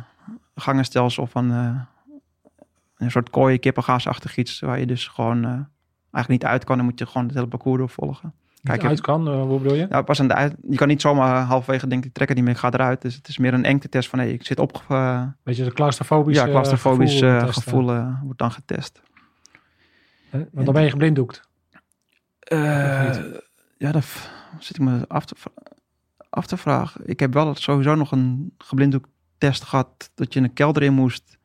gangenstelsel 0.55 1.27
van... 1.27 1.51
uh, 1.51 1.81
een 3.01 3.11
soort 3.11 3.29
kooien 3.29 3.59
kippengaasachtig 3.59 4.37
iets. 4.37 4.59
Waar 4.59 4.79
je 4.79 4.85
dus 4.85 5.07
gewoon 5.07 5.45
eigenlijk 6.11 6.29
niet 6.29 6.45
uit 6.45 6.63
kan. 6.63 6.77
Dan 6.77 6.85
moet 6.85 6.99
je 6.99 7.05
gewoon 7.05 7.27
het 7.27 7.35
hele 7.35 7.47
parcours 7.47 7.77
doorvolgen. 7.77 8.33
Kijk, 8.63 8.85
uit 8.85 9.01
kan, 9.01 9.27
uh, 9.27 9.41
hoe 9.41 9.59
bedoel 9.59 9.77
je? 9.77 9.87
Ja, 9.89 10.01
pas 10.01 10.19
aan 10.19 10.27
de 10.27 10.33
uit. 10.33 10.55
Je 10.69 10.75
kan 10.75 10.87
niet 10.87 11.01
zomaar 11.01 11.43
halverwege 11.43 11.87
denken, 11.87 12.07
ik 12.07 12.13
trek 12.13 12.27
het 12.27 12.37
niet 12.37 12.45
meer, 12.45 12.55
ik 12.55 12.59
ga 12.59 12.71
eruit. 12.71 13.01
Dus 13.01 13.15
het 13.15 13.27
is 13.27 13.37
meer 13.37 13.53
een 13.53 13.65
engte-test 13.65 14.09
van, 14.09 14.19
hey, 14.19 14.31
ik 14.31 14.45
zit 14.45 14.59
op... 14.59 14.85
Uh, 14.91 15.23
Beetje 15.43 15.63
de 15.63 15.73
claustrofobisch 15.73 16.37
Ja, 16.37 16.45
claustrofobisch 16.45 17.19
gevoel, 17.19 17.51
gevoel 17.51 17.85
wordt 18.23 18.39
dan 18.39 18.51
getest. 18.51 19.01
want 20.29 20.65
dan 20.65 20.73
ben 20.73 20.83
je 20.83 20.89
geblinddoekt. 20.89 21.41
ja, 23.77 23.91
dat 23.91 24.05
zit 24.59 24.75
ik 24.75 24.81
me 24.81 25.07
af 25.07 25.25
te, 25.25 25.35
af 26.29 26.45
te 26.45 26.57
vragen. 26.57 27.01
Ik 27.05 27.19
heb 27.19 27.33
wel 27.33 27.55
sowieso 27.55 27.95
nog 27.95 28.11
een 28.11 28.53
geblinddoektest 28.57 29.63
gehad, 29.63 30.11
dat 30.15 30.33
je 30.33 30.39
een 30.39 30.53
kelder 30.53 30.83
in 30.83 30.93
moest. 30.93 31.37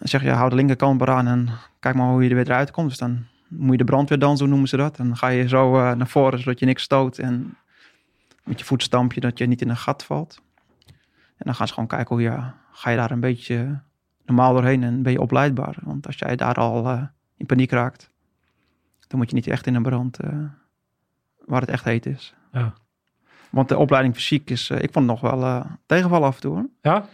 Zeg 0.00 0.22
je, 0.22 0.30
hou 0.30 0.50
de 0.50 0.56
linkerkant 0.56 0.98
maar 0.98 1.10
aan 1.10 1.26
en 1.26 1.48
kijk 1.80 1.94
maar 1.94 2.08
hoe 2.08 2.22
je 2.22 2.28
er 2.28 2.34
weer 2.34 2.46
eruit 2.46 2.70
komt. 2.70 2.88
Dus 2.88 2.98
dan 2.98 3.26
moet 3.48 3.70
je 3.70 3.76
de 3.76 3.84
brandweerdans 3.84 4.38
doen, 4.38 4.48
noemen 4.48 4.68
ze 4.68 4.76
dat. 4.76 4.98
En 4.98 5.06
dan 5.06 5.16
ga 5.16 5.28
je 5.28 5.48
zo 5.48 5.76
uh, 5.76 5.92
naar 5.92 6.08
voren, 6.08 6.38
zodat 6.38 6.58
je 6.58 6.66
niks 6.66 6.82
stoot. 6.82 7.18
En 7.18 7.56
met 8.44 8.58
je 8.58 8.64
voetstampje, 8.64 9.20
dat 9.20 9.38
je 9.38 9.46
niet 9.46 9.60
in 9.60 9.68
een 9.68 9.76
gat 9.76 10.04
valt. 10.04 10.42
En 11.36 11.44
dan 11.44 11.54
gaan 11.54 11.66
ze 11.66 11.72
gewoon 11.72 11.88
kijken 11.88 12.14
hoe 12.14 12.24
je, 12.24 12.42
ga 12.72 12.90
je 12.90 12.96
daar 12.96 13.10
een 13.10 13.20
beetje 13.20 13.80
normaal 14.24 14.52
doorheen 14.52 14.82
en 14.82 15.02
ben 15.02 15.12
je 15.12 15.20
opleidbaar. 15.20 15.76
Want 15.82 16.06
als 16.06 16.18
jij 16.18 16.36
daar 16.36 16.54
al 16.54 16.86
uh, 16.86 17.02
in 17.36 17.46
paniek 17.46 17.70
raakt, 17.70 18.10
dan 19.06 19.18
moet 19.18 19.28
je 19.28 19.36
niet 19.36 19.46
echt 19.46 19.66
in 19.66 19.74
een 19.74 19.82
brand 19.82 20.24
uh, 20.24 20.30
waar 21.38 21.60
het 21.60 21.70
echt 21.70 21.84
heet 21.84 22.06
is. 22.06 22.34
Ja. 22.52 22.74
Want 23.50 23.68
de 23.68 23.78
opleiding 23.78 24.14
fysiek 24.14 24.50
is, 24.50 24.70
ik 24.70 24.92
vond 24.92 25.10
het 25.10 25.20
nog 25.20 25.20
wel 25.20 25.66
tegenvallen 25.86 26.28
af 26.28 26.34
en 26.34 26.40
toe. 26.40 26.54
Hoor. 26.54 26.68
Ja? 26.80 27.06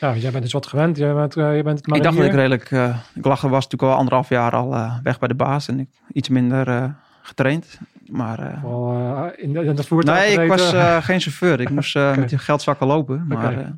Ja, 0.00 0.16
jij 0.16 0.30
bent 0.30 0.42
dus 0.42 0.52
wat 0.52 0.66
gewend. 0.66 0.96
Jij 0.96 1.14
bent, 1.14 1.36
uh, 1.36 1.56
je 1.56 1.62
bent 1.62 1.78
het 1.78 1.96
ik 1.96 2.02
dacht 2.02 2.16
dat 2.16 2.26
ik 2.26 2.32
redelijk... 2.32 2.70
Uh, 2.70 2.96
ik 3.14 3.24
lag, 3.24 3.40
was 3.40 3.64
natuurlijk 3.64 3.92
al 3.92 3.98
anderhalf 3.98 4.28
jaar 4.28 4.52
al 4.52 4.74
uh, 4.74 4.98
weg 5.02 5.18
bij 5.18 5.28
de 5.28 5.34
baas. 5.34 5.68
En 5.68 5.80
ik 5.80 5.88
iets 6.12 6.28
minder 6.28 6.94
getraind. 7.22 7.78
Maar... 8.06 8.58
Vooral 8.60 9.30
in, 9.36 9.56
in 9.56 9.74
dat 9.74 9.86
voertuig 9.86 10.36
Nee, 10.36 10.44
ik 10.44 10.48
was 10.48 10.70
geen 11.08 11.20
chauffeur. 11.20 11.60
Ik 11.60 11.70
moest 11.70 11.96
okay. 11.96 12.16
met 12.16 12.28
die 12.28 12.38
geldzakken 12.38 12.86
lopen. 12.86 13.24
Maar 13.26 13.52
okay. 13.52 13.74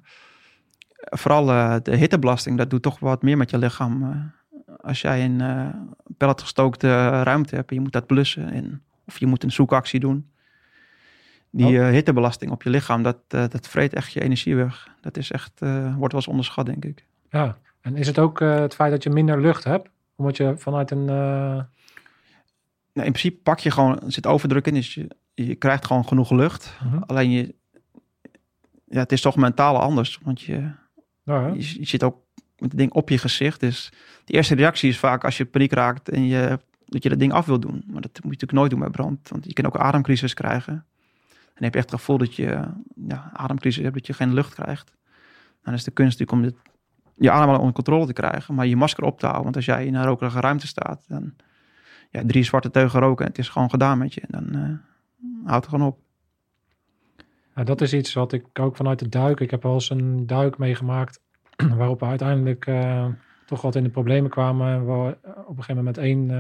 vooral 0.95 1.47
de 1.83 1.97
hittebelasting, 1.97 2.59
dat 2.59 2.71
doet 2.71 2.83
toch 2.83 2.99
wat 2.99 3.23
meer 3.23 3.37
met 3.37 3.51
je 3.51 3.59
lichaam. 3.59 4.33
als 4.81 5.01
jij 5.01 5.25
een 5.25 5.43
pelletgestookte 6.17 7.23
ruimte 7.23 7.55
hebt 7.55 7.71
en 7.71 7.77
je 7.77 7.83
moet 7.83 7.93
dat 7.93 8.07
blussen. 8.07 8.51
En, 8.53 8.83
of 9.07 9.19
je 9.19 9.27
moet 9.27 9.43
een 9.43 9.53
zoekactie 9.53 10.01
doen 10.01 10.31
die 11.51 11.73
uh, 11.73 11.89
hittebelasting 11.89 12.51
op 12.51 12.63
je 12.63 12.71
lichaam, 12.71 13.03
dat, 13.03 13.19
uh, 13.35 13.45
dat 13.49 13.69
vreet 13.69 13.95
echt 13.95 14.13
je 14.13 14.21
energie 14.21 14.57
weg. 14.57 14.89
Dat 15.01 15.17
is 15.17 15.31
echt, 15.31 15.61
uh, 15.63 15.97
wordt 15.97 16.13
wel 16.13 16.21
eens 16.21 16.31
onderschat, 16.31 16.67
denk 16.67 16.85
ik. 16.85 17.07
Ja, 17.31 17.59
en 17.81 17.97
is 17.97 18.07
het 18.07 18.19
ook 18.19 18.41
het 18.41 18.75
feit 18.75 18.91
dat 18.91 19.03
je 19.03 19.11
minder 19.11 19.41
lucht 19.41 19.65
hebt? 19.65 19.89
Omdat 20.17 20.37
je 20.37 20.55
vanuit 20.57 20.91
een... 20.91 21.05
Nou, 22.93 23.07
in 23.07 23.13
principe 23.13 23.43
pak 23.43 23.59
je 23.59 23.71
gewoon, 23.71 24.01
zit 24.07 24.27
overdruk 24.27 24.67
in, 24.67 24.75
dus 24.75 24.95
je, 24.95 25.09
je 25.35 25.55
krijgt 25.55 25.87
gewoon 25.87 26.07
genoeg 26.07 26.31
lucht. 26.31 26.77
Mhm. 26.85 27.03
Alleen 27.07 27.31
je, 27.31 27.55
ja, 28.85 28.99
het 28.99 29.13
is 29.13 29.21
toch 29.21 29.37
mentaal 29.37 29.81
anders, 29.81 30.19
want 30.23 30.41
je, 30.41 30.71
ja, 31.23 31.47
je, 31.47 31.79
je, 31.79 31.87
zit 31.87 32.03
ook 32.03 32.17
met 32.59 32.71
het 32.71 32.79
ding 32.79 32.93
op 32.93 33.09
je 33.09 33.19
gezicht. 33.19 33.61
Dus 33.61 33.93
de 34.25 34.33
eerste 34.33 34.55
reactie 34.55 34.89
is 34.89 34.99
vaak 34.99 35.25
als 35.25 35.37
je 35.37 35.45
paniek 35.45 35.73
raakt 35.73 36.09
en 36.09 36.27
je, 36.27 36.59
dat 36.85 37.03
je 37.03 37.09
dat 37.09 37.19
ding 37.19 37.33
af 37.33 37.47
wil 37.47 37.61
doen. 37.61 37.83
Maar 37.87 38.01
dat 38.01 38.11
moet 38.13 38.23
je 38.23 38.29
natuurlijk 38.29 38.53
nooit 38.53 38.71
doen 38.71 38.81
bij 38.81 38.91
brand, 38.91 39.29
want 39.29 39.45
je 39.45 39.53
kan 39.53 39.67
ook 39.67 39.77
ademcrisis 39.77 40.35
krijgen. 40.35 40.85
En 41.61 41.67
heb 41.67 41.75
je 41.75 41.81
echt 41.81 41.91
het 41.91 42.01
gevoel 42.01 42.19
dat 42.19 42.35
je 42.35 42.65
ja, 43.09 43.31
ademcrisis 43.33 43.83
hebt, 43.83 43.95
dat 43.95 44.07
je 44.07 44.13
geen 44.13 44.35
lucht 44.35 44.55
krijgt. 44.55 44.93
Dan 45.63 45.75
is 45.75 45.85
de 45.85 45.91
kunst 45.91 46.19
natuurlijk 46.19 46.47
om 46.47 46.63
dit, 46.63 46.73
je 47.15 47.31
ademhaling 47.31 47.59
onder 47.59 47.75
controle 47.75 48.07
te 48.07 48.13
krijgen, 48.13 48.55
maar 48.55 48.67
je 48.67 48.77
masker 48.77 49.05
op 49.05 49.19
te 49.19 49.25
houden. 49.25 49.45
Want 49.45 49.57
als 49.57 49.65
jij 49.65 49.87
in 49.87 49.95
een 49.95 50.05
rokerige 50.05 50.41
ruimte 50.41 50.67
staat, 50.67 51.05
dan 51.09 51.35
ja, 52.11 52.23
drie 52.27 52.43
zwarte 52.43 52.71
teugen 52.71 53.01
roken 53.01 53.25
en 53.25 53.31
het 53.31 53.41
is 53.41 53.49
gewoon 53.49 53.71
gedaan 53.71 53.99
met 53.99 54.15
je. 54.15 54.23
Dan 54.29 54.57
uh, 54.57 54.63
houdt 55.45 55.65
het 55.65 55.75
gewoon 55.75 55.87
op. 55.87 55.99
Dat 57.65 57.81
is 57.81 57.93
iets 57.93 58.13
wat 58.13 58.33
ik 58.33 58.59
ook 58.61 58.77
vanuit 58.77 59.01
het 59.01 59.13
duik. 59.13 59.41
Ik 59.41 59.51
heb 59.51 59.63
wel 59.63 59.73
eens 59.73 59.91
een 59.91 60.27
duik 60.27 60.59
meegemaakt 60.59 61.21
waarop 61.77 62.01
we 62.01 62.07
uiteindelijk 62.07 62.67
uh, 62.67 63.07
toch 63.47 63.63
wat 63.63 63.75
in 63.75 63.83
de 63.83 63.91
problemen 63.91 64.31
kwamen. 64.31 64.87
We 64.87 65.19
op 65.25 65.57
een 65.57 65.65
gegeven 65.65 65.77
moment 65.77 65.99
één 65.99 66.31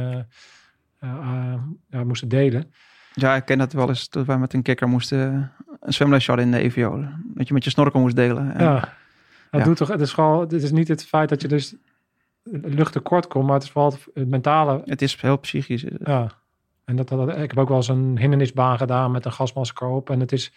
uh, 1.01 1.55
ja, 1.89 2.05
moesten 2.05 2.29
delen. 2.29 2.73
Ja, 3.13 3.37
ik 3.37 3.45
ken 3.45 3.59
dat 3.59 3.73
wel 3.73 3.89
eens. 3.89 4.09
Dat 4.09 4.27
wij 4.27 4.39
met 4.39 4.53
een 4.53 4.63
kikker 4.63 4.89
moesten 4.89 5.53
een 5.81 5.93
zwemlesje 5.93 6.31
hadden 6.31 6.47
in 6.47 6.53
de 6.53 6.63
EVO. 6.63 7.05
Dat 7.25 7.49
je 7.49 7.55
met 7.55 7.65
je 7.65 7.71
snorkel 7.71 8.01
moest 8.01 8.17
delen. 8.17 8.55
En, 8.55 8.65
ja, 8.65 8.81
dat 9.51 9.61
ja. 9.61 9.67
doet 9.67 9.77
toch. 9.77 9.89
Het 9.89 10.01
is 10.01 10.13
gewoon. 10.13 10.41
Het 10.41 10.53
is 10.53 10.71
niet 10.71 10.89
het 10.89 11.05
feit 11.05 11.29
dat 11.29 11.43
je 11.43 11.49
dus 11.49 11.75
lucht 12.53 12.93
tekort 12.93 13.27
komt, 13.27 13.45
maar 13.45 13.55
het 13.55 13.63
is 13.63 13.71
vooral 13.71 13.95
het 14.15 14.29
mentale. 14.29 14.83
Het 14.85 15.03
is 15.03 15.21
heel 15.21 15.39
psychisch. 15.39 15.85
Ja. 16.05 16.31
En 16.85 16.97
dat, 16.97 17.09
dat, 17.09 17.29
ik 17.29 17.51
heb 17.51 17.59
ook 17.59 17.69
wel 17.69 17.77
eens 17.77 17.89
een 17.89 18.19
hindernisbaan 18.19 18.77
gedaan 18.79 19.11
met 19.11 19.25
een 19.25 19.33
gasmasker 19.33 19.87
op. 19.87 20.11
En 20.11 20.21
het 20.21 20.33
is 20.33 20.53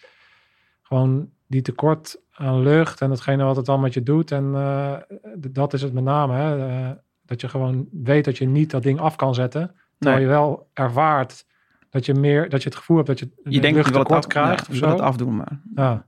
gewoon 0.82 1.30
die 1.46 1.62
tekort 1.62 2.20
aan 2.32 2.62
lucht 2.62 3.00
en 3.00 3.10
hetgene 3.10 3.44
wat 3.44 3.56
het 3.56 3.66
dan 3.66 3.80
met 3.80 3.94
je 3.94 4.02
doet. 4.02 4.30
En 4.30 4.44
uh, 4.44 4.96
dat 5.36 5.72
is 5.72 5.82
het 5.82 5.92
met 5.92 6.04
name. 6.04 6.34
Hè? 6.34 6.68
Uh, 6.68 6.90
dat 7.26 7.40
je 7.40 7.48
gewoon 7.48 7.88
weet 7.90 8.24
dat 8.24 8.38
je 8.38 8.46
niet 8.46 8.70
dat 8.70 8.82
ding 8.82 9.00
af 9.00 9.16
kan 9.16 9.34
zetten. 9.34 9.74
Terwijl 9.98 10.20
nee. 10.20 10.28
je 10.28 10.34
wel 10.34 10.68
ervaart 10.72 11.46
dat 11.94 12.06
je 12.06 12.14
meer, 12.14 12.48
dat 12.48 12.62
je 12.62 12.68
het 12.68 12.78
gevoel 12.78 12.96
hebt 12.96 13.08
dat 13.08 13.18
je 13.18 13.30
je 13.44 13.60
denkt 13.60 13.76
dat 13.76 13.86
je 13.86 13.92
wel 13.92 14.16
het 14.16 14.26
krijgt. 14.26 14.66
Ja, 14.66 14.72
of 14.72 14.76
zo. 14.78 14.88
het 14.88 15.00
afdoen, 15.00 15.36
maar 15.36 15.60
ja. 15.74 16.06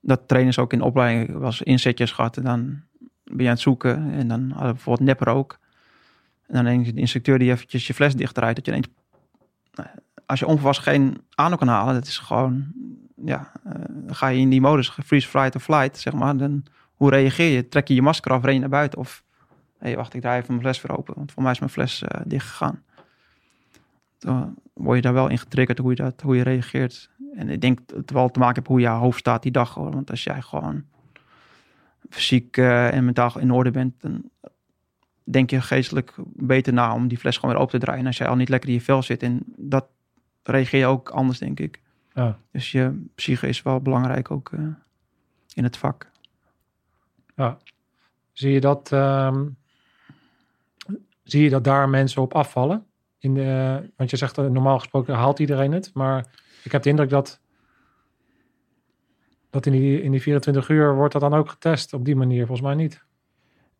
dat 0.00 0.28
trainers 0.28 0.58
ook 0.58 0.72
in 0.72 0.78
de 0.78 0.84
opleiding 0.84 1.38
was 1.38 1.62
inzetjes 1.62 2.12
gehad 2.12 2.36
en 2.36 2.42
dan 2.42 2.82
ben 3.24 3.38
je 3.38 3.44
aan 3.44 3.50
het 3.50 3.60
zoeken 3.60 4.10
en 4.12 4.28
dan 4.28 4.40
hadden 4.40 4.66
we 4.66 4.72
bijvoorbeeld 4.72 5.08
nepper 5.08 5.28
ook. 5.28 5.58
En 6.46 6.54
dan 6.54 6.64
denk 6.64 6.94
de 6.94 7.00
instructeur 7.00 7.38
die 7.38 7.50
eventjes 7.50 7.86
je 7.86 7.94
fles 7.94 8.14
dichtdraait, 8.14 8.56
dat 8.56 8.66
je 8.66 8.72
denkt, 8.72 8.88
nou, 9.72 9.88
als 10.26 10.38
je 10.38 10.46
onverwachts 10.46 10.82
geen 10.82 11.20
aan 11.34 11.56
kan 11.56 11.68
halen, 11.68 11.94
dat 11.94 12.06
is 12.06 12.18
gewoon, 12.18 12.72
ja, 13.24 13.52
uh, 13.66 13.72
ga 14.06 14.28
je 14.28 14.40
in 14.40 14.50
die 14.50 14.60
modus 14.60 14.90
freeze, 15.04 15.28
flight 15.28 15.56
of 15.56 15.62
flight, 15.62 15.98
zeg 15.98 16.12
maar, 16.12 16.36
dan 16.36 16.64
hoe 16.94 17.10
reageer 17.10 17.52
je? 17.52 17.68
Trek 17.68 17.88
je 17.88 17.94
je 17.94 18.02
masker 18.02 18.32
af, 18.32 18.44
ren 18.44 18.54
je 18.54 18.60
naar 18.60 18.68
buiten 18.68 18.98
of, 18.98 19.24
hé, 19.78 19.86
hey, 19.86 19.96
wacht, 19.96 20.14
ik 20.14 20.20
draai 20.20 20.40
even 20.40 20.54
mijn 20.54 20.66
fles 20.66 20.82
weer 20.82 20.98
open, 20.98 21.14
want 21.16 21.32
voor 21.32 21.42
mij 21.42 21.52
is 21.52 21.58
mijn 21.58 21.70
fles 21.70 22.02
uh, 22.02 22.20
dicht 22.24 22.46
gegaan 22.46 22.82
dan 24.24 24.54
word 24.72 24.96
je 24.96 25.02
daar 25.02 25.12
wel 25.12 25.28
in 25.28 25.38
getriggerd 25.38 25.78
hoe 25.78 25.90
je, 25.90 25.96
dat, 25.96 26.20
hoe 26.20 26.36
je 26.36 26.42
reageert. 26.42 27.10
En 27.34 27.48
ik 27.48 27.60
denk 27.60 27.78
dat 27.86 27.96
het 27.96 28.10
wel 28.10 28.30
te 28.30 28.38
maken 28.38 28.54
heeft 28.54 28.68
hoe 28.68 28.80
je 28.80 28.88
hoofd 28.88 29.18
staat 29.18 29.42
die 29.42 29.52
dag. 29.52 29.74
Hoor. 29.74 29.90
Want 29.90 30.10
als 30.10 30.24
jij 30.24 30.42
gewoon 30.42 30.84
fysiek 32.10 32.56
uh, 32.56 32.94
en 32.94 33.04
mentaal 33.04 33.38
in 33.38 33.50
orde 33.50 33.70
bent, 33.70 33.94
dan 34.00 34.30
denk 35.24 35.50
je 35.50 35.60
geestelijk 35.60 36.14
beter 36.26 36.72
na 36.72 36.94
om 36.94 37.08
die 37.08 37.18
fles 37.18 37.36
gewoon 37.36 37.54
weer 37.54 37.60
open 37.62 37.78
te 37.78 37.84
draaien. 37.84 38.00
En 38.00 38.06
als 38.06 38.16
jij 38.16 38.28
al 38.28 38.36
niet 38.36 38.48
lekker 38.48 38.68
in 38.68 38.74
je 38.74 38.80
vel 38.80 39.02
zit, 39.02 39.22
en 39.22 39.42
dat 39.56 39.86
reageer 40.42 40.80
je 40.80 40.86
ook 40.86 41.08
anders, 41.08 41.38
denk 41.38 41.60
ik. 41.60 41.80
Ja. 42.14 42.38
Dus 42.50 42.72
je 42.72 43.04
psyche 43.14 43.48
is 43.48 43.62
wel 43.62 43.80
belangrijk 43.80 44.30
ook 44.30 44.50
uh, 44.50 44.66
in 45.54 45.64
het 45.64 45.76
vak. 45.76 46.10
Ja. 47.36 47.58
Zie 48.32 48.52
je 48.52 48.60
dat, 48.60 48.90
um, 48.92 49.56
zie 51.22 51.42
je 51.42 51.50
dat 51.50 51.64
daar 51.64 51.88
mensen 51.88 52.22
op 52.22 52.34
afvallen? 52.34 52.86
In 53.24 53.34
de, 53.34 53.80
want 53.96 54.10
je 54.10 54.16
zegt, 54.16 54.36
normaal 54.36 54.78
gesproken 54.78 55.14
haalt 55.14 55.38
iedereen 55.38 55.72
het. 55.72 55.90
Maar 55.94 56.26
ik 56.62 56.72
heb 56.72 56.82
de 56.82 56.88
indruk 56.88 57.10
dat, 57.10 57.40
dat 59.50 59.66
in, 59.66 59.72
die, 59.72 60.02
in 60.02 60.10
die 60.10 60.22
24 60.22 60.68
uur 60.68 60.94
wordt 60.94 61.12
dat 61.12 61.22
dan 61.22 61.34
ook 61.34 61.48
getest. 61.48 61.92
Op 61.92 62.04
die 62.04 62.16
manier 62.16 62.46
volgens 62.46 62.66
mij 62.66 62.74
niet. 62.74 63.04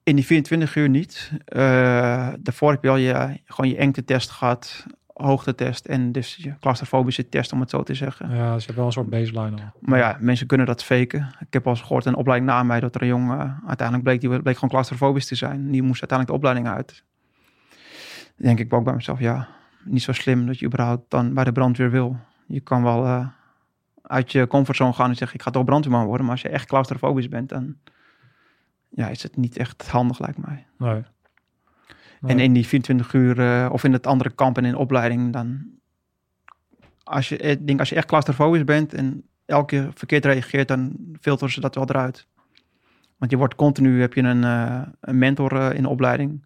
In 0.03 0.17
die 0.17 0.25
24 0.25 0.77
uur 0.77 0.89
niet. 0.89 1.31
Uh, 1.33 2.33
daarvoor 2.39 2.71
heb 2.71 2.83
je 2.83 2.89
al 2.89 2.97
je, 2.97 3.41
gewoon 3.45 3.71
je 3.71 3.77
engte-test 3.77 4.31
gehad, 4.31 4.87
hoogtetest 5.07 5.87
en 5.87 6.13
dus 6.13 6.37
je 6.37 6.59
claustrofobische 6.61 7.29
test, 7.29 7.53
om 7.53 7.61
het 7.61 7.71
zo 7.71 7.83
te 7.83 7.95
zeggen. 7.95 8.31
Ja, 8.31 8.53
dus 8.53 8.61
je 8.61 8.67
hebt 8.67 8.77
wel 8.77 8.87
een 8.87 8.93
soort 8.93 9.11
baseline 9.11 9.63
al. 9.63 9.73
Maar 9.81 9.99
ja, 9.99 10.17
mensen 10.21 10.47
kunnen 10.47 10.67
dat 10.67 10.85
faken. 10.85 11.35
Ik 11.41 11.53
heb 11.53 11.67
al 11.67 11.73
eens 11.73 11.81
gehoord 11.81 12.05
een 12.05 12.17
opleiding 12.17 12.51
na 12.51 12.63
mij 12.63 12.81
dat 12.81 12.95
er 12.95 13.03
een 13.03 13.09
jongen 13.09 13.47
uh, 13.47 13.69
uiteindelijk 13.69 14.07
bleek, 14.09 14.21
die 14.21 14.43
bleek 14.43 14.55
gewoon 14.55 14.71
claustrofobisch 14.71 15.27
te 15.27 15.35
zijn. 15.35 15.71
Die 15.71 15.83
moest 15.83 16.01
uiteindelijk 16.01 16.29
de 16.29 16.49
opleiding 16.49 16.77
uit 16.77 17.05
denk 18.37 18.59
ik 18.59 18.73
ook 18.73 18.85
bij 18.85 18.95
mezelf, 18.95 19.19
ja, 19.19 19.49
niet 19.85 20.03
zo 20.03 20.13
slim 20.13 20.47
dat 20.47 20.59
je 20.59 20.67
überhaupt 20.67 21.11
dan 21.11 21.35
bij 21.35 21.45
de 21.45 21.53
brandweer 21.53 21.91
wil. 21.91 22.17
Je 22.47 22.61
kan 22.61 22.83
wel 22.83 23.05
uh, 23.05 23.27
uit 24.03 24.33
je 24.33 24.47
comfortzone 24.47 24.93
gaan 24.93 25.11
en 25.11 25.17
zeggen, 25.17 25.37
ik 25.37 25.43
ga 25.43 25.51
toch 25.51 25.65
brandweerman 25.65 26.07
worden. 26.07 26.27
Maar 26.27 26.35
als 26.35 26.43
je 26.43 26.49
echt 26.49 26.67
claustrofobisch 26.67 27.29
bent, 27.29 27.49
dan 27.49 27.77
ja, 28.89 29.09
is 29.09 29.23
het 29.23 29.37
niet 29.37 29.57
echt 29.57 29.89
handig, 29.89 30.19
lijkt 30.19 30.39
mij. 30.39 30.67
Nee. 30.79 30.93
nee. 30.93 31.03
En 32.21 32.39
in 32.39 32.53
die 32.53 32.67
24 32.67 33.13
uur, 33.13 33.39
uh, 33.39 33.69
of 33.73 33.85
in 33.85 33.93
het 33.93 34.07
andere 34.07 34.31
kamp 34.31 34.59
en 34.59 34.65
in 34.65 34.77
opleiding, 34.77 35.33
dan... 35.33 35.73
Als 37.03 37.29
je, 37.29 37.37
ik 37.37 37.67
denk, 37.67 37.79
als 37.79 37.89
je 37.89 37.95
echt 37.95 38.07
claustrofobisch 38.07 38.65
bent 38.65 38.95
en 38.95 39.23
elke 39.47 39.67
keer 39.67 39.91
verkeerd 39.95 40.25
reageert, 40.25 40.69
dan 40.69 40.97
filteren 41.21 41.53
ze 41.53 41.61
dat 41.61 41.75
wel 41.75 41.89
eruit. 41.89 42.27
Want 43.17 43.31
je 43.31 43.37
wordt 43.37 43.55
continu, 43.55 44.01
heb 44.01 44.15
je 44.15 44.23
een, 44.23 44.43
uh, 44.43 44.83
een 45.01 45.19
mentor 45.19 45.75
in 45.75 45.83
de 45.83 45.89
opleiding 45.89 46.45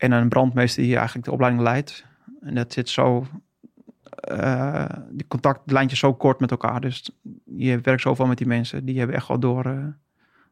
en 0.00 0.12
een 0.12 0.28
brandmeester 0.28 0.82
die 0.82 0.96
eigenlijk 0.96 1.26
de 1.26 1.32
opleiding 1.32 1.62
leidt. 1.62 2.04
En 2.40 2.54
dat 2.54 2.72
zit 2.72 2.88
zo, 2.88 3.26
uh, 4.30 4.84
die 5.10 5.26
contactlijntjes 5.28 5.98
zo 5.98 6.14
kort 6.14 6.40
met 6.40 6.50
elkaar. 6.50 6.80
Dus 6.80 7.10
je 7.44 7.80
werkt 7.80 8.02
zoveel 8.02 8.26
met 8.26 8.38
die 8.38 8.46
mensen. 8.46 8.84
Die 8.84 8.98
hebben 8.98 9.16
echt 9.16 9.28
wel 9.28 9.38
door, 9.38 9.66
uh, 9.66 9.86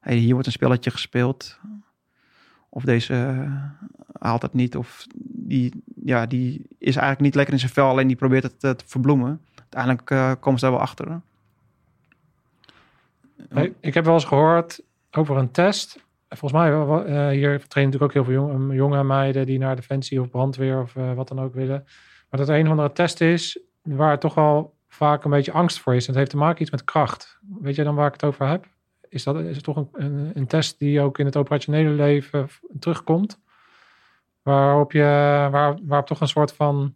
hey, 0.00 0.16
hier 0.16 0.32
wordt 0.32 0.46
een 0.46 0.52
spelletje 0.52 0.90
gespeeld. 0.90 1.58
Of 2.68 2.84
deze 2.84 3.14
uh, 3.14 3.62
haalt 4.18 4.42
het 4.42 4.54
niet. 4.54 4.76
Of 4.76 5.06
die, 5.24 5.82
ja, 6.04 6.26
die 6.26 6.66
is 6.78 6.96
eigenlijk 6.96 7.20
niet 7.20 7.34
lekker 7.34 7.54
in 7.54 7.60
zijn 7.60 7.72
vel, 7.72 7.88
alleen 7.88 8.06
die 8.06 8.16
probeert 8.16 8.42
het 8.42 8.64
eh, 8.64 8.70
te 8.70 8.84
verbloemen. 8.86 9.40
Uiteindelijk 9.58 10.10
eh, 10.10 10.32
komen 10.40 10.58
ze 10.58 10.64
daar 10.64 10.74
wel 10.74 10.84
achter. 10.84 11.20
Ik 13.80 13.94
heb 13.94 14.04
wel 14.04 14.14
eens 14.14 14.24
gehoord 14.24 14.80
over 15.10 15.36
een 15.36 15.50
test. 15.50 16.06
Volgens 16.28 16.52
mij, 16.60 16.70
eh, 16.70 17.28
hier 17.28 17.66
trainen 17.66 17.92
natuurlijk 17.92 18.02
ook 18.02 18.12
heel 18.12 18.24
veel 18.24 18.32
jonge, 18.32 18.74
jonge 18.74 19.04
meiden 19.04 19.46
die 19.46 19.58
naar 19.58 19.76
defensie 19.76 20.20
of 20.20 20.30
brandweer 20.30 20.80
of 20.82 20.96
eh, 20.96 21.12
wat 21.12 21.28
dan 21.28 21.40
ook 21.40 21.54
willen. 21.54 21.84
Maar 22.30 22.40
dat 22.40 22.48
er 22.48 22.54
een 22.58 22.64
of 22.64 22.70
andere 22.70 22.92
test 22.92 23.20
is 23.20 23.60
waar 23.82 24.18
toch 24.18 24.34
wel 24.34 24.76
vaak 24.88 25.24
een 25.24 25.30
beetje 25.30 25.52
angst 25.52 25.80
voor 25.80 25.94
is. 25.94 26.02
En 26.02 26.08
het 26.08 26.18
heeft 26.18 26.30
te 26.30 26.36
maken 26.36 26.62
iets 26.62 26.70
met 26.70 26.84
kracht. 26.84 27.38
Weet 27.60 27.74
je 27.74 27.84
dan 27.84 27.94
waar 27.94 28.06
ik 28.06 28.12
het 28.12 28.24
over 28.24 28.48
heb? 28.48 28.66
Is 29.08 29.22
dat 29.24 29.36
is 29.40 29.54
het 29.56 29.64
toch 29.64 29.76
een, 29.76 29.88
een, 29.92 30.30
een 30.34 30.46
test 30.46 30.78
die 30.78 31.00
ook 31.00 31.18
in 31.18 31.24
het 31.26 31.36
operationele 31.36 31.90
leven 31.90 32.48
terugkomt? 32.78 33.40
Waarop 34.42 34.92
je, 34.92 35.02
waar, 35.50 35.78
waarop 35.82 36.06
toch 36.06 36.20
een 36.20 36.28
soort 36.28 36.52
van 36.52 36.94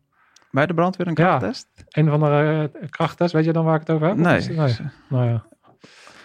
Bij 0.51 0.67
de 0.67 0.75
brandweer 0.75 1.07
een 1.07 1.15
Ja. 1.17 1.25
krachttest? 1.25 1.69
een 1.89 2.07
of 2.09 2.13
andere 2.15 2.71
eh, 2.81 2.89
krachttest. 2.91 3.33
Weet 3.33 3.45
je 3.45 3.53
dan 3.53 3.65
waar 3.65 3.75
ik 3.75 3.81
het 3.87 3.91
over 3.91 4.07
heb? 4.07 4.17
Nee. 4.17 4.41
het- 4.41 4.57
nee. 4.57 4.89
Nou 5.09 5.25
ja. 5.29 5.45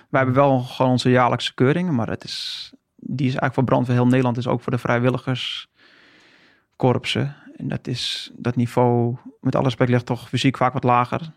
Wij 0.10 0.22
hebben 0.22 0.34
wel 0.36 0.60
gewoon 0.60 0.92
onze 0.92 1.10
jaarlijkse 1.10 1.54
keuringen, 1.54 1.96
maar 1.96 2.10
het 2.10 2.24
is, 2.24 2.74
die 3.00 3.28
is 3.28 3.36
eigenlijk 3.36 3.54
voor 3.54 3.64
brandweer 3.64 3.96
heel 3.96 4.08
Nederland, 4.08 4.36
dus 4.36 4.48
ook 4.48 4.62
voor 4.62 4.72
de 4.72 4.78
vrijwilligerskorpsen. 4.78 7.36
En 7.56 7.68
dat 7.68 7.88
is 7.88 8.32
dat 8.36 8.56
niveau, 8.56 9.16
met 9.42 9.56
alle 9.56 9.64
respect, 9.64 9.90
ligt 9.90 10.06
toch 10.06 10.28
fysiek 10.30 10.58
vaak 10.58 10.74
wat 10.74 10.84
lager, 10.84 11.32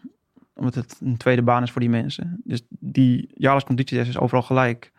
omdat 0.54 0.74
het 0.74 0.96
een 1.00 1.16
tweede 1.16 1.42
baan 1.42 1.62
is 1.62 1.70
voor 1.70 1.80
die 1.80 1.90
mensen. 1.90 2.40
Dus 2.44 2.62
die 2.68 3.30
jaarlijkse 3.34 3.66
conditietest 3.66 4.08
is 4.08 4.18
overal 4.18 4.42
gelijk. 4.42 4.92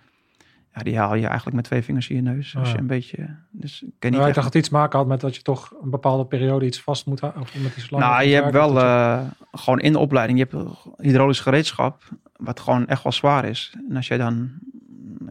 Ja, 0.73 0.81
die 0.83 0.97
haal 0.97 1.15
je 1.15 1.25
eigenlijk 1.25 1.55
met 1.55 1.65
twee 1.65 1.81
vingers 1.81 2.09
in 2.09 2.15
je 2.15 2.21
neus. 2.21 2.55
Als 2.55 2.67
Ah. 2.67 2.73
je 2.73 2.79
een 2.79 2.87
beetje, 2.87 3.35
dus 3.49 3.81
ik 3.81 3.89
ken 3.99 4.11
niet 4.11 4.19
ik 4.19 4.25
dacht 4.25 4.35
dat 4.35 4.43
het 4.43 4.55
iets 4.55 4.69
maken 4.69 4.99
had 4.99 5.07
met 5.07 5.21
dat 5.21 5.35
je 5.35 5.41
toch 5.41 5.73
een 5.83 5.89
bepaalde 5.89 6.25
periode 6.25 6.65
iets 6.65 6.81
vast 6.81 7.05
moet 7.05 7.19
houden. 7.19 7.41
Of 7.41 7.55
met 7.61 7.73
die 7.73 7.83
slang 7.83 8.03
Nou, 8.03 8.23
je 8.23 8.33
hebt 8.33 8.51
wel 8.51 8.79
eh, 8.79 9.21
gewoon 9.51 9.79
in 9.79 9.91
de 9.91 9.99
opleiding, 9.99 10.39
je 10.39 10.47
hebt 10.49 10.65
hydraulisch 10.97 11.39
gereedschap, 11.39 12.01
wat 12.35 12.59
gewoon 12.59 12.87
echt 12.87 13.03
wel 13.03 13.11
zwaar 13.11 13.45
is. 13.45 13.73
En 13.89 13.95
als 13.95 14.07
jij 14.07 14.17
dan 14.17 14.51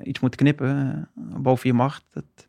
iets 0.03 0.21
moet 0.21 0.37
knippen 0.37 1.09
boven 1.37 1.69
je 1.69 1.75
macht, 1.75 2.05
dat, 2.11 2.49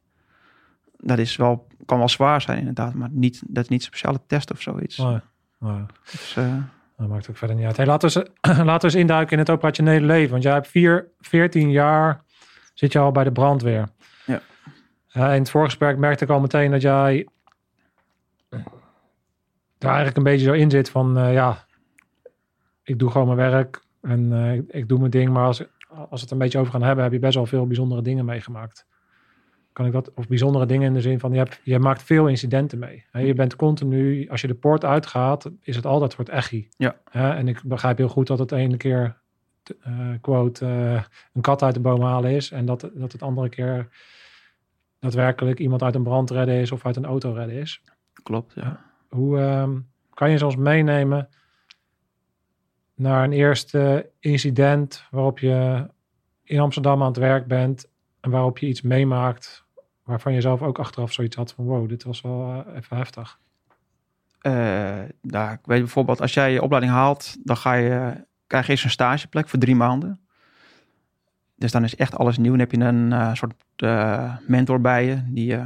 dat 0.97 1.17
is 1.17 1.35
wel, 1.35 1.67
kan 1.85 1.97
wel 1.97 2.09
zwaar 2.09 2.41
zijn 2.41 2.57
inderdaad, 2.57 2.93
maar 2.93 3.09
niet, 3.11 3.41
dat 3.47 3.63
is 3.63 3.69
niet 3.69 3.79
een 3.79 3.85
speciale 3.85 4.19
test 4.27 4.51
of 4.51 4.61
zoiets. 4.61 4.97
Nee, 4.97 5.19
nee, 5.59 5.85
Dus, 6.11 6.35
eh, 6.37 6.55
dat 6.97 7.07
maakt 7.07 7.29
ook 7.29 7.37
verder 7.37 7.55
niet 7.55 7.65
uit. 7.65 7.77
Hey, 7.77 7.85
laten, 7.85 8.09
we 8.09 8.19
eens, 8.41 8.57
laten 8.65 8.89
we 8.89 8.95
eens 8.95 9.03
induiken 9.03 9.33
in 9.33 9.39
het 9.39 9.49
operationele 9.49 10.05
leven. 10.05 10.31
Want 10.31 10.43
jij 10.43 10.53
hebt 10.53 10.67
vier, 10.67 11.07
14 11.19 11.71
jaar 11.71 12.23
zit 12.73 12.91
je 12.91 12.99
al 12.99 13.11
bij 13.11 13.23
de 13.23 13.31
brandweer. 13.31 13.89
Ja. 14.25 14.41
Eh, 15.11 15.33
in 15.33 15.39
het 15.39 15.49
voorgesprek 15.49 15.97
merkte 15.97 16.23
ik 16.23 16.29
al 16.29 16.39
meteen 16.39 16.71
dat 16.71 16.81
jij 16.81 17.27
daar 19.77 19.89
eigenlijk 19.89 20.17
een 20.17 20.23
beetje 20.23 20.45
zo 20.45 20.53
in 20.53 20.69
zit 20.69 20.89
van 20.89 21.17
eh, 21.17 21.33
ja, 21.33 21.65
ik 22.83 22.99
doe 22.99 23.11
gewoon 23.11 23.35
mijn 23.35 23.51
werk 23.51 23.83
en 24.01 24.33
ik, 24.33 24.75
ik 24.75 24.87
doe 24.87 24.99
mijn 24.99 25.11
ding. 25.11 25.29
Maar 25.29 25.45
als, 25.45 25.63
als 25.91 26.09
we 26.09 26.19
het 26.19 26.31
een 26.31 26.37
beetje 26.37 26.59
over 26.59 26.71
gaan 26.71 26.83
hebben, 26.83 27.03
heb 27.03 27.13
je 27.13 27.19
best 27.19 27.35
wel 27.35 27.45
veel 27.45 27.67
bijzondere 27.67 28.01
dingen 28.01 28.25
meegemaakt. 28.25 28.87
Kan 29.73 29.85
ik 29.85 29.91
dat, 29.91 30.13
of 30.13 30.27
bijzondere 30.27 30.65
dingen 30.65 30.87
in 30.87 30.93
de 30.93 31.01
zin 31.01 31.19
van 31.19 31.31
je, 31.31 31.37
hebt, 31.37 31.59
je 31.63 31.79
maakt 31.79 32.03
veel 32.03 32.27
incidenten 32.27 32.79
mee. 32.79 33.05
Je 33.11 33.33
bent 33.33 33.55
continu, 33.55 34.29
als 34.29 34.41
je 34.41 34.47
de 34.47 34.53
poort 34.53 34.85
uitgaat, 34.85 35.51
is 35.61 35.75
het 35.75 35.85
altijd 35.85 36.15
voor 36.15 36.25
het 36.25 36.33
echi. 36.33 36.69
Ja. 36.77 36.95
Hè, 37.09 37.29
en 37.29 37.47
ik 37.47 37.61
begrijp 37.63 37.97
heel 37.97 38.07
goed 38.07 38.27
dat 38.27 38.39
het 38.39 38.51
ene 38.51 38.77
keer, 38.77 39.17
eh, 39.81 40.09
quote, 40.21 40.65
eh, 40.65 41.03
een 41.33 41.41
kat 41.41 41.63
uit 41.63 41.73
de 41.73 41.79
boom 41.79 42.01
halen 42.01 42.31
is. 42.31 42.51
En 42.51 42.65
dat, 42.65 42.89
dat 42.93 43.11
het 43.11 43.21
andere 43.21 43.49
keer 43.49 43.89
daadwerkelijk 44.99 45.59
iemand 45.59 45.83
uit 45.83 45.95
een 45.95 46.03
brand 46.03 46.29
redden 46.29 46.55
is 46.55 46.71
of 46.71 46.85
uit 46.85 46.95
een 46.95 47.05
auto 47.05 47.31
redden 47.31 47.55
is. 47.55 47.81
klopt, 48.23 48.53
ja. 48.55 48.79
Hoe 49.09 49.39
ehm, 49.39 49.79
kan 50.13 50.31
je 50.31 50.37
ze 50.37 50.45
ons 50.45 50.55
meenemen 50.55 51.29
naar 53.01 53.23
een 53.23 53.31
eerste 53.31 54.09
incident 54.19 55.03
waarop 55.11 55.39
je 55.39 55.87
in 56.43 56.59
Amsterdam 56.59 57.01
aan 57.01 57.07
het 57.07 57.17
werk 57.17 57.47
bent 57.47 57.89
en 58.19 58.29
waarop 58.29 58.57
je 58.57 58.67
iets 58.67 58.81
meemaakt 58.81 59.65
waarvan 60.03 60.33
je 60.33 60.41
zelf 60.41 60.61
ook 60.61 60.79
achteraf 60.79 61.13
zoiets 61.13 61.35
had 61.35 61.53
van 61.53 61.65
wow, 61.65 61.89
dit 61.89 62.03
was 62.03 62.21
wel 62.21 62.65
eh, 62.65 62.75
even 62.75 62.97
heftig. 62.97 63.39
Nou, 65.21 65.51
ik 65.51 65.59
weet 65.63 65.79
bijvoorbeeld, 65.79 66.21
als 66.21 66.33
jij 66.33 66.53
je 66.53 66.61
opleiding 66.61 66.93
haalt, 66.93 67.37
dan 67.43 67.57
ga 67.57 67.73
je, 67.73 68.25
krijg 68.47 68.65
je 68.65 68.71
eerst 68.71 68.83
een 68.83 68.89
stageplek 68.89 69.49
voor 69.49 69.59
drie 69.59 69.75
maanden. 69.75 70.19
Dus 71.55 71.71
dan 71.71 71.83
is 71.83 71.95
echt 71.95 72.17
alles 72.17 72.37
nieuw. 72.37 72.51
Dan 72.51 72.59
heb 72.59 72.71
je 72.71 72.79
een 72.79 73.13
eh, 73.13 73.33
soort 73.33 73.53
mentor 74.47 74.81
bij 74.81 75.05
je. 75.05 75.23
Die, 75.25 75.57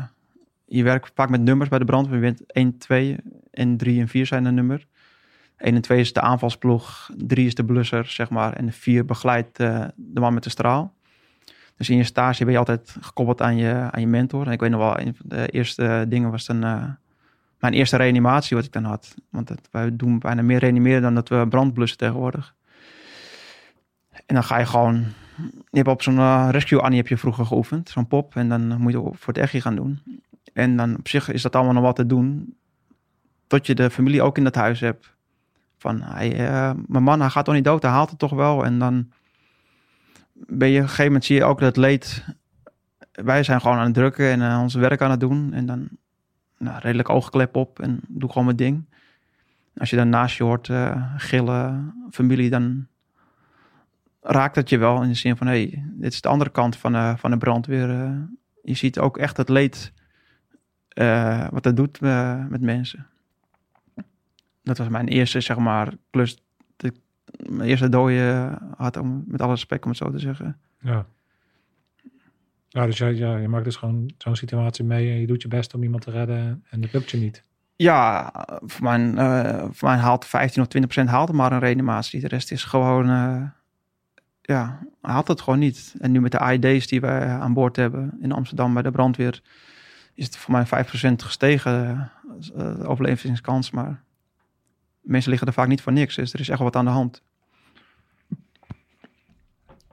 je 0.66 0.84
werkt 0.84 1.12
vaak 1.16 1.30
met 1.30 1.42
nummers 1.42 1.70
bij 1.70 1.80
de 1.80 1.86
brandweer. 1.86 2.16
Je 2.16 2.22
bent 2.22 2.52
1, 2.52 2.78
2 2.78 3.18
en 3.52 3.78
3 3.78 4.00
en 4.00 4.08
4 4.08 4.26
zijn 4.26 4.46
een 4.46 4.54
nummer. 4.54 4.88
1 5.58 5.76
en 5.76 5.82
2 5.82 6.00
is 6.00 6.14
de 6.14 6.22
aanvalsploeg. 6.22 7.10
3 7.18 7.46
is 7.46 7.56
de 7.56 7.66
blusser, 7.66 8.06
zeg 8.06 8.30
maar. 8.30 8.54
En 8.54 8.72
4 8.72 9.06
begeleidt 9.06 9.60
eh, 9.60 9.86
de 9.96 10.20
man 10.20 10.34
met 10.34 10.44
de 10.44 10.50
straal. 10.50 10.94
Dus 11.78 11.90
in 11.90 11.98
je 11.98 12.04
stage 12.04 12.44
ben 12.44 12.54
je 12.54 12.60
altijd 12.60 12.96
gekoppeld 13.00 13.42
aan 13.42 13.58
je, 13.58 13.88
aan 13.92 14.02
je 14.02 14.08
mentor. 14.08 14.46
En 14.46 14.52
ik 14.52 14.60
weet 14.60 14.70
nog 14.70 14.80
wel, 14.80 15.00
een 15.00 15.16
van 15.16 15.26
de 15.30 15.48
eerste 15.48 16.06
dingen 16.08 16.32
was 16.32 16.46
dan... 16.46 16.64
eh, 16.64 16.84
mijn 17.60 17.74
eerste 17.74 17.98
reanimatie 17.98 18.56
wat 18.56 18.66
ik 18.66 18.72
dan 18.72 18.84
had. 18.84 19.16
Want 19.30 19.50
het, 19.50 19.68
wij 19.72 19.96
doen 19.96 20.20
bijna 20.20 20.42
meer 20.42 20.60
reanimeren 20.60 21.02
dan 21.02 21.16
dat 21.16 21.30
we 21.30 21.48
brandblussen 21.50 21.98
tegenwoordig. 21.98 22.56
En 24.26 24.36
dan 24.36 24.44
ga 24.44 24.58
je 24.58 24.66
gewoon... 24.66 25.06
Je 25.70 25.78
hebt 25.78 25.88
op 25.88 26.02
zo'n 26.02 26.18
eh, 26.18 26.48
rescue 26.52 26.82
Annie 26.82 26.98
heb 26.98 27.08
je 27.08 27.18
vroeger 27.18 27.46
geoefend. 27.46 27.90
Zo'n 27.90 28.08
pop. 28.08 28.36
En 28.36 28.50
dan 28.50 28.82
moet 28.82 28.92
je 28.92 28.98
voor 28.98 29.34
het 29.34 29.38
echi 29.38 29.62
gaan 29.62 29.76
doen. 29.76 30.00
En 30.54 30.78
dan 30.78 30.98
op 30.98 31.08
zich 31.08 31.32
is 31.32 31.42
dat 31.42 31.56
allemaal 31.56 31.74
nog 31.74 31.84
wat 31.84 31.96
te 31.96 32.06
doen. 32.06 32.56
Tot 33.48 33.66
je 33.68 33.76
de 33.76 33.90
familie 33.90 34.22
ook 34.22 34.38
in 34.38 34.44
dat 34.44 34.56
huis 34.56 34.80
hebt. 34.80 35.15
Van, 35.86 36.02
hij, 36.02 36.48
eh, 36.48 36.72
mijn 36.88 37.04
man 37.04 37.20
hij 37.20 37.30
gaat 37.30 37.46
toch 37.46 37.54
niet 37.54 37.64
dood. 37.64 37.82
Hij 37.82 37.92
haalt 37.92 38.10
het 38.10 38.20
toch 38.20 38.32
wel. 38.32 38.66
En 38.66 38.80
dan 38.80 39.12
ben 40.34 40.70
je 40.70 40.78
op 40.78 40.82
een 40.82 40.90
gegeven 40.90 41.06
moment 41.06 41.26
zie 41.26 41.36
je 41.36 41.44
ook 41.44 41.60
dat 41.60 41.78
leed... 41.78 42.26
Wij 43.12 43.44
zijn 43.44 43.62
gewoon 43.62 43.78
aan 43.78 43.86
het 43.86 43.94
drukken 43.94 44.30
en 44.30 44.42
eh, 44.42 44.60
ons 44.62 44.74
werk 44.74 45.02
aan 45.02 45.12
het 45.12 45.20
doen. 45.20 45.54
En 45.54 45.66
dan 45.66 45.88
nou, 46.58 46.80
redelijk 46.80 47.10
oogklep 47.10 47.56
op 47.56 47.80
en 47.80 48.00
doe 48.08 48.30
gewoon 48.30 48.46
mijn 48.46 48.58
ding. 48.58 48.86
Als 49.78 49.90
je 49.90 49.96
dan 49.96 50.10
naast 50.10 50.38
je 50.38 50.44
hoort 50.44 50.70
eh, 50.70 51.14
gillen, 51.18 51.94
familie, 52.12 52.50
dan 52.50 52.88
raakt 54.22 54.56
het 54.56 54.70
je 54.70 54.78
wel 54.78 55.02
in 55.02 55.10
de 55.10 55.16
zin 55.16 55.38
van, 55.38 55.48
hé, 55.48 55.54
hey, 55.54 55.84
dit 55.88 56.14
is 56.14 56.22
de 56.22 56.30
andere 56.30 56.50
kant 56.50 56.76
van, 56.76 57.18
van 57.18 57.32
de 57.32 57.38
brandweer. 57.38 57.88
je 58.64 58.74
ziet 58.74 59.00
ook 59.00 59.18
echt 59.18 59.38
het 59.38 59.50
leed 59.50 59.94
wat 61.50 61.64
dat 61.64 61.76
doet 61.76 62.02
met 62.50 62.62
mensen. 62.62 63.08
Dat 64.66 64.78
was 64.78 64.88
mijn 64.88 65.08
eerste, 65.08 65.42
zeg 65.42 65.58
maar, 65.58 65.94
klus. 66.10 66.44
De, 66.78 66.94
mijn 67.50 67.70
eerste 67.70 67.90
dode 67.90 68.58
had, 68.78 68.98
om, 68.98 69.24
met 69.28 69.42
alle 69.42 69.52
respect 69.52 69.84
om 69.84 69.90
het 69.90 69.98
zo 69.98 70.12
te 70.12 70.20
zeggen. 70.20 70.58
Ja. 70.80 71.06
Ja, 72.68 72.86
dus 72.86 72.98
je, 72.98 73.16
ja, 73.16 73.38
je 73.38 73.48
maakt 73.48 73.64
dus 73.64 73.76
gewoon 73.76 74.14
zo'n 74.18 74.36
situatie 74.36 74.86
mee 74.86 75.12
en 75.12 75.20
je 75.20 75.28
doet 75.28 75.42
je 75.42 75.48
best 75.48 75.74
om 75.74 75.84
iemand 75.84 76.04
te 76.04 76.12
redden 76.12 76.64
en 76.70 76.82
het 76.82 76.94
lukt 76.94 77.12
je 77.12 77.18
niet. 77.18 77.44
Ja, 77.76 78.32
voor 78.62 78.84
mijn, 78.84 79.18
eh, 79.18 79.66
voor 79.72 79.88
mij 79.88 79.98
haalt 79.98 80.26
15 80.26 80.62
of 80.62 80.68
20 80.68 80.92
procent 80.92 81.16
haalt 81.16 81.32
maar 81.32 81.52
een 81.52 81.60
reanimatie. 81.60 82.20
De 82.20 82.28
rest 82.28 82.52
is 82.52 82.64
gewoon, 82.64 83.10
eh, 83.10 83.44
ja, 84.42 84.80
haalt 85.02 85.28
het 85.28 85.42
gewoon 85.42 85.60
niet. 85.60 85.96
En 86.00 86.12
nu 86.12 86.22
met 86.22 86.32
de 86.32 86.40
AED's 86.40 86.88
die 86.88 87.02
wij 87.02 87.28
aan 87.28 87.54
boord 87.54 87.76
hebben 87.76 88.18
in 88.22 88.32
Amsterdam 88.32 88.74
bij 88.74 88.84
de 88.84 88.92
brandweer, 88.92 89.42
is 90.14 90.26
het 90.26 90.38
voor 90.38 90.52
mij 90.52 90.66
5 90.66 90.88
procent 90.88 91.24
gestegen, 91.24 92.12
de 92.40 92.88
overlevingskans. 92.88 93.72
Maar 93.72 94.04
mensen 95.06 95.30
liggen 95.30 95.48
er 95.48 95.54
vaak 95.54 95.68
niet 95.68 95.82
voor 95.82 95.94
niks, 95.94 96.16
dus 96.16 96.34
er 96.34 96.40
is 96.40 96.50
echt 96.50 96.60
wel 96.60 96.68
wat 96.68 96.76
aan 96.76 96.86
de 96.86 96.92
hand. 96.92 97.24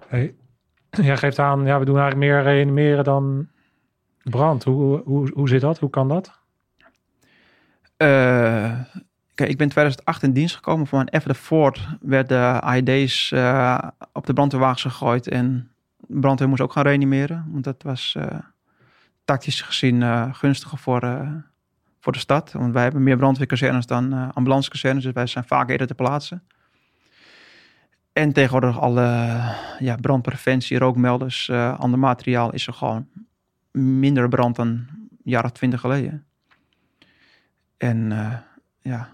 Hey, 0.06 0.34
jij 0.90 1.16
geeft 1.16 1.38
aan, 1.38 1.66
ja, 1.66 1.78
we 1.78 1.84
doen 1.84 1.98
eigenlijk 1.98 2.32
meer 2.32 2.42
reanimeren 2.42 3.04
dan 3.04 3.48
brand. 4.22 4.64
Hoe, 4.64 5.02
hoe, 5.04 5.30
hoe 5.34 5.48
zit 5.48 5.60
dat? 5.60 5.78
Hoe 5.78 5.90
kan 5.90 6.08
dat? 6.08 6.40
Eh, 7.96 8.80
kijk, 9.34 9.50
ik 9.50 9.56
ben 9.56 9.66
in 9.66 9.72
2008 9.72 10.22
in 10.22 10.32
dienst 10.32 10.54
gekomen. 10.54 10.86
Voor 10.86 10.98
mijn 10.98 11.10
Ever 11.10 11.28
de 11.28 11.34
Ford 11.34 11.88
werden 12.00 12.62
AED's 12.62 13.32
eh, 13.32 13.78
op 14.12 14.26
de 14.26 14.32
brandweerwagens 14.32 14.82
gegooid. 14.82 15.28
En 15.28 15.70
de 15.96 16.20
brandweer 16.20 16.48
moest 16.48 16.60
ook 16.60 16.72
gaan 16.72 16.82
reanimeren. 16.82 17.46
Want 17.50 17.64
dat 17.64 17.82
was 17.82 18.14
eh, 18.18 18.38
tactisch 19.24 19.60
gezien 19.60 20.34
gunstiger 20.34 20.78
voor, 20.78 21.00
voor 22.02 22.12
de 22.12 22.18
stad. 22.18 22.52
Want 22.52 22.72
wij 22.72 22.82
hebben 22.82 23.02
meer 23.02 23.16
brandweerkazernes 23.16 23.86
dan 23.86 24.14
uh, 24.14 24.28
ambulancekazernes. 24.32 25.04
Dus 25.04 25.12
wij 25.12 25.26
zijn 25.26 25.44
vaak 25.44 25.70
eerder 25.70 25.86
te 25.86 25.94
plaatsen. 25.94 26.42
En 28.12 28.32
tegenwoordig 28.32 28.80
alle 28.80 29.40
ja, 29.78 29.96
brandpreventie, 30.00 30.78
rookmelders, 30.78 31.48
uh, 31.48 31.78
ander 31.78 31.98
materiaal 31.98 32.52
is 32.52 32.66
er 32.66 32.72
gewoon 32.72 33.08
minder 33.70 34.28
brand 34.28 34.56
dan 34.56 34.66
een 34.68 35.08
jaar 35.24 35.44
of 35.44 35.50
twintig 35.50 35.80
geleden. 35.80 36.24
En 37.76 38.10
uh, 38.10 38.36
ja, 38.80 39.08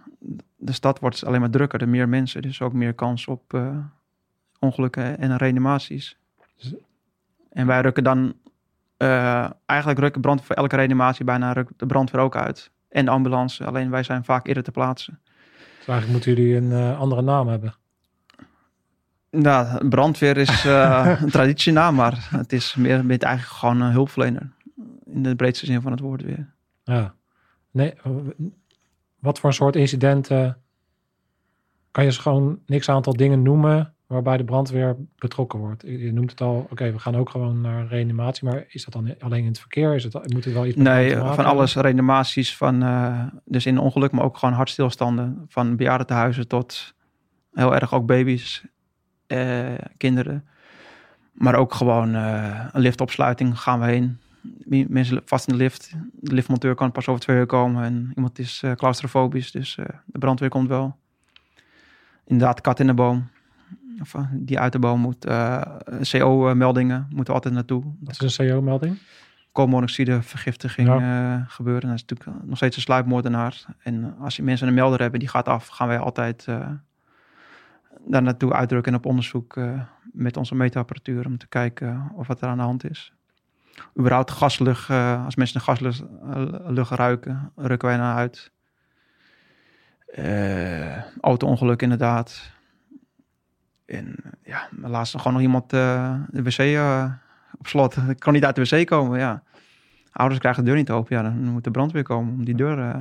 de 0.57 0.73
stad 0.73 0.99
wordt 0.99 1.25
alleen 1.25 1.41
maar 1.41 1.51
drukker, 1.51 1.81
er 1.81 1.89
meer 1.89 2.09
mensen, 2.09 2.43
dus 2.43 2.63
ook 2.63 2.73
meer 2.73 2.95
kans 2.95 3.27
op 3.27 3.53
uh, 3.55 3.79
ongelukken 4.59 5.19
en 5.19 5.37
reanimaties. 5.37 6.19
En 7.51 7.67
wij 7.67 7.81
rukken 7.81 8.05
dan, 8.05 8.35
eigenlijk 9.67 9.99
rukken 9.99 10.21
brand 10.21 10.45
voor 10.45 10.57
elke 10.57 10.77
reanimatie 10.77 11.25
bijna 11.25 11.55
de 11.77 11.87
brandweer 11.87 12.21
ook 12.21 12.37
uit. 12.37 12.71
En 12.89 13.05
de 13.05 13.11
ambulance. 13.11 13.65
Alleen 13.65 13.91
wij 13.91 14.03
zijn 14.03 14.25
vaak 14.25 14.47
eerder 14.47 14.63
te 14.63 14.71
plaatsen. 14.71 15.21
Dus 15.79 15.87
eigenlijk 15.87 16.11
moeten 16.11 16.35
jullie 16.35 16.57
een 16.57 16.73
eh, 16.73 17.01
andere 17.01 17.23
naam 17.23 17.49
hebben. 17.49 17.75
Nou, 19.31 19.89
brandweer 19.89 20.37
is 20.37 20.65
uh, 20.65 21.17
een 21.23 21.31
traditienaam, 21.31 21.95
maar 21.95 22.29
het 22.31 22.53
is 22.53 22.75
meer 22.75 23.05
met 23.05 23.23
eigenlijk 23.23 23.57
gewoon 23.57 23.81
een 23.81 23.93
hulpverlener. 23.93 24.53
In 25.05 25.23
de 25.23 25.37
breedste 25.37 25.67
zin 25.67 25.81
van 25.81 25.91
het 25.91 26.01
woord 26.01 26.23
weer. 26.23 26.53
Ja. 26.85 27.15
Nee, 27.71 27.95
wat 29.19 29.39
voor 29.39 29.53
soort 29.53 29.77
incidenten 29.77 30.57
kan 31.91 32.05
je 32.05 32.13
gewoon 32.13 32.59
niks 32.67 32.89
aantal 32.89 33.13
dingen 33.13 33.43
noemen 33.43 33.95
waarbij 34.09 34.37
de 34.37 34.45
brandweer 34.45 34.97
betrokken 35.19 35.59
wordt? 35.59 35.83
Je 35.87 36.13
noemt 36.13 36.31
het 36.31 36.41
al, 36.41 36.67
oké, 36.71 36.93
we 36.93 36.99
gaan 36.99 37.17
ook 37.17 37.31
gewoon 37.31 37.61
naar 37.61 37.87
reanimatie, 37.87 38.49
maar 38.49 38.65
is 38.69 38.85
dat 38.85 38.93
dan 38.93 39.15
alleen 39.21 39.41
in 39.41 39.49
het 39.49 39.59
verkeer? 39.59 39.95
Is 39.95 40.05
het, 40.05 40.33
moet 40.33 40.45
het 40.45 40.55
wel 40.55 40.67
iets 40.67 40.77
Nee, 40.77 41.17
maken 41.17 41.35
van 41.35 41.45
alles, 41.45 41.75
reanimaties, 41.75 42.57
van, 42.57 42.83
eh, 42.83 43.27
dus 43.45 43.67
in 43.67 43.79
ongeluk, 43.79 44.13
maar 44.13 44.25
ook 44.25 44.37
gewoon 44.37 44.55
hartstilstanden. 44.55 45.45
Van 45.49 45.77
bejaardentehuizen 45.77 46.49
tot 46.49 46.95
heel 47.53 47.75
erg 47.75 47.95
ook 47.95 48.07
baby's, 48.07 48.65
eh, 49.27 49.75
kinderen. 49.97 50.49
Maar 51.33 51.55
ook 51.55 51.75
gewoon 51.75 52.15
eh, 52.15 52.65
een 52.73 52.81
liftopsluiting 52.81 53.61
gaan 53.61 53.81
we 53.81 53.87
heen. 53.87 54.19
Mensen 54.89 55.23
vast 55.25 55.49
in 55.49 55.53
de 55.53 55.63
lift. 55.63 55.93
De 56.13 56.35
liftmonteur 56.35 56.75
kan 56.75 56.93
pas 56.93 57.09
over 57.09 57.23
twee 57.23 57.37
uur 57.37 57.47
komen. 57.47 57.85
En 57.85 58.13
iemand 58.15 58.39
is 58.39 58.63
claustrofobisch, 58.75 59.51
dus 59.51 59.75
de 60.05 60.19
brandweer 60.19 60.49
komt 60.49 60.69
wel. 60.69 60.97
Inderdaad, 62.27 62.61
kat 62.61 62.81
in 62.81 62.87
de 62.87 62.95
boom. 62.95 63.29
Of, 64.01 64.15
eh, 64.15 64.23
die 64.33 64.59
uit 64.59 64.73
de 64.73 64.79
boom 64.79 65.01
moet. 65.01 65.25
eh, 65.25 65.61
CO-meldingen 66.01 67.07
moeten 67.11 67.35
altijd 67.35 67.55
naartoe. 67.55 67.83
Dat 68.01 68.23
is 68.23 68.39
een 68.39 68.49
CO-melding. 68.49 68.99
koolmonoxidevergiftiging 69.53 70.89
eh 70.89 71.35
gebeuren. 71.47 71.89
Dat 71.89 71.97
is 71.99 72.05
natuurlijk 72.05 72.47
nog 72.47 72.57
steeds 72.57 72.77
een 72.77 72.83
sluipmoordenaar. 72.83 73.65
En 73.83 74.15
als 74.21 74.37
je 74.37 74.43
mensen 74.43 74.69
een 74.69 74.75
melder 74.75 75.01
hebben 75.01 75.21
die 75.21 75.29
gaat 75.29 75.49
af, 75.49 75.67
gaan 75.67 75.89
wij 75.89 75.99
altijd 75.99 76.45
daar 78.07 78.23
naartoe 78.23 78.53
uitdrukken 78.53 78.93
en 78.93 78.99
op 78.99 79.07
onderzoek 79.07 79.57
met 80.13 80.37
onze 80.37 80.55
meetapparatuur 80.55 81.27
om 81.27 81.39
te 81.39 81.47
kijken 81.49 82.11
of 82.15 82.27
wat 82.27 82.41
er 82.41 82.49
aan 82.49 82.57
de 82.57 82.63
hand 82.63 82.91
is. 82.91 83.13
Überhaupt 83.99 84.31
gaslucht, 84.31 84.91
als 85.25 85.37
mensen 85.37 85.57
een 85.57 85.63
gaslucht 85.67 86.03
lucht 86.67 86.91
ruiken, 86.91 87.53
rukken 87.57 87.89
wij 87.89 87.97
naar 87.97 88.17
uit. 88.17 88.51
Eh 90.07 91.03
auto-ongeluk 91.21 91.83
inderdaad. 91.83 92.51
En 93.89 94.17
ja, 94.45 94.69
laatst 94.81 95.17
gewoon 95.17 95.33
nog 95.33 95.43
iemand 95.43 95.73
eh, 95.73 96.15
de 96.31 96.43
wc 96.43 96.59
eh, 96.59 97.13
op 97.59 97.67
slot. 97.67 97.97
Ik 98.09 98.19
kan 98.19 98.33
niet 98.33 98.45
uit 98.45 98.57
de 98.57 98.63
wc 98.63 98.87
komen, 98.87 99.19
ja. 99.19 99.43
Ouders 100.13 100.41
krijgen 100.41 100.65
de 100.65 100.69
deur 100.69 100.79
niet 100.79 100.91
open. 100.91 101.17
Ja, 101.17 101.23
dan 101.23 101.45
moet 101.45 101.65
de 101.65 101.71
brandweer 101.71 102.03
komen 102.03 102.35
om 102.35 102.45
die 102.45 102.55
deur 102.55 102.79
eh 102.79 102.97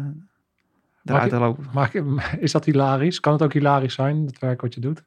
eruit 1.04 1.30
te 1.30 1.38
lopen. 1.38 1.66
Maar 1.74 1.92
is 2.40 2.52
dat 2.52 2.66
hilarisch? 2.66 3.20
Kan 3.20 3.34
het 3.34 3.42
ook 3.42 3.54
hilarisch 3.54 3.94
zijn, 3.94 4.26
het 4.26 4.40
werk 4.40 4.62
wat 4.62 4.74
je 4.74 4.80
doet? 4.80 5.04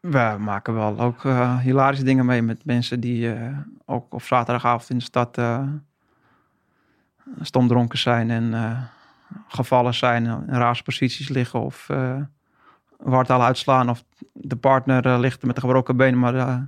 We 0.00 0.36
maken 0.38 0.74
wel 0.74 1.00
ook 1.00 1.22
hilarische 1.62 2.04
dingen 2.04 2.26
mee 2.26 2.42
met 2.42 2.64
mensen 2.64 3.00
die 3.00 3.34
ook 3.84 4.14
op 4.14 4.22
zaterdagavond 4.22 4.90
in 4.90 4.98
de 4.98 5.04
stad 5.04 5.40
stomdronken 7.40 7.98
zijn 7.98 8.30
en 8.30 8.78
gevallen 9.48 9.94
zijn, 9.94 10.24
in 10.24 10.44
rare 10.48 10.82
posities 10.82 11.28
liggen 11.28 11.60
of 11.60 11.88
wartaal 12.96 13.42
uitslaan 13.42 13.88
of 13.90 14.04
de 14.32 14.56
partner 14.56 15.06
eh, 15.06 15.18
ligt 15.18 15.42
met 15.42 15.56
een 15.56 15.62
gebroken 15.62 15.96
been, 15.96 16.18
maar 16.18 16.34
eh, 16.34 16.58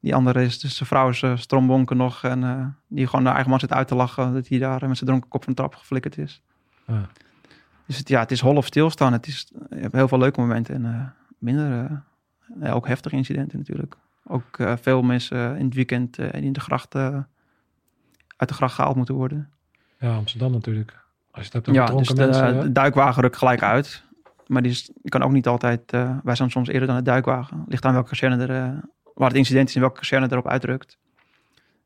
die 0.00 0.14
andere 0.14 0.42
is 0.42 0.60
dus 0.60 0.76
zijn 0.76 0.88
vrouw 0.88 1.08
is 1.08 1.22
uh, 1.22 1.36
strombonken 1.36 1.96
nog 1.96 2.24
en 2.24 2.44
eh, 2.44 2.66
die 2.86 3.06
gewoon 3.06 3.24
de 3.24 3.30
eigen 3.30 3.50
man 3.50 3.60
zit 3.60 3.72
uit 3.72 3.88
te 3.88 3.94
lachen 3.94 4.34
dat 4.34 4.48
hij 4.48 4.58
daar 4.58 4.88
met 4.88 4.96
zijn 4.96 5.10
dronken 5.10 5.28
kop 5.28 5.44
van 5.44 5.52
de 5.52 5.58
trap 5.58 5.74
geflikkerd 5.74 6.18
is. 6.18 6.42
Ja. 6.86 7.06
Dus 7.86 7.98
het, 7.98 8.08
ja, 8.08 8.20
het 8.20 8.30
is 8.30 8.40
hol 8.40 8.56
of 8.56 8.66
stilstaan. 8.66 9.12
Het 9.12 9.26
is, 9.26 9.52
je 9.70 9.76
hebt 9.76 9.94
heel 9.94 10.08
veel 10.08 10.18
leuke 10.18 10.40
momenten 10.40 10.74
en 10.74 10.84
eh, 10.84 11.06
minder, 11.38 11.84
eh, 11.84 11.96
ja, 12.60 12.72
ook 12.72 12.86
heftige 12.86 13.16
incidenten 13.16 13.58
natuurlijk. 13.58 13.96
Ook 14.24 14.58
eh, 14.58 14.72
veel 14.80 15.02
mensen 15.02 15.56
in 15.56 15.64
het 15.64 15.74
weekend 15.74 16.18
eh, 16.18 16.42
in 16.42 16.52
de 16.52 16.60
gracht, 16.60 16.94
eh, 16.94 17.18
uit 18.36 18.48
de 18.48 18.54
gracht 18.54 18.74
gehaald 18.74 18.96
moeten 18.96 19.14
worden. 19.14 19.50
Ja, 19.98 20.16
Amsterdam 20.16 20.52
natuurlijk. 20.52 21.04
Als 21.30 21.46
je 21.46 21.56
het 21.56 21.66
hebt 21.66 21.68
over 21.68 21.92
Ja, 21.92 21.98
dus 21.98 22.08
de, 22.08 22.14
mensen. 22.14 22.60
de 22.60 22.72
duikwagen 22.72 23.22
rukt 23.22 23.36
gelijk 23.36 23.62
uit. 23.62 24.04
Maar 24.46 24.62
die, 24.62 24.70
is, 24.70 24.90
kan 25.04 25.22
ook 25.22 25.32
niet 25.32 25.46
altijd... 25.46 25.92
eh, 25.92 26.18
wij 26.22 26.34
zijn 26.34 26.50
soms 26.50 26.68
eerder 26.68 26.86
dan 26.86 26.96
de 26.96 27.02
duikwagen. 27.02 27.64
Ligt 27.68 27.84
aan 27.84 27.92
welke 27.92 28.08
kazerne 28.08 28.46
er... 28.46 28.50
eh, 28.50 28.78
waar 29.14 29.28
het 29.28 29.36
incident 29.36 29.68
is 29.68 29.74
en 29.74 29.80
welke 29.80 29.98
kazerne 29.98 30.26
erop 30.30 30.48
uitrukt. 30.48 30.98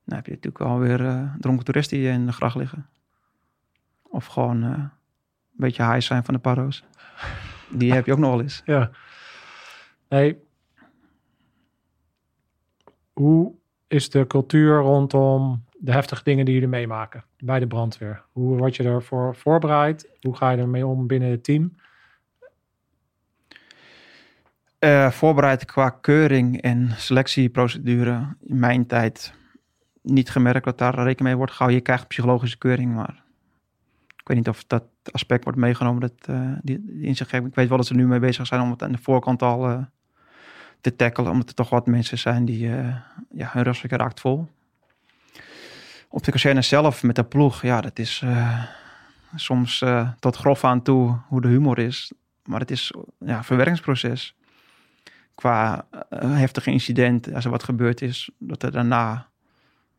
Dan 0.04 0.16
heb 0.16 0.26
je 0.26 0.32
natuurlijk 0.32 0.64
alweer 0.64 1.06
eh 1.06 1.34
dronken 1.38 1.64
toeristen 1.64 1.98
die 1.98 2.08
in 2.08 2.26
de 2.26 2.32
gracht 2.32 2.56
liggen. 2.56 2.86
Of 4.02 4.26
gewoon 4.26 4.62
een 4.62 4.90
beetje 5.52 5.84
high 5.84 6.06
zijn 6.06 6.24
van 6.24 6.34
de 6.34 6.40
paro's. 6.40 6.84
Die 7.68 7.92
heb 7.92 8.06
je 8.06 8.12
ook 8.12 8.18
nog 8.18 8.30
wel 8.30 8.40
eens. 8.40 8.62
Ja. 8.64 8.90
Hey. 10.08 10.38
Hoe 13.12 13.52
is 13.86 14.10
de 14.10 14.26
cultuur 14.26 14.78
rondom 14.78 15.64
de 15.78 15.92
heftige 15.92 16.22
dingen 16.22 16.44
die 16.44 16.54
jullie 16.54 16.68
meemaken 16.68 17.24
bij 17.38 17.58
de 17.58 17.66
brandweer? 17.66 18.24
Hoe 18.32 18.56
word 18.56 18.76
je 18.76 18.82
ervoor 18.82 19.36
voorbereid? 19.36 20.08
Hoe 20.20 20.36
ga 20.36 20.50
je 20.50 20.58
ermee 20.58 20.86
om 20.86 21.06
binnen 21.06 21.30
het 21.30 21.44
team? 21.44 21.76
Eh, 24.80 25.10
voorbereid 25.10 25.64
qua 25.64 25.90
keuring 25.90 26.60
en 26.60 26.90
selectieprocedure 26.96 28.36
in 28.40 28.58
mijn 28.58 28.86
tijd 28.86 29.32
niet 30.02 30.30
gemerkt 30.30 30.64
dat 30.64 30.78
daar 30.78 30.94
rekening 30.94 31.20
mee 31.20 31.36
wordt 31.36 31.52
gehouden. 31.52 31.78
Je 31.78 31.84
krijgt 31.84 32.08
psychologische 32.08 32.58
keuring, 32.58 32.94
maar 32.94 33.22
ik 34.16 34.28
weet 34.28 34.36
niet 34.36 34.48
of 34.48 34.64
dat 34.64 34.84
aspect 35.10 35.44
wordt 35.44 35.58
meegenomen. 35.58 36.00
Dat, 36.00 36.12
eh, 36.20 36.52
die, 36.62 37.00
inzicht 37.00 37.30
geven. 37.30 37.46
Ik 37.46 37.54
weet 37.54 37.68
wel 37.68 37.76
dat 37.76 37.86
ze 37.86 37.94
nu 37.94 38.06
mee 38.06 38.18
bezig 38.18 38.46
zijn 38.46 38.60
om 38.60 38.70
het 38.70 38.82
aan 38.82 38.92
de 38.92 38.98
voorkant 39.02 39.42
al 39.42 39.68
eh, 39.68 39.82
te 40.80 40.96
tackelen, 40.96 41.30
omdat 41.30 41.48
er 41.48 41.54
toch 41.54 41.70
wat 41.70 41.86
mensen 41.86 42.18
zijn 42.18 42.44
die 42.44 42.68
ja, 43.30 43.50
hun 43.52 43.62
rustweek 43.62 43.92
raakt 43.92 44.20
vol. 44.20 44.48
Op 46.08 46.24
de 46.24 46.30
kazerne 46.30 46.62
zelf 46.62 47.02
met 47.02 47.16
de 47.16 47.24
ploeg, 47.24 47.62
ja, 47.62 47.80
dat 47.80 47.98
is 47.98 48.24
soms 49.34 49.84
tot 50.18 50.36
grof 50.36 50.64
aan 50.64 50.82
toe 50.82 51.18
hoe 51.28 51.40
de 51.40 51.48
humor 51.48 51.78
is. 51.78 52.12
Maar 52.44 52.60
het 52.60 52.70
is 52.70 52.94
ja, 53.18 53.36
een 53.36 53.44
verwerkingsproces 53.44 54.34
qua 55.40 55.86
eh, 55.90 56.36
heftige 56.36 56.70
incident, 56.70 57.34
als 57.34 57.44
er 57.44 57.50
wat 57.50 57.62
gebeurd 57.62 58.02
is, 58.02 58.30
dat 58.38 58.62
er 58.62 58.70
daarna 58.70 59.28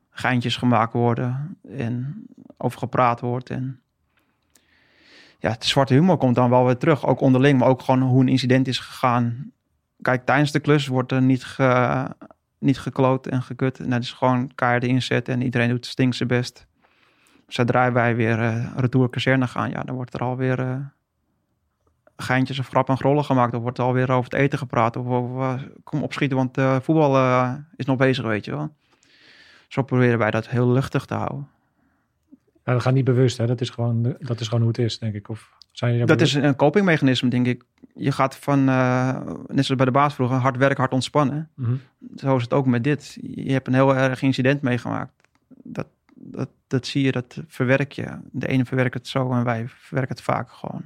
geintjes 0.10 0.58
gemaakt 0.58 0.94
worden 0.94 1.58
en 1.70 2.26
over 2.58 2.80
gepraat 2.80 3.20
wordt. 3.20 3.50
En 3.50 3.80
ja, 5.40 5.50
het 5.50 5.66
zwarte 5.66 5.94
humor 5.94 6.18
komt 6.18 6.36
dan 6.36 6.50
wel 6.50 6.66
weer 6.66 6.78
terug, 6.78 7.06
ook 7.06 7.22
onderling, 7.22 7.60
maar 7.60 7.68
ook 7.68 7.82
gewoon 7.82 8.02
hoe 8.02 8.22
een 8.22 8.28
incident 8.28 8.68
is 8.68 8.80
gegaan. 8.80 9.52
Kijk, 10.02 10.26
tijdens 10.26 10.52
de 10.52 10.60
klus 10.60 10.88
wordt 10.88 11.12
er 11.12 11.22
niet, 11.22 11.58
niet 12.58 12.80
gekloot 12.80 13.28
en 13.28 13.42
gekut. 13.42 13.80
En 13.80 13.90
dat 13.90 14.02
is 14.02 14.12
gewoon 14.12 14.52
kaarten 14.56 14.90
inzet 14.90 15.28
en 15.28 15.42
iedereen 15.42 15.70
doet 15.70 15.86
stinkt 15.86 16.16
zijn 16.16 16.30
best. 16.30 16.68
Zodra 17.48 17.92
wij 17.92 18.16
weer 18.16 18.40
eh 18.40 18.72
retour 18.76 19.10
kazerne 19.10 19.48
gaan, 19.48 19.70
ja, 19.70 19.82
dan 19.82 19.96
wordt 19.96 20.14
er 20.14 20.22
alweer... 20.22 20.60
eh 20.60 20.76
geintjes 22.32 22.60
of 22.60 22.68
grappen 22.68 22.94
en 22.94 23.00
grollen 23.00 23.26
gemaakt. 23.26 23.54
Of 23.54 23.62
wordt 23.62 23.78
er 23.78 23.84
alweer 23.84 24.12
over 24.12 24.32
het 24.32 24.40
eten 24.40 24.58
gepraat. 24.60 24.96
Of 24.96 25.08
over, 25.08 25.42
eh, 25.42 25.62
kom 25.84 26.04
opschieten, 26.04 26.38
want 26.38 26.58
eh, 26.58 26.80
voetbal 26.80 27.16
eh, 27.16 27.54
is 27.76 27.86
nog 27.86 27.98
bezig, 27.98 28.26
weet 28.26 28.46
je 28.46 28.52
wel. 28.52 28.74
Zo 29.68 29.82
proberen 29.82 30.18
wij 30.18 30.32
dat 30.32 30.50
heel 30.50 30.72
luchtig 30.72 31.06
te 31.06 31.14
houden. 31.14 31.48
Ja, 32.66 32.74
dat 32.74 32.82
gaat 32.82 32.94
niet 32.94 33.06
bewust, 33.06 33.38
hè? 33.38 33.46
Dat 33.46 33.62
is 33.62 33.70
gewoon, 33.70 34.16
dat 34.20 34.40
is 34.40 34.48
gewoon 34.48 34.64
hoe 34.64 34.72
het 34.72 34.80
is, 34.80 35.00
denk 35.00 35.14
ik. 35.14 35.30
Of 35.30 35.52
zijn 35.72 36.06
Dat 36.06 36.22
is 36.22 36.34
een 36.34 36.56
copingmechanisme, 36.56 37.30
denk 37.30 37.48
ik. 37.48 37.64
Je 37.96 38.12
gaat 38.12 38.36
van, 38.36 38.70
eh, 38.70 39.16
net 39.48 39.66
zoals 39.66 39.76
bij 39.76 39.86
de 39.86 39.92
baas 39.92 40.14
vroeger, 40.14 40.38
hard 40.38 40.58
werken, 40.58 40.78
hard 40.78 40.94
ontspannen. 40.94 41.50
Mhm. 41.56 41.76
Zo 42.16 42.36
is 42.36 42.44
het 42.44 42.54
ook 42.54 42.66
met 42.66 42.84
dit. 42.84 43.18
Je 43.22 43.52
hebt 43.52 43.68
een 43.68 43.74
heel 43.74 43.96
erg 43.96 44.22
incident 44.22 44.62
meegemaakt. 44.62 45.14
Dat, 45.64 45.88
dat, 46.14 46.50
dat 46.68 46.86
zie 46.86 47.04
je, 47.04 47.12
dat 47.12 47.44
verwerk 47.48 47.92
je. 47.92 48.18
De 48.32 48.48
ene 48.48 48.66
verwerkt 48.66 48.94
het 48.94 49.08
zo 49.08 49.32
en 49.32 49.44
wij 49.44 49.68
verwerken 49.68 50.16
het 50.16 50.24
vaak 50.24 50.52
gewoon. 50.52 50.84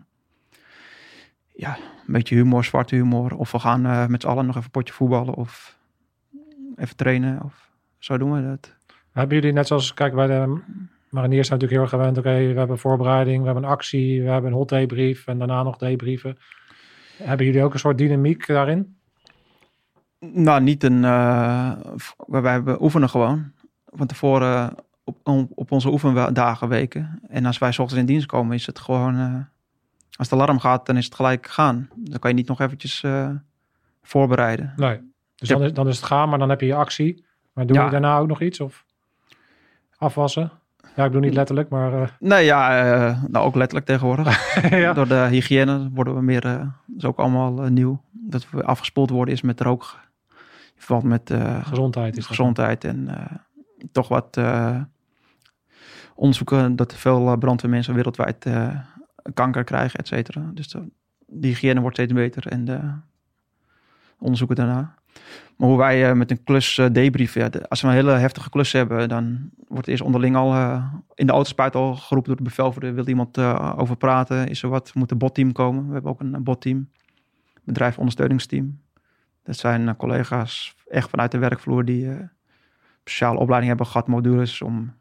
Ja, 1.56 1.78
een 1.78 2.14
beetje 2.14 2.36
humor, 2.36 2.64
zwarte 2.64 2.96
humor. 2.96 3.36
Of 3.36 3.52
we 3.52 3.60
gaan 3.60 3.86
eh, 3.86 4.06
met 4.08 4.22
z'n 4.22 4.28
allen 4.28 4.46
nog 4.46 4.56
even 4.56 4.66
een 4.66 4.72
potje 4.72 4.94
voetballen 4.94 5.34
of 5.34 5.78
even 6.76 6.96
trainen. 6.96 7.42
Of 7.44 7.70
zo 7.98 8.18
doen 8.18 8.32
we 8.34 8.48
dat. 8.50 8.74
Hebben 9.12 9.36
jullie, 9.38 9.54
net 9.54 9.68
zoals, 9.68 9.94
kijk, 9.94 10.14
bij 10.14 10.28
de 10.28 10.60
mariniers 11.10 11.48
zijn 11.48 11.60
natuurlijk 11.60 11.72
heel 11.72 11.82
erg 11.82 11.90
gewend. 11.90 12.18
Oké, 12.18 12.54
we 12.54 12.60
hebben 12.60 12.80
voorbereiding, 12.80 13.40
we 13.40 13.46
hebben 13.46 13.64
een 13.64 13.70
actie, 13.70 14.22
we 14.24 14.30
hebben 14.30 14.52
een 14.52 14.58
hot 14.58 14.70
debrief 14.70 15.28
en 15.28 15.38
daarna 15.38 15.64
nog 15.64 15.78
debrieven. 15.78 16.38
Hebben 17.18 17.46
jullie 17.46 17.64
ook 17.64 17.74
een 17.74 17.80
soort 17.80 17.98
dynamiek 17.98 18.48
daarin? 18.48 18.96
Nou, 20.20 20.62
niet 20.62 20.84
een. 20.84 21.04
eh 21.04 21.72
wij 22.28 22.64
we 22.64 22.82
oefenen 22.82 23.10
gewoon. 23.10 23.52
Van 23.86 24.08
tevoren 24.08 24.76
op, 25.04 25.18
op, 25.24 25.48
op 25.56 25.72
onze 25.72 25.92
oefendagen, 25.92 26.68
weken. 26.68 27.20
En 27.28 27.46
als 27.46 27.58
wij 27.58 27.72
's 27.72 27.80
ochtends 27.80 28.02
in 28.02 28.08
dienst 28.08 28.26
komen, 28.26 28.56
is 28.56 28.66
het 28.66 28.80
gewoon. 28.80 29.16
eh, 29.20 29.55
als 30.18 30.30
het 30.30 30.40
alarm 30.40 30.60
gaat, 30.60 30.86
dan 30.86 30.98
is 30.98 31.06
het 31.06 31.16
gelijk 31.16 31.48
gaan. 31.48 31.90
Dan 31.96 32.20
kan 32.20 32.30
je 32.30 32.36
niet 32.36 32.48
nog 32.48 32.60
eventjes 32.62 33.04
eh, 33.04 33.30
voorbereiden. 34.02 34.74
Nee. 34.76 35.00
Dus 35.36 35.50
dan, 35.50 35.64
is, 35.64 35.74
dan 35.74 35.88
is 35.88 35.96
het 35.96 36.06
gaan, 36.06 36.30
maar 36.30 36.40
dan 36.40 36.50
heb 36.50 36.60
je 36.60 36.66
je 36.66 36.76
actie. 36.76 37.26
Maar 37.54 37.66
doen 37.66 37.76
Ja. 37.76 37.84
jullie 37.84 38.00
daarna 38.00 38.18
ook 38.20 38.28
nog 38.28 38.42
iets? 38.42 38.60
Of 38.60 38.86
afwassen? 39.98 40.52
Ja, 40.96 41.04
ik 41.04 41.12
bedoel 41.12 41.26
niet 41.28 41.34
letterlijk, 41.34 41.70
maar... 41.70 42.02
eh, 42.02 42.08
Nee, 42.20 42.46
ja, 42.46 42.84
eh, 42.84 43.24
nou 43.28 43.46
ook 43.46 43.56
letterlijk 43.56 43.86
tegenwoordig. 43.86 44.54
ja. 44.70 44.94
Door 44.94 45.08
de 45.08 45.28
hygiëne 45.30 45.90
worden 45.94 46.16
we 46.16 46.22
meer, 46.22 46.42
dat 46.42 46.68
is 46.98 47.06
ook 47.06 47.18
allemaal 47.20 47.52
nieuw. 47.52 48.02
Dat 48.12 48.50
we 48.50 48.64
afgespoeld 48.64 49.10
worden 49.10 49.34
is 49.34 49.42
met 49.42 49.62
rook. 49.62 50.00
In 50.76 50.82
verband 50.82 51.04
met 51.04 51.34
gezondheid 51.64 52.10
is 52.12 52.16
dat. 52.20 52.26
gezondheid 52.28 52.84
en 52.84 53.10
toch 53.92 54.08
wat 54.08 54.40
onderzoeken 56.16 56.76
dat 56.76 56.94
veel 56.96 57.38
brandweermensen 57.38 57.94
wereldwijd 57.94 58.46
kanker 59.34 59.64
krijgen, 59.64 60.00
et 60.00 60.08
cetera. 60.08 60.52
Dus 60.54 60.68
de, 60.68 61.48
hygiëne 61.48 61.80
wordt 61.80 61.96
steeds 61.96 62.14
beter 62.14 62.48
en 62.48 62.66
de 62.66 62.80
onderzoeken 64.20 64.56
daarna. 64.56 64.96
Maar 65.58 65.68
hoe 65.68 65.78
wij 65.78 66.10
eh, 66.10 66.16
met 66.16 66.32
een 66.32 66.44
klus 66.44 66.76
de- 66.76 67.66
als 67.68 67.82
we 67.82 67.88
een 67.88 67.94
hele 67.94 68.12
heftige 68.12 68.50
klus 68.50 68.72
hebben, 68.72 69.10
dan 69.10 69.50
wordt 69.68 69.88
eerst 69.88 70.04
onderling 70.04 70.36
al 70.36 70.54
eh, 70.54 70.94
in 71.14 71.26
de 71.26 71.32
autospuit 71.32 71.76
al 71.76 71.96
geroepen 71.96 72.30
door 72.32 72.44
de 72.44 72.50
bevelvoerder. 72.50 72.94
Wil 72.94 73.08
iemand 73.08 73.38
over 73.78 73.98
praten? 73.98 74.48
Is 74.48 74.64
er 74.64 74.70
wat? 74.70 74.94
Moet 74.94 75.12
een 75.12 75.18
botteam 75.18 75.52
komen? 75.52 75.88
We 75.88 75.94
hebben 75.94 76.12
ook 76.12 76.20
een, 76.20 76.44
botteam, 76.44 76.90
bedrijfondersteuningsteam. 77.64 78.80
Dat 79.44 79.58
zijn 79.58 79.96
collega's 79.96 80.76
echt 80.88 81.10
vanuit 81.10 81.32
de 81.32 81.38
werkvloer 81.38 81.86
die 81.86 82.30
speciale 83.00 83.40
opleiding 83.40 83.68
hebben 83.70 83.88
gehad, 83.92 84.08
modules 84.08 84.62
om 84.62 84.94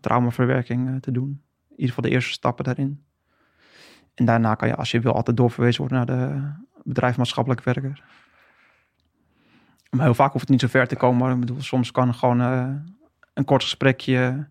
traumaverwerking 0.00 1.02
te 1.02 1.10
doen. 1.10 1.42
In 1.68 1.70
ieder 1.70 1.94
geval 1.94 2.04
de 2.04 2.10
eerste 2.10 2.32
stappen 2.32 2.64
daarin. 2.64 3.04
En 4.16 4.24
daarna 4.24 4.54
kan 4.54 4.68
je, 4.68 4.76
als 4.76 4.90
je 4.90 5.00
wil, 5.00 5.14
altijd 5.14 5.36
doorverwezen 5.36 5.80
worden 5.80 5.98
naar 5.98 6.18
de 6.18 6.52
bedrijf 6.82 7.16
maatschappelijk 7.16 7.64
werker. 7.64 8.02
Maar 9.90 10.04
heel 10.04 10.14
vaak 10.14 10.32
hoeft 10.32 10.40
het 10.40 10.50
niet 10.50 10.60
zo 10.60 10.66
ver 10.66 10.88
te 10.88 10.96
komen. 10.96 11.18
Maar 11.18 11.32
ik 11.32 11.40
bedoel, 11.40 11.62
soms 11.62 11.90
kan 11.90 12.14
gewoon 12.14 12.40
eh, 12.40 12.70
een 13.34 13.44
kort 13.44 13.62
gesprekje 13.62 14.46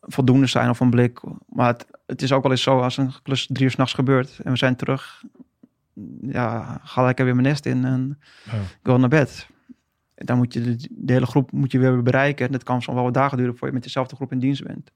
voldoende 0.00 0.46
zijn 0.46 0.70
of 0.70 0.80
een 0.80 0.90
blik. 0.90 1.20
Maar 1.48 1.66
het, 1.66 1.86
het 2.06 2.22
is 2.22 2.32
ook 2.32 2.42
wel 2.42 2.50
eens 2.50 2.62
zo 2.62 2.80
als 2.80 2.96
een 2.96 3.12
klus 3.22 3.46
drie 3.46 3.64
uur 3.64 3.70
s'nachts 3.70 3.94
gebeurt 3.94 4.40
en 4.44 4.50
we 4.50 4.58
zijn 4.58 4.76
terug. 4.76 5.24
Ja, 6.20 6.80
ga 6.82 7.04
lekker 7.04 7.24
weer 7.24 7.34
mijn 7.34 7.46
nest 7.46 7.66
in 7.66 7.84
en 7.84 8.18
ik 8.52 8.78
wil 8.82 8.98
naar 8.98 9.08
bed. 9.08 9.48
En 10.14 10.26
dan 10.26 10.36
moet 10.36 10.52
je 10.52 10.60
de, 10.60 10.88
de 10.90 11.12
hele 11.12 11.26
groep 11.26 11.52
moet 11.52 11.72
je 11.72 11.78
weer 11.78 12.02
bereiken. 12.02 12.46
En 12.46 12.52
dat 12.52 12.62
kan 12.62 12.82
soms 12.82 12.96
wel 12.96 13.04
wat 13.04 13.14
dagen 13.14 13.38
duren 13.38 13.56
voor 13.56 13.68
je 13.68 13.74
met 13.74 13.82
dezelfde 13.82 14.16
groep 14.16 14.32
in 14.32 14.38
dienst 14.38 14.64
bent. 14.64 14.90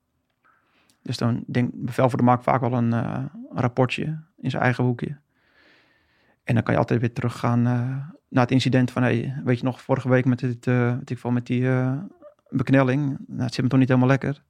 Dus 1.07 1.17
dan 1.17 1.45
denk 1.47 1.71
bevelvoerder 1.75 2.27
maakt 2.27 2.43
vaak 2.43 2.61
wel 2.61 2.73
een, 2.73 2.93
eh, 2.93 3.23
een 3.51 3.61
rapportje 3.61 4.19
in 4.39 4.51
zijn 4.51 4.63
eigen 4.63 4.85
hoekje. 4.85 5.17
En 6.45 6.55
dan 6.55 6.63
kan 6.63 6.73
je 6.75 6.81
altijd 6.81 7.01
weer 7.01 7.13
teruggaan 7.13 7.67
eh 7.67 8.15
naar 8.29 8.43
het 8.43 8.53
incident 8.53 8.91
van, 8.91 9.03
hey, 9.03 9.41
weet 9.45 9.59
je 9.59 9.65
nog, 9.65 9.81
vorige 9.81 10.09
week 10.09 10.25
met, 10.25 10.39
dit, 10.39 10.67
eh, 10.67 10.93
weet 10.93 11.11
ik 11.11 11.19
veel, 11.19 11.31
met 11.31 11.47
die 11.47 11.69
eh, 11.69 11.93
beknelling. 12.49 13.19
Nou, 13.27 13.43
het 13.43 13.55
zit 13.55 13.65
me 13.65 13.71
toch 13.71 13.79
niet 13.79 13.89
helemaal 13.89 14.09
lekker. 14.09 14.33
Nou, 14.33 14.43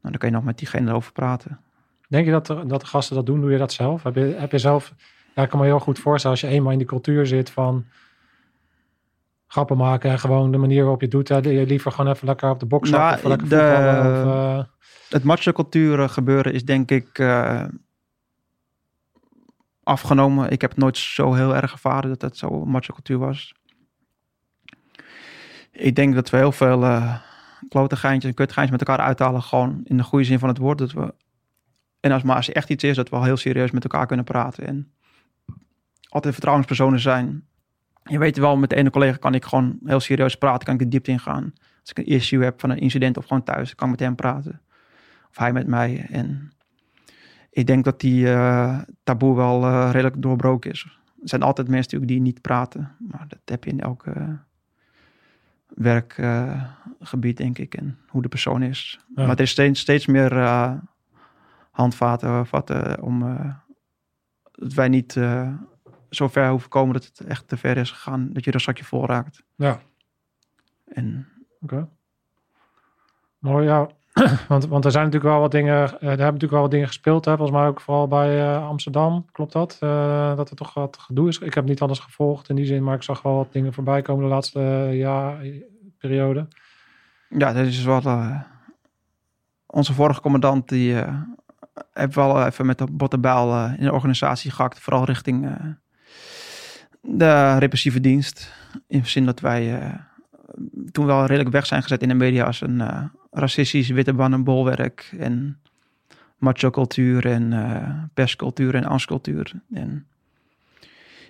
dan 0.00 0.18
kan 0.18 0.28
je 0.28 0.34
nog 0.34 0.44
met 0.44 0.58
diegene 0.58 0.90
erover 0.90 1.12
praten. 1.12 1.60
Denk 2.08 2.24
je 2.24 2.30
dat 2.30 2.46
de, 2.46 2.66
dat 2.66 2.80
de 2.80 2.86
gasten 2.86 3.16
dat 3.16 3.26
doen? 3.26 3.40
Doe 3.40 3.50
je 3.50 3.58
dat 3.58 3.72
zelf? 3.72 4.02
Heb 4.02 4.14
je, 4.14 4.34
heb 4.38 4.52
je 4.52 4.58
zelf... 4.58 4.94
Ja, 5.34 5.42
ik 5.42 5.48
kan 5.48 5.58
me 5.58 5.64
heel 5.64 5.78
goed 5.78 5.98
voorstellen 5.98 6.36
als 6.40 6.50
je 6.50 6.56
eenmaal 6.56 6.72
in 6.72 6.78
die 6.78 6.86
cultuur 6.86 7.26
zit 7.26 7.50
van 7.50 7.84
grappen 9.48 9.76
maken 9.76 10.10
en 10.10 10.18
gewoon 10.18 10.50
de 10.52 10.58
manier 10.58 10.80
waarop 10.80 10.98
je 11.00 11.06
het 11.06 11.14
doet. 11.14 11.28
Hè, 11.28 11.36
je 11.36 11.66
liever 11.66 11.92
gewoon 11.92 12.12
even 12.12 12.26
lekker 12.26 12.50
op 12.50 12.60
de 12.60 12.66
box 12.66 12.90
Nou, 12.90 13.14
of 13.14 13.22
lekker 13.24 13.48
de- 13.48 13.54
voetballen. 13.56 14.26
Of, 14.26 14.32
eh, 14.58 14.64
het 15.08 15.24
macho-cultuur 15.24 16.00
eh, 16.00 16.08
gebeuren 16.08 16.52
is 16.52 16.64
denk 16.64 16.90
ik 16.90 17.18
eh, 17.18 17.64
afgenomen. 19.82 20.50
Ik 20.50 20.60
heb 20.60 20.70
het 20.70 20.78
nooit 20.78 20.96
zo 20.96 21.32
heel 21.34 21.54
erg 21.54 21.72
ervaren 21.72 22.08
dat 22.08 22.22
het 22.22 22.36
zo 22.36 22.64
macho-cultuur 22.64 23.18
was. 23.18 23.54
Ik 25.72 25.94
denk 25.94 26.14
dat 26.14 26.30
we 26.30 26.36
heel 26.36 26.52
veel 26.52 26.84
eh 26.84 27.14
klote 27.68 27.96
geintjes 27.96 28.30
en 28.30 28.36
kutgeintjes 28.36 28.78
met 28.78 28.88
elkaar 28.88 29.06
uithalen. 29.06 29.42
Gewoon 29.42 29.80
in 29.84 29.96
de 29.96 30.02
goede 30.02 30.24
zin 30.24 30.38
van 30.38 30.48
het 30.48 30.58
woord. 30.58 30.78
Dat 30.78 30.92
we, 30.92 31.14
en 32.00 32.12
als, 32.12 32.22
maar 32.22 32.36
als 32.36 32.48
er 32.48 32.54
echt 32.54 32.70
iets 32.70 32.84
is, 32.84 32.96
dat 32.96 33.08
we 33.08 33.16
al 33.16 33.24
heel 33.24 33.36
serieus 33.36 33.70
met 33.70 33.82
elkaar 33.82 34.06
kunnen 34.06 34.24
praten. 34.24 34.66
En 34.66 34.92
altijd 36.08 36.32
vertrouwenspersonen 36.34 37.00
zijn. 37.00 37.47
Je 38.08 38.18
weet 38.18 38.36
wel, 38.36 38.56
met 38.56 38.70
de 38.70 38.76
ene 38.76 38.90
collega 38.90 39.16
kan 39.16 39.34
ik 39.34 39.44
gewoon 39.44 39.78
heel 39.84 40.00
serieus 40.00 40.36
praten. 40.36 40.64
Kan 40.64 40.74
ik 40.74 40.80
de 40.80 40.88
diepte 40.88 41.10
ingaan. 41.10 41.52
Als 41.80 41.90
ik 41.90 41.98
een 41.98 42.06
issue 42.06 42.42
heb 42.42 42.60
van 42.60 42.70
een 42.70 42.78
incident 42.78 43.16
of 43.16 43.26
gewoon 43.26 43.42
thuis, 43.42 43.74
kan 43.74 43.86
ik 43.86 43.92
met 43.92 44.02
hem 44.06 44.14
praten. 44.14 44.60
Of 45.30 45.38
hij 45.38 45.52
met 45.52 45.66
mij. 45.66 46.06
En 46.10 46.52
ik 47.50 47.66
denk 47.66 47.84
dat 47.84 48.00
die 48.00 48.30
eh, 48.30 48.78
taboe 49.02 49.36
wel 49.36 49.64
eh, 49.64 49.88
redelijk 49.92 50.22
doorbroken 50.22 50.70
is. 50.70 50.82
Er 51.22 51.28
zijn 51.28 51.42
altijd 51.42 51.68
mensen 51.68 51.84
natuurlijk 51.84 52.10
die 52.10 52.32
niet 52.32 52.42
praten. 52.42 52.96
Maar 52.98 53.24
dat 53.28 53.38
heb 53.44 53.64
je 53.64 53.70
in 53.70 53.80
elk 53.80 54.06
eh, 54.06 54.28
werkgebied, 55.68 57.36
denk 57.36 57.58
ik. 57.58 57.74
En 57.74 57.98
hoe 58.08 58.22
de 58.22 58.28
persoon 58.28 58.62
is. 58.62 58.98
Ja. 59.14 59.26
Maar 59.26 59.36
er 59.36 59.40
is 59.40 59.50
steeds, 59.50 59.80
steeds 59.80 60.06
meer 60.06 60.36
eh, 60.36 60.72
handvaten 61.70 62.46
vatten 62.46 63.02
om... 63.02 63.36
dat 64.52 64.74
wij 64.74 64.88
niet 64.88 65.16
zo 66.10 66.28
ver 66.28 66.48
hoeven 66.50 66.70
komen 66.70 66.92
dat 66.92 67.04
het 67.04 67.20
echt 67.20 67.48
te 67.48 67.56
ver 67.56 67.76
is 67.76 67.90
gegaan. 67.90 68.32
Dat 68.32 68.44
je 68.44 68.50
er 68.50 68.54
een 68.56 68.60
zakje 68.62 68.84
vol 68.84 69.06
raakt. 69.06 69.42
ja, 69.54 69.80
En 70.86 71.28
oké. 71.60 71.88
Mooi, 73.38 73.66
ja. 73.66 73.88
want, 74.48 74.66
want 74.66 74.84
er 74.84 74.90
zijn 74.90 75.04
natuurlijk 75.04 75.32
wel 75.32 75.40
wat 75.40 75.50
dingen, 75.50 75.74
eh, 75.74 75.92
er 75.92 75.98
hebben 76.00 76.16
natuurlijk 76.16 76.52
wel 76.52 76.60
wat 76.60 76.70
dingen 76.70 76.86
gespeeld. 76.86 77.24
Hè? 77.24 77.36
Volgens 77.36 77.58
mij 77.58 77.66
ook 77.66 77.80
vooral 77.80 78.08
bij 78.08 78.40
eh, 78.40 78.66
Amsterdam, 78.68 79.26
klopt 79.32 79.52
dat? 79.52 79.76
Eh, 79.80 80.36
dat 80.36 80.50
er 80.50 80.56
toch 80.56 80.74
wat 80.74 80.98
gedoe 80.98 81.28
is. 81.28 81.38
Ik 81.38 81.54
heb 81.54 81.64
niet 81.64 81.80
alles 81.80 81.98
gevolgd 81.98 82.48
in 82.48 82.56
die 82.56 82.66
zin, 82.66 82.84
maar 82.84 82.94
ik 82.94 83.02
zag 83.02 83.22
wel 83.22 83.36
wat 83.36 83.52
dingen 83.52 83.72
voorbij 83.72 84.02
komen 84.02 84.24
de 84.24 84.30
laatste 84.30 84.60
eh, 84.60 84.98
jaar, 84.98 85.44
periode. 85.98 86.46
Ja, 87.28 87.52
dat 87.52 87.66
is 87.66 87.84
eh, 87.84 88.40
onze 89.66 89.92
vorige 89.94 90.20
commandant 90.20 90.68
die 90.68 91.00
eh, 91.00 91.20
heeft 91.92 92.14
wel 92.14 92.46
even 92.46 92.66
met 92.66 92.78
de 92.78 92.86
bottenbijl 92.90 93.52
eh, 93.52 93.72
in 93.78 93.84
de 93.84 93.92
organisatie 93.92 94.50
gehakt, 94.50 94.80
vooral 94.80 95.04
richting 95.04 95.46
eh, 95.46 95.52
de 97.00 97.58
repressieve 97.58 98.00
dienst. 98.00 98.52
In 98.86 99.00
de 99.00 99.08
zin 99.08 99.24
dat 99.24 99.40
wij 99.40 99.80
eh, 99.80 99.94
toen 100.92 101.06
wel 101.06 101.26
redelijk 101.26 101.50
weg 101.50 101.66
zijn 101.66 101.82
gezet 101.82 102.02
in 102.02 102.08
de 102.08 102.14
media 102.14 102.44
als 102.44 102.60
een 102.60 102.80
eh, 102.80 103.04
racistisch 103.30 103.88
witte 103.88 104.38
bolwerk 104.42 105.14
en 105.18 105.60
macho 106.38 106.70
cultuur 106.70 107.26
en 107.26 107.52
eh, 107.52 108.02
perscultuur 108.14 108.74
en 108.74 108.84
angstcultuur. 108.84 109.52
En 109.72 110.06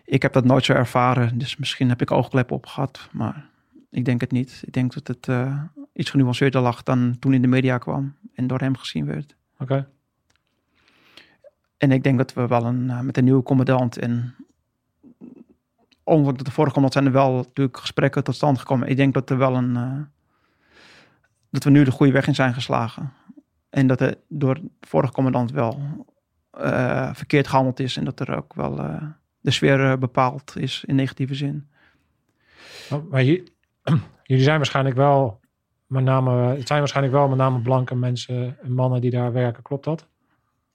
ik 0.05 0.23
heb 0.23 0.33
dat 0.33 0.45
nooit 0.45 0.65
zo 0.65 0.73
ervaren, 0.73 1.39
dus 1.39 1.57
misschien 1.57 1.89
heb 1.89 2.03
ik 2.03 2.11
oogkleppen 2.11 2.57
op 2.57 2.67
gehad, 2.67 3.09
maar 3.13 3.49
ik 3.91 4.05
denk 4.05 4.21
het 4.21 4.33
niet. 4.33 4.63
Ik 4.65 4.73
denk 4.73 4.95
dat 4.95 5.07
het 5.07 5.29
iets 5.93 6.11
genuanceerder 6.11 6.61
lag 6.61 6.83
dan 6.83 7.17
toen 7.19 7.35
in 7.35 7.43
de 7.43 7.49
media 7.49 7.79
kwam 7.79 8.15
en 8.35 8.47
door 8.47 8.61
hem 8.61 8.77
gezien 8.77 9.07
werd. 9.07 9.37
Oké, 9.59 9.89
En 11.77 11.93
ik 11.93 12.03
denk 12.03 12.19
dat 12.19 12.33
we 12.33 12.47
wel 12.47 12.65
een, 12.65 13.07
met 13.07 13.17
een 13.17 13.25
nieuwe 13.25 13.43
commandant 13.43 13.99
en 13.99 14.35
ondanks 16.09 16.37
dat 16.37 16.47
de 16.47 16.53
vorige 16.53 16.75
commandant 16.75 16.93
zijn 16.93 17.07
er 17.07 17.23
wel 17.23 17.35
natuurlijk 17.37 17.77
gesprekken 17.77 18.25
tot 18.25 18.35
stand 18.35 18.59
gekomen. 18.59 18.89
Ik 18.89 18.97
denk 18.97 19.15
dat 19.15 19.31
er 19.31 19.39
wel 19.39 19.55
een, 19.57 19.77
eh, 19.77 20.01
dat 21.51 21.65
we 21.65 21.71
nu 21.71 21.85
de 21.85 21.91
goede 21.91 22.13
weg 22.13 22.27
in 22.27 22.35
zijn 22.35 22.55
geslagen. 22.55 23.13
En 23.71 23.87
dat 23.87 24.01
er 24.01 24.15
door 24.29 24.55
de 24.55 24.71
vorige 24.81 25.13
commandant 25.13 25.51
wel 25.51 25.81
eh, 26.51 27.15
verkeerd 27.15 27.49
gehandeld 27.49 27.81
is 27.81 27.97
en 27.97 28.05
dat 28.05 28.21
er 28.21 28.37
ook 28.37 28.55
wel 28.55 28.79
eh, 28.79 29.03
de 29.41 29.51
sfeer 29.51 29.99
bepaald 29.99 30.57
is 30.57 30.85
in 30.87 30.95
negatieve 30.95 31.35
zin. 31.35 31.69
Maar- 33.11 33.23
jullie 34.23 34.45
zijn 34.45 34.57
waarschijnlijk 34.57 34.97
wel 34.97 35.41
met 35.87 36.05
name, 36.05 36.57
het 36.57 36.67
zijn 36.67 36.79
waarschijnlijk 36.79 37.17
wel 37.17 37.29
met 37.29 37.39
name 37.39 37.61
blanke 37.61 37.95
mensen 37.95 38.57
en 38.63 38.73
mannen 38.73 39.01
die 39.01 39.11
daar 39.11 39.33
werken, 39.33 39.63
klopt 39.63 39.85
dat? 39.85 40.07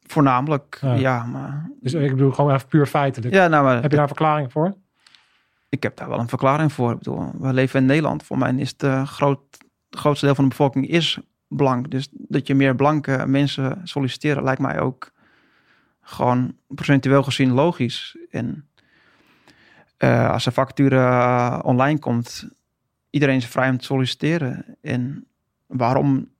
Voornamelijk, 0.07 0.77
Ja. 0.81 0.93
ja, 0.93 1.23
maar... 1.25 1.71
Dus 1.81 1.93
ik 1.93 2.09
bedoel 2.09 2.31
gewoon 2.31 2.53
even 2.53 2.67
puur 2.67 2.85
feitelijk. 2.85 3.33
Ja, 3.33 3.47
nou, 3.47 3.63
maar 3.63 3.81
Heb 3.81 3.91
je 3.91 3.97
daar 3.97 4.07
verklaring 4.07 4.51
voor? 4.51 4.73
Ik 5.73 5.83
heb 5.83 5.97
daar 5.97 6.09
wel 6.09 6.19
een 6.19 6.29
verklaring 6.29 6.73
voor. 6.73 6.91
Ik 6.91 6.97
bedoel, 6.97 7.31
we 7.39 7.53
leven 7.53 7.79
in 7.79 7.85
Nederland. 7.85 8.23
Voor 8.23 8.37
mij 8.37 8.53
is 8.55 8.69
het 8.69 8.83
eh, 8.83 9.07
groot, 9.07 9.39
grootste 9.89 10.25
deel 10.25 10.35
van 10.35 10.43
de 10.43 10.49
bevolking 10.49 10.87
is 10.87 11.19
blank. 11.47 11.91
Dus 11.91 12.07
dat 12.11 12.47
je 12.47 12.55
meer 12.55 12.75
blanke 12.75 13.23
mensen 13.27 13.81
solliciteren 13.83 14.43
lijkt 14.43 14.61
mij 14.61 14.79
ook 14.79 15.11
gewoon 16.01 16.55
procentueel 16.67 17.23
gezien 17.23 17.51
logisch. 17.51 18.17
En 18.29 18.67
eh, 19.97 20.29
als 20.29 20.45
een 20.45 20.51
vacature 20.51 20.95
eh, 20.95 21.59
online 21.63 21.99
komt, 21.99 22.47
iedereen 23.09 23.37
is 23.37 23.45
vrij 23.45 23.69
om 23.69 23.77
te 23.77 23.85
solliciteren. 23.85 24.77
En 24.81 25.27
waarom 25.65 26.31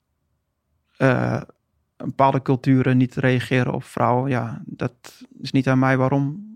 bepaalde 1.96 2.42
culturen 2.42 2.96
niet 2.96 3.14
reageren 3.14 3.72
op 3.72 3.84
vrouwen, 3.84 4.30
ja, 4.30 4.62
dat 4.64 5.24
is 5.40 5.52
niet 5.52 5.68
aan 5.68 5.78
mij 5.78 5.96
waarom. 5.96 6.53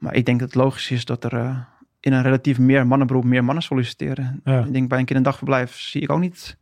Maar 0.00 0.14
ik 0.14 0.26
denk 0.26 0.40
dat 0.40 0.48
het 0.52 0.62
logisch 0.62 0.90
is 0.90 1.04
dat 1.04 1.24
er 1.24 1.32
eh, 1.34 1.56
in 2.00 2.12
een 2.12 2.22
relatief 2.22 2.58
meer 2.58 2.86
mannenberoep 2.86 3.24
meer 3.24 3.44
mannen 3.44 3.62
solliciteren. 3.62 4.40
Ja. 4.44 4.64
Ik 4.64 4.72
denk 4.72 4.88
bij 4.88 4.98
een 4.98 5.04
kinderdagverblijf 5.04 5.76
zie 5.80 6.00
ik 6.00 6.10
ook 6.12 6.20
niet 6.20 6.56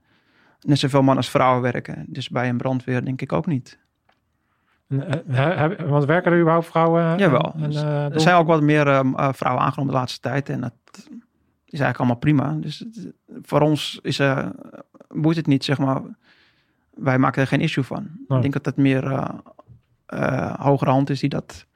net 0.61 0.79
zoveel 0.79 0.99
mannen 0.99 1.17
als 1.17 1.31
vrouwen 1.31 1.63
werken. 1.63 2.05
Dus 2.09 2.29
bij 2.29 2.49
een 2.49 2.57
brandweer 2.57 3.05
denk 3.05 3.21
ik 3.23 3.33
ook 3.33 3.47
niet. 3.47 3.79
En, 4.89 5.25
eh, 5.29 5.89
want 5.89 6.05
werken 6.05 6.33
er 6.33 6.39
überhaupt 6.39 6.67
vrouwen? 6.67 7.03
en- 7.05 7.19
Jawel. 7.19 7.55
En, 7.55 7.63
Dus 7.71 7.83
eh, 7.83 8.05
Er 8.15 8.21
zijn 8.21 8.37
ook 8.37 8.47
wat 8.47 8.63
meer 8.63 8.87
eh, 8.87 8.99
eh, 8.99 9.29
vrouwen 9.33 9.65
aangenomen 9.65 9.93
de 9.93 9.99
laatste 9.99 10.21
tijd. 10.21 10.49
En 10.49 10.61
dat 10.61 10.73
is 11.65 11.81
eigenlijk 11.81 11.99
allemaal 11.99 12.17
prima. 12.17 12.53
Dus 12.61 12.79
het- 12.79 13.13
voor 13.43 13.61
ons 13.61 13.99
is, 14.03 14.19
eh 14.19 14.47
boeit 15.09 15.37
het 15.37 15.47
niet, 15.47 15.65
zeg 15.65 15.79
maar. 15.79 16.03
wij 16.95 17.19
maken 17.19 17.43
er 17.43 17.49
geen 17.49 17.61
issue 17.61 17.85
van. 17.85 18.09
Ik 18.29 18.41
denk 18.43 18.53
dat 18.53 18.65
het 18.65 18.77
meer 18.77 19.31
hogere 20.59 20.91
hand 20.91 21.11
is 21.11 21.21
die 21.21 21.29
dat 21.29 21.67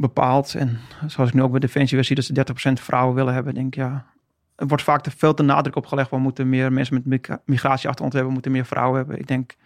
bepaalt. 0.00 0.54
En 0.54 0.78
zoals 1.06 1.28
ik 1.28 1.34
nu 1.34 1.42
ook 1.42 1.50
bij 1.50 1.60
Defensie 1.60 1.96
weer 1.96 2.04
zie 2.04 2.16
dat 2.16 2.24
ze 2.24 2.78
30% 2.78 2.82
vrouwen 2.82 3.14
willen 3.14 3.34
hebben, 3.34 3.54
denk 3.54 3.66
ik 3.66 3.74
ja. 3.74 4.06
Er 4.56 4.66
wordt 4.66 4.82
vaak 4.82 5.02
te 5.02 5.10
veel 5.10 5.34
te 5.34 5.42
nadruk 5.42 5.76
op 5.76 5.86
gelegd. 5.86 6.10
We 6.10 6.18
moeten 6.18 6.48
meer 6.48 6.72
mensen 6.72 7.02
met 7.04 7.28
migratieachtergrond 7.44 8.12
hebben, 8.12 8.32
moeten 8.32 8.52
meer 8.52 8.66
vrouwen 8.66 8.96
hebben. 8.96 9.18
Ik 9.18 9.26
denk, 9.26 9.56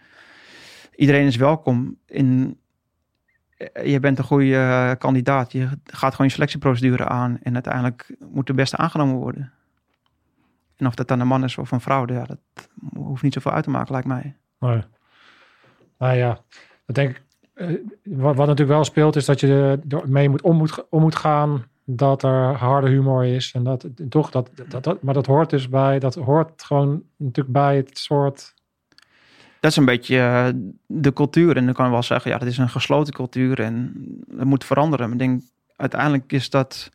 iedereen 0.95 1.27
is 1.27 1.35
welkom 1.35 1.97
in 2.05 2.57
je 3.83 3.99
bent 3.99 4.17
een 4.17 4.23
goede 4.23 4.45
uh, 4.45 4.91
kandidaat. 4.97 5.51
Je 5.51 5.69
gaat 5.83 6.11
gewoon 6.11 6.27
je 6.27 6.33
selectieprocedure 6.33 7.07
aan. 7.07 7.39
En 7.43 7.53
uiteindelijk 7.53 8.15
moet 8.29 8.47
de 8.47 8.53
beste 8.53 8.77
aangenomen 8.77 9.15
worden. 9.15 9.53
En 10.75 10.87
of 10.87 10.95
dat 10.95 11.07
dan 11.07 11.19
een 11.19 11.27
man 11.27 11.43
is 11.43 11.57
of 11.57 11.71
een 11.71 11.81
vrouw, 11.81 12.07
ja, 12.07 12.23
dat 12.23 12.39
hoeft 12.93 13.23
niet 13.23 13.33
zoveel 13.33 13.51
uit 13.51 13.63
te 13.63 13.69
maken, 13.69 13.91
lijkt 13.91 14.07
mij. 14.07 14.35
Nee. 14.59 14.83
Nou 15.97 16.15
ja, 16.15 16.39
dat 16.85 16.95
denk 16.95 17.09
ik. 17.09 17.21
Uh, 17.55 17.79
wat, 18.03 18.35
wat, 18.35 18.47
natuurlijk 18.47 18.69
wel 18.69 18.83
speelt, 18.83 19.15
is 19.15 19.25
dat 19.25 19.39
je 19.39 19.79
er 19.89 20.09
mee 20.09 20.29
moet 20.29 20.41
om, 20.41 20.57
moet 20.57 20.89
om 20.89 21.01
moet 21.01 21.15
gaan 21.15 21.63
dat 21.85 22.23
er 22.23 22.53
harde 22.53 22.89
humor 22.89 23.25
is. 23.25 23.51
En 23.51 23.63
dat 23.63 23.87
toch, 24.09 24.31
dat, 24.31 24.51
dat, 24.67 24.83
dat, 24.83 25.01
maar 25.01 25.13
dat 25.13 25.25
hoort 25.25 25.49
dus 25.49 25.69
bij, 25.69 25.99
dat 25.99 26.15
hoort 26.15 26.63
gewoon 26.63 27.03
natuurlijk 27.17 27.53
bij 27.53 27.75
het 27.75 27.97
soort 27.97 28.53
dat 29.63 29.71
is 29.71 29.77
een 29.77 29.85
beetje 29.85 30.15
uh, 30.15 30.47
de 30.87 31.13
cultuur. 31.13 31.57
En 31.57 31.65
dan 31.65 31.73
kan 31.73 31.85
je 31.85 31.91
wel 31.91 32.03
zeggen, 32.03 32.31
ja, 32.31 32.37
dat 32.37 32.47
is 32.47 32.57
een 32.57 32.69
gesloten 32.69 33.13
cultuur 33.13 33.59
en 33.59 33.93
dat 34.27 34.45
moet 34.45 34.65
veranderen. 34.65 35.05
Maar 35.05 35.13
ik 35.13 35.23
denk, 35.23 35.41
uiteindelijk 35.75 36.31
is 36.31 36.49
dat, 36.49 36.89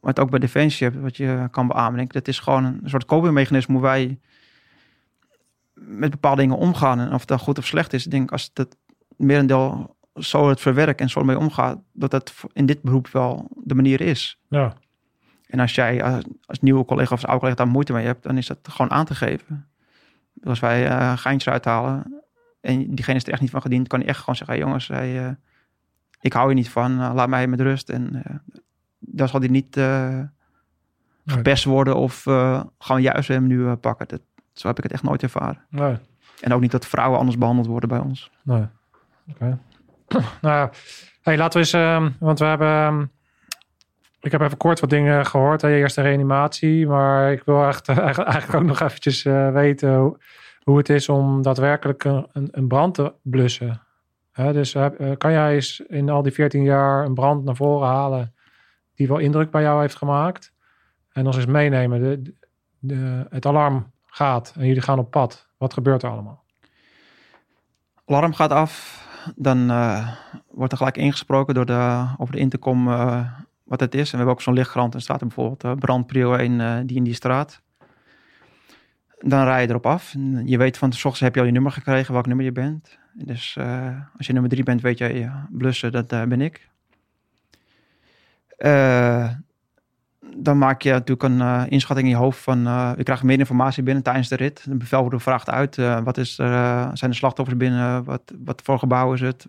wat 0.00 0.20
ook 0.20 0.30
bij 0.30 0.38
Defensie 0.38 0.86
hebt, 0.86 1.00
wat 1.00 1.16
je 1.16 1.48
kan 1.50 1.66
beamen. 1.66 2.06
Dat 2.08 2.28
is 2.28 2.38
gewoon 2.38 2.64
een 2.64 2.80
soort 2.84 3.04
copingmechanisme 3.04 3.74
hoe 3.74 3.82
wij 3.82 4.18
met 5.74 6.10
bepaalde 6.10 6.40
dingen 6.40 6.56
omgaan. 6.56 7.00
En 7.00 7.12
of 7.12 7.24
dat 7.24 7.40
goed 7.40 7.58
of 7.58 7.66
slecht 7.66 7.92
is. 7.92 8.04
Ik 8.04 8.10
denk, 8.10 8.32
als 8.32 8.50
het 8.54 8.76
merendeel 9.20 9.96
zo 10.14 10.48
het 10.48 10.60
verwerkt 10.60 11.00
en 11.00 11.10
zo 11.10 11.24
mee 11.24 11.38
omgaat, 11.38 11.78
dat 11.92 12.10
dat 12.10 12.34
in 12.52 12.66
dit 12.66 12.82
beroep 12.82 13.08
wel 13.08 13.48
de 13.64 13.74
manier 13.74 14.00
is. 14.00 14.40
Ja. 14.48 14.74
En 15.46 15.60
als 15.60 15.74
jij 15.74 16.02
als, 16.02 16.24
als 16.44 16.60
nieuwe 16.60 16.84
collega 16.84 17.14
of 17.14 17.20
als 17.20 17.24
oude 17.24 17.40
collega 17.40 17.64
daar 17.64 17.72
moeite 17.72 17.92
mee 17.92 18.06
hebt, 18.06 18.22
dan 18.22 18.36
is 18.36 18.46
dat 18.46 18.58
gewoon 18.62 18.90
aan 18.90 19.04
te 19.04 19.14
geven 19.14 19.70
als 20.44 20.60
wij 20.60 20.90
uh, 20.90 21.16
geintjes 21.16 21.52
uithalen 21.52 22.22
en 22.60 22.94
diegene 22.94 23.16
is 23.16 23.24
er 23.24 23.32
echt 23.32 23.40
niet 23.40 23.50
van 23.50 23.62
gediend, 23.62 23.88
kan 23.88 23.98
hij 23.98 24.08
echt 24.08 24.18
gewoon 24.18 24.36
zeggen: 24.36 24.56
hey 24.56 24.64
jongens, 24.64 24.88
hey, 24.88 25.24
uh, 25.24 25.30
ik 26.20 26.32
hou 26.32 26.48
je 26.48 26.54
niet 26.54 26.68
van, 26.68 26.92
uh, 26.92 27.10
laat 27.14 27.28
mij 27.28 27.46
met 27.46 27.60
rust. 27.60 27.88
En 27.88 28.22
dan 28.98 29.28
zal 29.28 29.40
hij 29.40 29.48
niet 29.48 29.80
gepest 31.26 31.64
worden 31.64 31.96
of 31.96 32.22
gewoon 32.78 33.02
juist 33.02 33.28
hem 33.28 33.46
nu 33.46 33.74
pakken. 33.74 34.08
Dat, 34.08 34.20
zo 34.52 34.68
heb 34.68 34.76
ik 34.76 34.82
het 34.82 34.92
echt 34.92 35.02
nooit 35.02 35.22
ervaren. 35.22 35.64
Nee. 35.68 35.96
En 36.40 36.52
ook 36.52 36.60
niet 36.60 36.70
dat 36.70 36.86
vrouwen 36.86 37.18
anders 37.18 37.38
behandeld 37.38 37.66
worden 37.66 37.88
bij 37.88 37.98
ons. 37.98 38.30
Nee. 38.42 38.66
Nou, 40.40 40.70
hey, 41.22 41.36
laten 41.36 41.60
we 41.60 41.66
eens, 41.66 41.72
ehm, 41.72 42.10
want 42.18 42.38
we 42.38 42.44
hebben. 42.44 42.68
Ehm, 42.68 43.04
ik 44.20 44.32
heb 44.32 44.40
even 44.40 44.56
kort 44.56 44.80
wat 44.80 44.90
dingen 44.90 45.26
gehoord. 45.26 45.62
Hè, 45.62 45.68
eerste 45.68 46.02
reanimatie. 46.02 46.86
Maar 46.86 47.32
ik 47.32 47.42
wil 47.44 47.66
echt, 47.66 47.88
eigenlijk 47.88 48.54
ook 48.54 48.62
nog 48.62 48.80
eventjes 48.80 49.24
uh, 49.24 49.52
weten 49.52 50.18
hoe, 50.62 50.78
het 50.78 50.88
is 50.88 51.08
om 51.08 51.42
daadwerkelijk 51.42 52.04
een, 52.04 52.48
een 52.50 52.68
brand 52.68 52.94
te 52.94 53.12
blussen. 53.22 53.82
Dus 54.32 54.74
uh, 54.74 54.86
kan 55.18 55.32
jij 55.32 55.54
eens 55.54 55.80
in 55.80 56.10
al 56.10 56.22
die 56.22 56.32
14 56.32 56.62
jaar 56.62 57.04
een 57.04 57.14
brand 57.14 57.44
naar 57.44 57.56
voren 57.56 57.88
halen 57.88 58.34
die 58.94 59.08
wel 59.08 59.18
indruk 59.18 59.50
bij 59.50 59.62
jou 59.62 59.80
heeft 59.80 59.96
gemaakt? 59.96 60.52
En 61.12 61.26
ons 61.26 61.36
eens 61.36 61.46
meenemen. 61.46 62.00
De, 62.00 62.34
de, 62.78 63.26
het 63.30 63.46
alarm 63.46 63.90
gaat 64.06 64.54
en 64.56 64.66
jullie 64.66 64.82
gaan 64.82 64.98
op 64.98 65.10
pad. 65.10 65.48
Wat 65.58 65.72
gebeurt 65.72 66.02
er 66.02 66.10
allemaal? 66.10 66.44
Alarm 68.04 68.32
gaat 68.32 68.50
af. 68.50 69.08
Dan 69.36 69.70
uh, 69.70 70.08
wordt 70.50 70.72
er 70.72 70.78
gelijk 70.78 70.96
ingesproken 70.96 71.54
door 71.54 71.66
de, 71.66 72.06
over 72.16 72.34
de 72.34 72.40
intercom 72.40 72.84
wat 73.64 73.80
het 73.80 73.94
is. 73.94 74.04
En 74.04 74.10
we 74.10 74.16
hebben 74.16 74.34
ook 74.34 74.42
zo'n 74.42 74.54
lichtkrant 74.54 74.94
en 74.94 75.00
staat 75.00 75.20
er 75.20 75.26
bijvoorbeeld 75.26 75.64
uh, 75.64 75.72
brand 75.72 76.06
prio 76.06 76.34
1 76.34 76.52
uh, 76.52 76.78
die 76.84 76.96
in 76.96 77.04
die 77.04 77.14
straat. 77.14 77.62
Dan 79.18 79.44
rij 79.44 79.62
je 79.62 79.68
erop 79.68 79.86
af. 79.86 80.14
Je 80.44 80.58
weet 80.58 80.78
van 80.78 80.90
de 80.90 80.96
ochtends 80.96 81.20
heb 81.20 81.34
je 81.34 81.40
al 81.40 81.46
je 81.46 81.52
nummer 81.52 81.72
gekregen, 81.72 82.12
welk 82.12 82.26
nummer 82.26 82.44
je 82.44 82.52
bent. 82.52 82.98
Dus 83.14 83.56
als 84.16 84.26
je 84.26 84.32
nummer 84.32 84.50
3 84.50 84.62
bent, 84.62 84.80
weet 84.80 84.98
je, 84.98 85.18
ja, 85.18 85.48
blussen, 85.50 85.92
dat 85.92 86.08
ben 86.08 86.40
ik. 86.40 86.68
Dan 90.36 90.58
maak 90.58 90.82
je 90.82 90.90
natuurlijk 90.90 91.22
een 91.22 91.68
inschatting 91.68 92.08
in 92.08 92.14
je 92.14 92.20
hoofd 92.20 92.38
van, 92.38 92.58
je 92.96 93.02
krijgt 93.02 93.22
meer 93.22 93.38
informatie 93.38 93.82
binnen 93.82 94.02
tijdens 94.02 94.28
de 94.28 94.36
rit. 94.36 94.64
De 94.64 94.76
bevelvoerder 94.76 95.20
vraagt 95.20 95.50
uit, 95.50 95.76
wat 96.04 96.16
is 96.16 96.38
er, 96.38 96.90
zijn 96.96 97.10
de 97.10 97.16
slachtoffers 97.16 97.56
binnen, 97.56 98.04
wat, 98.04 98.22
wat 98.44 98.60
voor 98.64 98.78
gebouw 98.78 99.12
is 99.12 99.20
het, 99.20 99.46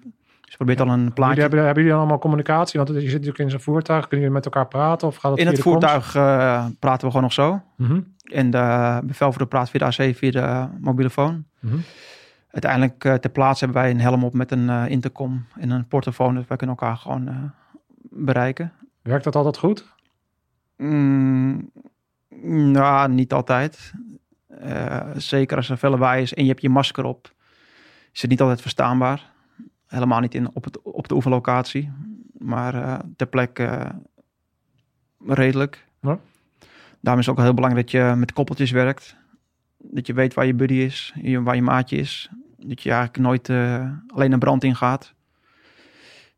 dus 0.52 0.60
probeert 0.60 0.80
ja. 0.80 0.86
al 0.86 1.00
een 1.00 1.14
plaatje. 1.14 1.42
Hebben, 1.42 1.66
hebben 1.66 1.84
jullie 1.84 1.98
allemaal 1.98 2.20
communicatie? 2.20 2.80
Want 2.80 2.90
je 2.92 3.00
zit 3.00 3.12
natuurlijk 3.12 3.38
in 3.38 3.50
zo'n 3.50 3.60
voertuig. 3.60 4.08
Kunnen 4.08 4.20
jullie 4.20 4.34
met 4.34 4.46
elkaar 4.46 4.68
praten? 4.68 5.08
Of 5.08 5.16
gaat 5.16 5.32
het 5.32 5.40
in 5.40 5.48
het 5.48 5.60
voertuig 5.60 6.16
uh, 6.16 6.66
praten 6.80 7.02
we 7.02 7.08
gewoon 7.08 7.22
nog 7.22 7.34
zo. 7.34 7.62
Mm 7.76 7.88
-hmm. 7.88 8.14
En 8.24 8.50
de 8.50 9.00
bevelvoerder 9.04 9.48
praat 9.48 9.70
via 9.70 9.80
de 9.80 9.86
AC, 9.86 10.16
via 10.16 10.32
de 10.32 10.68
mobiele 10.80 11.10
phone. 11.10 11.44
Mm 11.60 11.70
-hmm. 11.70 11.84
Uiteindelijk 12.52 13.04
uh, 13.04 13.14
ter 13.14 13.30
plaatse 13.30 13.64
hebben 13.64 13.82
wij 13.82 13.92
een 13.92 14.00
helm 14.00 14.24
op 14.24 14.34
met 14.34 14.52
een 14.52 14.68
uh, 14.68 14.84
intercom 14.88 15.46
en 15.60 15.70
een 15.70 15.88
portofoon. 15.88 16.36
Dus 16.36 16.48
wij 16.48 16.58
kunnen 16.58 16.76
elkaar 16.76 16.98
gewoon 16.98 17.52
bereiken. 18.10 18.72
Werkt 19.02 19.24
dat 19.24 19.36
altijd 19.36 19.58
goed? 19.58 19.86
Mm, 20.82 21.72
nou, 22.72 23.12
niet 23.12 23.34
altijd. 23.34 23.94
zeker 25.16 25.58
als 25.58 25.70
er 25.70 25.90
lawaai 25.90 26.22
is 26.22 26.34
en 26.34 26.44
je 26.44 26.50
hebt 26.50 26.62
je 26.62 26.70
masker 26.70 27.04
op, 27.04 27.34
is 28.12 28.22
het 28.22 28.30
niet 28.30 28.42
altijd 28.42 28.62
verstaanbaar. 28.62 29.32
Helemaal 29.88 30.20
niet 30.20 30.36
in, 30.36 30.50
op, 30.54 30.64
het, 30.64 30.82
op 30.82 31.08
de 31.08 31.16
oefenlocatie, 31.16 31.92
maar 32.38 32.76
uh, 32.76 33.00
ter 33.16 33.28
plekke 33.28 33.64
uh, 33.64 35.36
redelijk. 35.36 35.86
Ja. 36.02 36.20
Daarom 37.00 37.22
is 37.22 37.28
het 37.28 37.38
ook 37.38 37.44
heel 37.44 37.54
belangrijk 37.54 37.92
dat 37.92 38.02
je 38.02 38.16
met 38.16 38.34
koppeltjes 38.34 38.72
werkt. 38.72 39.16
Dat 39.78 40.08
je 40.08 40.14
weet 40.14 40.34
waar 40.34 40.46
je 40.46 40.54
buddy 40.54 40.74
is, 40.74 41.14
waar 41.24 41.56
je 41.56 41.62
maatje 41.62 41.98
is. 41.98 42.30
Dat 42.58 42.82
je 42.82 42.92
eigenlijk 42.92 43.24
nooit 43.24 43.50
alleen 44.14 44.32
een 44.32 44.40
brand 44.40 44.64
ingaat. 44.64 45.14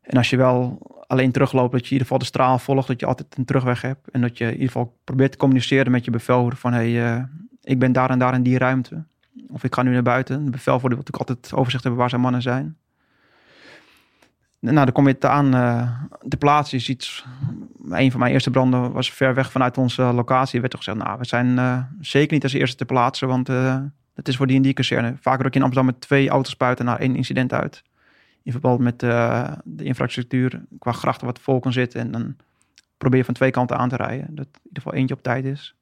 En 0.00 0.16
als 0.16 0.30
je 0.30 0.36
wel 0.36 0.78
alleen 1.06 1.32
terugloopt, 1.32 1.72
dat 1.72 1.80
je 1.80 1.86
in 1.86 1.92
ieder 1.92 2.06
geval 2.06 2.18
de 2.18 2.24
straal 2.24 2.58
volgt. 2.58 2.88
Dat 2.88 3.00
je 3.00 3.06
altijd 3.06 3.38
een 3.38 3.44
terugweg 3.44 3.80
hebt. 3.80 4.10
En 4.10 4.20
dat 4.20 4.38
je 4.38 4.44
in 4.44 4.52
ieder 4.52 4.66
geval 4.66 4.96
probeert 5.04 5.32
te 5.32 5.38
communiceren 5.38 5.92
met 5.92 6.04
je 6.04 6.10
bevelvoerder. 6.10 6.58
Van 6.58 6.72
hey, 6.72 7.26
ik 7.62 7.78
ben 7.78 7.92
daar 7.92 8.10
en 8.10 8.18
daar 8.18 8.34
in 8.34 8.42
die 8.42 8.58
ruimte. 8.58 9.04
Of 9.48 9.64
ik 9.64 9.74
ga 9.74 9.82
nu 9.82 9.92
naar 9.92 10.02
buiten. 10.02 10.44
De 10.44 10.50
bevelvoerder 10.50 10.98
wil 10.98 10.98
natuurlijk 10.98 11.30
altijd 11.30 11.54
overzicht 11.54 11.82
hebben 11.82 12.00
waar 12.00 12.10
zijn 12.10 12.20
mannen 12.20 12.42
zijn. 12.42 12.76
Nou, 14.58 14.84
dan 14.84 14.92
kom 14.92 15.06
je 15.06 15.12
het 15.12 15.24
aan. 15.24 15.54
Uh, 15.54 15.90
de 16.22 16.36
plaats 16.36 16.72
is 16.72 16.88
iets. 16.88 17.24
Een 17.90 18.10
van 18.10 18.20
mijn 18.20 18.32
eerste 18.32 18.50
branden 18.50 18.92
was 18.92 19.12
ver 19.12 19.34
weg 19.34 19.50
vanuit 19.50 19.78
onze 19.78 20.02
locatie. 20.02 20.54
Er 20.54 20.60
werd 20.60 20.72
er 20.72 20.78
gezegd: 20.78 20.98
Nou, 20.98 21.18
we 21.18 21.26
zijn 21.26 21.46
uh, 21.46 21.78
zeker 22.00 22.32
niet 22.32 22.42
als 22.42 22.52
eerste 22.52 22.76
te 22.76 22.84
plaatsen, 22.84 23.28
want 23.28 23.48
het 24.14 24.28
is 24.28 24.36
voor 24.36 24.46
die 24.46 24.56
en 24.56 24.62
die 24.62 24.72
kazerne. 24.72 25.14
Vaak 25.20 25.40
ruk 25.40 25.52
je 25.52 25.58
in 25.58 25.64
Amsterdam 25.64 25.92
met 25.92 26.00
twee 26.00 26.28
auto's 26.28 26.52
spuiten 26.52 26.84
naar 26.84 26.98
één 26.98 27.16
incident 27.16 27.52
uit. 27.52 27.82
In 28.44 28.52
verband 28.52 28.78
met 28.80 29.00
de 29.00 29.84
infrastructuur, 29.84 30.62
qua 30.78 30.92
grachten 30.92 31.26
wat 31.26 31.38
vol 31.38 31.60
kan 31.60 31.72
zitten. 31.72 32.00
En 32.00 32.10
dan 32.10 32.36
probeer 32.98 33.18
je 33.18 33.24
van 33.24 33.34
twee 33.34 33.50
kanten 33.50 33.78
aan 33.78 33.88
te 33.88 33.96
rijden. 33.96 34.34
Dat 34.34 34.46
in 34.46 34.60
ieder 34.62 34.82
geval 34.82 34.94
eentje 34.94 35.14
op 35.14 35.22
tijd 35.22 35.44
is. 35.44 35.74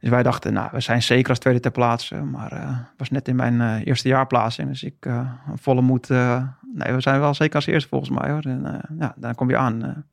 Dus 0.00 0.10
wij 0.10 0.22
dachten, 0.22 0.52
nou, 0.52 0.68
we 0.72 0.80
zijn 0.80 1.02
zeker 1.02 1.28
als 1.28 1.38
tweede 1.38 1.60
ter 1.60 1.70
plaatse. 1.70 2.22
Maar 2.22 2.50
het 2.50 2.96
was 2.96 3.10
net 3.10 3.28
in 3.28 3.36
mijn 3.36 3.82
eerste 3.82 4.08
jaarplaatsing. 4.08 4.68
Dus 4.68 4.82
ik 4.82 5.06
volle 5.54 5.80
moed 5.80 6.08
nee, 6.08 6.92
we 6.92 7.00
zijn 7.00 7.20
wel 7.20 7.34
zeker 7.34 7.54
als 7.54 7.66
eerste 7.66 7.88
volgens 7.88 8.10
mij 8.10 8.30
hoor. 8.30 8.42
En, 8.42 8.80
ja, 8.98 9.14
dan 9.16 9.34
kom 9.34 9.48
je 9.48 9.56
aan. 9.56 10.04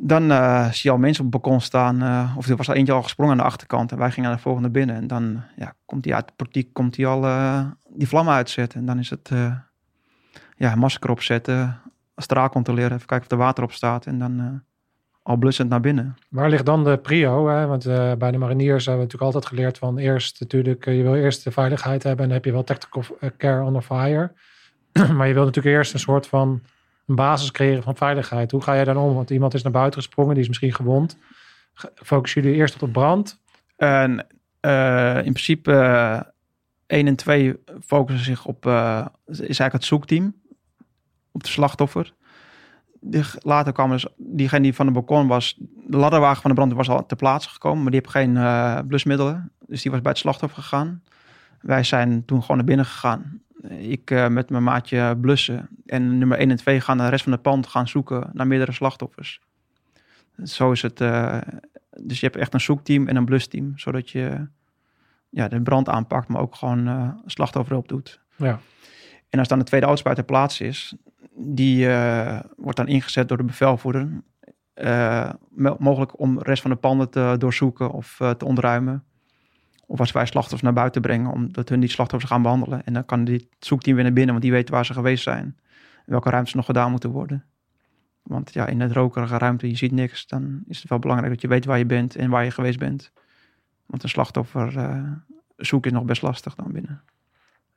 Dan 0.00 0.22
zie 0.72 0.80
je 0.82 0.90
al 0.90 0.98
mensen 0.98 1.24
op 1.24 1.32
het 1.32 1.42
balkon 1.42 1.60
staan. 1.60 2.02
of 2.36 2.48
er 2.48 2.56
was 2.56 2.68
al 2.68 2.74
eentje 2.74 2.92
al 2.92 3.02
gesprongen 3.02 3.32
aan 3.32 3.38
de 3.38 3.44
achterkant. 3.44 3.92
En 3.92 3.98
wij 3.98 4.10
gingen 4.10 4.28
naar 4.28 4.38
de 4.38 4.44
volgende 4.44 4.70
binnen. 4.70 4.96
En 4.96 5.06
dan 5.06 5.42
ja, 5.56 5.74
komt 5.84 6.04
hij 6.04 6.14
uit 6.14 6.26
de 6.26 6.32
portiek, 6.36 6.72
komt 6.72 6.96
hij 6.96 7.06
al 7.06 7.20
die 7.98 8.08
vlammen 8.08 8.34
uitzetten. 8.34 8.80
En 8.80 8.86
dan 8.86 8.98
is 8.98 9.10
het 9.10 9.30
ja, 10.56 10.74
masker 10.74 11.10
opzetten. 11.10 11.80
Straal 12.16 12.48
controleren. 12.48 12.92
Even 12.92 13.06
kijken 13.06 13.26
of 13.26 13.32
er 13.32 13.44
water 13.44 13.64
op 13.64 13.72
staat. 13.72 14.06
En 14.06 14.18
dan 14.18 14.62
al 15.28 15.36
blussend 15.36 15.68
naar 15.68 15.80
binnen. 15.80 16.16
Waar 16.28 16.48
ligt 16.48 16.66
dan 16.66 16.84
de 16.84 16.98
prio? 16.98 17.48
Hè? 17.48 17.66
Want 17.66 17.86
uh, 17.86 18.12
bij 18.12 18.30
de 18.30 18.38
mariniers 18.38 18.86
hebben 18.86 19.06
we 19.06 19.12
natuurlijk 19.12 19.34
altijd 19.34 19.46
geleerd 19.46 19.78
van 19.78 19.98
eerst 19.98 20.40
natuurlijk, 20.40 20.84
je 20.84 21.02
wil 21.02 21.14
eerst 21.14 21.44
de 21.44 21.50
veiligheid 21.50 22.02
hebben 22.02 22.22
en 22.22 22.26
dan 22.26 22.36
heb 22.36 22.44
je 22.44 22.52
wel 22.52 22.64
tactical 22.64 23.04
care 23.36 23.66
under 23.66 23.82
fire. 23.82 24.32
maar 25.16 25.26
je 25.26 25.34
wilt 25.34 25.46
natuurlijk 25.46 25.76
eerst 25.76 25.92
een 25.92 25.98
soort 25.98 26.26
van 26.26 26.62
een 27.06 27.14
basis 27.14 27.50
creëren 27.50 27.82
van 27.82 27.96
veiligheid. 27.96 28.50
Hoe 28.50 28.62
ga 28.62 28.74
je 28.74 28.84
dan 28.84 28.96
om? 28.96 29.14
Want 29.14 29.30
iemand 29.30 29.54
is 29.54 29.62
naar 29.62 29.72
buiten 29.72 30.00
gesprongen, 30.00 30.32
die 30.32 30.42
is 30.42 30.48
misschien 30.48 30.74
gewond. 30.74 31.18
Focussen 31.94 32.42
jullie 32.42 32.56
eerst 32.56 32.74
op 32.74 32.80
de 32.80 32.88
brand? 32.88 33.40
En, 33.76 34.26
in 35.24 35.32
principe 35.32 35.72
1 36.88 37.06
en 37.06 37.16
2 37.16 37.56
focussen 37.86 38.24
zich 38.24 38.46
op, 38.46 38.66
uh, 38.66 39.06
is 39.26 39.38
eigenlijk 39.38 39.72
het 39.72 39.84
zoekteam, 39.84 40.34
op 41.32 41.42
de 41.42 41.48
slachtoffer. 41.48 42.14
Later 43.38 43.72
kwam 43.72 43.90
dus 43.90 44.06
diegene 44.16 44.62
die 44.62 44.74
van 44.74 44.86
de 44.86 44.92
balkon 44.92 45.26
was, 45.26 45.56
de 45.86 45.96
ladderwagen 45.96 46.40
van 46.42 46.50
de 46.50 46.56
brand 46.56 46.72
was 46.72 46.88
al 46.88 47.06
ter 47.06 47.16
plaatse 47.16 47.48
gekomen, 47.48 47.82
maar 47.82 47.90
die 47.90 48.00
heeft 48.00 48.12
geen 48.12 48.34
uh, 48.34 48.78
blusmiddelen. 48.86 49.52
Dus 49.66 49.82
die 49.82 49.90
was 49.90 50.00
bij 50.00 50.10
het 50.10 50.20
slachtoffer 50.20 50.62
gegaan. 50.62 51.02
Wij 51.60 51.84
zijn 51.84 52.24
toen 52.24 52.40
gewoon 52.40 52.56
naar 52.56 52.66
binnen 52.66 52.86
gegaan. 52.86 53.42
Ik 53.78 54.10
uh, 54.10 54.28
met 54.28 54.50
mijn 54.50 54.62
maatje 54.62 55.16
blussen. 55.20 55.68
En 55.86 56.18
nummer 56.18 56.38
1 56.38 56.50
en 56.50 56.56
2 56.56 56.80
gaan 56.80 56.98
de 56.98 57.08
rest 57.08 57.22
van 57.22 57.32
het 57.32 57.42
pand 57.42 57.66
gaan 57.66 57.88
zoeken 57.88 58.30
naar 58.32 58.46
meerdere 58.46 58.72
slachtoffers. 58.72 59.40
Zo 60.44 60.72
is 60.72 60.82
het. 60.82 60.96
Dus 62.00 62.20
je 62.20 62.26
hebt 62.26 62.36
echt 62.36 62.54
een 62.54 62.60
zoekteam 62.60 63.08
en 63.08 63.16
een 63.16 63.24
blusteam. 63.24 63.72
Zodat 63.76 64.10
je 64.10 64.48
ja, 65.28 65.48
de 65.48 65.62
brand 65.62 65.88
aanpakt, 65.88 66.28
maar 66.28 66.40
ook 66.40 66.54
gewoon 66.54 66.88
uh, 66.88 67.10
slachtoffer 67.24 67.76
op 67.76 67.88
doet. 67.88 68.20
Ja. 68.36 68.60
En 69.28 69.38
als 69.38 69.48
dan 69.48 69.58
de 69.58 69.64
tweede 69.64 69.86
autospuit 69.86 70.16
ter 70.16 70.24
plaatse 70.24 70.64
is, 70.64 70.96
die 71.34 71.86
wordt 72.56 72.76
dan 72.76 72.88
ingezet 72.88 73.28
door 73.28 73.36
de 73.36 73.44
bevelvoerder. 73.44 74.22
mogelijk 75.78 76.20
om 76.20 76.34
de 76.34 76.44
rest 76.44 76.62
van 76.62 76.70
de 76.70 76.76
panden 76.76 77.10
te 77.10 77.34
doorzoeken 77.38 77.90
of 77.90 78.16
te 78.36 78.44
ontruimen. 78.44 79.04
Of 79.86 80.00
als 80.00 80.12
wij 80.12 80.26
slachtoffers 80.26 80.62
naar 80.62 80.72
buiten 80.72 81.02
brengen, 81.02 81.32
omdat 81.32 81.68
hun 81.68 81.80
die 81.80 81.88
slachtoffers 81.88 82.32
gaan 82.32 82.42
behandelen. 82.42 82.84
En 82.84 82.92
dan 82.92 83.04
kan 83.04 83.24
dit 83.24 83.46
zoekteam 83.58 83.94
weer 83.94 84.04
naar 84.04 84.12
binnen, 84.12 84.32
want 84.32 84.44
die 84.44 84.52
weet 84.52 84.68
waar 84.68 84.86
ze 84.86 84.92
geweest 84.92 85.22
zijn. 85.22 85.56
En 85.96 86.12
welke 86.12 86.30
ruimtes 86.30 86.54
nog 86.54 86.64
gedaan 86.64 86.90
moeten 86.90 87.10
worden. 87.10 87.44
Want 88.22 88.52
ja, 88.52 88.66
in 88.66 88.80
het 88.80 88.92
rokerige 88.92 89.38
ruimte, 89.38 89.68
je 89.68 89.76
ziet 89.76 89.92
niks. 89.92 90.26
Dan 90.26 90.62
is 90.66 90.80
het 90.80 90.88
wel 90.88 90.98
belangrijk 90.98 91.32
dat 91.32 91.42
je 91.42 91.48
weet 91.48 91.64
waar 91.64 91.78
je 91.78 91.86
bent 91.86 92.16
en 92.16 92.30
waar 92.30 92.44
je 92.44 92.50
geweest 92.50 92.78
bent. 92.78 93.12
Want 93.88 94.02
een 94.02 94.08
slachtoffer 94.08 94.76
uh, 94.76 95.12
zoeken 95.56 95.90
is 95.90 95.96
nog 95.96 96.06
best 96.06 96.22
lastig 96.22 96.54
dan 96.54 96.72
binnen. 96.72 97.02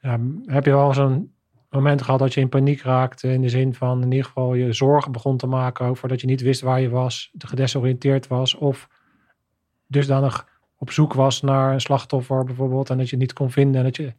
Ja, 0.02 0.20
heb 0.46 0.66
je 0.66 0.72
wel 0.72 0.94
zo'n 0.94 1.34
moment 1.70 2.02
gehad 2.02 2.20
dat 2.20 2.34
je 2.34 2.42
in 2.42 2.50
paniek 2.50 2.82
raakte? 2.82 3.34
In 3.34 3.42
de 3.42 3.50
zin 3.50 3.74
van 3.74 4.02
in 4.02 4.12
ieder 4.12 4.26
geval 4.26 4.54
je 4.54 4.74
zorgen 4.74 5.12
begon 5.12 5.38
te 5.38 5.48
maken 5.48 5.86
over 5.86 6.08
dat 6.08 6.22
je 6.22 6.28
niet 6.28 6.42
wist 6.42 6.62
waar 6.62 6.82
je 6.82 6.90
was, 6.90 7.32
gedesoriënteerd 7.38 8.28
was. 8.28 8.56
Of 8.56 8.88
dusdanig 9.88 10.48
op 10.78 10.92
zoek 10.92 11.14
was 11.14 11.42
naar 11.42 11.74
een 11.74 11.82
slachtoffer 11.82 12.44
bijvoorbeeld 12.44 12.90
en 12.90 12.98
dat 12.98 13.06
je 13.06 13.12
het 13.12 13.22
niet 13.22 13.34
kon 13.34 13.52
vinden 13.52 13.76
en 13.76 13.84
dat 13.84 13.96
je... 13.96 14.14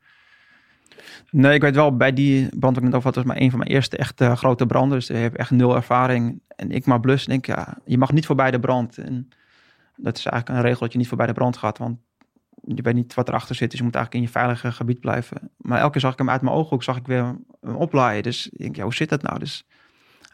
Nee, 1.30 1.54
ik 1.54 1.60
weet 1.60 1.74
wel, 1.74 1.96
bij 1.96 2.12
die 2.12 2.58
brand 2.58 2.76
ik 2.76 2.82
net 2.82 2.94
over 2.94 3.04
had, 3.04 3.14
was 3.14 3.24
maar 3.24 3.40
een 3.40 3.50
van 3.50 3.58
mijn 3.58 3.70
eerste 3.70 3.96
echt 3.96 4.22
grote 4.24 4.66
branden. 4.66 4.98
Dus 4.98 5.10
ik 5.10 5.16
heb 5.16 5.34
echt 5.34 5.50
nul 5.50 5.76
ervaring. 5.76 6.40
En 6.56 6.70
ik 6.70 6.86
maar 6.86 7.00
blus, 7.00 7.24
denk 7.24 7.46
ja, 7.46 7.78
je 7.84 7.98
mag 7.98 8.12
niet 8.12 8.26
voorbij 8.26 8.50
de 8.50 8.60
brand. 8.60 8.98
En 8.98 9.28
dat 9.96 10.18
is 10.18 10.26
eigenlijk 10.26 10.58
een 10.58 10.66
regel 10.66 10.80
dat 10.80 10.92
je 10.92 10.98
niet 10.98 11.08
voorbij 11.08 11.26
de 11.26 11.32
brand 11.32 11.56
gaat, 11.56 11.78
want 11.78 11.98
je 12.64 12.82
weet 12.82 12.94
niet 12.94 13.14
wat 13.14 13.28
erachter 13.28 13.54
zit. 13.54 13.70
Dus 13.70 13.78
je 13.78 13.84
moet 13.84 13.94
eigenlijk 13.94 14.24
in 14.24 14.30
je 14.30 14.38
veilige 14.38 14.72
gebied 14.72 15.00
blijven. 15.00 15.50
Maar 15.56 15.78
elke 15.78 15.92
keer 15.92 16.00
zag 16.00 16.12
ik 16.12 16.18
hem 16.18 16.30
uit 16.30 16.42
mijn 16.42 16.54
ooghoek, 16.54 16.82
zag 16.82 16.96
ik 16.96 17.06
weer 17.06 17.36
hem 17.60 17.76
oplaaien. 17.76 18.22
Dus 18.22 18.48
ik 18.48 18.58
denk, 18.58 18.76
ja, 18.76 18.82
hoe 18.82 18.94
zit 18.94 19.08
dat 19.08 19.22
nou? 19.22 19.38
Dus 19.38 19.66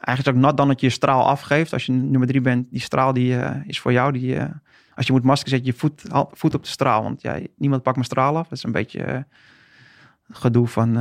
eigenlijk 0.00 0.26
is 0.26 0.42
ook 0.42 0.48
nat 0.48 0.56
dan 0.56 0.68
dat 0.68 0.80
je 0.80 0.86
je 0.86 0.92
straal 0.92 1.26
afgeeft. 1.26 1.72
Als 1.72 1.86
je 1.86 1.92
nummer 1.92 2.28
drie 2.28 2.40
bent, 2.40 2.70
die 2.70 2.80
straal 2.80 3.12
die 3.12 3.32
uh, 3.32 3.56
is 3.66 3.80
voor 3.80 3.92
jou. 3.92 4.12
Die, 4.12 4.34
uh, 4.34 4.44
als 4.94 5.06
je 5.06 5.12
moet 5.12 5.24
masker, 5.24 5.48
zet 5.48 5.66
je 5.66 5.72
voet, 5.72 6.02
voet 6.30 6.54
op 6.54 6.62
de 6.62 6.68
straal. 6.68 7.02
Want 7.02 7.22
ja, 7.22 7.38
niemand 7.56 7.82
pakt 7.82 7.96
mijn 7.96 8.08
straal 8.08 8.36
af. 8.36 8.48
Dat 8.48 8.58
is 8.58 8.64
een 8.64 8.72
beetje 8.72 9.06
uh, 9.06 9.18
gedoe 10.30 10.66
van, 10.66 10.96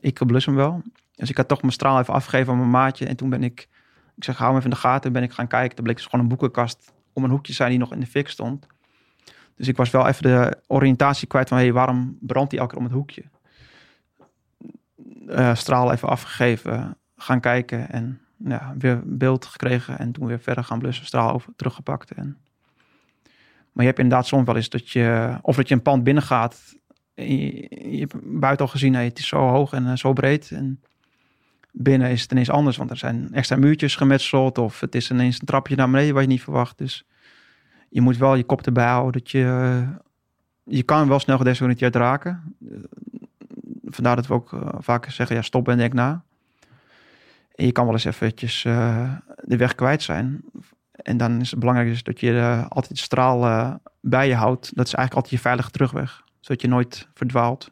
ik 0.00 0.26
blus 0.26 0.46
hem 0.46 0.54
wel. 0.54 0.82
Dus 1.14 1.30
ik 1.30 1.36
had 1.36 1.48
toch 1.48 1.60
mijn 1.60 1.72
straal 1.72 1.98
even 2.00 2.14
afgegeven 2.14 2.52
aan 2.52 2.58
mijn 2.58 2.70
maatje. 2.70 3.06
En 3.06 3.16
toen 3.16 3.30
ben 3.30 3.42
ik, 3.42 3.68
ik 4.16 4.24
zeg, 4.24 4.36
hou 4.36 4.48
hem 4.48 4.58
even 4.58 4.70
in 4.70 4.76
de 4.76 4.82
gaten. 4.82 5.12
ben 5.12 5.22
ik 5.22 5.32
gaan 5.32 5.46
kijken. 5.46 5.76
Er 5.76 5.82
bleek 5.82 5.96
dus 5.96 6.04
gewoon 6.04 6.20
een 6.20 6.28
boekenkast 6.28 6.92
om 7.18 7.24
een 7.24 7.30
hoekje 7.30 7.52
zijn 7.52 7.70
die 7.70 7.78
nog 7.78 7.92
in 7.92 8.00
de 8.00 8.06
fik 8.06 8.28
stond. 8.28 8.66
Dus 9.56 9.68
ik 9.68 9.76
was 9.76 9.90
wel 9.90 10.06
even 10.06 10.22
de 10.22 10.58
oriëntatie 10.66 11.28
kwijt 11.28 11.48
van, 11.48 11.58
hey, 11.58 11.72
waarom 11.72 12.18
brandt 12.20 12.50
hij 12.50 12.60
elke 12.60 12.76
om 12.76 12.84
het 12.84 12.92
hoekje? 12.92 13.22
Uh, 15.26 15.54
straal 15.54 15.92
even 15.92 16.08
afgegeven, 16.08 16.96
gaan 17.16 17.40
kijken 17.40 17.90
en 17.90 18.20
ja, 18.36 18.74
weer 18.78 19.00
beeld 19.04 19.46
gekregen. 19.46 19.98
En 19.98 20.12
toen 20.12 20.26
weer 20.26 20.40
verder 20.40 20.64
gaan 20.64 20.78
blussen, 20.78 21.06
straal 21.06 21.32
over, 21.32 21.52
teruggepakt. 21.56 22.10
En 22.10 22.38
maar 23.72 23.86
je 23.86 23.92
hebt 23.92 24.02
inderdaad 24.02 24.26
soms 24.26 24.46
wel 24.46 24.56
eens 24.56 24.68
dat 24.68 24.90
je, 24.90 25.38
of 25.42 25.56
dat 25.56 25.68
je 25.68 25.74
een 25.74 25.82
pand 25.82 26.04
binnengaat. 26.04 26.76
Je, 27.14 27.98
hebt 27.98 28.14
buiten 28.40 28.66
al 28.66 28.72
gezien, 28.72 28.94
hey, 28.94 29.04
het 29.04 29.18
is 29.18 29.28
zo 29.28 29.38
hoog 29.38 29.72
en 29.72 29.86
uh, 29.86 29.96
zo 29.96 30.12
breed. 30.12 30.50
En 30.50 30.82
binnen 31.78 32.10
is 32.10 32.22
het 32.22 32.32
ineens 32.32 32.50
anders, 32.50 32.76
want 32.76 32.90
er 32.90 32.96
zijn 32.96 33.28
extra 33.32 33.56
muurtjes 33.56 33.96
gemetseld. 33.96 34.58
Of 34.58 34.80
het 34.80 34.94
is 34.94 35.10
ineens 35.10 35.40
een 35.40 35.46
trapje 35.46 35.76
naar 35.76 35.90
beneden 35.90 36.14
wat 36.14 36.22
je 36.22 36.28
niet 36.28 36.42
verwacht. 36.42 36.78
Dus 36.78 37.04
je 37.88 38.00
moet 38.00 38.16
wel 38.16 38.34
je 38.34 38.44
kop 38.44 38.66
erbij 38.66 38.86
houden 38.86 39.12
dat 39.12 39.30
je, 39.30 39.84
je 40.64 40.82
kan 40.82 41.08
wel 41.08 41.18
snel 41.18 41.36
gedesoriënteerd 41.36 41.96
raken. 41.96 42.56
Vandaar 43.84 44.16
dat 44.16 44.26
we 44.26 44.34
ook 44.34 44.52
uh, 44.52 44.68
vaak 44.78 45.10
zeggen, 45.10 45.36
ja 45.36 45.42
stop 45.42 45.68
en 45.68 45.78
denk 45.78 45.92
na. 45.92 46.22
En 47.54 47.66
je 47.66 47.72
kan 47.72 47.84
wel 47.84 47.94
eens 47.94 48.04
eventjes 48.04 48.64
uh, 48.64 49.12
de 49.44 49.56
weg 49.56 49.74
kwijt 49.74 50.02
zijn. 50.02 50.44
En 50.92 51.16
dan 51.16 51.40
is 51.40 51.50
het 51.50 51.58
belangrijk 51.58 51.90
dus 51.90 52.02
dat 52.02 52.20
je 52.20 52.64
altijd 52.68 52.98
straal 52.98 53.80
bij 54.00 54.28
je 54.28 54.34
houdt. 54.34 54.76
Dat 54.76 54.86
is 54.86 54.94
eigenlijk 54.94 55.14
altijd 55.14 55.32
je 55.32 55.38
veilige 55.38 55.70
terugweg. 55.70 56.22
Zodat 56.40 56.62
je 56.62 56.68
nooit 56.68 57.08
verdwaalt. 57.14 57.70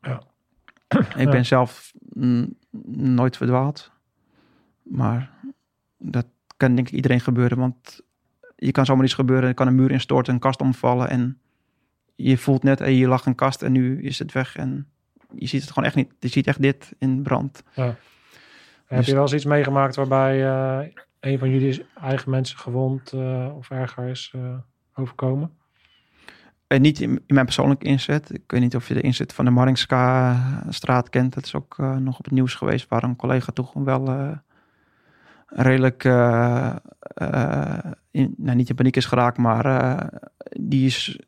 Ja. 0.00 0.22
Ik 1.16 1.30
ben 1.30 1.46
zelf 1.46 1.92
nooit 2.90 3.36
verdwaald. 3.36 3.90
Maar 4.82 5.30
dat 5.98 6.26
kan 6.56 6.74
denk 6.74 6.88
ik 6.88 6.94
iedereen 6.94 7.20
gebeuren. 7.20 7.58
Want 7.58 8.00
je 8.56 8.72
kan 8.72 8.86
zomaar 8.86 9.04
iets 9.04 9.14
gebeuren. 9.14 9.48
Er 9.48 9.54
kan 9.54 9.66
een 9.66 9.74
muur 9.74 9.90
instorten, 9.90 10.34
een 10.34 10.40
kast 10.40 10.60
omvallen. 10.60 11.08
En 11.08 11.38
je 12.14 12.38
voelt 12.38 12.62
net, 12.62 12.78
hey, 12.78 12.94
je 12.94 13.08
lag 13.08 13.26
een 13.26 13.34
kast 13.34 13.62
en 13.62 13.72
nu 13.72 14.02
is 14.02 14.18
het 14.18 14.32
weg. 14.32 14.56
En 14.56 14.88
je 15.34 15.46
ziet 15.46 15.60
het 15.60 15.70
gewoon 15.70 15.84
echt 15.84 15.96
niet. 15.96 16.12
Je 16.18 16.28
ziet 16.28 16.46
echt 16.46 16.62
dit 16.62 16.92
in 16.98 17.22
brand. 17.22 17.62
Ja. 17.74 17.86
Dus, 17.86 17.96
Heb 18.98 19.04
je 19.04 19.12
wel 19.12 19.22
eens 19.22 19.34
iets 19.34 19.44
meegemaakt 19.44 19.96
waarbij... 19.96 20.44
Uh 20.44 20.88
een 21.22 21.38
van 21.38 21.50
jullie 21.50 21.86
eigen 22.00 22.30
mensen 22.30 22.58
gewond 22.58 23.12
uh, 23.12 23.56
of 23.56 23.70
erger 23.70 24.08
is 24.08 24.32
uh, 24.36 24.54
overkomen? 24.94 25.56
Uh, 26.72 26.80
niet 26.80 27.00
in, 27.00 27.22
mijn 27.26 27.44
persoonlijke 27.44 27.86
inzet. 27.86 28.34
Ik 28.34 28.42
weet 28.46 28.60
niet 28.60 28.76
of 28.76 28.88
je 28.88 28.94
de 28.94 29.00
inzet 29.00 29.32
van 29.32 29.44
de 29.44 29.50
Maringska-straat 29.50 31.08
kent. 31.08 31.34
Dat 31.34 31.44
is 31.44 31.54
ook 31.54 31.76
nog 31.78 32.18
op 32.18 32.24
het 32.24 32.34
nieuws 32.34 32.54
geweest, 32.54 32.88
waar 32.88 33.02
een 33.02 33.16
collega 33.16 33.52
toch 33.52 33.72
wel 33.72 34.36
redelijk, 35.46 36.04
in, 38.10 38.34
nou, 38.36 38.56
niet 38.56 38.68
in 38.68 38.74
paniek 38.74 38.96
is 38.96 39.06
geraakt, 39.06 39.38
maar 39.38 40.08
die 40.60 40.86
is 40.86 41.18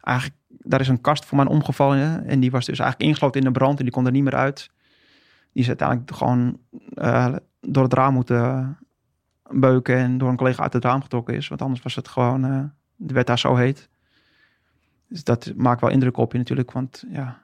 eigenlijk, 0.00 0.36
daar 0.48 0.80
is 0.80 0.88
een 0.88 1.00
kast 1.00 1.24
voor 1.24 1.36
mij 1.36 1.46
omgevallen. 1.46 2.24
En 2.26 2.40
die 2.40 2.50
was 2.50 2.66
dus 2.66 2.78
eigenlijk 2.78 3.08
ingesloten 3.08 3.40
in 3.40 3.46
de 3.46 3.58
brand 3.58 3.78
en 3.78 3.84
die 3.84 3.92
kon 3.92 4.06
er 4.06 4.12
niet 4.12 4.24
meer 4.24 4.36
uit. 4.36 4.70
Die 5.52 5.62
is 5.62 5.68
uiteindelijk 5.68 6.16
gewoon 6.16 6.58
door 7.60 7.82
het 7.82 7.94
raam 7.94 8.14
moeten 8.14 8.78
beuken 9.50 9.96
en 9.96 10.18
door 10.18 10.28
een 10.28 10.36
collega 10.36 10.62
uit 10.62 10.72
het 10.72 10.84
raam 10.84 11.02
getrokken 11.02 11.34
is. 11.34 11.48
Want 11.48 11.62
anders 11.62 11.82
was 11.82 11.94
het 11.94 12.08
gewoon, 12.08 12.72
de 12.98 13.14
werd 13.14 13.26
daar 13.26 13.38
zo 13.38 13.54
heet. 13.54 13.88
Dus 15.08 15.24
dat 15.24 15.52
maakt 15.56 15.80
wel 15.80 15.90
indruk 15.90 16.16
op 16.16 16.32
je 16.32 16.38
natuurlijk. 16.38 16.72
Want 16.72 17.04
ja, 17.08 17.40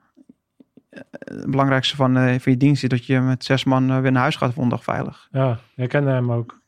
het 1.09 1.51
belangrijkste 1.51 1.97
van, 1.97 2.17
uh, 2.17 2.39
van 2.39 2.53
je 2.53 2.57
dienst 2.57 2.83
is 2.83 2.89
dat 2.89 3.07
je 3.07 3.21
met 3.21 3.45
zes 3.45 3.65
man 3.65 3.91
uh, 3.91 4.01
weer 4.01 4.13
naar 4.13 4.23
huis 4.23 4.37
gaat 4.37 4.53
vondag 4.53 4.85
veilig. 4.85 5.29
Ja, 5.31 5.59
jij 5.75 5.87
kende 5.87 6.11
hem 6.11 6.33
ook. 6.33 6.63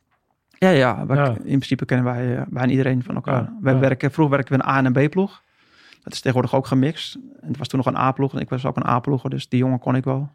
Ja, 0.58 0.68
ja, 0.68 1.04
ja. 1.08 1.28
in 1.28 1.36
principe 1.42 1.84
kennen 1.84 2.06
wij 2.06 2.46
bijna 2.48 2.70
iedereen 2.70 3.02
van 3.02 3.14
elkaar. 3.14 3.42
Ja, 3.42 3.56
wij 3.60 3.78
werken, 3.78 4.10
vroeger 4.12 4.36
werken 4.36 4.56
we 4.56 4.62
een 4.62 4.70
A- 4.70 4.78
en 4.78 4.84
een 4.84 5.08
B-ploeg. 5.08 5.42
Dat 6.02 6.12
is 6.12 6.20
tegenwoordig 6.20 6.54
ook 6.54 6.66
gemixt. 6.66 7.14
En 7.14 7.48
het 7.48 7.56
was 7.56 7.68
toen 7.68 7.78
nog 7.78 7.88
een 7.88 8.00
A-ploeg 8.00 8.34
en 8.34 8.40
ik 8.40 8.48
was 8.48 8.64
ook 8.64 8.76
een 8.76 8.86
A-ploeger, 8.86 9.30
dus 9.30 9.48
die 9.48 9.58
jongen 9.58 9.78
kon 9.78 9.96
ik 9.96 10.04
wel. 10.04 10.30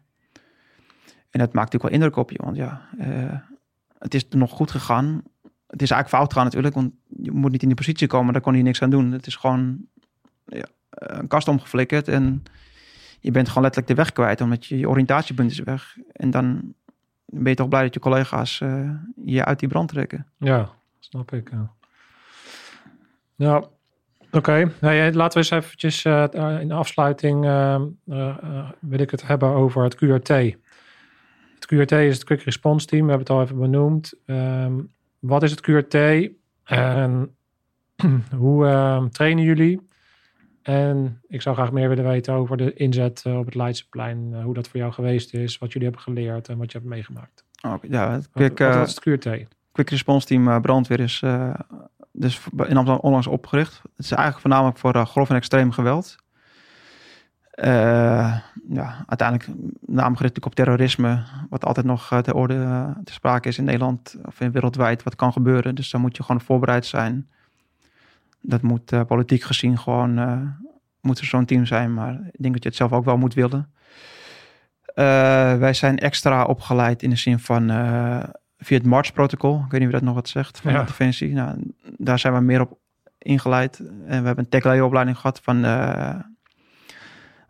En 1.30 1.38
dat 1.38 1.52
maakt 1.52 1.72
natuurlijk 1.72 1.82
wel 1.82 1.92
indruk 1.92 2.16
op 2.16 2.30
je, 2.30 2.38
want 2.42 2.56
ja, 2.56 2.80
uh, 2.98 3.38
het 3.98 4.14
is 4.14 4.28
nog 4.28 4.50
goed 4.50 4.70
gegaan. 4.70 5.22
Het 5.72 5.82
is 5.82 5.90
eigenlijk 5.90 6.08
fout 6.08 6.32
gegaan 6.32 6.44
natuurlijk, 6.44 6.74
want 6.74 6.92
je 7.22 7.30
moet 7.30 7.50
niet 7.50 7.62
in 7.62 7.68
die 7.68 7.76
positie 7.76 8.06
komen, 8.06 8.32
daar 8.32 8.42
kon 8.42 8.56
je 8.56 8.62
niks 8.62 8.82
aan 8.82 8.90
doen. 8.90 9.12
Het 9.12 9.26
is 9.26 9.36
gewoon 9.36 9.78
ja, 10.44 10.66
een 10.90 11.28
kast 11.28 11.48
omgeflikkerd 11.48 12.08
en 12.08 12.42
je 13.20 13.30
bent 13.30 13.48
gewoon 13.48 13.62
letterlijk 13.62 13.96
de 13.96 14.02
weg 14.02 14.12
kwijt, 14.12 14.40
omdat 14.40 14.66
je, 14.66 14.78
je 14.78 14.88
oriëntatiepunt 14.88 15.50
is 15.50 15.58
weg. 15.58 15.96
En 16.12 16.30
dan 16.30 16.74
ben 17.26 17.48
je 17.48 17.54
toch 17.54 17.68
blij 17.68 17.82
dat 17.82 17.94
je 17.94 18.00
collega's 18.00 18.60
uh, 18.60 18.90
je 19.24 19.44
uit 19.44 19.58
die 19.58 19.68
brand 19.68 19.88
trekken. 19.88 20.26
Ja, 20.38 20.68
snap 20.98 21.32
ik. 21.32 21.50
Ja, 23.36 23.64
oké. 24.30 24.72
Nou, 24.80 25.12
laten 25.12 25.40
we 25.40 25.54
eens 25.54 25.64
eventjes 25.64 26.04
uh, 26.04 26.60
in 26.60 26.72
afsluiting 26.72 27.44
wil 28.80 29.00
ik 29.00 29.10
het 29.10 29.26
hebben 29.26 29.48
over 29.48 29.82
het 29.82 29.96
QRT. 29.96 30.28
Het 31.54 31.66
QRT 31.74 31.92
is 31.92 32.14
het 32.14 32.24
Quick 32.24 32.42
Response 32.42 32.86
Team. 32.86 33.06
We 33.06 33.12
hebben 33.12 33.26
het 33.26 33.36
al 33.36 33.42
even 33.42 33.58
benoemd. 33.58 34.14
Um, 34.26 34.90
wat 35.22 35.42
is 35.42 35.50
het 35.50 35.60
QRT? 35.60 36.30
En 36.64 37.36
hoe 38.36 38.66
uh, 38.66 39.04
trainen 39.04 39.44
jullie? 39.44 39.88
En 40.62 41.20
ik 41.28 41.42
zou 41.42 41.56
graag 41.56 41.72
meer 41.72 41.88
willen 41.88 42.04
weten 42.04 42.34
over 42.34 42.56
de 42.56 42.72
inzet 42.74 43.24
uh, 43.26 43.38
op 43.38 43.44
het 43.44 43.54
Leidseplein. 43.54 44.30
Uh, 44.32 44.44
hoe 44.44 44.54
dat 44.54 44.68
voor 44.68 44.80
jou 44.80 44.92
geweest 44.92 45.34
is. 45.34 45.58
Wat 45.58 45.72
jullie 45.72 45.88
hebben 45.88 46.04
geleerd 46.06 46.48
en 46.48 46.58
wat 46.58 46.72
je 46.72 46.78
hebt 46.78 46.90
meegemaakt. 46.90 47.44
Okay, 47.66 47.90
ja, 47.90 48.12
het 48.12 48.30
quick, 48.30 48.58
wat, 48.58 48.74
wat 48.74 48.88
is 48.88 48.94
het 48.94 49.24
QRT? 49.24 49.48
Quick 49.72 49.90
Response 49.90 50.26
Team 50.26 50.60
brandweer 50.60 51.00
is 51.00 51.22
dus 52.12 52.40
in 52.52 52.76
Amsterdam 52.76 52.98
onlangs 52.98 53.26
opgericht. 53.26 53.80
Het 53.82 54.04
is 54.04 54.10
eigenlijk 54.10 54.40
voornamelijk 54.40 54.78
voor 54.78 55.06
grof 55.06 55.30
en 55.30 55.36
extreem 55.36 55.70
geweld. 55.70 56.16
Uh, 57.58 58.36
ja, 58.68 59.04
uiteindelijk 59.06 59.48
naam 59.86 60.16
gericht 60.16 60.44
op 60.44 60.54
terrorisme, 60.54 61.22
wat 61.50 61.64
altijd 61.64 61.86
nog 61.86 62.12
uh, 62.12 62.18
ter 62.18 62.34
orde 62.34 62.54
uh, 62.54 62.90
te 63.04 63.12
sprake 63.12 63.48
is 63.48 63.58
in 63.58 63.64
Nederland 63.64 64.16
of 64.24 64.40
in 64.40 64.52
wereldwijd, 64.52 65.02
wat 65.02 65.16
kan 65.16 65.32
gebeuren. 65.32 65.74
Dus 65.74 65.90
daar 65.90 66.00
moet 66.00 66.16
je 66.16 66.22
gewoon 66.22 66.40
voorbereid 66.40 66.86
zijn. 66.86 67.28
Dat 68.40 68.62
moet 68.62 68.92
eh, 68.92 69.00
politiek 69.04 69.42
gezien 69.42 69.78
gewoon, 69.78 70.18
eh, 70.18 70.40
moet 71.00 71.18
er 71.18 71.24
zo'n 71.24 71.44
team 71.44 71.66
zijn. 71.66 71.94
Maar 71.94 72.12
ik 72.12 72.42
denk 72.42 72.54
dat 72.54 72.62
je 72.62 72.68
het 72.68 72.78
zelf 72.78 72.92
ook 72.92 73.04
wel 73.04 73.16
moet 73.16 73.34
willen. 73.34 73.72
Eh, 74.94 75.04
wij 75.56 75.72
zijn 75.74 75.98
extra 75.98 76.44
opgeleid 76.44 77.02
in 77.02 77.10
de 77.10 77.16
zin 77.16 77.38
van 77.38 77.70
eh, 77.70 78.22
via 78.58 78.76
het 78.76 78.86
March-protocol. 78.86 79.54
Ik 79.54 79.70
weet 79.70 79.80
niet 79.80 79.90
wie 79.90 79.98
dat 79.98 80.02
nog 80.02 80.14
wat 80.14 80.28
zegt 80.28 80.60
van 80.60 80.72
Ja. 80.72 80.80
de 80.80 80.86
Defensie. 80.86 81.32
Nou, 81.32 81.72
daar 81.98 82.18
zijn 82.18 82.34
we 82.34 82.40
meer 82.40 82.60
op 82.60 82.78
ingeleid. 83.18 83.78
En 83.78 84.20
we 84.20 84.26
hebben 84.26 84.38
een 84.38 84.48
tech 84.62 84.80
opleiding 84.82 85.16
gehad 85.18 85.40
van 85.40 85.64
eh, 85.64 86.14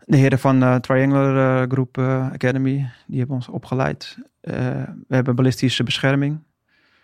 de 0.05 0.17
heren 0.17 0.39
van 0.39 0.63
eh, 0.63 0.75
Triangular 0.75 1.61
eh, 1.61 1.69
Group 1.71 1.97
eh, 1.97 2.31
Academy. 2.31 2.89
Die 3.07 3.17
hebben 3.17 3.35
ons 3.35 3.47
opgeleid. 3.47 4.17
We 4.41 4.85
hebben 5.07 5.35
ballistische 5.35 5.83
bescherming. 5.83 6.39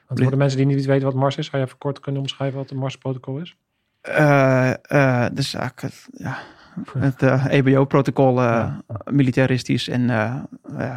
Want 0.07 0.21
voor 0.21 0.31
de 0.31 0.37
mensen 0.37 0.57
die 0.57 0.65
niet 0.65 0.85
weten 0.85 1.05
wat 1.05 1.13
Mars 1.15 1.37
is, 1.37 1.45
zou 1.45 1.57
je 1.57 1.63
even 1.67 1.77
kort 1.77 1.99
kunnen 1.99 2.21
omschrijven 2.21 2.57
wat 2.57 2.69
het 2.69 2.79
Mars-protocol 2.79 3.37
is? 3.37 3.55
Eh, 4.01 4.69
eh, 4.69 5.25
dus 5.33 5.53
eigenlijk 5.53 5.81
het, 5.81 6.09
ja, 6.11 6.37
het 6.99 7.21
EBO-protocol, 7.49 8.41
eh, 8.41 8.73
militaristisch 9.11 9.87
en 9.87 10.01
ja, 10.07 10.47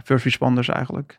first 0.04 0.24
responders 0.24 0.68
eigenlijk. 0.68 1.18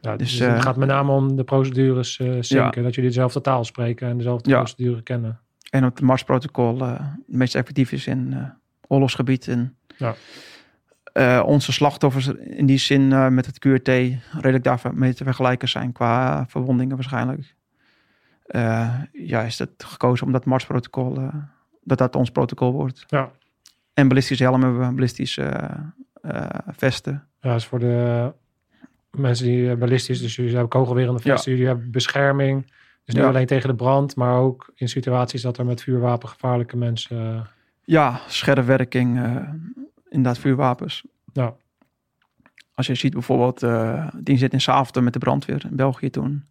Ja, 0.00 0.16
Dus, 0.16 0.30
dus, 0.30 0.38
het 0.38 0.56
eh, 0.56 0.62
gaat 0.62 0.76
met 0.76 0.88
name 0.88 1.12
om 1.12 1.36
de 1.36 1.44
procedures 1.44 2.14
zinken. 2.40 2.82
Dat 2.82 2.94
jullie 2.94 3.10
dezelfde 3.10 3.40
taal 3.40 3.64
spreken 3.64 4.08
en 4.08 4.16
dezelfde 4.16 4.50
Ja. 4.50 4.56
procedure 4.58 5.02
kennen. 5.02 5.40
En 5.70 5.82
het 5.82 6.00
Mars-protocol 6.00 6.80
het 6.80 7.00
meest 7.26 7.54
effectief 7.54 7.92
is 7.92 8.06
in 8.06 8.52
oorlogsgebied. 8.86 9.48
En 9.48 9.76
Ja. 9.96 10.14
eh, 11.12 11.42
onze 11.46 11.72
slachtoffers 11.72 12.26
in 12.36 12.66
die 12.66 12.78
zin 12.78 13.12
eh, 13.12 13.28
met 13.28 13.46
het 13.46 13.58
QRT 13.58 13.88
redelijk 14.32 14.64
daarmee 14.64 15.14
te 15.14 15.24
vergelijken 15.24 15.68
zijn 15.68 15.92
qua 15.92 16.46
verwondingen 16.48 16.94
waarschijnlijk. 16.96 17.54
Eh, 18.46 18.94
ja, 19.12 19.42
is 19.42 19.58
het 19.58 19.84
gekozen 19.84 20.26
omdat 20.26 20.44
Mars-protocol, 20.44 21.16
eh, 21.16 21.34
dat 21.82 21.98
dat 21.98 22.16
ons 22.16 22.30
protocol 22.30 22.72
wordt. 22.72 23.04
Ja. 23.06 23.30
En 23.94 24.08
ballistische 24.08 24.42
helmen 24.44 24.62
hebben 24.68 24.88
we, 24.88 24.94
ballistische 24.94 25.70
vesten. 26.76 27.12
Ja, 27.40 27.50
dat 27.50 27.58
is 27.60 27.66
voor 27.66 27.78
de 27.78 28.32
mensen 29.10 29.46
die 29.46 29.76
ballistisch, 29.76 30.20
dus 30.20 30.36
jullie 30.36 30.50
hebben 30.50 30.68
kogelwerende 30.70 31.20
Ja. 31.24 31.32
vesten, 31.32 31.52
jullie 31.52 31.66
hebben 31.66 31.90
bescherming. 31.90 32.66
Dus 33.04 33.14
niet 33.14 33.22
Ja. 33.22 33.28
alleen 33.28 33.46
tegen 33.46 33.68
de 33.68 33.74
brand, 33.74 34.16
maar 34.16 34.38
ook 34.38 34.72
in 34.74 34.88
situaties 34.88 35.42
dat 35.42 35.58
er 35.58 35.64
met 35.66 35.82
vuurwapen 35.82 36.28
gevaarlijke 36.28 36.76
mensen... 36.76 37.46
Ja, 37.84 38.20
scherpwerking, 38.26 39.18
eh 39.22 39.36
inderdaad 40.08 40.38
vuurwapens. 40.38 41.04
Ja. 41.32 41.54
Als 42.74 42.86
je 42.86 42.94
ziet 42.94 43.12
bijvoorbeeld 43.12 43.62
eh 43.62 44.06
die 44.12 44.34
inzet 44.34 44.52
in 44.52 44.60
Zaventem 44.60 45.04
met 45.04 45.12
de 45.12 45.18
brandweer 45.18 45.64
in 45.70 45.76
België 45.76 46.10
toen. 46.10 46.44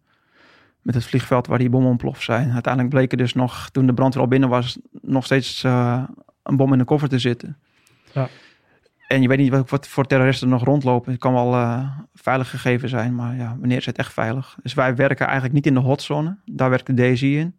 Met 0.82 0.94
het 0.94 1.04
vliegveld 1.04 1.46
waar 1.46 1.58
die 1.58 1.70
bommen 1.70 1.90
ontploft 1.90 2.22
zijn. 2.22 2.52
Uiteindelijk 2.52 2.94
bleek 2.94 3.12
er 3.12 3.18
dus 3.18 3.34
nog, 3.34 3.70
toen 3.70 3.86
de 3.86 3.94
brandweer 3.94 4.22
al 4.22 4.28
binnen 4.28 4.48
was, 4.48 4.78
nog 5.02 5.24
steeds 5.24 5.64
eh, 5.64 6.02
een 6.42 6.56
bom 6.56 6.72
in 6.72 6.78
de 6.78 6.84
koffer 6.84 7.08
te 7.08 7.18
zitten. 7.18 7.58
Ja. 8.12 8.28
En 9.08 9.22
je 9.22 9.28
weet 9.28 9.38
niet 9.38 9.50
wat, 9.50 9.70
wat 9.70 9.88
voor 9.88 10.04
terroristen 10.04 10.46
er 10.46 10.52
nog 10.52 10.64
rondlopen. 10.64 11.12
Het 11.12 11.20
kan 11.20 11.32
wel 11.32 11.86
veilig 12.14 12.50
gegeven 12.50 12.88
zijn, 12.88 13.14
maar 13.14 13.36
ja, 13.36 13.56
wanneer 13.58 13.76
is 13.76 13.86
het 13.86 13.98
echt 13.98 14.12
veilig? 14.12 14.58
Dus 14.62 14.74
wij 14.74 14.94
werken 14.94 15.24
eigenlijk 15.24 15.54
niet 15.54 15.66
in 15.66 15.74
de 15.74 15.80
hotzone. 15.80 16.36
Daar 16.44 16.70
werkt 16.70 16.86
de 16.86 17.12
DSI 17.12 17.38
in. 17.38 17.54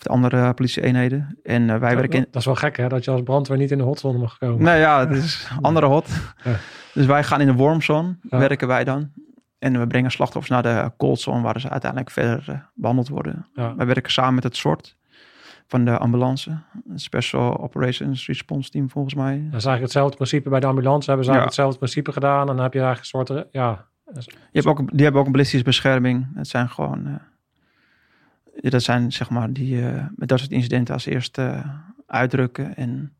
Of 0.00 0.06
de 0.06 0.12
andere 0.12 0.54
politie-eenheden. 0.54 1.38
En 1.42 1.70
eh, 1.70 1.78
wij 1.78 1.90
ja, 1.90 1.96
werken 1.96 2.18
in, 2.18 2.26
Dat 2.30 2.40
is 2.40 2.44
wel 2.44 2.54
gek 2.54 2.76
hè, 2.76 2.88
dat 2.88 3.04
je 3.04 3.10
als 3.10 3.22
brandweer 3.22 3.58
niet 3.58 3.70
in 3.70 3.78
de 3.78 3.84
hotzone 3.84 4.18
mag 4.18 4.38
komen. 4.38 4.62
nou 4.64 4.78
ja, 4.78 5.00
het 5.08 5.16
is 5.16 5.48
andere 5.60 5.86
hot. 5.86 6.08
Ja. 6.44 6.56
Dus 6.94 7.06
wij 7.06 7.24
gaan 7.24 7.40
in 7.40 7.46
de 7.46 7.54
warmzone, 7.54 8.16
werken 8.22 8.68
wij 8.68 8.84
dan. 8.84 9.10
En 9.58 9.80
we 9.80 9.86
brengen 9.86 10.10
slachtoffers 10.10 10.52
naar 10.52 10.62
de 10.62 10.92
coldzone, 10.96 11.42
waar 11.42 11.60
ze 11.60 11.68
uiteindelijk 11.68 12.10
verder 12.10 12.44
eh, 12.48 12.54
behandeld 12.74 13.08
worden. 13.08 13.46
Wij 13.54 13.86
werken 13.86 14.12
samen 14.12 14.34
met 14.34 14.44
het 14.44 14.56
SORT 14.56 14.96
van 15.66 15.84
de 15.84 15.98
ambulance. 15.98 16.58
Special 16.94 17.58
Operations 17.58 18.26
Response 18.26 18.70
Team 18.70 18.90
volgens 18.90 19.14
mij. 19.14 19.30
Dat 19.32 19.42
is 19.44 19.50
eigenlijk 19.52 19.80
hetzelfde 19.82 20.16
principe 20.16 20.48
bij 20.48 20.60
de 20.60 20.66
ambulance. 20.66 21.06
Hebben 21.08 21.24
ze 21.26 21.30
eigenlijk 21.32 21.56
Ja. 21.56 21.62
hetzelfde 21.64 21.78
principe 21.78 22.12
gedaan. 22.12 22.40
En 22.48 22.54
dan 22.54 22.64
heb 22.64 22.72
je 22.72 22.80
eigenlijk 22.80 23.12
een 23.14 23.26
soort, 23.26 23.46
ja, 23.52 23.86
Je 24.24 24.32
hebt 24.52 24.66
ook, 24.66 24.78
die 24.92 25.02
hebben 25.02 25.20
ook 25.20 25.26
een 25.26 25.32
ballistische 25.32 25.64
bescherming. 25.64 26.26
Het 26.34 26.48
zijn 26.48 26.68
gewoon... 26.68 27.06
eh, 27.06 27.12
dat 28.62 28.82
zijn 28.82 29.12
zeg 29.12 29.30
maar 29.30 29.52
die 29.52 29.86
eh, 29.88 30.04
met 30.16 30.28
dat 30.28 30.38
soort 30.38 30.50
incidenten 30.50 30.94
als 30.94 31.06
eerste 31.06 31.42
eh, 31.42 31.68
uitdrukken. 32.06 32.76
En 32.76 33.12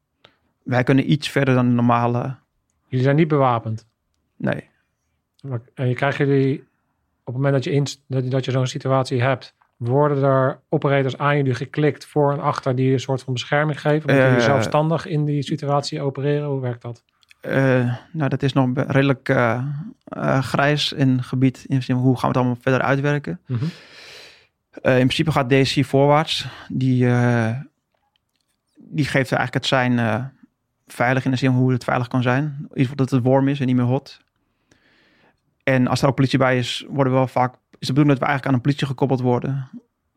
wij 0.63 0.83
kunnen 0.83 1.13
iets 1.13 1.29
verder 1.29 1.55
dan 1.55 1.67
de 1.69 1.75
normale... 1.75 2.35
jullie 2.87 3.05
zijn 3.05 3.17
niet 3.17 3.29
bewapend. 3.29 3.87
Nee, 4.37 4.69
Maar- 5.43 5.61
En 5.75 5.89
je 5.89 5.95
krijgt 5.95 6.19
jullie, 6.19 6.59
op 7.25 7.27
het 7.27 7.35
moment 7.35 7.55
dat 7.55 7.65
je, 7.65 7.71
in, 7.71 7.87
dat, 8.07 8.25
je- 8.25 8.31
dat 8.31 8.45
je 8.45 8.51
zo'n 8.51 8.67
situatie 8.67 9.23
hebt, 9.23 9.55
worden 9.77 10.23
er 10.23 10.61
operators 10.69 11.19
aan 11.19 11.37
jullie 11.37 11.55
geklikt 11.55 12.07
voor 12.07 12.33
en 12.33 12.41
achter 12.41 12.75
die 12.77 12.93
een 12.93 13.01
soort 13.01 13.23
van 13.23 13.33
bescherming 13.33 13.81
geven? 13.81 13.97
Moeten 14.07 14.17
jullie 14.25 14.39
Eh, 14.39 14.45
zelfstandig 14.45 15.07
in 15.07 15.25
die 15.25 15.43
situatie 15.43 16.01
opereren? 16.03 16.49
Hoe 16.49 16.61
werkt 16.61 16.83
dat? 16.83 17.05
Eh, 17.41 17.95
nou, 18.13 18.29
dat 18.29 18.43
is 18.43 18.53
nog 18.53 18.69
redelijk 18.75 19.29
eh, 19.29 19.65
eh, 20.05 20.43
grijs 20.43 20.93
in 20.93 21.23
gebied. 21.23 21.65
In 21.69 21.95
hoe 21.95 22.13
gaan 22.15 22.21
we 22.23 22.27
het 22.27 22.37
allemaal 22.37 22.59
verder 22.61 22.81
uitwerken? 22.81 23.41
Mhm. 23.47 23.65
Eh, 23.65 23.71
in 24.73 24.81
principe 24.81 25.33
gaat 25.33 25.51
DSC 25.51 25.85
voorwaarts. 25.85 26.49
Die, 26.69 27.07
eh, 27.09 27.61
die 28.77 29.05
geeft 29.05 29.33
eigenlijk 29.33 29.55
het 29.55 29.67
zijn 29.67 29.99
eh, 29.99 30.25
veilig 30.87 31.25
in 31.25 31.31
de 31.31 31.37
zin 31.37 31.51
hoe 31.51 31.73
het 31.73 31.85
veilig 31.85 32.09
kan 32.09 32.23
zijn. 32.23 32.69
Geval 32.73 32.97
dat 32.97 33.11
het 33.11 33.23
warm 33.23 33.49
is 33.49 33.61
en 33.61 33.67
niet 33.67 33.77
meer 33.77 33.85
hot. 33.85 34.21
En 35.63 35.87
als 35.87 36.03
er 36.03 36.09
ook 36.09 36.15
politie 36.15 36.39
bij 36.39 36.59
is, 36.59 36.85
worden 36.89 37.13
we 37.13 37.19
wel 37.19 37.29
vaak, 37.29 37.55
is 37.55 37.87
de 37.87 37.93
bedoeling 37.93 38.09
dat 38.09 38.19
we 38.19 38.25
eigenlijk 38.25 38.47
aan 38.47 38.55
een 38.55 38.61
politie 38.61 38.87
gekoppeld 38.87 39.21
worden. 39.21 39.69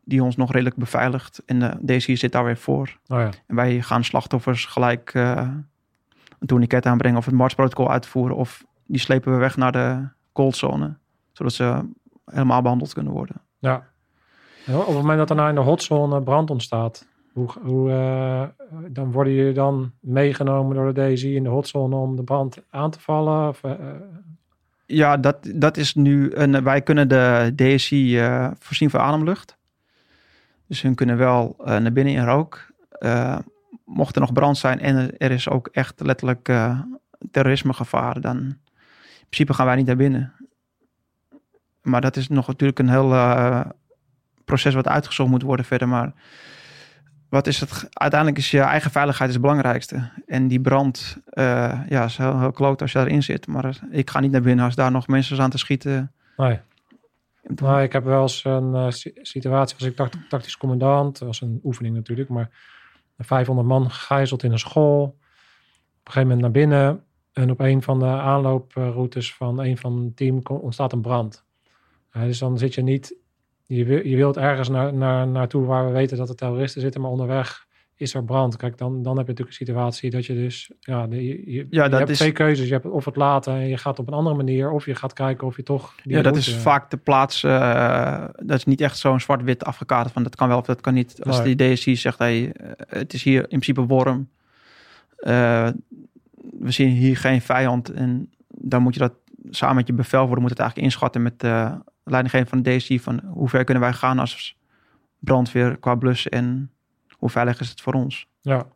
Die 0.04 0.22
ons 0.22 0.36
nog 0.36 0.52
redelijk 0.52 0.76
beveiligt. 0.76 1.42
En 1.46 1.58
de 1.58 1.78
DSC 1.86 2.16
zit 2.16 2.32
daar 2.32 2.44
weer 2.44 2.56
voor. 2.56 2.98
Oh 3.06 3.18
ja. 3.18 3.30
En 3.46 3.56
wij 3.56 3.82
gaan 3.82 4.04
slachtoffers 4.04 4.64
gelijk 4.64 5.14
eh, 5.14 5.48
een 6.38 6.46
tourniquet 6.46 6.86
aanbrengen 6.86 7.18
of 7.18 7.24
het 7.24 7.34
Mars-protocol 7.34 7.90
uitvoeren. 7.90 8.36
Of 8.36 8.64
die 8.86 9.00
slepen 9.00 9.32
we 9.32 9.38
weg 9.38 9.56
naar 9.56 9.72
de 9.72 10.08
coldzone. 10.32 10.96
Zodat 11.32 11.52
ze 11.52 11.88
helemaal 12.24 12.62
behandeld 12.62 12.92
kunnen 12.92 13.12
worden. 13.12 13.36
ja. 13.58 13.92
Op 14.68 14.86
het 14.86 14.94
moment 14.94 15.18
dat 15.18 15.30
er 15.30 15.36
nou 15.36 15.48
in 15.48 15.54
de 15.54 15.60
hotzone 15.60 16.22
brand 16.22 16.50
ontstaat, 16.50 17.06
hoe, 17.32 17.48
hoe, 17.62 17.90
eh, 17.90 18.42
dan 18.88 19.12
worden 19.12 19.32
jullie 19.32 19.52
dan 19.52 19.92
meegenomen 20.00 20.76
door 20.76 20.94
de 20.94 21.12
DSI 21.12 21.34
in 21.36 21.42
de 21.42 21.48
hotzone 21.48 21.96
om 21.96 22.16
de 22.16 22.22
brand 22.22 22.58
aan 22.70 22.90
te 22.90 23.00
vallen? 23.00 23.48
Of, 23.48 23.62
eh, 23.64 23.70
eh, 23.72 23.78
Ja, 24.86 25.16
dat, 25.16 25.36
dat 25.54 25.76
is 25.76 25.94
nu. 25.94 26.32
Een, 26.34 26.62
wij 26.64 26.82
kunnen 26.82 27.08
de 27.08 27.52
DSI 27.56 28.20
voorzien 28.58 28.90
van 28.90 29.00
ademlucht. 29.00 29.56
Dus 30.66 30.82
hun 30.82 30.94
kunnen 30.94 31.16
wel 31.16 31.56
naar 31.58 31.92
binnen 31.92 32.14
in 32.14 32.24
rook. 32.24 32.66
Mocht 33.84 34.14
er 34.14 34.20
nog 34.20 34.32
brand 34.32 34.56
zijn 34.58 34.80
en 34.80 35.18
er- 35.18 35.30
is 35.30 35.48
ook 35.48 35.66
echt 35.72 36.00
letterlijk 36.00 36.52
terrorismegevaar, 37.30 38.20
dan 38.20 38.36
in 38.38 38.58
principe 39.28 39.54
gaan 39.54 39.66
wij 39.66 39.76
niet 39.76 39.86
naar 39.86 39.96
binnen. 39.96 40.32
Maar 41.82 42.00
dat 42.00 42.16
is 42.16 42.28
nog 42.28 42.46
natuurlijk 42.46 42.78
een 42.78 42.88
heel 42.88 43.08
proces 44.44 44.74
wat 44.74 44.88
uitgezocht 44.88 45.30
moet 45.30 45.42
worden 45.42 45.64
verder. 45.64 45.88
Maar 45.88 46.12
wat 47.28 47.46
is 47.46 47.60
het? 47.60 47.88
Uiteindelijk 47.92 48.40
is 48.40 48.50
je 48.50 48.60
eigen 48.60 48.90
veiligheid 48.90 49.32
het 49.32 49.40
belangrijkste. 49.40 50.10
En 50.26 50.48
die 50.48 50.60
brand, 50.60 51.18
eh, 51.24 51.80
ja, 51.88 52.04
is 52.04 52.16
heel, 52.16 52.38
heel 52.40 52.52
kloot 52.52 52.80
als 52.82 52.92
je 52.92 52.98
daarin 52.98 53.22
zit. 53.22 53.46
Maar 53.46 53.78
ik 53.90 54.10
ga 54.10 54.20
niet 54.20 54.30
naar 54.30 54.40
binnen 54.42 54.64
als 54.64 54.74
daar 54.74 54.90
nog 54.90 55.06
mensen 55.06 55.40
aan 55.40 55.50
te 55.50 55.58
schieten. 55.58 56.12
nee. 56.36 56.58
Nou, 57.54 57.82
ik 57.82 57.92
heb 57.92 58.04
wel 58.04 58.22
eens 58.22 58.44
een 58.44 58.74
eh, 58.74 58.90
si- 58.90 59.12
situatie, 59.22 59.76
was 59.78 59.88
ik 59.88 59.96
tact- 59.96 60.28
tactisch 60.28 60.56
commandant, 60.56 61.18
dat 61.18 61.28
was 61.28 61.40
een 61.40 61.60
oefening 61.64 61.94
natuurlijk, 61.94 62.28
maar 62.28 62.50
500 63.18 63.68
man 63.68 63.90
gegijzeld 63.90 64.42
in 64.42 64.52
een 64.52 64.58
school. 64.58 65.02
Op 65.04 65.10
een 66.04 66.12
gegeven 66.12 66.22
moment 66.22 66.40
naar 66.40 66.50
binnen 66.50 67.04
en 67.32 67.50
op 67.50 67.60
een 67.60 67.82
van 67.82 67.98
de 67.98 68.06
aanlooproutes 68.06 69.34
van 69.34 69.58
een 69.58 69.78
van 69.78 70.04
het 70.04 70.16
team 70.16 70.40
ontstaat 70.46 70.92
een 70.92 71.00
brand. 71.00 71.44
Ja, 72.12 72.24
dus 72.24 72.38
dan 72.38 72.58
zit 72.58 72.74
je 72.74 72.82
niet, 72.82 73.14
je, 73.66 73.84
wil- 73.84 74.06
je 74.06 74.16
wilt 74.16 74.36
ergens 74.36 74.68
naar, 74.68 74.94
naar, 74.94 75.26
naartoe 75.28 75.64
waar 75.66 75.86
we 75.86 75.92
weten 75.92 76.16
dat 76.16 76.28
er 76.28 76.34
terroristen 76.36 76.80
zitten, 76.80 77.00
maar 77.00 77.10
onderweg 77.10 77.66
is 77.96 78.14
er 78.14 78.24
brand. 78.24 78.56
Kijk, 78.56 78.78
dan, 78.78 79.02
dan 79.02 79.16
heb 79.16 79.26
je 79.26 79.32
natuurlijk 79.32 79.58
een 79.60 79.66
situatie 79.66 80.10
dat 80.10 80.26
je 80.26 80.34
dus, 80.34 80.70
ja, 80.80 81.06
de, 81.06 81.24
je, 81.52 81.66
hebt 81.78 82.08
is- 82.08 82.18
twee 82.18 82.32
keuzes. 82.32 82.66
Je 82.66 82.72
hebt 82.72 82.86
of 82.86 83.04
het 83.04 83.16
laten 83.16 83.52
en 83.52 83.68
je 83.68 83.76
gaat 83.76 83.98
op 83.98 84.06
een 84.06 84.14
andere 84.14 84.36
manier, 84.36 84.70
of 84.70 84.86
je 84.86 84.94
gaat 84.94 85.12
kijken 85.12 85.46
of 85.46 85.56
je 85.56 85.62
toch... 85.62 85.94
die 86.02 86.12
Ja, 86.16 86.22
dat 86.22 86.32
route- 86.32 86.50
is 86.50 86.56
vaak 86.56 86.90
de 86.90 86.96
plaats. 86.96 87.42
eh, 87.44 88.24
dat 88.36 88.56
is 88.56 88.64
niet 88.64 88.80
echt 88.80 88.98
zo'n 88.98 89.20
zwart-wit 89.20 89.64
afgekaderd 89.64 90.12
van 90.12 90.22
dat 90.22 90.36
kan 90.36 90.48
wel 90.48 90.58
of 90.58 90.66
dat 90.66 90.80
kan 90.80 90.94
niet. 90.94 91.24
Als 91.24 91.40
Nee. 91.42 91.54
die 91.56 91.72
DSI 91.74 91.96
zegt, 91.96 92.18
hey, 92.18 92.52
eh, 92.52 92.70
het 92.88 93.12
is 93.12 93.22
hier 93.22 93.40
in 93.40 93.46
principe 93.60 93.86
warm. 93.86 94.28
Eh, 95.16 95.68
we 96.60 96.70
zien 96.70 96.88
hier 96.88 97.16
geen 97.16 97.40
vijand. 97.40 97.92
En 97.92 98.30
dan 98.48 98.82
moet 98.82 98.94
je 98.94 99.00
dat 99.00 99.12
samen 99.50 99.76
met 99.76 99.86
je 99.86 99.92
bevelvoerder 99.92 100.40
moet 100.40 100.50
het 100.50 100.58
eigenlijk 100.58 100.88
inschatten 100.88 101.22
met 101.22 101.40
de 101.40 101.78
leidinggever 102.04 102.48
van 102.48 102.62
de 102.62 102.76
DSI. 102.76 103.00
Van 103.00 103.20
hoe 103.26 103.48
ver 103.48 103.64
kunnen 103.64 103.82
wij 103.82 103.92
gaan 103.92 104.18
als 104.18 104.56
brandweer 105.18 105.76
qua 105.76 105.94
blussen 105.94 106.30
en 106.30 106.70
hoe 107.10 107.30
veilig 107.30 107.60
is 107.60 107.68
het 107.68 107.80
voor 107.80 107.92
ons? 107.92 108.26
Ja. 108.40 108.66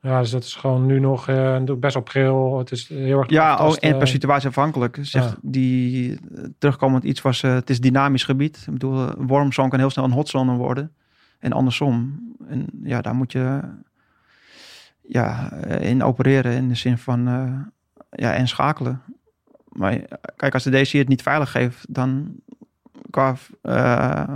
Ja, 0.00 0.20
dus 0.20 0.30
dat 0.30 0.42
is 0.44 0.54
gewoon 0.54 0.86
nu 0.86 1.00
nog 1.00 1.28
eh, 1.28 1.34
natuurlijk 1.36 1.80
best 1.80 1.94
wel 1.94 2.02
pril. 2.02 2.58
Het 2.58 2.70
is 2.70 2.88
heel 2.88 3.18
erg 3.18 3.30
Ja, 3.30 3.52
oh, 3.54 3.58
aftasten. 3.60 3.90
en 3.90 3.98
per 3.98 4.08
situatie 4.08 4.48
afhankelijk. 4.48 4.98
Zegt 5.02 5.30
Ja. 5.30 5.36
die 5.42 6.12
eh, 6.34 6.44
terugkomend 6.58 7.04
iets 7.04 7.22
was, 7.22 7.42
eh, 7.42 7.54
het 7.54 7.70
is 7.70 7.80
dynamisch 7.80 8.24
gebied. 8.24 8.56
Ik 8.66 8.72
bedoel, 8.72 8.98
een 8.98 9.26
warmzone 9.26 9.68
kan 9.68 9.78
heel 9.78 9.90
snel 9.90 10.04
een 10.04 10.10
hotzone 10.10 10.56
worden. 10.56 10.92
En 11.38 11.52
andersom. 11.52 12.20
En 12.48 12.66
ja, 12.82 13.00
daar 13.00 13.14
moet 13.14 13.32
je 13.32 13.60
ja, 15.02 15.52
eh, 15.52 15.90
in 15.90 16.02
opereren 16.02 16.52
in 16.52 16.68
de 16.68 16.74
zin 16.74 16.98
van 16.98 17.28
eh, 17.28 17.52
ja, 18.10 18.32
en 18.34 18.48
schakelen. 18.48 19.02
Maar 19.76 19.92
eh, 19.92 20.00
kijk, 20.36 20.54
als 20.54 20.62
de 20.64 20.70
DC 20.82 20.92
het 20.92 21.08
niet 21.08 21.22
veilig 21.22 21.50
geeft, 21.50 21.94
dan 21.94 22.34
qua 23.10 23.34
eh, 23.62 24.34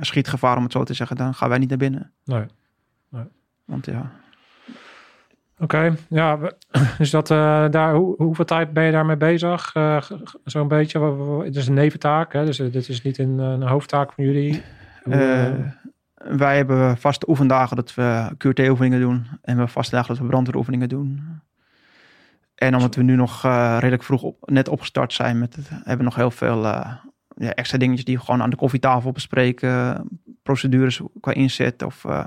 schietgevaar, 0.00 0.56
om 0.56 0.62
het 0.62 0.72
zo 0.72 0.84
te 0.84 0.94
zeggen, 0.94 1.16
dan 1.16 1.34
gaan 1.34 1.48
wij 1.48 1.58
niet 1.58 1.68
naar 1.68 1.78
binnen. 1.78 2.12
Nee. 2.24 2.44
Want 3.64 3.86
ja, 3.86 4.10
Oké, 5.58 5.94
ja, 6.08 6.38
dus 6.98 7.10
dat, 7.18 7.30
eh, 7.30 7.68
daar, 7.70 7.94
hoe, 7.94 8.14
hoeveel 8.16 8.44
tijd 8.44 8.72
ben 8.72 8.84
je 8.84 8.92
daarmee 8.92 9.16
bezig? 9.16 9.62
G- 9.72 10.12
Zo'n 10.44 10.68
beetje, 10.68 11.00
het 11.44 11.56
is 11.56 11.66
een 11.68 11.74
neventaak, 11.74 12.32
hè? 12.32 12.44
dus 12.44 12.56
dit 12.56 12.88
is 12.88 13.02
niet 13.02 13.18
een, 13.18 13.38
een 13.38 13.62
hoofdtaak 13.62 14.12
van 14.12 14.24
jullie. 14.24 14.62
Hoe, 15.02 15.74
wij 16.14 16.56
hebben 16.56 16.96
vaste 16.96 17.28
oefendagen 17.28 17.76
dat 17.76 17.94
we 17.94 18.30
QT-oefeningen 18.36 19.00
doen. 19.00 19.26
En 19.42 19.56
we 19.56 19.66
vaste 19.68 19.94
dagen 19.94 20.08
dat 20.14 20.22
we 20.22 20.28
brandweeroefeningen 20.28 20.88
doen. 20.88 21.40
En 22.60 22.74
omdat 22.74 22.94
we 22.94 23.02
nu 23.02 23.16
nog 23.16 23.44
eh, 23.44 23.76
redelijk 23.78 24.02
vroeg 24.02 24.22
op, 24.22 24.36
net 24.50 24.68
opgestart 24.68 25.12
zijn 25.12 25.38
met 25.38 25.56
het, 25.56 25.68
hebben 25.68 25.96
we 25.96 26.02
nog 26.02 26.14
heel 26.14 26.30
veel 26.30 26.66
eh, 26.66 26.92
ja, 27.36 27.50
extra 27.50 27.78
dingetjes 27.78 28.04
die 28.04 28.16
we 28.16 28.24
gewoon 28.24 28.42
aan 28.42 28.50
de 28.50 28.56
koffietafel 28.56 29.12
bespreken. 29.12 30.04
Procedures 30.42 31.00
qua 31.20 31.32
inzet 31.32 31.82
of 31.82 32.04
eh, 32.04 32.24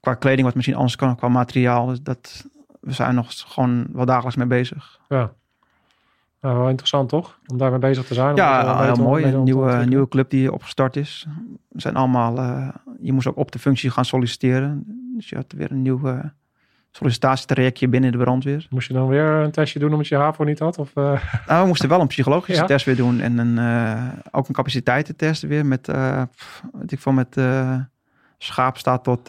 qua 0.00 0.14
kleding 0.14 0.42
wat 0.42 0.54
misschien 0.54 0.76
anders 0.76 0.96
kan, 0.96 1.16
qua 1.16 1.28
materiaal. 1.28 1.86
Dus 1.86 2.02
dat, 2.02 2.46
we 2.80 2.92
zijn 2.92 3.14
nog 3.14 3.32
gewoon 3.46 3.86
wel 3.92 4.04
dagelijks 4.04 4.36
mee 4.36 4.46
bezig. 4.46 5.00
ja. 5.08 5.32
Nou, 6.40 6.58
wel 6.58 6.68
interessant 6.68 7.08
toch? 7.08 7.38
Om 7.46 7.58
daarmee 7.58 7.78
bezig 7.78 8.06
te 8.06 8.14
zijn. 8.14 8.36
Ja, 8.36 8.82
heel 8.82 9.04
mooi. 9.04 9.24
Een 9.24 9.42
nieuwe, 9.42 9.84
nieuwe 9.84 10.08
club 10.08 10.30
die 10.30 10.52
opgestart 10.52 10.96
is. 10.96 11.26
We 11.68 11.80
zijn 11.80 11.96
allemaal, 11.96 12.34
je 13.00 13.12
moest 13.12 13.26
ook 13.26 13.36
op 13.36 13.52
de 13.52 13.58
functie 13.58 13.90
gaan 13.90 14.04
solliciteren. 14.04 14.84
Dus 15.16 15.28
je 15.28 15.36
had 15.36 15.52
weer 15.56 15.70
een 15.70 15.82
nieuw 15.82 16.06
eh, 16.06 16.24
sollicitatietrajectje 16.98 17.88
binnen 17.88 18.12
de 18.12 18.18
brandweer. 18.18 18.66
Moest 18.70 18.88
je 18.88 18.94
dan 18.94 19.08
weer 19.08 19.24
een 19.24 19.50
testje 19.50 19.78
doen 19.78 19.92
omdat 19.92 20.06
je 20.08 20.16
HAVO 20.16 20.44
niet 20.44 20.58
had? 20.58 20.78
Of, 20.78 20.90
eh, 20.94 21.22
Nou, 21.46 21.60
we 21.62 21.66
moesten 21.66 21.88
wel 21.88 22.00
een 22.00 22.06
psychologische 22.06 22.60
Ja. 22.60 22.66
test 22.66 22.84
weer 22.84 22.96
doen. 22.96 23.20
En 23.20 23.38
een, 23.38 23.58
eh, 23.58 24.08
ook 24.30 24.48
een 24.48 24.54
capaciteitentest 24.54 25.42
weer 25.42 25.66
met, 25.66 25.82
pff, 26.36 26.62
weet 26.72 26.92
ik 26.92 27.00
veel, 27.00 27.12
met 27.12 27.36
schaap 28.38 28.78
staat 28.78 29.04
tot 29.04 29.28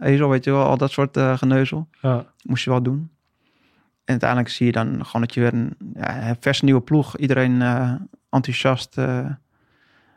ezel, 0.00 0.28
weet 0.28 0.44
je 0.44 0.50
wel. 0.50 0.64
Al 0.64 0.76
dat 0.76 0.90
soort 0.90 1.18
geneuzel. 1.18 1.88
ja. 2.00 2.24
Moest 2.42 2.64
je 2.64 2.70
wel 2.70 2.82
doen. 2.82 3.10
En 4.04 4.12
uiteindelijk 4.12 4.50
zie 4.50 4.66
je 4.66 4.72
dan 4.72 5.04
gewoon 5.04 5.20
dat 5.22 5.34
je 5.34 5.40
weer 5.40 5.54
een 5.54 5.76
ja, 5.94 6.28
een 6.28 6.36
verse 6.40 6.64
nieuwe 6.64 6.80
ploeg. 6.80 7.16
Iedereen 7.16 7.62
enthousiast 8.30 8.96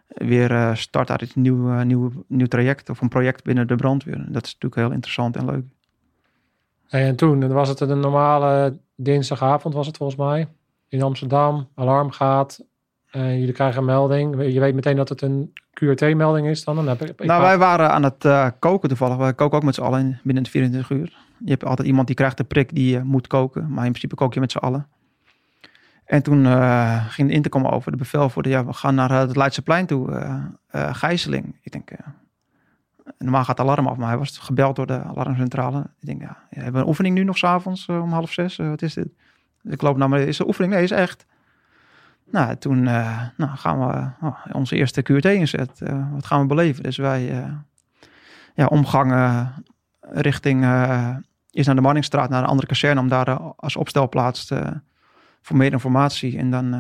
weer 0.08 0.72
start 0.74 1.10
uit 1.12 1.22
een 1.36 1.42
nieuw, 1.42 1.72
eh, 1.72 1.82
nieuw, 1.82 2.12
nieuw 2.28 2.48
traject 2.48 2.90
of 2.90 3.02
een 3.02 3.08
project 3.10 3.44
binnen 3.44 3.68
de 3.68 3.76
brandweer. 3.76 4.18
Dat 4.18 4.46
is 4.46 4.54
natuurlijk 4.54 4.76
heel 4.82 4.92
interessant 4.92 5.36
en 5.36 5.46
leuk. 5.46 5.66
En 6.90 7.16
toen 7.16 7.48
was 7.48 7.70
het 7.70 7.80
een 7.80 8.00
normale 8.00 8.78
dinsdagavond, 8.96 9.74
was 9.74 9.88
het 9.88 9.98
volgens 9.98 10.20
mij, 10.20 10.48
in 10.88 11.02
Amsterdam. 11.02 11.68
Alarm 11.76 12.12
gaat. 12.12 12.64
En 13.12 13.40
jullie 13.40 13.54
krijgen 13.54 13.80
een 13.80 13.86
melding. 13.86 14.52
Je 14.54 14.60
weet 14.60 14.76
meteen 14.76 14.96
dat 14.96 15.10
het 15.10 15.22
een 15.22 15.54
QRT-melding 15.74 16.48
is 16.48 16.64
dan. 16.64 16.76
dan 16.76 16.88
heb 16.88 17.02
ik, 17.02 17.10
ik 17.10 17.24
nou, 17.26 17.42
wij 17.42 17.58
waren 17.58 17.92
aan 17.92 18.04
het 18.04 18.26
eh, 18.26 18.48
koken 18.60 18.90
toevallig. 18.90 19.18
Wij 19.18 19.34
koken 19.34 19.58
ook 19.58 19.64
met 19.64 19.76
z'n 19.76 19.82
allen 19.82 20.00
in- 20.00 20.18
binnen 20.24 20.44
de 20.44 20.50
24 20.50 20.90
uur. 20.90 21.18
Je 21.46 21.50
hebt 21.52 21.66
altijd 21.66 21.88
iemand 21.88 22.08
die 22.08 22.16
krijgt 22.16 22.38
de 22.38 22.44
prik 22.44 22.76
die 22.76 22.98
eh, 22.98 23.04
moet 23.04 23.28
koken. 23.28 23.62
Maar 23.62 23.86
in 23.86 23.92
principe 23.92 24.16
kook 24.16 24.34
je 24.34 24.40
met 24.40 24.52
z'n 24.52 24.58
allen. 24.58 24.88
En 26.06 26.24
toen 26.24 26.46
eh, 26.46 27.06
ging 27.08 27.28
de 27.28 27.34
intercom 27.34 27.66
over. 27.68 27.92
De 27.92 27.98
bevel 27.98 28.30
voor 28.30 28.44
de, 28.44 28.50
ja, 28.50 28.66
we 28.66 28.74
gaan 28.74 28.96
naar 28.96 29.12
het 29.12 29.36
Leidseplein 29.36 29.86
toe. 29.86 30.30
gijzeling. 30.72 31.56
Ik 31.62 31.72
denk, 31.72 31.90
normaal 33.18 33.44
gaat 33.44 33.58
het 33.58 33.68
alarm 33.68 33.88
af. 33.88 33.98
Maar 33.98 34.08
hij 34.08 34.18
was 34.18 34.38
gebeld 34.38 34.76
door 34.76 34.86
de 34.86 35.04
alarmcentrale. 35.04 35.80
Ik 35.80 36.06
denk, 36.06 36.22
ja, 36.22 36.38
hebben 36.50 36.74
we 36.74 36.80
een 36.80 36.88
oefening 36.88 37.16
nu 37.16 37.24
nog 37.24 37.38
s'avonds 37.38 37.88
uh, 37.88 38.02
om 38.02 38.12
half 38.12 38.32
zes? 38.32 38.58
Uh, 38.58 38.70
wat 38.70 38.82
is 38.82 38.94
dit? 38.94 39.10
Dus 39.62 39.74
ik 39.74 39.82
loop 39.82 39.98
naar 39.98 40.10
maar 40.10 40.20
is 40.20 40.38
de 40.38 40.48
oefening? 40.48 40.74
Nee, 40.74 40.84
is 40.84 40.92
echt. 40.92 41.26
Nou, 42.32 42.56
toen 42.56 42.86
uh, 42.86 43.22
nou, 43.38 43.58
gaan 43.58 43.80
we 43.80 44.26
oh, 44.28 44.46
onze 44.52 44.76
eerste 44.76 45.02
QT 45.02 45.26
inzet. 45.26 45.82
Wat 46.12 46.26
gaan 46.26 46.42
we 46.42 46.48
beleven? 46.48 46.84
Dus 46.84 46.98
wij 46.98 47.46
ja, 48.56 48.66
omgangen 48.66 49.54
richting 50.02 50.58
is 51.52 51.66
naar 51.66 51.76
de 51.76 51.82
Manningstraat, 51.82 52.30
naar 52.30 52.42
een 52.42 52.50
andere 52.50 52.68
kazerne, 52.68 53.00
om 53.00 53.08
daar 53.08 53.40
als 53.40 53.76
opstelplaats 53.76 54.46
te, 54.46 54.82
voor 55.42 55.58
meer 55.58 55.72
informatie. 55.72 56.38
En 56.38 56.52
dan 56.52 56.74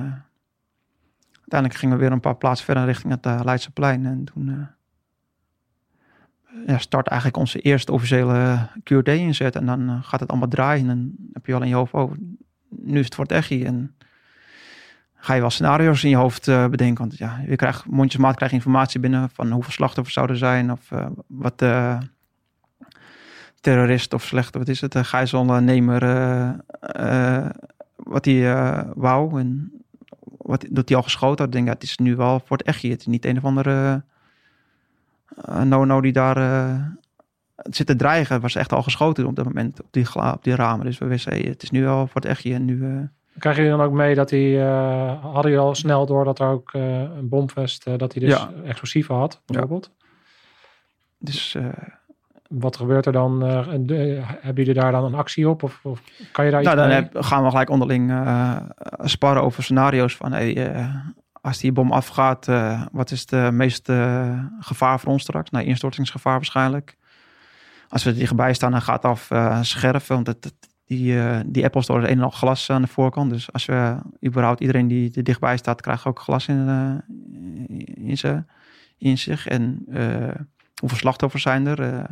uiteindelijk 1.33 1.79
gingen 1.79 1.95
we 1.95 2.01
weer 2.01 2.11
een 2.11 2.19
paar 2.19 2.35
plaatsen 2.35 2.65
verder 2.65 2.85
richting 2.85 3.19
het 3.21 3.43
Leidseplein. 3.43 4.05
En 4.05 4.23
toen 4.23 4.69
ja, 6.67 6.77
start 6.77 7.07
eigenlijk 7.07 7.39
onze 7.39 7.59
eerste 7.59 7.91
officiële 7.91 8.67
QT 8.83 9.07
inzet. 9.07 9.55
En 9.55 9.65
dan 9.65 9.89
uh, 9.89 9.97
gaat 10.01 10.19
het 10.19 10.29
allemaal 10.29 10.47
draaien. 10.47 10.89
En 10.89 10.97
dan 10.97 11.11
heb 11.33 11.45
je 11.45 11.51
wel 11.51 11.61
in 11.61 11.67
je 11.67 11.75
hoofd, 11.75 11.93
oh, 11.93 12.11
nu 12.69 12.99
is 12.99 13.05
het 13.05 13.15
voor 13.15 13.23
het 13.23 13.33
echt 13.33 13.51
En 13.51 13.95
ga 15.15 15.33
je 15.33 15.41
wel 15.41 15.49
scenario's 15.49 16.03
in 16.03 16.09
je 16.09 16.15
hoofd 16.15 16.47
uh, 16.47 16.67
bedenken. 16.67 17.07
Want 17.07 17.17
ja, 17.17 17.43
je 17.47 17.55
krijgt 17.55 17.85
mondjesmaat 17.85 18.35
krijg 18.35 18.51
informatie 18.51 18.99
binnen 18.99 19.29
van 19.29 19.51
hoeveel 19.51 19.71
slachtoffers 19.71 20.15
zouden 20.15 20.37
zijn. 20.37 20.71
Of 20.71 20.89
wat 21.27 21.63
terrorist 23.61 24.13
of 24.13 24.23
slechte, 24.23 24.57
wat 24.57 24.67
is 24.67 24.81
het, 24.81 24.95
uh, 24.95 25.03
gijzelnemer, 25.03 25.99
wat 27.95 28.25
hij 28.25 28.83
wou. 28.93 29.39
En 29.39 29.71
wat 30.37 30.65
doet 30.69 30.89
hij 30.89 30.97
al 30.97 31.03
geschoten 31.03 31.37
had. 31.37 31.47
Ik 31.47 31.51
denk, 31.51 31.65
ja, 31.65 31.73
het 31.73 31.83
is 31.83 31.97
nu 31.97 32.15
wel 32.15 32.41
voor 32.45 32.57
het 32.57 32.65
echt. 32.65 32.81
Het 32.81 32.99
is 32.99 33.05
niet 33.05 33.25
een 33.25 33.37
of 33.37 33.45
andere 33.45 34.03
no-no 35.63 36.01
die 36.01 36.11
daar 36.11 36.37
zit 37.63 37.87
te 37.87 37.95
dreigen. 37.95 38.41
Was 38.41 38.55
echt 38.55 38.73
al 38.73 38.83
geschoten 38.83 39.25
op 39.25 39.35
dat 39.35 39.45
moment 39.45 39.81
op 39.81 39.87
die, 39.91 40.15
op 40.15 40.43
die 40.43 40.55
ramen. 40.55 40.85
Dus 40.85 40.97
we 40.97 41.05
wisten, 41.05 41.31
hey, 41.31 41.41
het 41.41 41.63
is 41.63 41.71
nu 41.71 41.87
al 41.87 42.07
voor 42.07 42.21
het 42.21 42.25
echt. 42.25 42.45
En 42.45 42.65
nu... 42.65 43.09
Krijgen 43.39 43.63
jullie 43.63 43.77
dan 43.77 43.87
ook 43.87 43.93
mee 43.93 44.15
dat 44.15 44.29
hij, 44.29 44.39
uh, 44.39 45.23
hadden 45.23 45.51
jullie 45.51 45.65
al 45.65 45.75
snel 45.75 46.05
door 46.05 46.25
dat 46.25 46.39
er 46.39 46.47
ook 46.47 46.73
uh, 46.73 47.01
een 47.01 47.29
bomvest, 47.29 47.87
uh, 47.87 47.97
dat 47.97 48.13
hij 48.13 48.27
dus 48.27 48.37
ja. 48.37 48.49
explosieven 48.65 49.15
had, 49.15 49.41
bijvoorbeeld? 49.45 49.91
Ja. 49.97 50.07
Dus 51.17 51.57
wat 52.49 52.77
gebeurt 52.77 53.05
er 53.05 53.11
dan? 53.11 53.41
Hebben 53.41 54.53
jullie 54.53 54.73
daar 54.73 54.91
dan 54.91 55.03
een 55.03 55.13
actie 55.13 55.49
op? 55.49 55.63
Of, 55.63 55.79
of 55.83 56.01
kan 56.31 56.45
je 56.45 56.51
daar 56.51 56.63
nou, 56.63 56.75
iets 56.75 56.87
dan 56.87 57.09
mee? 57.13 57.23
gaan 57.23 57.43
we 57.43 57.49
gelijk 57.49 57.69
onderling 57.69 58.13
sparren 58.99 59.43
over 59.43 59.63
scenario's 59.63 60.15
van 60.15 60.31
hey, 60.31 60.73
als 61.41 61.57
die 61.57 61.71
bom 61.71 61.91
afgaat, 61.91 62.47
uh, 62.47 62.85
wat 62.91 63.11
is 63.11 63.25
de 63.25 63.49
meeste 63.53 64.49
gevaar 64.59 64.99
voor 64.99 65.11
ons 65.11 65.21
straks? 65.21 65.49
Nou, 65.49 65.65
instortingsgevaar 65.65 66.33
waarschijnlijk. 66.33 66.97
Als 67.89 68.03
we 68.03 68.13
dichtbij 68.13 68.53
staan, 68.53 68.71
dan 68.71 68.81
gaat 68.81 69.05
af 69.05 69.29
uh, 69.29 69.61
scherven, 69.61 70.15
want 70.15 70.27
het, 70.27 70.43
het, 70.43 70.53
die, 70.85 71.17
die 71.45 71.63
Apple 71.63 71.81
Store 71.81 72.01
is 72.01 72.09
een 72.09 72.17
en 72.17 72.23
al 72.23 72.29
glas 72.29 72.69
aan 72.69 72.81
de 72.81 72.87
voorkant. 72.87 73.31
Dus 73.31 73.53
als 73.53 73.65
we 73.65 73.97
überhaupt 74.25 74.59
iedereen 74.59 74.87
die 74.87 75.11
er 75.15 75.23
dichtbij 75.23 75.57
staat, 75.57 75.81
krijgt 75.81 76.05
ook 76.05 76.19
glas 76.19 76.47
in, 76.47 77.01
in, 77.95 78.17
ze, 78.17 78.43
in 78.97 79.17
zich. 79.17 79.47
En 79.47 79.83
hoeveel 80.79 80.97
slachtoffers 80.97 81.43
zijn 81.43 81.67
er? 81.67 82.07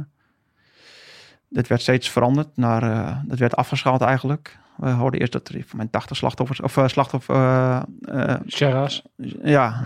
Dat 1.49 1.67
werd 1.67 1.81
steeds 1.81 2.09
veranderd. 2.09 2.57
Naar, 2.57 3.21
dat 3.25 3.39
werd 3.39 3.55
afgeschaald 3.55 4.01
eigenlijk. 4.01 4.59
We 4.77 4.89
hoorden 4.89 5.19
eerst 5.19 5.31
dat 5.31 5.47
er 5.47 5.63
voor 5.65 5.77
mijn 5.77 5.89
80 5.89 6.17
slachtoffers 6.17 6.61
of 6.61 6.77
uh, 6.77 6.87
slachtoffer. 6.87 7.35
Uh, 7.35 8.35
Shera's. 8.47 9.03
Ja, 9.43 9.81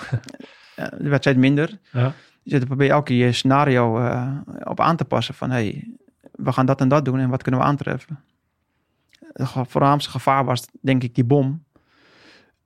er 0.75 1.09
werd 1.09 1.21
steeds 1.21 1.37
minder. 1.37 1.79
Ja. 1.91 2.13
Dus 2.43 2.59
je 2.59 2.65
probeer 2.65 2.89
elke 2.89 3.03
keer 3.03 3.25
je 3.25 3.31
scenario 3.31 4.13
op 4.63 4.79
aan 4.79 4.95
te 4.95 5.05
passen. 5.05 5.33
Van 5.33 5.49
hey, 5.51 5.87
we 6.31 6.51
gaan 6.51 6.65
dat 6.65 6.81
en 6.81 6.87
dat 6.87 7.05
doen 7.05 7.19
en 7.19 7.29
wat 7.29 7.43
kunnen 7.43 7.61
we 7.61 7.67
aantreffen. 7.67 8.19
Het 9.33 9.49
voornaamste 9.67 10.09
gevaar 10.09 10.45
was 10.45 10.67
denk 10.81 11.03
ik 11.03 11.15
die 11.15 11.23
bom. 11.23 11.63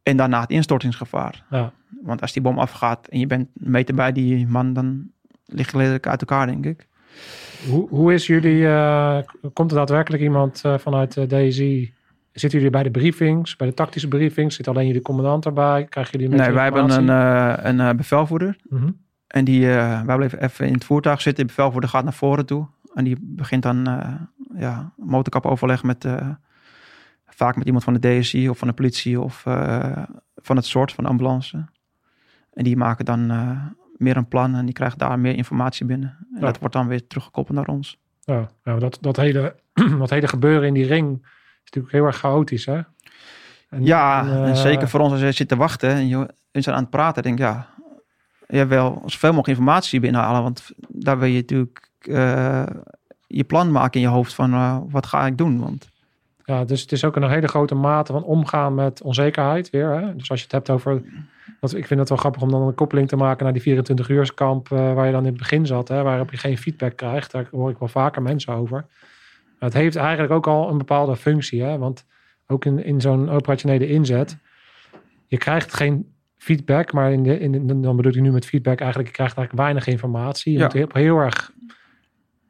En 0.03 0.17
daarna 0.17 0.41
het 0.41 0.49
instortingsgevaar. 0.49 1.45
Ja. 1.49 1.71
Want 2.01 2.21
als 2.21 2.33
die 2.33 2.41
bom 2.41 2.59
afgaat 2.59 3.07
en 3.07 3.19
je 3.19 3.27
bent 3.27 3.47
een 3.63 3.71
meter 3.71 3.95
bij 3.95 4.11
die 4.11 4.47
man, 4.47 4.73
dan 4.73 5.11
ligt 5.45 5.71
je 5.71 5.77
lelijk 5.77 6.07
uit 6.07 6.19
elkaar, 6.21 6.45
denk 6.45 6.65
ik. 6.65 6.87
Hoe, 7.69 7.89
hoe 7.89 8.13
is 8.13 8.27
jullie, 8.27 8.61
uh, 8.61 9.19
komt 9.53 9.71
er 9.71 9.77
daadwerkelijk 9.77 10.23
iemand 10.23 10.61
uh, 10.65 10.77
vanuit 10.77 11.13
de 11.13 11.27
DSI? 11.27 11.93
Zitten 12.35 12.59
jullie 12.59 12.73
bij 12.73 12.83
de 12.83 12.91
briefings, 12.91 13.55
bij 13.55 13.67
de 13.67 13.73
tactische 13.73 14.07
briefings? 14.07 14.55
Zit 14.55 14.67
alleen 14.67 14.87
jullie 14.87 15.01
commandant 15.01 15.45
erbij? 15.45 15.85
Krijgen 15.85 16.19
jullie 16.19 16.37
Nee, 16.37 16.51
wij 16.51 16.63
hebben 16.63 16.91
een, 16.91 17.07
uh, 17.07 17.53
een 17.57 17.79
uh, 17.79 17.89
bevelvoerder. 17.91 18.57
Mm 18.69 18.79
-hmm. 18.79 18.97
En 19.27 19.45
die, 19.45 19.61
uh, 19.61 20.01
wij 20.01 20.15
bleven 20.15 20.43
even 20.43 20.67
in 20.67 20.73
het 20.73 20.85
voertuig 20.85 21.21
zitten. 21.21 21.47
De 21.47 21.53
bevelvoerder 21.53 21.89
gaat 21.89 22.03
naar 22.03 22.13
voren 22.13 22.45
toe. 22.45 22.67
En 22.93 23.03
die 23.03 23.17
begint 23.21 23.63
dan 23.63 23.87
ja, 24.55 24.91
motorkapoverleg 24.97 25.83
met 25.83 26.07
vaak 27.27 27.55
met 27.55 27.65
iemand 27.65 27.83
van 27.83 27.93
de 27.93 28.19
DSI 28.19 28.49
of 28.49 28.57
van 28.57 28.67
de 28.67 28.73
politie 28.73 29.21
of 29.21 29.41
van 30.35 30.55
het 30.55 30.65
soort 30.65 30.91
van 30.91 31.03
de 31.03 31.09
ambulance. 31.09 31.65
En 32.53 32.63
die 32.63 32.77
maken 32.77 33.05
dan 33.05 33.27
meer 33.97 34.17
een 34.17 34.27
plan 34.27 34.55
en 34.55 34.65
die 34.65 34.73
krijgen 34.73 34.97
daar 34.97 35.19
meer 35.19 35.35
informatie 35.35 35.85
binnen. 35.85 36.17
En 36.19 36.39
ja. 36.39 36.45
dat 36.45 36.59
wordt 36.59 36.73
dan 36.73 36.87
weer 36.87 37.07
teruggekoppeld 37.07 37.57
naar 37.57 37.67
ons. 37.67 37.99
Ja, 38.19 38.49
nou, 38.63 38.79
dat, 38.79 38.97
dat, 39.01 39.15
hele, 39.15 39.55
dat 39.99 40.09
hele 40.09 40.27
gebeuren 40.27 40.67
in 40.67 40.73
die 40.73 40.87
ring 40.87 41.25
is 41.65 41.71
natuurlijk 41.71 41.93
heel 41.93 42.05
erg 42.05 42.17
chaotisch, 42.17 42.65
hè? 42.65 42.81
En, 43.69 43.83
ja, 43.83 44.21
en, 44.21 44.43
en 44.43 44.55
zeker 44.55 44.89
voor 44.89 44.99
ons 44.99 45.11
als 45.11 45.21
je 45.21 45.31
zit 45.31 45.47
te 45.47 45.55
wachten 45.55 45.89
en 45.89 46.07
je 46.07 46.27
zijn 46.51 46.75
aan 46.75 46.81
het 46.81 46.89
praten, 46.89 47.23
denk 47.23 47.39
ik, 47.39 47.45
ja, 47.45 47.67
je 48.47 48.65
wel 48.65 49.01
zoveel 49.05 49.29
mogelijk 49.29 49.47
informatie 49.47 49.99
binnenhalen. 49.99 50.43
Want 50.43 50.71
daar 50.87 51.19
wil 51.19 51.27
je 51.27 51.35
natuurlijk 51.35 51.89
eh, 51.99 52.65
je 53.27 53.43
plan 53.43 53.71
maken 53.71 54.01
in 54.01 54.07
je 54.07 54.13
hoofd 54.13 54.33
van 54.33 54.53
uh, 54.53 54.77
wat 54.89 55.05
ga 55.05 55.25
ik 55.25 55.37
doen. 55.37 55.59
Want 55.59 55.89
ja, 56.45 56.65
dus 56.65 56.81
het 56.81 56.91
is 56.91 57.03
ook 57.03 57.15
een 57.15 57.29
hele 57.29 57.47
grote 57.47 57.75
mate 57.75 58.11
van 58.11 58.23
omgaan 58.23 58.75
met 58.75 59.01
onzekerheid 59.01 59.69
weer. 59.69 59.89
Hè? 59.89 60.15
Dus 60.15 60.29
als 60.29 60.39
je 60.39 60.45
het 60.45 60.53
hebt 60.53 60.69
over. 60.69 61.01
Dat, 61.59 61.73
ik 61.73 61.85
vind 61.87 61.99
het 61.99 62.09
wel 62.09 62.17
grappig 62.17 62.41
om 62.41 62.51
dan 62.51 62.61
een 62.61 62.75
koppeling 62.75 63.07
te 63.07 63.15
maken 63.15 63.43
naar 63.43 63.53
die 63.53 63.61
24 63.61 64.09
uurskamp 64.09 64.69
uh, 64.69 64.93
waar 64.93 65.05
je 65.05 65.11
dan 65.11 65.21
in 65.25 65.29
het 65.29 65.37
begin 65.37 65.65
zat, 65.65 65.87
hè, 65.87 66.03
waarop 66.03 66.31
je 66.31 66.37
geen 66.37 66.57
feedback 66.57 66.97
krijgt. 66.97 67.31
Daar 67.31 67.47
hoor 67.51 67.69
ik 67.69 67.77
wel 67.77 67.87
vaker 67.87 68.21
mensen 68.21 68.53
over. 68.53 68.85
Het 69.59 69.73
heeft 69.73 69.95
eigenlijk 69.95 70.33
ook 70.33 70.47
al 70.47 70.69
een 70.69 70.77
bepaalde 70.77 71.15
functie. 71.15 71.63
Hè? 71.63 71.77
Want 71.77 72.05
ook 72.47 72.65
in, 72.65 72.83
in 72.83 73.01
zo'n 73.01 73.29
operationele 73.29 73.87
inzet, 73.87 74.37
je 75.27 75.37
krijgt 75.37 75.73
geen 75.73 76.13
feedback, 76.37 76.93
maar 76.93 77.11
in 77.11 77.23
de, 77.23 77.39
in 77.39 77.51
de, 77.67 77.79
dan 77.79 77.95
bedoel 77.95 78.11
ik 78.11 78.21
nu 78.21 78.31
met 78.31 78.45
feedback 78.45 78.79
eigenlijk, 78.79 79.09
je 79.09 79.15
krijgt 79.15 79.37
eigenlijk 79.37 79.67
weinig 79.67 79.87
informatie. 79.87 80.51
Je 80.53 80.57
Ja. 80.57 80.63
moet 80.63 80.73
heel, 80.73 80.87
heel 80.93 81.17
erg 81.17 81.51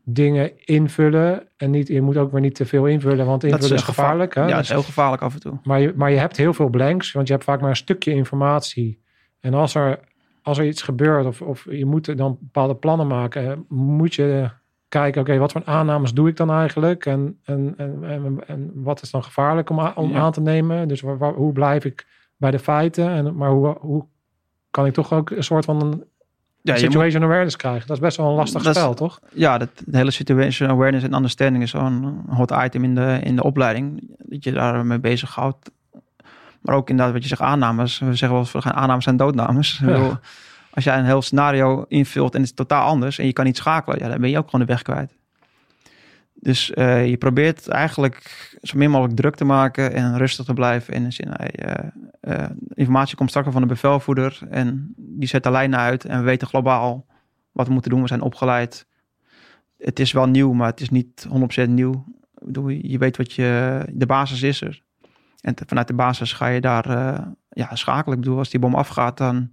dingen 0.03 0.51
invullen 0.65 1.47
en 1.57 1.71
niet, 1.71 1.87
je 1.87 2.01
moet 2.01 2.17
ook 2.17 2.31
weer 2.31 2.41
niet 2.41 2.55
te 2.55 2.65
veel 2.65 2.85
invullen, 2.85 3.25
want 3.25 3.43
invullen 3.43 3.65
is, 3.65 3.71
een 3.71 3.77
gevaar- 3.79 3.93
gevaarlijk. 4.05 4.35
Hè? 4.35 4.41
Ja, 4.41 4.47
dat 4.47 4.55
Dus- 4.57 4.65
is 4.67 4.73
heel 4.73 4.83
gevaarlijk 4.83 5.21
af 5.21 5.33
en 5.33 5.39
toe. 5.39 5.59
maar, 5.63 5.79
je, 5.81 5.93
maar 5.95 6.11
je 6.11 6.17
hebt 6.17 6.37
heel 6.37 6.53
veel 6.53 6.69
blanks, 6.69 7.11
want 7.11 7.27
je 7.27 7.33
hebt 7.33 7.45
vaak 7.45 7.61
maar 7.61 7.69
een 7.69 7.75
stukje 7.75 8.11
informatie. 8.11 9.03
En 9.39 9.53
als 9.53 9.75
er, 9.75 9.99
als 10.41 10.57
er 10.57 10.65
iets 10.65 10.81
gebeurt 10.81 11.25
of, 11.25 11.41
of 11.41 11.65
je 11.69 11.85
moet 11.85 12.17
dan 12.17 12.37
bepaalde 12.41 12.75
plannen 12.75 13.07
maken, 13.07 13.65
moet 13.69 14.15
je 14.15 14.49
kijken, 14.99 15.21
oké, 15.21 15.37
wat 15.37 15.51
voor 15.51 15.61
aannames 15.65 16.13
doe 16.13 16.27
ik 16.29 16.37
dan 16.37 16.51
eigenlijk? 16.51 17.05
En, 17.05 17.39
en, 17.43 17.73
en, 17.77 18.03
en, 18.03 18.39
en 18.47 18.71
wat 18.73 19.01
is 19.01 19.11
dan 19.11 19.23
gevaarlijk 19.23 19.69
om, 19.69 19.79
om 19.95 20.11
Ja. 20.11 20.19
aan 20.19 20.31
te 20.31 20.41
nemen? 20.41 20.87
Dus 20.87 21.01
waar, 21.01 21.17
waar- 21.17 21.33
hoe 21.33 21.53
blijf 21.53 21.85
ik 21.85 22.07
bij 22.37 22.51
de 22.51 22.59
feiten? 22.59 23.09
En, 23.09 23.35
maar 23.35 23.49
hoe, 23.49 23.77
hoe 23.79 24.05
kan 24.71 24.85
ik 24.85 24.93
toch 24.93 25.13
ook 25.13 25.29
een 25.29 25.43
soort 25.43 25.65
van 25.65 25.81
een 25.81 26.03
Ja, 26.61 26.71
moet, 26.71 26.81
situation 26.81 27.23
awareness 27.23 27.55
krijgen? 27.55 27.87
Dat 27.87 27.95
is 27.97 28.01
best 28.03 28.17
wel 28.17 28.29
een 28.29 28.35
lastig 28.35 28.65
is- 28.65 28.69
spel, 28.75 28.93
toch? 28.93 29.19
ja 29.33 29.57
dat, 29.57 29.69
de 29.85 29.97
hele 29.97 30.11
situation 30.11 30.69
awareness 30.69 31.05
en 31.05 31.13
understanding 31.15 31.63
is 31.63 31.69
zo'n 31.71 32.23
hot 32.29 32.51
item 32.51 32.83
in 32.83 32.95
de, 32.95 33.19
in 33.23 33.35
de 33.35 33.43
opleiding. 33.43 34.15
Dat 34.17 34.43
je 34.43 34.51
daarmee 34.51 34.99
bezighoudt. 34.99 35.71
Maar 36.61 36.75
ook 36.75 36.89
inderdaad 36.89 37.13
wat 37.13 37.21
je 37.23 37.29
zegt, 37.29 37.41
aannames. 37.41 37.99
We 37.99 38.05
zeggen 38.15 38.29
wel 38.29 38.39
eens, 38.39 38.51
gaan 38.65 38.73
aannames 38.73 39.03
zijn 39.03 39.17
doodnames. 39.17 39.79
Bedoel, 39.79 40.13
Als 40.75 40.83
jij 40.83 40.97
een 40.97 41.05
heel 41.05 41.21
scenario 41.21 41.85
invult 41.87 42.33
en 42.33 42.39
het 42.39 42.49
is 42.49 42.55
totaal 42.55 42.87
anders 42.87 43.19
en 43.19 43.25
je 43.25 43.33
kan 43.33 43.45
niet 43.45 43.57
schakelen, 43.57 43.99
ja, 43.99 44.07
dan 44.07 44.21
ben 44.21 44.29
je 44.29 44.37
ook 44.37 44.49
gewoon 44.49 44.65
de 44.65 44.71
weg 44.71 44.81
kwijt. 44.81 45.11
Dus 46.33 46.71
eh, 46.71 47.07
je 47.07 47.17
probeert 47.17 47.67
eigenlijk 47.67 48.49
zo 48.61 48.77
min 48.77 48.89
mogelijk 48.89 49.15
druk 49.15 49.35
te 49.35 49.45
maken 49.45 49.93
en 49.93 50.17
rustig 50.17 50.45
te 50.45 50.53
blijven. 50.53 51.03
De 51.03 51.11
zin, 51.11 51.33
eh, 51.33 52.45
informatie 52.73 53.15
komt 53.15 53.29
straks 53.29 53.51
van 53.51 53.61
de 53.61 53.67
bevelvoerder 53.67 54.39
en 54.49 54.93
die 54.95 55.27
zet 55.27 55.43
de 55.43 55.51
lijnen 55.51 55.79
uit 55.79 56.05
en 56.05 56.19
we 56.19 56.25
weten 56.25 56.47
globaal 56.47 57.05
wat 57.51 57.67
we 57.67 57.73
moeten 57.73 57.91
doen. 57.91 58.01
We 58.01 58.07
zijn 58.07 58.21
opgeleid. 58.21 58.87
Het 59.77 59.99
is 59.99 60.11
wel 60.11 60.27
nieuw, 60.27 60.53
maar 60.53 60.69
het 60.69 60.81
is 60.81 60.89
niet 60.89 61.27
100% 61.29 61.69
nieuw. 61.69 62.05
Je 62.81 62.97
weet 62.97 63.17
wat 63.17 63.33
je, 63.33 63.81
de 63.91 64.05
basis 64.05 64.41
is 64.41 64.61
er. 64.61 64.83
En 65.41 65.55
vanuit 65.65 65.87
de 65.87 65.93
basis 65.93 66.33
ga 66.33 66.47
je 66.47 66.61
daar 66.61 66.87
ja, 67.49 67.75
schakelen. 67.75 68.17
Ik 68.17 68.23
bedoel, 68.23 68.37
als 68.37 68.49
die 68.49 68.59
bom 68.59 68.75
afgaat, 68.75 69.17
dan 69.17 69.49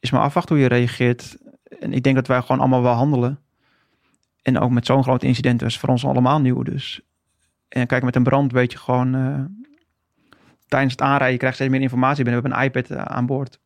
is 0.00 0.10
maar 0.10 0.20
afwachten 0.20 0.54
hoe 0.54 0.64
je 0.64 0.70
reageert. 0.70 1.36
En 1.80 1.92
ik 1.92 2.02
denk 2.02 2.16
dat 2.16 2.26
wij 2.26 2.40
gewoon 2.40 2.60
allemaal 2.60 2.82
wel 2.82 2.92
handelen. 2.92 3.40
En 4.42 4.58
ook 4.58 4.70
met 4.70 4.86
zo'n 4.86 5.02
groot 5.02 5.22
incident 5.22 5.60
was 5.60 5.78
voor 5.78 5.88
ons 5.88 6.04
allemaal 6.04 6.40
nieuw. 6.40 6.62
Dus. 6.62 7.00
En 7.68 7.86
kijk, 7.86 8.02
met 8.02 8.16
een 8.16 8.22
brand 8.22 8.52
weet 8.52 8.72
je 8.72 8.78
gewoon... 8.78 9.14
eh, 9.14 9.44
tijdens 10.68 10.92
het 10.92 11.02
aanrijden, 11.02 11.32
je 11.32 11.38
krijgt 11.38 11.56
steeds 11.56 11.70
meer 11.70 11.80
informatie 11.80 12.24
binnen. 12.24 12.42
We 12.42 12.48
hebben 12.48 12.60
een 12.60 12.72
iPad 12.72 12.90
eh, 12.90 13.02
aan 13.02 13.26
boord. 13.26 13.60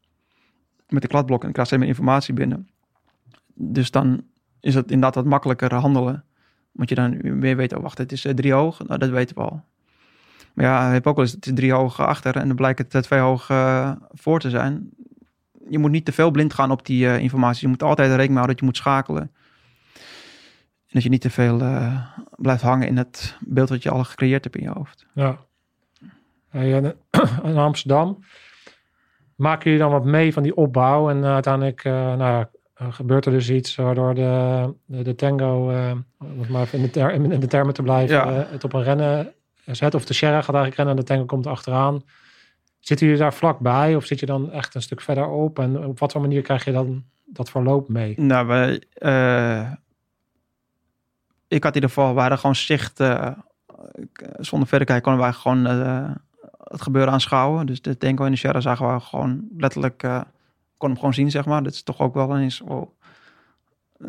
Met 0.89 1.03
de 1.03 1.09
kladblok 1.09 1.41
en 1.41 1.47
je 1.47 1.53
krijgt 1.53 1.71
steeds 1.71 1.83
meer 1.83 1.95
informatie 1.95 2.35
binnen. 2.35 2.69
Dus 3.55 3.91
dan 3.91 4.23
is 4.61 4.75
het 4.75 4.91
inderdaad 4.91 5.15
wat 5.15 5.25
makkelijker 5.25 5.75
handelen. 5.75 6.25
Want 6.73 6.89
je 6.89 6.95
dan 6.95 7.39
meer 7.39 7.57
weet, 7.57 7.75
oh 7.75 7.83
wacht, 7.83 7.99
het 7.99 8.13
is 8.13 8.25
eh, 8.25 8.35
drie 8.35 8.53
hoog. 8.53 8.87
Nou, 8.87 8.99
dat 8.99 9.11
weten 9.11 9.37
we 9.37 9.43
al. 9.43 9.65
Maar 10.55 10.65
ja, 10.65 10.87
je 10.87 10.93
hebt 10.93 11.07
ook 11.07 11.17
wel 11.17 11.25
eens, 11.25 11.33
het 11.41 11.57
drie 11.57 11.73
hoog 11.73 12.01
achter 12.01 12.37
en 12.37 12.47
dan 12.47 12.57
blijkt 12.57 12.93
het 12.93 13.03
twee 13.03 13.21
hoog 13.21 13.47
voor 14.13 14.41
te 14.41 14.51
zijn. 14.51 14.91
Je 15.69 15.79
moet 15.79 15.91
niet 15.91 16.05
te 16.05 16.13
veel 16.13 16.31
blind 16.31 16.55
gaan 16.55 16.71
op 16.71 16.87
die 16.87 17.07
eh, 17.09 17.19
informatie. 17.19 17.63
Je 17.63 17.69
moet 17.69 17.83
altijd 17.83 18.09
rekening 18.09 18.35
houden 18.35 18.51
dat 18.57 18.59
je 18.59 18.65
moet 18.65 18.77
schakelen. 18.77 19.23
En 19.23 20.97
dat 20.97 21.03
je 21.03 21.09
niet 21.09 21.21
te 21.21 21.31
veel 21.31 21.61
eh, 21.61 22.07
blijft 22.37 22.63
hangen 22.63 22.89
in 22.89 22.97
het 22.97 23.37
beeld 23.41 23.69
wat 23.69 23.83
je 23.83 23.91
al 23.91 24.05
gecreëerd 24.05 24.45
hebt 24.45 24.57
in 24.57 24.63
je 24.63 24.71
hoofd. 24.71 25.07
Ja. 25.15 25.39
Hey, 26.49 26.75
en, 26.75 26.97
in 27.51 27.57
Amsterdam 27.57 28.25
maken 29.37 29.65
jullie 29.65 29.79
dan 29.79 29.91
wat 29.91 30.05
mee 30.05 30.33
van 30.33 30.43
die 30.43 30.57
opbouw 30.57 31.11
en 31.11 31.25
eh, 31.25 31.33
uiteindelijk 31.33 31.85
eh, 31.85 31.93
nou 31.93 32.19
ja, 32.19 32.51
eh, 32.75 32.93
gebeurt 32.93 33.27
er 33.27 33.33
dus 33.33 33.51
iets 33.51 33.75
waardoor 33.75 34.15
de, 34.15 34.75
de, 34.87 35.03
de 35.03 35.15
tango, 35.15 35.71
eh, 35.71 35.93
om 36.19 36.47
maar 36.51 36.63
even 36.63 36.79
in 36.79 36.85
de, 36.85 36.91
ter- 36.91 37.13
in 37.13 37.41
de 37.41 37.47
termen 37.47 37.75
te 37.75 37.83
blijven, 37.83 38.17
Ja. 38.17 38.27
eh, 38.33 38.51
het 38.51 38.65
op 38.65 38.73
een 38.73 38.83
rennen 38.83 39.33
zet. 39.65 39.95
Of 39.95 40.05
de 40.05 40.15
Sierra 40.15 40.37
gaat 40.43 40.55
eigenlijk 40.55 40.77
rennen 40.77 40.95
en 40.95 41.01
de 41.01 41.07
tango 41.07 41.25
komt 41.25 41.47
achteraan. 41.47 42.03
Zitten 42.81 43.07
jullie 43.07 43.23
daar 43.23 43.35
vlakbij 43.35 43.97
of 43.97 44.05
zit 44.05 44.21
je 44.21 44.27
dan 44.27 44.53
echt 44.53 44.75
een 44.75 44.83
stuk 44.83 45.01
verder 45.01 45.27
op? 45.27 45.59
En 45.59 45.85
op 45.85 45.99
wat 45.99 46.13
voor 46.13 46.21
manier 46.21 46.43
krijg 46.43 46.65
je 46.65 46.73
dan 46.73 47.05
dat 47.25 47.51
verloop 47.51 47.89
mee? 47.89 48.21
Nou, 48.21 48.47
wij, 48.47 48.83
eh, 48.93 49.73
ik 51.49 51.63
had 51.63 51.75
in 51.75 51.83
ieder 51.83 51.89
geval, 51.89 52.15
we 52.15 52.21
hadden 52.21 52.39
gewoon 52.39 52.57
zicht. 52.57 53.01
eh, 53.01 53.31
zonder 54.39 54.69
verder 54.69 54.87
kijken 54.87 55.03
konden 55.05 55.23
wij 55.23 55.33
gewoon 55.33 55.67
eh, 55.67 56.11
het 56.59 56.83
gebeuren 56.83 57.13
aanschouwen. 57.13 57.67
Dus 57.67 57.83
de 57.83 57.97
Tango 57.97 58.25
en 58.25 58.31
de 58.31 58.37
Sierra 58.37 58.61
zagen 58.61 58.95
we 58.95 59.01
gewoon 59.01 59.49
letterlijk, 59.57 59.99
kon 60.77 60.89
hem 60.89 60.99
gewoon 60.99 61.15
zien, 61.15 61.31
zeg 61.31 61.47
maar. 61.47 61.63
Dat 61.63 61.73
is 61.73 61.83
toch 61.83 62.01
ook 62.01 62.15
wel 62.15 62.39
eens, 62.39 62.63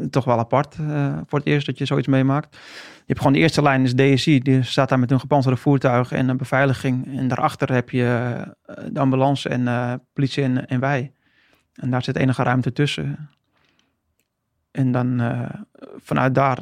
toch 0.09 0.25
wel 0.25 0.39
apart 0.39 0.75
eh, 0.79 1.17
voor 1.25 1.39
het 1.39 1.47
eerst 1.47 1.65
dat 1.65 1.77
je 1.77 1.85
zoiets 1.85 2.07
meemaakt. 2.07 2.55
Je 2.95 3.03
hebt 3.05 3.19
gewoon 3.19 3.33
de 3.33 3.39
eerste 3.39 3.61
lijn, 3.61 3.83
is 3.83 3.95
DSI, 3.95 4.39
die 4.39 4.63
staat 4.63 4.89
daar 4.89 4.99
met 4.99 5.09
hun 5.09 5.19
gepantserde 5.19 5.57
voertuigen 5.57 6.17
en 6.17 6.29
een 6.29 6.37
beveiliging. 6.37 7.17
En 7.17 7.27
daarachter 7.27 7.73
heb 7.73 7.89
je 7.89 8.05
eh, 8.65 8.75
de 8.91 8.99
ambulance 8.99 9.49
en 9.49 9.67
eh, 9.67 9.93
politie 10.13 10.43
en, 10.43 10.67
en 10.67 10.79
wij. 10.79 11.11
En 11.73 11.89
daar 11.89 12.03
zit 12.03 12.15
enige 12.15 12.43
ruimte 12.43 12.73
tussen. 12.73 13.29
En 14.71 14.91
dan 14.91 15.19
eh, 15.19 15.49
vanuit 15.97 16.35
daar, 16.35 16.59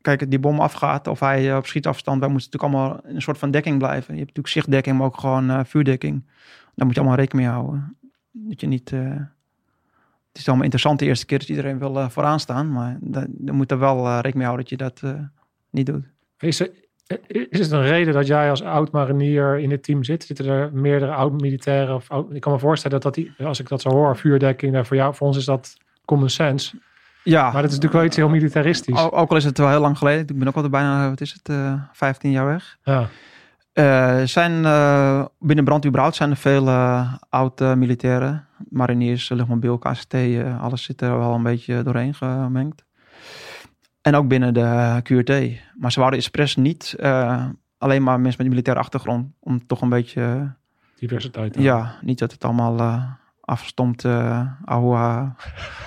kijk, 0.00 0.30
die 0.30 0.38
bom 0.38 0.60
afgaat 0.60 1.06
of 1.06 1.20
hij 1.20 1.50
eh, 1.50 1.56
op 1.56 1.66
schietafstand, 1.66 2.20
wij 2.20 2.28
moeten 2.28 2.50
natuurlijk 2.50 2.74
allemaal 2.74 3.00
een 3.04 3.22
soort 3.22 3.38
van 3.38 3.50
dekking 3.50 3.78
blijven. 3.78 4.14
Je 4.14 4.20
hebt 4.20 4.36
natuurlijk 4.36 4.54
zichtdekking, 4.54 4.96
maar 4.98 5.06
ook 5.06 5.18
gewoon 5.18 5.50
eh, 5.50 5.60
vuurdekking. 5.64 6.24
Daar 6.74 6.86
moet 6.86 6.94
je 6.94 7.00
allemaal 7.00 7.18
rekening 7.18 7.46
mee 7.46 7.56
houden. 7.56 7.96
Dat 8.30 8.60
je 8.60 8.66
niet, 8.66 8.92
eh, 8.92 9.20
het 10.36 10.44
is 10.44 10.46
allemaal 10.46 10.64
interessant 10.64 10.98
de 10.98 11.04
eerste 11.06 11.26
keer 11.26 11.38
dat 11.38 11.48
iedereen 11.48 11.78
wil 11.78 11.98
eh, 11.98 12.08
vooraan 12.08 12.40
staan, 12.40 12.72
maar 12.72 12.96
da- 13.00 13.26
dan 13.28 13.54
moet 13.54 13.70
er 13.70 13.78
wel 13.78 13.96
eh, 14.06 14.12
rekening 14.14 14.34
mee 14.34 14.44
houden 14.46 14.66
dat 14.68 14.78
je 14.78 14.84
dat 15.02 15.14
eh, 15.14 15.20
niet 15.70 15.86
doet. 15.86 16.04
Is, 16.38 16.60
er, 16.60 16.70
is 17.50 17.58
het 17.58 17.70
een 17.70 17.82
reden 17.82 18.14
dat 18.14 18.26
jij 18.26 18.50
als 18.50 18.62
oud-marinier 18.62 19.58
in 19.58 19.70
het 19.70 19.82
team 19.82 20.04
zit? 20.04 20.24
Zitten 20.24 20.46
er 20.46 20.70
meerdere 20.72 21.12
oud-militairen? 21.12 21.94
Of 21.94 22.10
oud, 22.10 22.34
ik 22.34 22.40
kan 22.40 22.52
me 22.52 22.58
voorstellen 22.58 23.00
dat, 23.00 23.14
dat 23.14 23.24
die, 23.24 23.46
als 23.46 23.60
ik 23.60 23.68
dat 23.68 23.80
zo 23.80 23.88
hoor, 23.88 24.16
vuurdekking, 24.16 24.72
nou, 24.72 24.84
voor 24.86 24.96
jou, 24.96 25.14
voor 25.14 25.26
ons 25.26 25.36
is 25.36 25.44
dat 25.44 25.76
common 26.04 26.30
sense. 26.30 26.76
Ja, 27.22 27.42
Maar 27.42 27.62
dat 27.62 27.70
is 27.70 27.76
natuurlijk 27.76 27.92
wel 27.94 28.04
iets 28.04 28.16
heel 28.16 28.28
militaristisch. 28.28 28.98
ook, 29.10 29.30
al 29.30 29.36
is 29.36 29.44
het 29.44 29.58
wel 29.58 29.68
heel 29.68 29.80
lang 29.80 29.98
geleden. 29.98 30.20
Ik 30.28 30.38
ben 30.38 30.48
ook 30.48 30.54
al 30.56 30.68
bijna, 30.68 31.08
wat 31.08 31.20
is 31.20 31.32
het, 31.32 31.48
eh 31.48 31.74
15 31.92 32.30
jaar 32.30 32.46
weg. 32.46 32.76
Ja, 32.82 33.08
Eh, 33.76 34.22
zijn, 34.24 34.64
eh, 34.64 35.24
binnen 35.38 35.64
brand 35.64 35.86
überhaupt 35.86 36.16
zijn 36.16 36.30
er 36.30 36.36
veel 36.36 36.68
eh 36.68 37.14
oud-militairen. 37.28 38.46
Mariniers, 38.68 39.28
luchtmobiel, 39.28 39.80
eh, 40.10 40.62
alles 40.62 40.82
zit 40.82 41.00
er 41.00 41.18
wel 41.18 41.34
een 41.34 41.42
beetje 41.42 41.82
doorheen 41.82 42.14
gemengd. 42.14 42.84
En 44.02 44.14
ook 44.14 44.28
binnen 44.28 44.54
de 44.54 45.00
QRT. 45.02 45.60
Maar 45.74 45.92
ze 45.92 45.98
wouden 45.98 46.18
expres 46.18 46.56
niet 46.56 46.96
alleen 47.78 48.02
maar 48.02 48.20
mensen 48.20 48.36
met 48.36 48.40
een 48.40 48.48
militaire 48.48 48.82
achtergrond. 48.82 49.32
Om 49.40 49.66
toch 49.66 49.80
een 49.80 49.88
beetje, 49.88 50.52
diversiteit. 50.98 51.56
ja, 51.58 51.98
niet 52.00 52.18
dat 52.18 52.32
het 52.32 52.44
allemaal 52.44 52.78
uh, 52.78 53.02
afgestompte 53.40 54.46
oude 54.64 55.32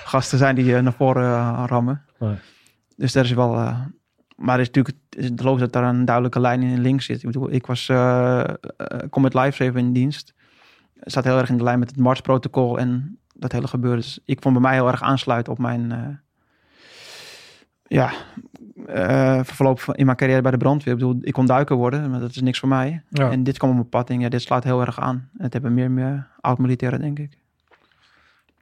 gasten 0.04 0.38
zijn 0.38 0.54
die 0.54 0.80
naar 0.80 0.92
voren 0.92 1.66
rammen. 1.66 2.04
Nee. 2.18 2.36
Dus 2.96 3.12
daar 3.12 3.24
is 3.24 3.32
wel... 3.32 3.74
maar 4.40 4.58
het 4.58 4.68
is 4.68 4.74
natuurlijk 4.74 4.96
het 5.08 5.38
is 5.38 5.44
logisch 5.44 5.60
dat 5.60 5.72
daar 5.72 5.84
een 5.84 6.04
duidelijke 6.04 6.40
lijn 6.40 6.62
in 6.62 6.80
links 6.80 7.04
zit. 7.04 7.18
Ik 7.18 7.26
bedoel, 7.26 7.52
ik 7.52 7.66
was 7.66 7.88
eh 7.88 8.40
eh, 8.40 8.54
Comet 9.10 9.34
Lifesaver 9.34 9.76
in 9.76 9.92
dienst. 9.92 10.34
Het 10.98 11.10
staat 11.10 11.24
heel 11.24 11.38
erg 11.38 11.48
in 11.48 11.56
de 11.56 11.62
lijn 11.62 11.78
met 11.78 11.90
het 11.90 11.98
Mars-protocol 11.98 12.78
en 12.78 13.18
dat 13.34 13.52
hele 13.52 13.68
gebeuren. 13.68 14.00
Dus 14.00 14.20
ik 14.24 14.42
vond 14.42 14.54
bij 14.54 14.62
mij 14.62 14.74
heel 14.74 14.88
erg 14.88 15.02
aansluiten 15.02 15.52
op 15.52 15.58
mijn... 15.58 15.92
eh, 15.92 16.06
ja, 17.86 18.12
verloop 19.44 19.80
van, 19.80 19.94
in 19.94 20.04
mijn 20.04 20.16
carrière 20.16 20.42
bij 20.42 20.50
de 20.50 20.56
brandweer. 20.56 20.92
Ik 20.92 20.98
bedoel, 20.98 21.18
ik 21.20 21.32
kon 21.32 21.46
duiker 21.46 21.76
worden, 21.76 22.10
maar 22.10 22.20
dat 22.20 22.30
is 22.30 22.40
niks 22.40 22.58
voor 22.58 22.68
mij. 22.68 23.02
Ja. 23.08 23.30
En 23.30 23.42
dit 23.42 23.58
kwam 23.58 23.70
op 23.70 23.76
mijn 23.76 23.88
pad 23.88 24.10
en 24.10 24.20
ja, 24.20 24.28
dit 24.28 24.42
slaat 24.42 24.64
heel 24.64 24.80
erg 24.80 25.00
aan. 25.00 25.28
En 25.36 25.44
het 25.44 25.52
hebben 25.52 25.74
meer 25.74 25.84
en 25.84 25.94
meer 25.94 26.28
oud-militairen, 26.40 27.00
denk 27.00 27.18
ik. 27.18 27.38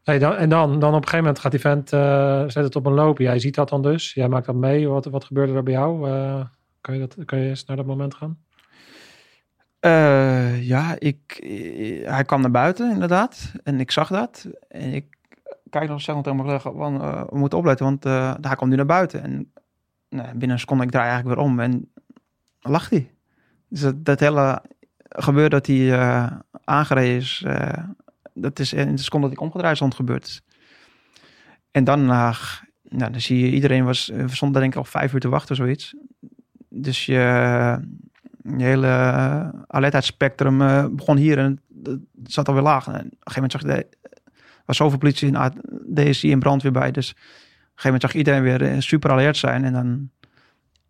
Hey, 0.08 0.18
dan, 0.18 0.34
en 0.34 0.48
dan, 0.48 0.78
dan 0.78 0.94
op 0.94 1.02
een 1.02 1.08
gegeven 1.08 1.18
moment 1.18 1.38
gaat 1.38 1.50
die 1.50 1.60
vent, 1.60 1.92
eh, 1.92 2.42
zet 2.46 2.64
het 2.64 2.76
op 2.76 2.86
een 2.86 2.92
loop. 2.92 3.18
Jij 3.18 3.38
ziet 3.38 3.54
dat 3.54 3.68
dan 3.68 3.82
dus. 3.82 4.14
Jij 4.14 4.28
maakt 4.28 4.46
dat 4.46 4.54
mee. 4.54 4.88
Wat, 4.88 5.04
wat 5.04 5.24
gebeurde 5.24 5.52
er 5.52 5.62
bij 5.62 5.72
jou? 5.72 6.10
Eh, 6.10 6.44
kan, 6.80 6.94
je 6.94 7.00
dat, 7.00 7.24
kan 7.24 7.38
je 7.38 7.48
eens 7.48 7.64
naar 7.64 7.76
dat 7.76 7.86
moment 7.86 8.14
gaan? 8.14 8.38
Eh, 9.80 10.66
ja, 10.66 10.94
ik, 10.98 11.36
hij 12.04 12.24
kwam 12.24 12.40
naar 12.40 12.50
buiten 12.50 12.90
inderdaad. 12.90 13.52
En 13.62 13.80
ik 13.80 13.90
zag 13.90 14.08
dat. 14.08 14.48
En 14.68 14.92
ik 14.94 15.16
kijk 15.70 15.88
nog 15.88 16.00
snel 16.00 16.22
tegen 16.22 16.60
van, 16.60 17.02
eh, 17.02 17.22
we 17.28 17.38
moeten 17.38 17.58
opletten, 17.58 17.86
want 17.86 18.04
hij 18.44 18.56
komt 18.56 18.70
nu 18.70 18.76
naar 18.76 18.86
buiten. 18.86 19.22
En 19.22 19.52
nou, 20.08 20.28
binnen 20.28 20.50
een 20.50 20.58
seconde, 20.58 20.84
ik 20.84 20.90
draai 20.90 21.08
eigenlijk 21.08 21.38
weer 21.38 21.46
om 21.46 21.60
en 21.60 21.92
lacht 22.60 22.90
hij. 22.90 23.10
Dus 23.68 23.80
dat, 23.80 24.04
dat 24.04 24.20
hele 24.20 24.62
gebeuren 25.08 25.50
dat 25.50 25.66
hij 25.66 25.98
aangereden 26.64 27.16
is, 27.16 27.44
dat 28.40 28.58
is 28.58 28.72
in 28.72 28.96
de 28.96 29.02
seconde 29.02 29.26
dat 29.26 29.36
ik 29.36 29.42
omgedraaid 29.42 29.76
stond 29.76 29.94
gebeurd. 29.94 30.42
En 31.70 31.84
dan, 31.84 32.10
eh, 32.10 32.38
nou, 32.82 33.12
dan 33.12 33.20
zie 33.20 33.38
je, 33.38 33.50
iedereen 33.50 33.84
was, 33.84 34.06
we 34.06 34.28
stonden 34.28 34.52
daar 34.52 34.62
denk 34.62 34.72
ik 34.72 34.78
al 34.78 35.00
vijf 35.00 35.12
uur 35.12 35.20
te 35.20 35.28
wachten, 35.28 35.56
zoiets. 35.56 35.94
Dus 36.68 37.06
je, 37.06 37.78
hele 38.56 38.86
uh, 38.86 39.48
alertheidsspectrum 39.66 40.62
eh, 40.62 40.86
begon 40.90 41.16
hier 41.16 41.38
en 41.38 41.60
het 41.82 42.32
zat 42.32 42.48
alweer 42.48 42.62
laag. 42.62 42.86
En 42.86 42.92
op 42.92 43.00
een 43.00 43.10
gegeven 43.24 43.34
moment 43.34 43.52
zag 43.52 43.62
je, 43.62 43.88
was 44.64 44.76
zoveel 44.76 44.98
politie 44.98 45.32
en 45.32 45.52
DSI 45.94 46.32
en 46.32 46.38
brandweer 46.38 46.72
bij. 46.72 46.90
Dus 46.90 47.10
op 47.10 47.16
een 47.16 47.24
gegeven 47.74 47.82
moment 47.84 48.02
zag 48.02 48.14
iedereen 48.14 48.42
weer 48.42 48.62
eh, 48.62 48.80
super 48.80 49.10
alert 49.10 49.36
zijn. 49.36 49.64
En 49.64 49.72
dan 49.72 50.10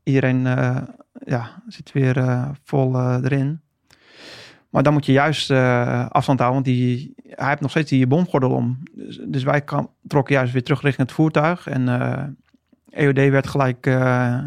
iedereen 0.09 0.47
eh, 0.47 0.83
ja, 1.25 1.62
zit 1.66 1.93
weer 1.93 2.16
eh, 2.16 2.49
vol 2.65 2.95
eh, 2.95 3.19
erin. 3.23 3.61
Maar 4.69 4.82
dan 4.82 4.93
moet 4.93 5.07
je 5.07 5.12
juist 5.12 5.51
eh, 5.51 6.09
afstand 6.09 6.40
houden, 6.40 6.62
want 6.62 6.77
die, 6.77 7.15
hij 7.23 7.49
heeft 7.49 7.61
nog 7.61 7.70
steeds 7.70 7.90
die 7.90 8.07
bomgordel 8.07 8.51
om. 8.51 8.78
Dus, 8.93 9.20
dus 9.24 9.43
wij 9.43 9.65
trokken 10.07 10.35
juist 10.35 10.53
weer 10.53 10.62
terug 10.62 10.82
richting 10.82 11.07
het 11.07 11.16
voertuig. 11.16 11.66
En 11.66 11.89
eh, 11.89 12.24
EOD 12.90 13.31
werd 13.31 13.47
gelijk 13.47 13.86
eh, 13.86 14.39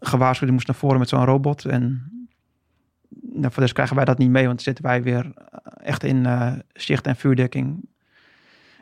gewaarschuwd, 0.00 0.48
die 0.48 0.52
moest 0.52 0.66
naar 0.66 0.76
voren 0.76 0.98
met 0.98 1.08
zo'n 1.08 1.24
robot. 1.24 1.64
En 1.64 2.10
nou, 3.20 3.52
voor 3.52 3.62
rest 3.62 3.74
krijgen 3.74 3.96
wij 3.96 4.04
dat 4.04 4.18
niet 4.18 4.30
mee, 4.30 4.46
want 4.46 4.62
zitten 4.62 4.84
wij 4.84 5.02
weer 5.02 5.32
echt 5.82 6.04
in 6.04 6.26
zicht 6.72 7.06
en 7.06 7.16
vuurdekking. 7.16 7.88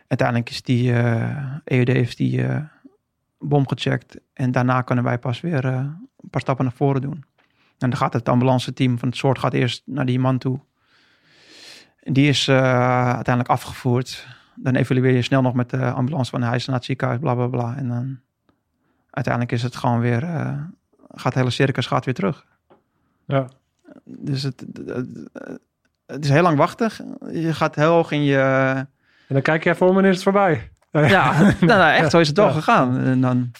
Uiteindelijk 0.06 0.50
is 0.50 0.62
die 0.62 0.92
EOD 1.64 1.88
heeft 1.88 2.16
die 2.16 2.46
bom 3.38 3.68
gecheckt. 3.68 4.20
En 4.32 4.52
daarna 4.52 4.82
kunnen 4.82 5.04
wij 5.04 5.18
pas 5.18 5.40
weer 5.40 5.64
een 5.64 6.30
paar 6.30 6.40
stappen 6.40 6.64
naar 6.64 6.74
voren 6.74 7.00
doen. 7.00 7.24
En 7.78 7.90
dan 7.90 7.96
gaat 7.98 8.12
het 8.12 8.28
ambulance 8.28 8.72
team 8.72 8.98
van 8.98 9.08
het 9.08 9.16
soort 9.16 9.38
gaat 9.38 9.52
eerst 9.52 9.82
naar 9.86 10.06
die 10.06 10.18
man 10.18 10.38
toe. 10.38 10.60
Die 12.02 12.28
is 12.28 12.48
eh, 12.48 13.04
uiteindelijk 13.04 13.48
afgevoerd. 13.48 14.26
Dan 14.54 14.74
evalueer 14.74 15.14
je 15.14 15.22
snel 15.22 15.42
nog 15.42 15.54
met 15.54 15.70
de 15.70 15.90
ambulance 15.90 16.30
van 16.30 16.42
hij 16.42 16.56
is 16.56 16.66
naar 16.66 16.76
het 16.76 16.84
ziekenhuis, 16.84 17.20
bla 17.20 17.34
bla 17.34 17.46
bla. 17.46 17.76
En 17.76 17.88
dan 17.88 18.18
uiteindelijk 19.10 19.52
is 19.54 19.62
het 19.62 19.76
gewoon 19.76 20.00
weer, 20.00 20.22
eh, 20.22 20.58
gaat 21.14 21.32
de 21.32 21.38
hele 21.38 21.50
circus 21.50 21.86
gaat 21.86 22.04
weer 22.04 22.14
terug. 22.14 22.46
Ja. 23.26 23.48
Dus 24.04 24.42
het, 24.42 24.64
het, 24.86 25.06
het 26.06 26.24
is 26.24 26.30
heel 26.30 26.42
lang 26.42 26.56
wachten. 26.58 26.90
Je 27.32 27.54
gaat 27.54 27.74
heel 27.74 27.92
hoog 27.92 28.10
in 28.10 28.22
je... 28.24 28.38
En 29.28 29.34
dan 29.34 29.42
kijk 29.42 29.64
je 29.64 29.70
even 29.70 29.88
om 29.88 29.98
en 29.98 30.04
is 30.04 30.14
het 30.14 30.22
voorbij. 30.22 30.70
Ja, 30.90 31.32
nou, 31.42 31.54
nou, 31.66 31.94
echt 31.94 32.10
zo 32.10 32.18
is 32.18 32.26
het 32.26 32.36
toch 32.36 32.48
Ja. 32.48 32.52
gegaan. 32.52 32.98
En 32.98 33.20
dan, 33.20 33.50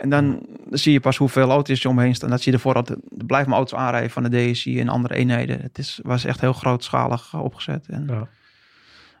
en 0.00 0.08
dan 0.08 0.46
zie 0.70 0.92
je 0.92 1.00
pas 1.00 1.16
hoeveel 1.16 1.50
auto's 1.50 1.84
er 1.84 1.90
omheen 1.90 2.14
staan. 2.14 2.30
Dat 2.30 2.40
zie 2.42 2.52
je 2.52 2.58
ervoor 2.58 2.74
dat 2.74 2.88
er 2.88 2.98
blijven 3.26 3.52
auto's 3.52 3.78
aanrijden 3.78 4.10
van 4.10 4.22
de 4.22 4.50
DSI 4.50 4.80
en 4.80 4.88
andere 4.88 5.14
eenheden. 5.14 5.60
Het 5.60 5.78
is, 5.78 6.00
was 6.02 6.24
echt 6.24 6.40
heel 6.40 6.52
grootschalig 6.52 7.34
opgezet. 7.34 7.86
En 7.88 8.06
Ja. 8.06 8.28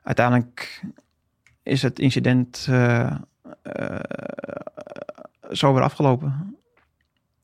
uiteindelijk 0.02 0.84
is 1.62 1.82
het 1.82 1.98
incident 1.98 2.66
eh, 2.70 3.10
eh, 3.62 4.00
zo 5.50 5.72
weer 5.74 5.82
afgelopen. 5.82 6.56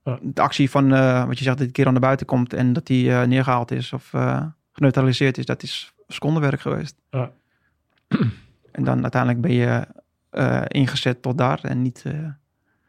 Ja. 0.05 0.19
De 0.23 0.41
actie 0.41 0.71
van 0.71 0.95
eh, 0.95 1.27
wat 1.27 1.39
je 1.39 1.45
zegt, 1.45 1.57
dat 1.57 1.67
die 1.67 1.75
keer 1.75 1.87
aan 1.87 1.93
naar 1.93 2.01
buiten 2.01 2.27
komt 2.27 2.53
en 2.53 2.73
dat 2.73 2.87
die 2.87 3.13
eh, 3.13 3.23
neergehaald 3.27 3.71
is 3.71 3.93
of 3.93 4.13
geneutraliseerd 4.73 5.39
is, 5.39 5.45
dat 5.45 5.63
is 5.63 5.93
secondenwerk 6.09 6.61
geweest. 6.61 6.97
Ja. 7.11 7.31
En 8.73 8.85
dan 8.85 9.03
uiteindelijk 9.03 9.41
ben 9.41 9.53
je 9.53 9.87
ingezet 10.69 11.23
tot 11.23 11.39
daar 11.39 11.59
en 11.63 11.83
niet. 11.83 12.05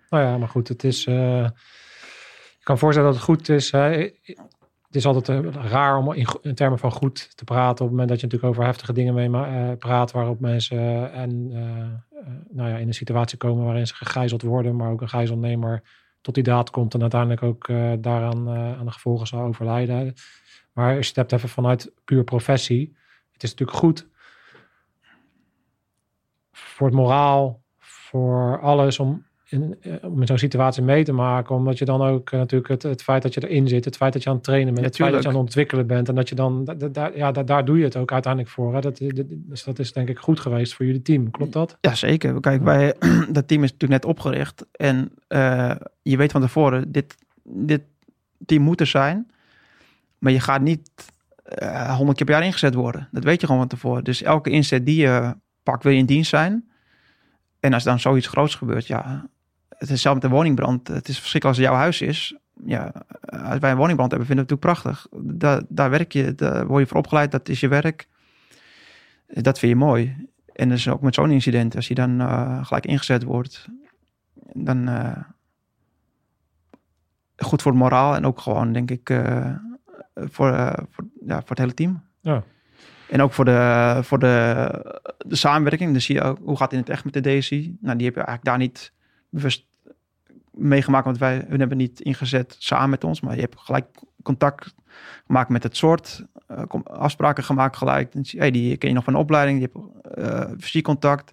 Nou 0.09 0.23
ja, 0.23 0.37
maar 0.37 0.49
goed, 0.49 0.67
het 0.67 0.83
is. 0.83 1.05
eh, 1.05 1.43
ik 2.59 2.63
kan 2.71 2.77
voorstellen 2.77 3.09
dat 3.09 3.17
het 3.17 3.27
goed 3.27 3.49
is. 3.49 3.71
Het 3.71 4.95
is 5.03 5.05
altijd 5.05 5.29
eh, 5.29 5.51
raar 5.53 5.97
om 5.97 6.13
in, 6.41 6.55
termen 6.55 6.79
van 6.79 6.91
goed 6.91 7.37
te 7.37 7.43
praten. 7.43 7.71
op 7.71 7.77
het 7.77 7.89
moment 7.89 8.09
dat 8.09 8.19
je 8.19 8.25
natuurlijk 8.25 8.53
over 8.53 8.65
heftige 8.65 8.93
dingen 8.93 9.13
mee 9.13 9.29
eh, 9.31 9.77
praat. 9.77 10.11
waarop 10.11 10.39
mensen 10.39 11.11
en, 11.13 11.49
nou 12.49 12.69
ja, 12.69 12.77
in 12.77 12.87
een 12.87 12.93
situatie 12.93 13.37
komen 13.37 13.65
waarin 13.65 13.87
ze 13.87 13.95
gegijzeld 13.95 14.41
worden. 14.41 14.75
maar 14.75 14.91
ook 14.91 15.01
een 15.01 15.09
gijzelnemer 15.09 15.81
tot 16.21 16.33
die 16.33 16.43
daad 16.43 16.69
komt. 16.69 16.93
en 16.93 17.01
uiteindelijk 17.01 17.43
ook 17.43 17.67
daaraan 17.99 18.49
aan 18.49 18.85
de 18.85 18.91
gevolgen 18.91 19.27
zal 19.27 19.41
overlijden. 19.41 20.13
Maar 20.73 20.87
als 20.95 21.03
je 21.03 21.07
het 21.07 21.15
hebt 21.15 21.31
even 21.31 21.49
vanuit 21.49 21.91
puur 22.05 22.23
professie. 22.23 22.95
het 23.31 23.43
is 23.43 23.49
natuurlijk 23.49 23.77
goed 23.77 24.07
voor 26.51 26.87
het 26.87 26.95
moraal, 26.95 27.61
voor 27.77 28.59
alles 28.61 28.99
om 28.99 29.25
in, 29.49 29.75
eh, 29.81 29.91
om 30.01 30.25
zo'n 30.25 30.37
situatie 30.37 30.83
mee 30.83 31.03
te 31.03 31.11
maken. 31.11 31.55
Omdat 31.55 31.77
je 31.77 31.85
dan 31.85 32.01
ook 32.01 32.31
eh, 32.31 32.39
natuurlijk 32.39 32.69
het, 32.69 32.83
het 32.83 33.03
feit 33.03 33.21
dat 33.21 33.33
je 33.33 33.47
erin 33.47 33.67
zit, 33.67 33.85
het 33.85 33.95
feit 33.95 34.13
dat 34.13 34.23
je 34.23 34.29
aan 34.29 34.35
het 34.35 34.43
trainen 34.43 34.73
bent, 34.73 34.79
Ja, 34.79 34.85
het 34.87 34.95
feit 34.95 35.11
dat 35.11 35.21
je 35.21 35.27
aan 35.27 35.33
het 35.33 35.43
ontwikkelen 35.43 35.87
bent. 35.87 36.09
En 36.09 36.15
dat 36.15 36.29
je 36.29 36.35
dan, 36.35 36.77
ja, 37.15 37.31
da- 37.31 37.43
daar 37.43 37.65
doe 37.65 37.77
je 37.77 37.83
het 37.83 37.95
ook 37.95 38.11
uiteindelijk 38.11 38.53
voor. 38.53 38.73
Hè? 38.73 38.81
Dat, 38.81 39.01
dus 39.29 39.63
dat 39.63 39.79
is 39.79 39.93
denk 39.93 40.09
ik 40.09 40.19
goed 40.19 40.39
geweest 40.39 40.73
voor 40.73 40.85
jullie 40.85 41.01
team. 41.01 41.31
Klopt 41.31 41.53
dat? 41.53 41.77
ja, 41.81 41.95
zeker. 41.95 42.39
Kijk, 42.39 42.63
wij, 42.63 42.93
dat 43.29 43.47
team 43.47 43.63
is 43.63 43.71
natuurlijk 43.71 44.03
net 44.03 44.05
opgericht. 44.05 44.65
En 44.71 45.11
eh, 45.27 45.75
je 46.01 46.17
weet 46.17 46.31
van 46.31 46.41
tevoren, 46.41 46.91
dit, 46.91 47.15
dit 47.43 47.81
team 48.45 48.61
moet 48.61 48.79
er 48.79 48.87
zijn. 48.87 49.31
Maar 50.17 50.31
je 50.31 50.39
gaat 50.39 50.61
niet 50.61 50.89
honderd 51.87 52.17
keer 52.17 52.25
per 52.25 52.35
jaar 52.35 52.45
ingezet 52.45 52.73
worden. 52.73 53.07
Dat 53.11 53.23
weet 53.23 53.41
je 53.41 53.45
gewoon 53.45 53.61
van 53.61 53.69
tevoren. 53.69 54.03
Dus 54.03 54.21
elke 54.21 54.49
inzet 54.49 54.85
die 54.85 55.01
je 55.01 55.35
pakt, 55.63 55.83
wil 55.83 55.91
je 55.91 55.97
in 55.97 56.05
dienst 56.05 56.29
zijn. 56.29 56.69
En 57.59 57.73
als 57.73 57.83
dan 57.83 57.99
zoiets 57.99 58.27
groots 58.27 58.55
gebeurt, 58.55 58.87
ja, 58.87 59.29
het 59.87 59.95
is 59.95 60.01
zelf 60.01 60.13
met 60.13 60.23
de 60.23 60.35
woningbrand. 60.35 60.87
Het 60.87 61.07
is 61.07 61.19
verschrikkelijk 61.19 61.45
als 61.45 61.57
het 61.57 61.65
jouw 61.65 61.75
huis 61.75 62.01
is. 62.01 62.37
Ja, 62.65 62.93
als 63.21 63.59
wij 63.59 63.71
een 63.71 63.77
woningbrand 63.77 64.11
hebben, 64.11 64.27
vinden 64.27 64.45
we 64.45 64.53
het 64.53 64.63
natuurlijk 64.63 64.81
prachtig. 64.81 65.07
Daar, 65.37 65.61
daar 65.67 65.89
werk 65.89 66.11
je, 66.11 66.35
daar 66.35 66.67
word 66.67 66.81
je 66.81 66.87
voor 66.87 66.97
opgeleid, 66.97 67.31
dat 67.31 67.49
is 67.49 67.59
je 67.59 67.67
werk. 67.67 68.07
Dat 69.27 69.59
vind 69.59 69.71
je 69.71 69.77
mooi. 69.77 70.27
En 70.53 70.69
dus 70.69 70.87
ook 70.87 71.01
met 71.01 71.15
zo'n 71.15 71.31
incident, 71.31 71.75
als 71.75 71.87
je 71.87 71.95
dan 71.95 72.21
eh, 72.21 72.65
gelijk 72.65 72.85
ingezet 72.85 73.23
wordt, 73.23 73.67
dan 74.53 74.87
eh, 74.87 75.17
goed 77.37 77.61
voor 77.61 77.71
het 77.71 77.81
moraal 77.81 78.15
en 78.15 78.25
ook 78.25 78.39
gewoon, 78.39 78.73
denk 78.73 78.91
ik, 78.91 79.09
eh, 79.09 79.55
voor, 80.15 80.75
voor, 80.89 81.05
ja, 81.25 81.39
voor 81.39 81.49
het 81.49 81.57
hele 81.57 81.73
team. 81.73 82.03
Ja. 82.21 82.43
En 83.09 83.21
ook 83.21 83.33
voor 83.33 83.45
de, 83.45 83.99
voor 84.03 84.19
de, 84.19 84.67
de 85.17 85.35
samenwerking. 85.35 85.91
Dan 85.91 86.01
zie 86.01 86.15
je 86.15 86.21
ook, 86.21 86.37
hoe 86.43 86.57
gaat 86.57 86.71
het 86.71 86.73
in 86.73 86.79
het 86.79 86.89
echt 86.89 87.03
met 87.03 87.13
de 87.13 87.37
DSI? 87.37 87.77
Nou, 87.81 87.97
die 87.97 88.05
heb 88.05 88.15
je 88.15 88.21
eigenlijk 88.21 88.43
daar 88.43 88.57
niet 88.57 88.93
bewust 89.29 89.65
meegemaakt, 90.57 91.05
want 91.05 91.17
wij 91.17 91.45
hun 91.47 91.59
hebben 91.59 91.77
niet 91.77 91.99
ingezet 91.99 92.55
samen 92.59 92.89
met 92.89 93.03
ons, 93.03 93.21
maar 93.21 93.35
je 93.35 93.41
hebt 93.41 93.59
gelijk 93.59 93.85
contact 94.23 94.75
gemaakt 95.25 95.49
met 95.49 95.63
het 95.63 95.77
soort, 95.77 96.25
eh, 96.47 96.63
afspraken 96.83 97.43
gemaakt 97.43 97.77
gelijk. 97.77 98.13
Je, 98.21 98.37
hey, 98.37 98.51
die 98.51 98.77
ken 98.77 98.89
je 98.89 98.95
nog 98.95 99.03
van 99.03 99.15
opleiding, 99.15 99.59
die 99.59 99.69
hebt 99.73 100.17
eh 100.17 100.51
fysiek 100.59 100.83
contact. 100.83 101.31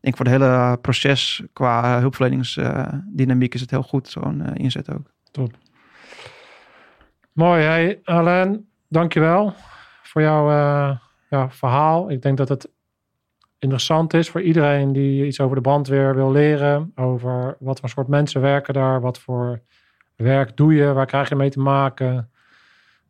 Ik 0.00 0.16
voor 0.16 0.26
het 0.26 0.34
hele 0.34 0.78
proces 0.80 1.42
qua 1.52 2.00
hulpverleningsdynamiek 2.00 3.54
is 3.54 3.60
het 3.60 3.70
heel 3.70 3.82
goed, 3.82 4.08
zo'n 4.08 4.40
eh, 4.40 4.64
inzet 4.64 4.90
ook. 4.90 5.10
Mooi. 7.32 7.62
Hey, 7.62 8.00
Alain, 8.04 8.68
dankjewel 8.88 9.54
voor 10.02 10.22
jouw 10.22 10.50
eh, 10.50 10.96
ja, 11.30 11.50
verhaal. 11.50 12.10
Ik 12.10 12.22
denk 12.22 12.36
dat 12.36 12.48
het 12.48 12.68
interessant 13.62 14.14
is 14.14 14.28
voor 14.30 14.42
iedereen 14.42 14.92
die 14.92 15.26
iets 15.26 15.40
over 15.40 15.56
de 15.56 15.62
brandweer 15.62 16.14
wil 16.14 16.32
leren. 16.32 16.92
Over 16.94 17.56
wat 17.58 17.80
voor 17.80 17.88
soort 17.88 18.08
mensen 18.08 18.40
werken 18.40 18.74
daar. 18.74 19.00
Wat 19.00 19.18
voor 19.18 19.60
werk 20.16 20.56
doe 20.56 20.74
je? 20.74 20.92
Waar 20.92 21.06
krijg 21.06 21.28
je 21.28 21.34
mee 21.34 21.50
te 21.50 21.60
maken? 21.60 22.30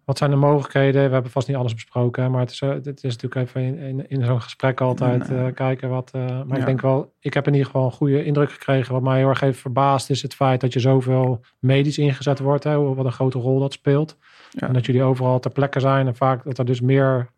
Wat 0.04 0.18
zijn 0.18 0.30
de 0.30 0.36
mogelijkheden? 0.36 1.06
We 1.06 1.12
hebben 1.12 1.30
vast 1.30 1.48
niet 1.48 1.56
alles 1.56 1.74
besproken. 1.74 2.30
Maar 2.30 2.40
het 2.40 2.50
is, 2.50 2.60
eh, 2.60 2.68
het 2.68 3.04
is 3.04 3.16
natuurlijk 3.16 3.34
even 3.48 3.62
in, 3.62 3.78
in, 3.78 4.08
in 4.08 4.24
zo'n 4.24 4.42
gesprek 4.42 4.80
altijd 4.80 5.28
Nee. 5.28 5.46
eh, 5.46 5.54
kijken 5.54 5.88
wat... 5.88 6.10
eh, 6.14 6.42
maar 6.42 6.58
ik 6.58 6.66
denk 6.66 6.80
wel, 6.80 7.14
ik 7.20 7.34
heb 7.34 7.46
in 7.46 7.52
ieder 7.52 7.66
geval 7.66 7.84
een 7.84 7.92
goede 7.92 8.24
indruk 8.24 8.52
gekregen. 8.52 8.92
Wat 8.92 9.02
mij 9.02 9.18
heel 9.18 9.28
erg 9.28 9.40
heeft 9.40 9.58
verbaasd 9.58 10.10
is 10.10 10.22
het 10.22 10.34
feit 10.34 10.60
dat 10.60 10.72
je 10.72 10.80
zoveel 10.80 11.40
medisch 11.58 11.98
ingezet 11.98 12.38
wordt. 12.38 12.64
Hè, 12.64 12.78
wat 12.94 13.04
een 13.04 13.12
grote 13.12 13.38
rol 13.38 13.60
dat 13.60 13.72
speelt. 13.72 14.18
Ja. 14.50 14.66
En 14.66 14.72
dat 14.72 14.86
jullie 14.86 15.02
overal 15.02 15.38
ter 15.40 15.50
plekke 15.50 15.80
zijn. 15.80 16.06
En 16.06 16.16
vaak 16.16 16.44
dat 16.44 16.58
er 16.58 16.64
dus 16.64 16.80
meer 16.80 17.30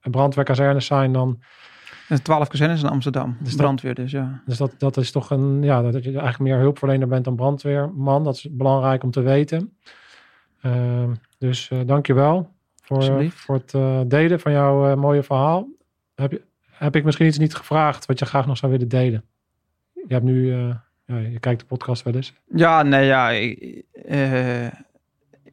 brandweerkazernes 0.00 0.86
zijn 0.86 1.12
dan... 1.12 1.40
Twaalf 2.18 2.48
kazernes 2.48 2.82
in 2.82 2.88
Amsterdam, 2.88 3.30
Dus 3.38 3.38
de 3.38 3.56
dat- 3.56 3.56
brandweer 3.56 3.94
dus, 3.94 4.10
ja. 4.10 4.42
Dus 4.46 4.56
dat, 4.56 4.74
dat 4.78 4.96
is 4.96 5.10
toch 5.10 5.30
een... 5.30 5.62
Ja, 5.62 5.82
dat 5.82 5.92
je 6.04 6.10
eigenlijk 6.10 6.38
meer 6.38 6.58
hulpverlener 6.58 7.08
bent 7.08 7.24
dan 7.24 7.36
brandweerman. 7.36 8.24
Dat 8.24 8.34
is 8.34 8.46
belangrijk 8.50 9.02
om 9.02 9.10
te 9.10 9.20
weten. 9.20 9.76
Ehm, 10.62 11.14
dus 11.38 11.70
eh 11.70 11.78
dank 11.86 12.06
je 12.06 12.14
wel 12.14 12.50
voor, 12.82 12.96
Alsjeblieft. 12.96 13.36
voor 13.40 13.54
het 13.54 13.74
eh, 13.74 14.00
delen 14.06 14.40
van 14.40 14.52
jouw 14.52 14.90
eh, 14.90 14.96
mooie 14.96 15.22
verhaal. 15.22 15.68
Heb, 16.14 16.30
je, 16.30 16.42
heb 16.70 16.96
ik 16.96 17.04
misschien 17.04 17.26
iets 17.26 17.38
niet 17.38 17.54
gevraagd 17.54 18.06
wat 18.06 18.18
je 18.18 18.24
graag 18.24 18.46
nog 18.46 18.56
zou 18.56 18.72
willen 18.72 18.88
delen? 18.88 19.24
Je 19.92 20.14
hebt 20.14 20.24
nu... 20.24 20.52
eh, 20.52 20.74
ja, 21.06 21.16
je 21.18 21.38
kijkt 21.40 21.60
de 21.60 21.66
podcast 21.66 22.02
wel 22.02 22.14
eens. 22.14 22.32
Ja, 22.54 22.82
nee, 22.82 23.06
ja. 23.06 23.30
Ik, 23.30 23.82
eh, 24.06 24.66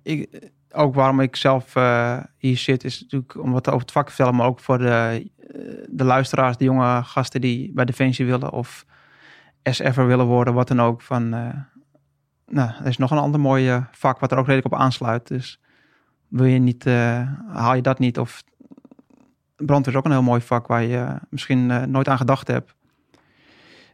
ik, 0.03 0.51
ook 0.71 0.95
waarom 0.95 1.19
ik 1.19 1.35
zelf 1.35 1.75
eh, 1.75 2.17
hier 2.37 2.57
zit, 2.57 2.83
is 2.83 3.01
natuurlijk 3.01 3.41
om 3.41 3.51
wat 3.51 3.67
over 3.67 3.81
het 3.81 3.91
vak 3.91 4.05
te 4.05 4.13
vertellen, 4.13 4.35
maar 4.35 4.47
ook 4.47 4.59
voor 4.59 4.77
de, 4.77 5.29
eh, 5.47 5.85
de 5.89 6.03
luisteraars, 6.03 6.57
de 6.57 6.63
jonge 6.63 7.03
gasten 7.03 7.41
die 7.41 7.71
bij 7.73 7.85
Defensie 7.85 8.25
willen 8.25 8.51
of 8.51 8.85
SF'er 9.63 10.07
willen 10.07 10.25
worden, 10.25 10.53
wat 10.53 10.67
dan 10.67 10.81
ook. 10.81 11.01
Van, 11.01 11.33
eh, 11.33 11.53
nou, 12.47 12.71
er 12.79 12.85
is 12.85 12.97
nog 12.97 13.11
een 13.11 13.17
ander 13.17 13.39
mooi 13.39 13.69
eh, 13.69 13.83
vak 13.91 14.19
wat 14.19 14.31
er 14.31 14.37
ook 14.37 14.45
redelijk 14.45 14.73
op 14.73 14.79
aansluit. 14.79 15.27
Dus 15.27 15.61
wil 16.27 16.45
je 16.45 16.59
niet, 16.59 16.85
haal 17.47 17.75
je 17.75 17.81
dat 17.81 17.99
niet 17.99 18.19
of 18.19 18.43
brandweer 19.55 19.93
is 19.93 19.99
ook 19.99 20.05
een 20.05 20.11
heel 20.11 20.21
mooi 20.21 20.41
vak 20.41 20.67
waar 20.67 20.83
je 20.83 21.19
misschien 21.29 21.91
nooit 21.91 22.07
aan 22.07 22.17
gedacht 22.17 22.47
hebt. 22.47 22.75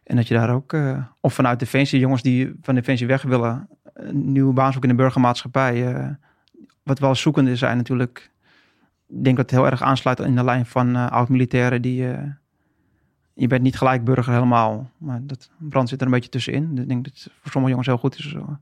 En 0.03 0.15
dat 0.15 0.27
je 0.27 0.33
daar 0.33 0.53
ook, 0.53 0.75
of 1.19 1.33
vanuit 1.33 1.59
Defensie, 1.59 1.99
jongens 1.99 2.21
die 2.21 2.53
van 2.61 2.75
Defensie 2.75 3.07
weg 3.07 3.21
willen, 3.21 3.69
een 3.93 4.31
nieuwe 4.31 4.53
baan 4.53 4.71
zoeken 4.71 4.89
in 4.89 4.95
de 4.95 5.01
burgermaatschappij. 5.01 6.17
Eh, 6.83 6.89
wat 6.89 6.99
wel 6.99 7.15
zoekende 7.15 7.55
zijn 7.55 7.77
natuurlijk. 7.77 8.31
Ik 9.07 9.23
denk 9.23 9.37
dat 9.37 9.49
het 9.49 9.59
heel 9.59 9.69
erg 9.69 9.81
aansluit 9.81 10.19
in 10.19 10.35
de 10.35 10.43
lijn 10.43 10.65
van 10.65 10.95
eh, 10.95 11.11
oud-militairen 11.11 11.81
die... 11.81 12.11
eh, 12.11 12.23
je 13.35 13.47
bent 13.47 13.61
niet 13.61 13.77
gelijk 13.77 14.03
burger 14.03 14.33
helemaal, 14.33 14.89
maar 14.97 15.19
dat 15.23 15.49
brand 15.57 15.89
zit 15.89 15.99
er 15.99 16.05
een 16.05 16.11
beetje 16.11 16.29
tussenin. 16.29 16.69
Dus 16.75 16.83
ik 16.83 16.89
denk 16.89 17.03
dat 17.03 17.13
het 17.13 17.31
voor 17.41 17.51
sommige 17.51 17.69
jongens 17.69 17.87
heel 17.87 17.97
goed 17.97 18.17
is 18.17 18.29
zo, 18.29 18.57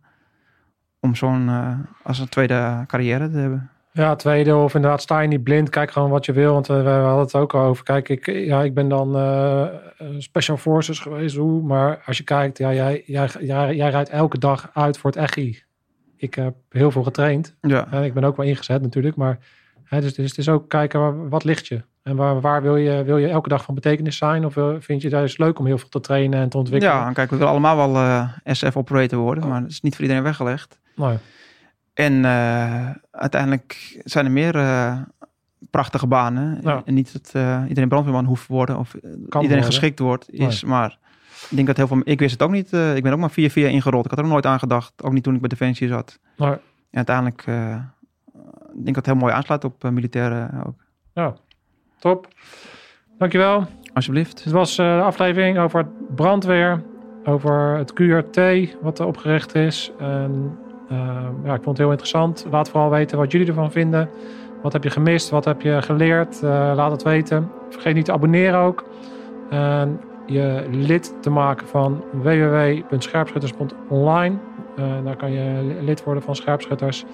om 0.99 1.15
zo'n 1.15 1.49
eh, 1.49 1.79
als 2.03 2.19
een 2.19 2.29
tweede 2.29 2.83
carrière 2.87 3.29
te 3.29 3.37
hebben. 3.37 3.69
Ja, 3.93 4.15
tweede 4.15 4.55
of 4.55 4.75
inderdaad 4.75 5.01
sta 5.01 5.19
je 5.19 5.27
niet 5.27 5.43
blind. 5.43 5.69
Kijk 5.69 5.91
gewoon 5.91 6.09
wat 6.09 6.25
je 6.25 6.33
wil. 6.33 6.53
Want 6.53 6.69
eh, 6.69 6.83
we 6.83 6.89
hadden 6.89 7.23
het 7.25 7.35
ook 7.35 7.53
al 7.53 7.63
over. 7.65 7.83
Kijk, 7.83 8.09
ik, 8.09 8.25
ja, 8.25 8.63
ik 8.63 8.73
ben 8.73 8.89
dan 8.89 9.15
eh, 9.15 9.61
eh, 9.61 9.71
Special 10.17 10.57
Forces 10.57 10.99
geweest. 10.99 11.35
Hoe, 11.35 11.61
maar 11.61 12.03
als 12.05 12.17
je 12.17 12.23
kijkt, 12.23 12.57
ja, 12.57 12.73
jij, 12.73 13.03
jij, 13.05 13.29
jij, 13.39 13.75
jij 13.75 13.89
rijdt 13.89 14.09
elke 14.09 14.37
dag 14.37 14.69
uit 14.73 14.97
voor 14.97 15.11
het 15.11 15.19
EGI. 15.19 15.63
Ik 16.21 16.33
heb 16.33 16.55
heel 16.69 16.91
veel 16.91 17.03
getraind. 17.03 17.55
Ja, 17.61 17.87
En 17.91 18.03
ik 18.03 18.13
ben 18.13 18.23
ook 18.23 18.37
wel 18.37 18.45
ingezet 18.45 18.81
natuurlijk. 18.81 19.15
Maar 19.15 19.37
hè, 19.83 20.01
dus, 20.01 20.13
dus 20.13 20.29
het 20.29 20.37
is 20.37 20.49
ook 20.49 20.69
kijken, 20.69 20.99
waar- 20.99 21.29
wat 21.29 21.43
ligt 21.43 21.67
je? 21.67 21.81
En 22.03 22.15
waar, 22.15 22.41
waar 22.41 22.61
wil, 22.61 22.75
je, 22.75 23.03
wil 23.03 23.17
je 23.17 23.27
elke 23.27 23.49
dag 23.49 23.63
van 23.63 23.75
betekenis 23.75 24.17
zijn? 24.17 24.45
Of 24.45 24.53
wil- 24.53 24.81
vind 24.81 25.01
je 25.01 25.07
het 25.07 25.17
juist 25.17 25.37
leuk 25.37 25.59
om 25.59 25.65
heel 25.65 25.77
veel 25.77 25.89
te 25.89 25.99
trainen 25.99 26.39
en 26.39 26.49
te 26.49 26.57
ontwikkelen? 26.57 26.95
ja 26.95 27.11
kijk, 27.11 27.29
we 27.29 27.35
willen 27.35 27.51
allemaal 27.51 27.75
wel 27.75 27.95
eh, 28.03 28.29
SF-operator 28.43 29.19
worden, 29.19 29.47
maar 29.47 29.61
dat 29.61 29.69
is 29.69 29.81
niet 29.81 29.93
voor 29.93 30.01
iedereen 30.03 30.23
weggelegd. 30.23 30.79
En 31.93 32.25
eh, 32.25 32.89
uiteindelijk 33.11 34.01
zijn 34.03 34.25
er 34.25 34.31
meer 34.31 34.55
eh, 34.55 34.97
prachtige 35.69 36.07
banen. 36.07 36.59
Ja. 36.63 36.81
En 36.85 36.93
niet 36.93 37.13
dat 37.13 37.29
eh, 37.33 37.63
iedereen 37.67 37.89
brandweerman 37.89 38.25
hoeft 38.25 38.45
te 38.45 38.53
worden 38.53 38.77
of 38.77 38.93
eh, 38.93 39.01
iedereen 39.11 39.41
worden. 39.47 39.63
geschikt 39.63 39.99
wordt. 39.99 40.31
Is, 40.33 40.63
Maar 40.63 40.97
ik 41.51 41.55
denk 41.55 41.67
dat 41.67 41.77
heel 41.77 41.87
veel... 41.87 42.01
Ik 42.03 42.19
wist 42.19 42.31
het 42.31 42.41
ook 42.41 42.51
niet. 42.51 42.73
eh, 42.73 42.95
ik 42.95 43.03
ben 43.03 43.13
ook 43.13 43.19
maar 43.19 43.31
4-4 43.31 43.33
ingerold. 43.53 44.03
Ik 44.05 44.09
had 44.09 44.19
er 44.19 44.25
ook 44.25 44.31
nooit 44.31 44.45
aan 44.45 44.59
gedacht. 44.59 45.03
Ook 45.03 45.11
niet 45.13 45.23
toen 45.23 45.33
ik 45.33 45.39
bij 45.39 45.49
Defensie 45.49 45.87
zat. 45.87 46.19
nou, 46.37 46.51
En 46.53 46.59
uiteindelijk 46.91 47.45
uh, 47.47 47.75
ik 48.73 48.83
denk 48.83 48.85
dat 48.85 48.95
het 48.95 49.05
heel 49.05 49.15
mooi 49.15 49.33
aansluit 49.33 49.63
op 49.63 49.83
uh, 49.83 49.91
militairen 49.91 50.63
ook. 50.67 50.83
ja, 51.13 51.33
top. 51.99 52.27
Dankjewel. 53.17 53.65
Alsjeblieft. 53.93 54.43
Dit 54.43 54.53
was 54.53 54.75
de 54.75 55.01
aflevering 55.03 55.57
over 55.59 55.79
het 55.79 56.15
brandweer, 56.15 56.83
over 57.23 57.77
het 57.77 57.93
QRT, 57.93 58.39
wat 58.81 58.99
er 58.99 59.05
opgericht 59.05 59.55
is. 59.55 59.91
En, 59.99 60.57
uh, 60.91 60.97
ja, 61.43 61.53
ik 61.53 61.63
vond 61.63 61.65
het 61.65 61.77
heel 61.77 61.89
interessant. 61.89 62.45
Laat 62.51 62.69
vooral 62.69 62.89
weten 62.89 63.17
wat 63.17 63.31
jullie 63.31 63.47
ervan 63.47 63.71
vinden. 63.71 64.09
Wat 64.61 64.73
heb 64.73 64.83
je 64.83 64.89
gemist? 64.89 65.29
Wat 65.29 65.45
heb 65.45 65.61
je 65.61 65.81
geleerd? 65.81 66.35
Uh, 66.43 66.49
laat 66.75 66.91
het 66.91 67.03
weten. 67.03 67.49
Vergeet 67.69 67.93
niet 67.95 68.05
te 68.05 68.11
abonneren 68.11 68.59
ook. 68.59 68.85
En 69.49 69.99
je 70.31 70.65
lid 70.69 71.13
te 71.21 71.29
maken 71.29 71.67
van 71.67 72.03
www.scherpschutters.online. 72.11 74.37
Uh, 74.79 74.85
daar 75.03 75.15
kan 75.15 75.31
je 75.31 75.77
lid 75.81 76.03
worden 76.03 76.23
van 76.23 76.35
Scherpschutters. 76.35 77.05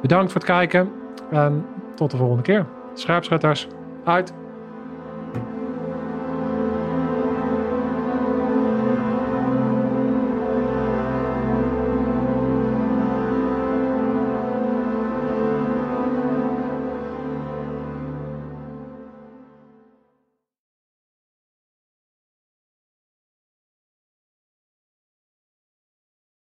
Bedankt 0.00 0.32
voor 0.32 0.40
het 0.40 0.50
kijken 0.50 0.92
en 1.30 1.66
tot 1.94 2.10
de 2.10 2.16
volgende 2.16 2.42
keer. 2.42 2.66
Scherpschutters, 2.94 3.66
uit! 4.04 4.32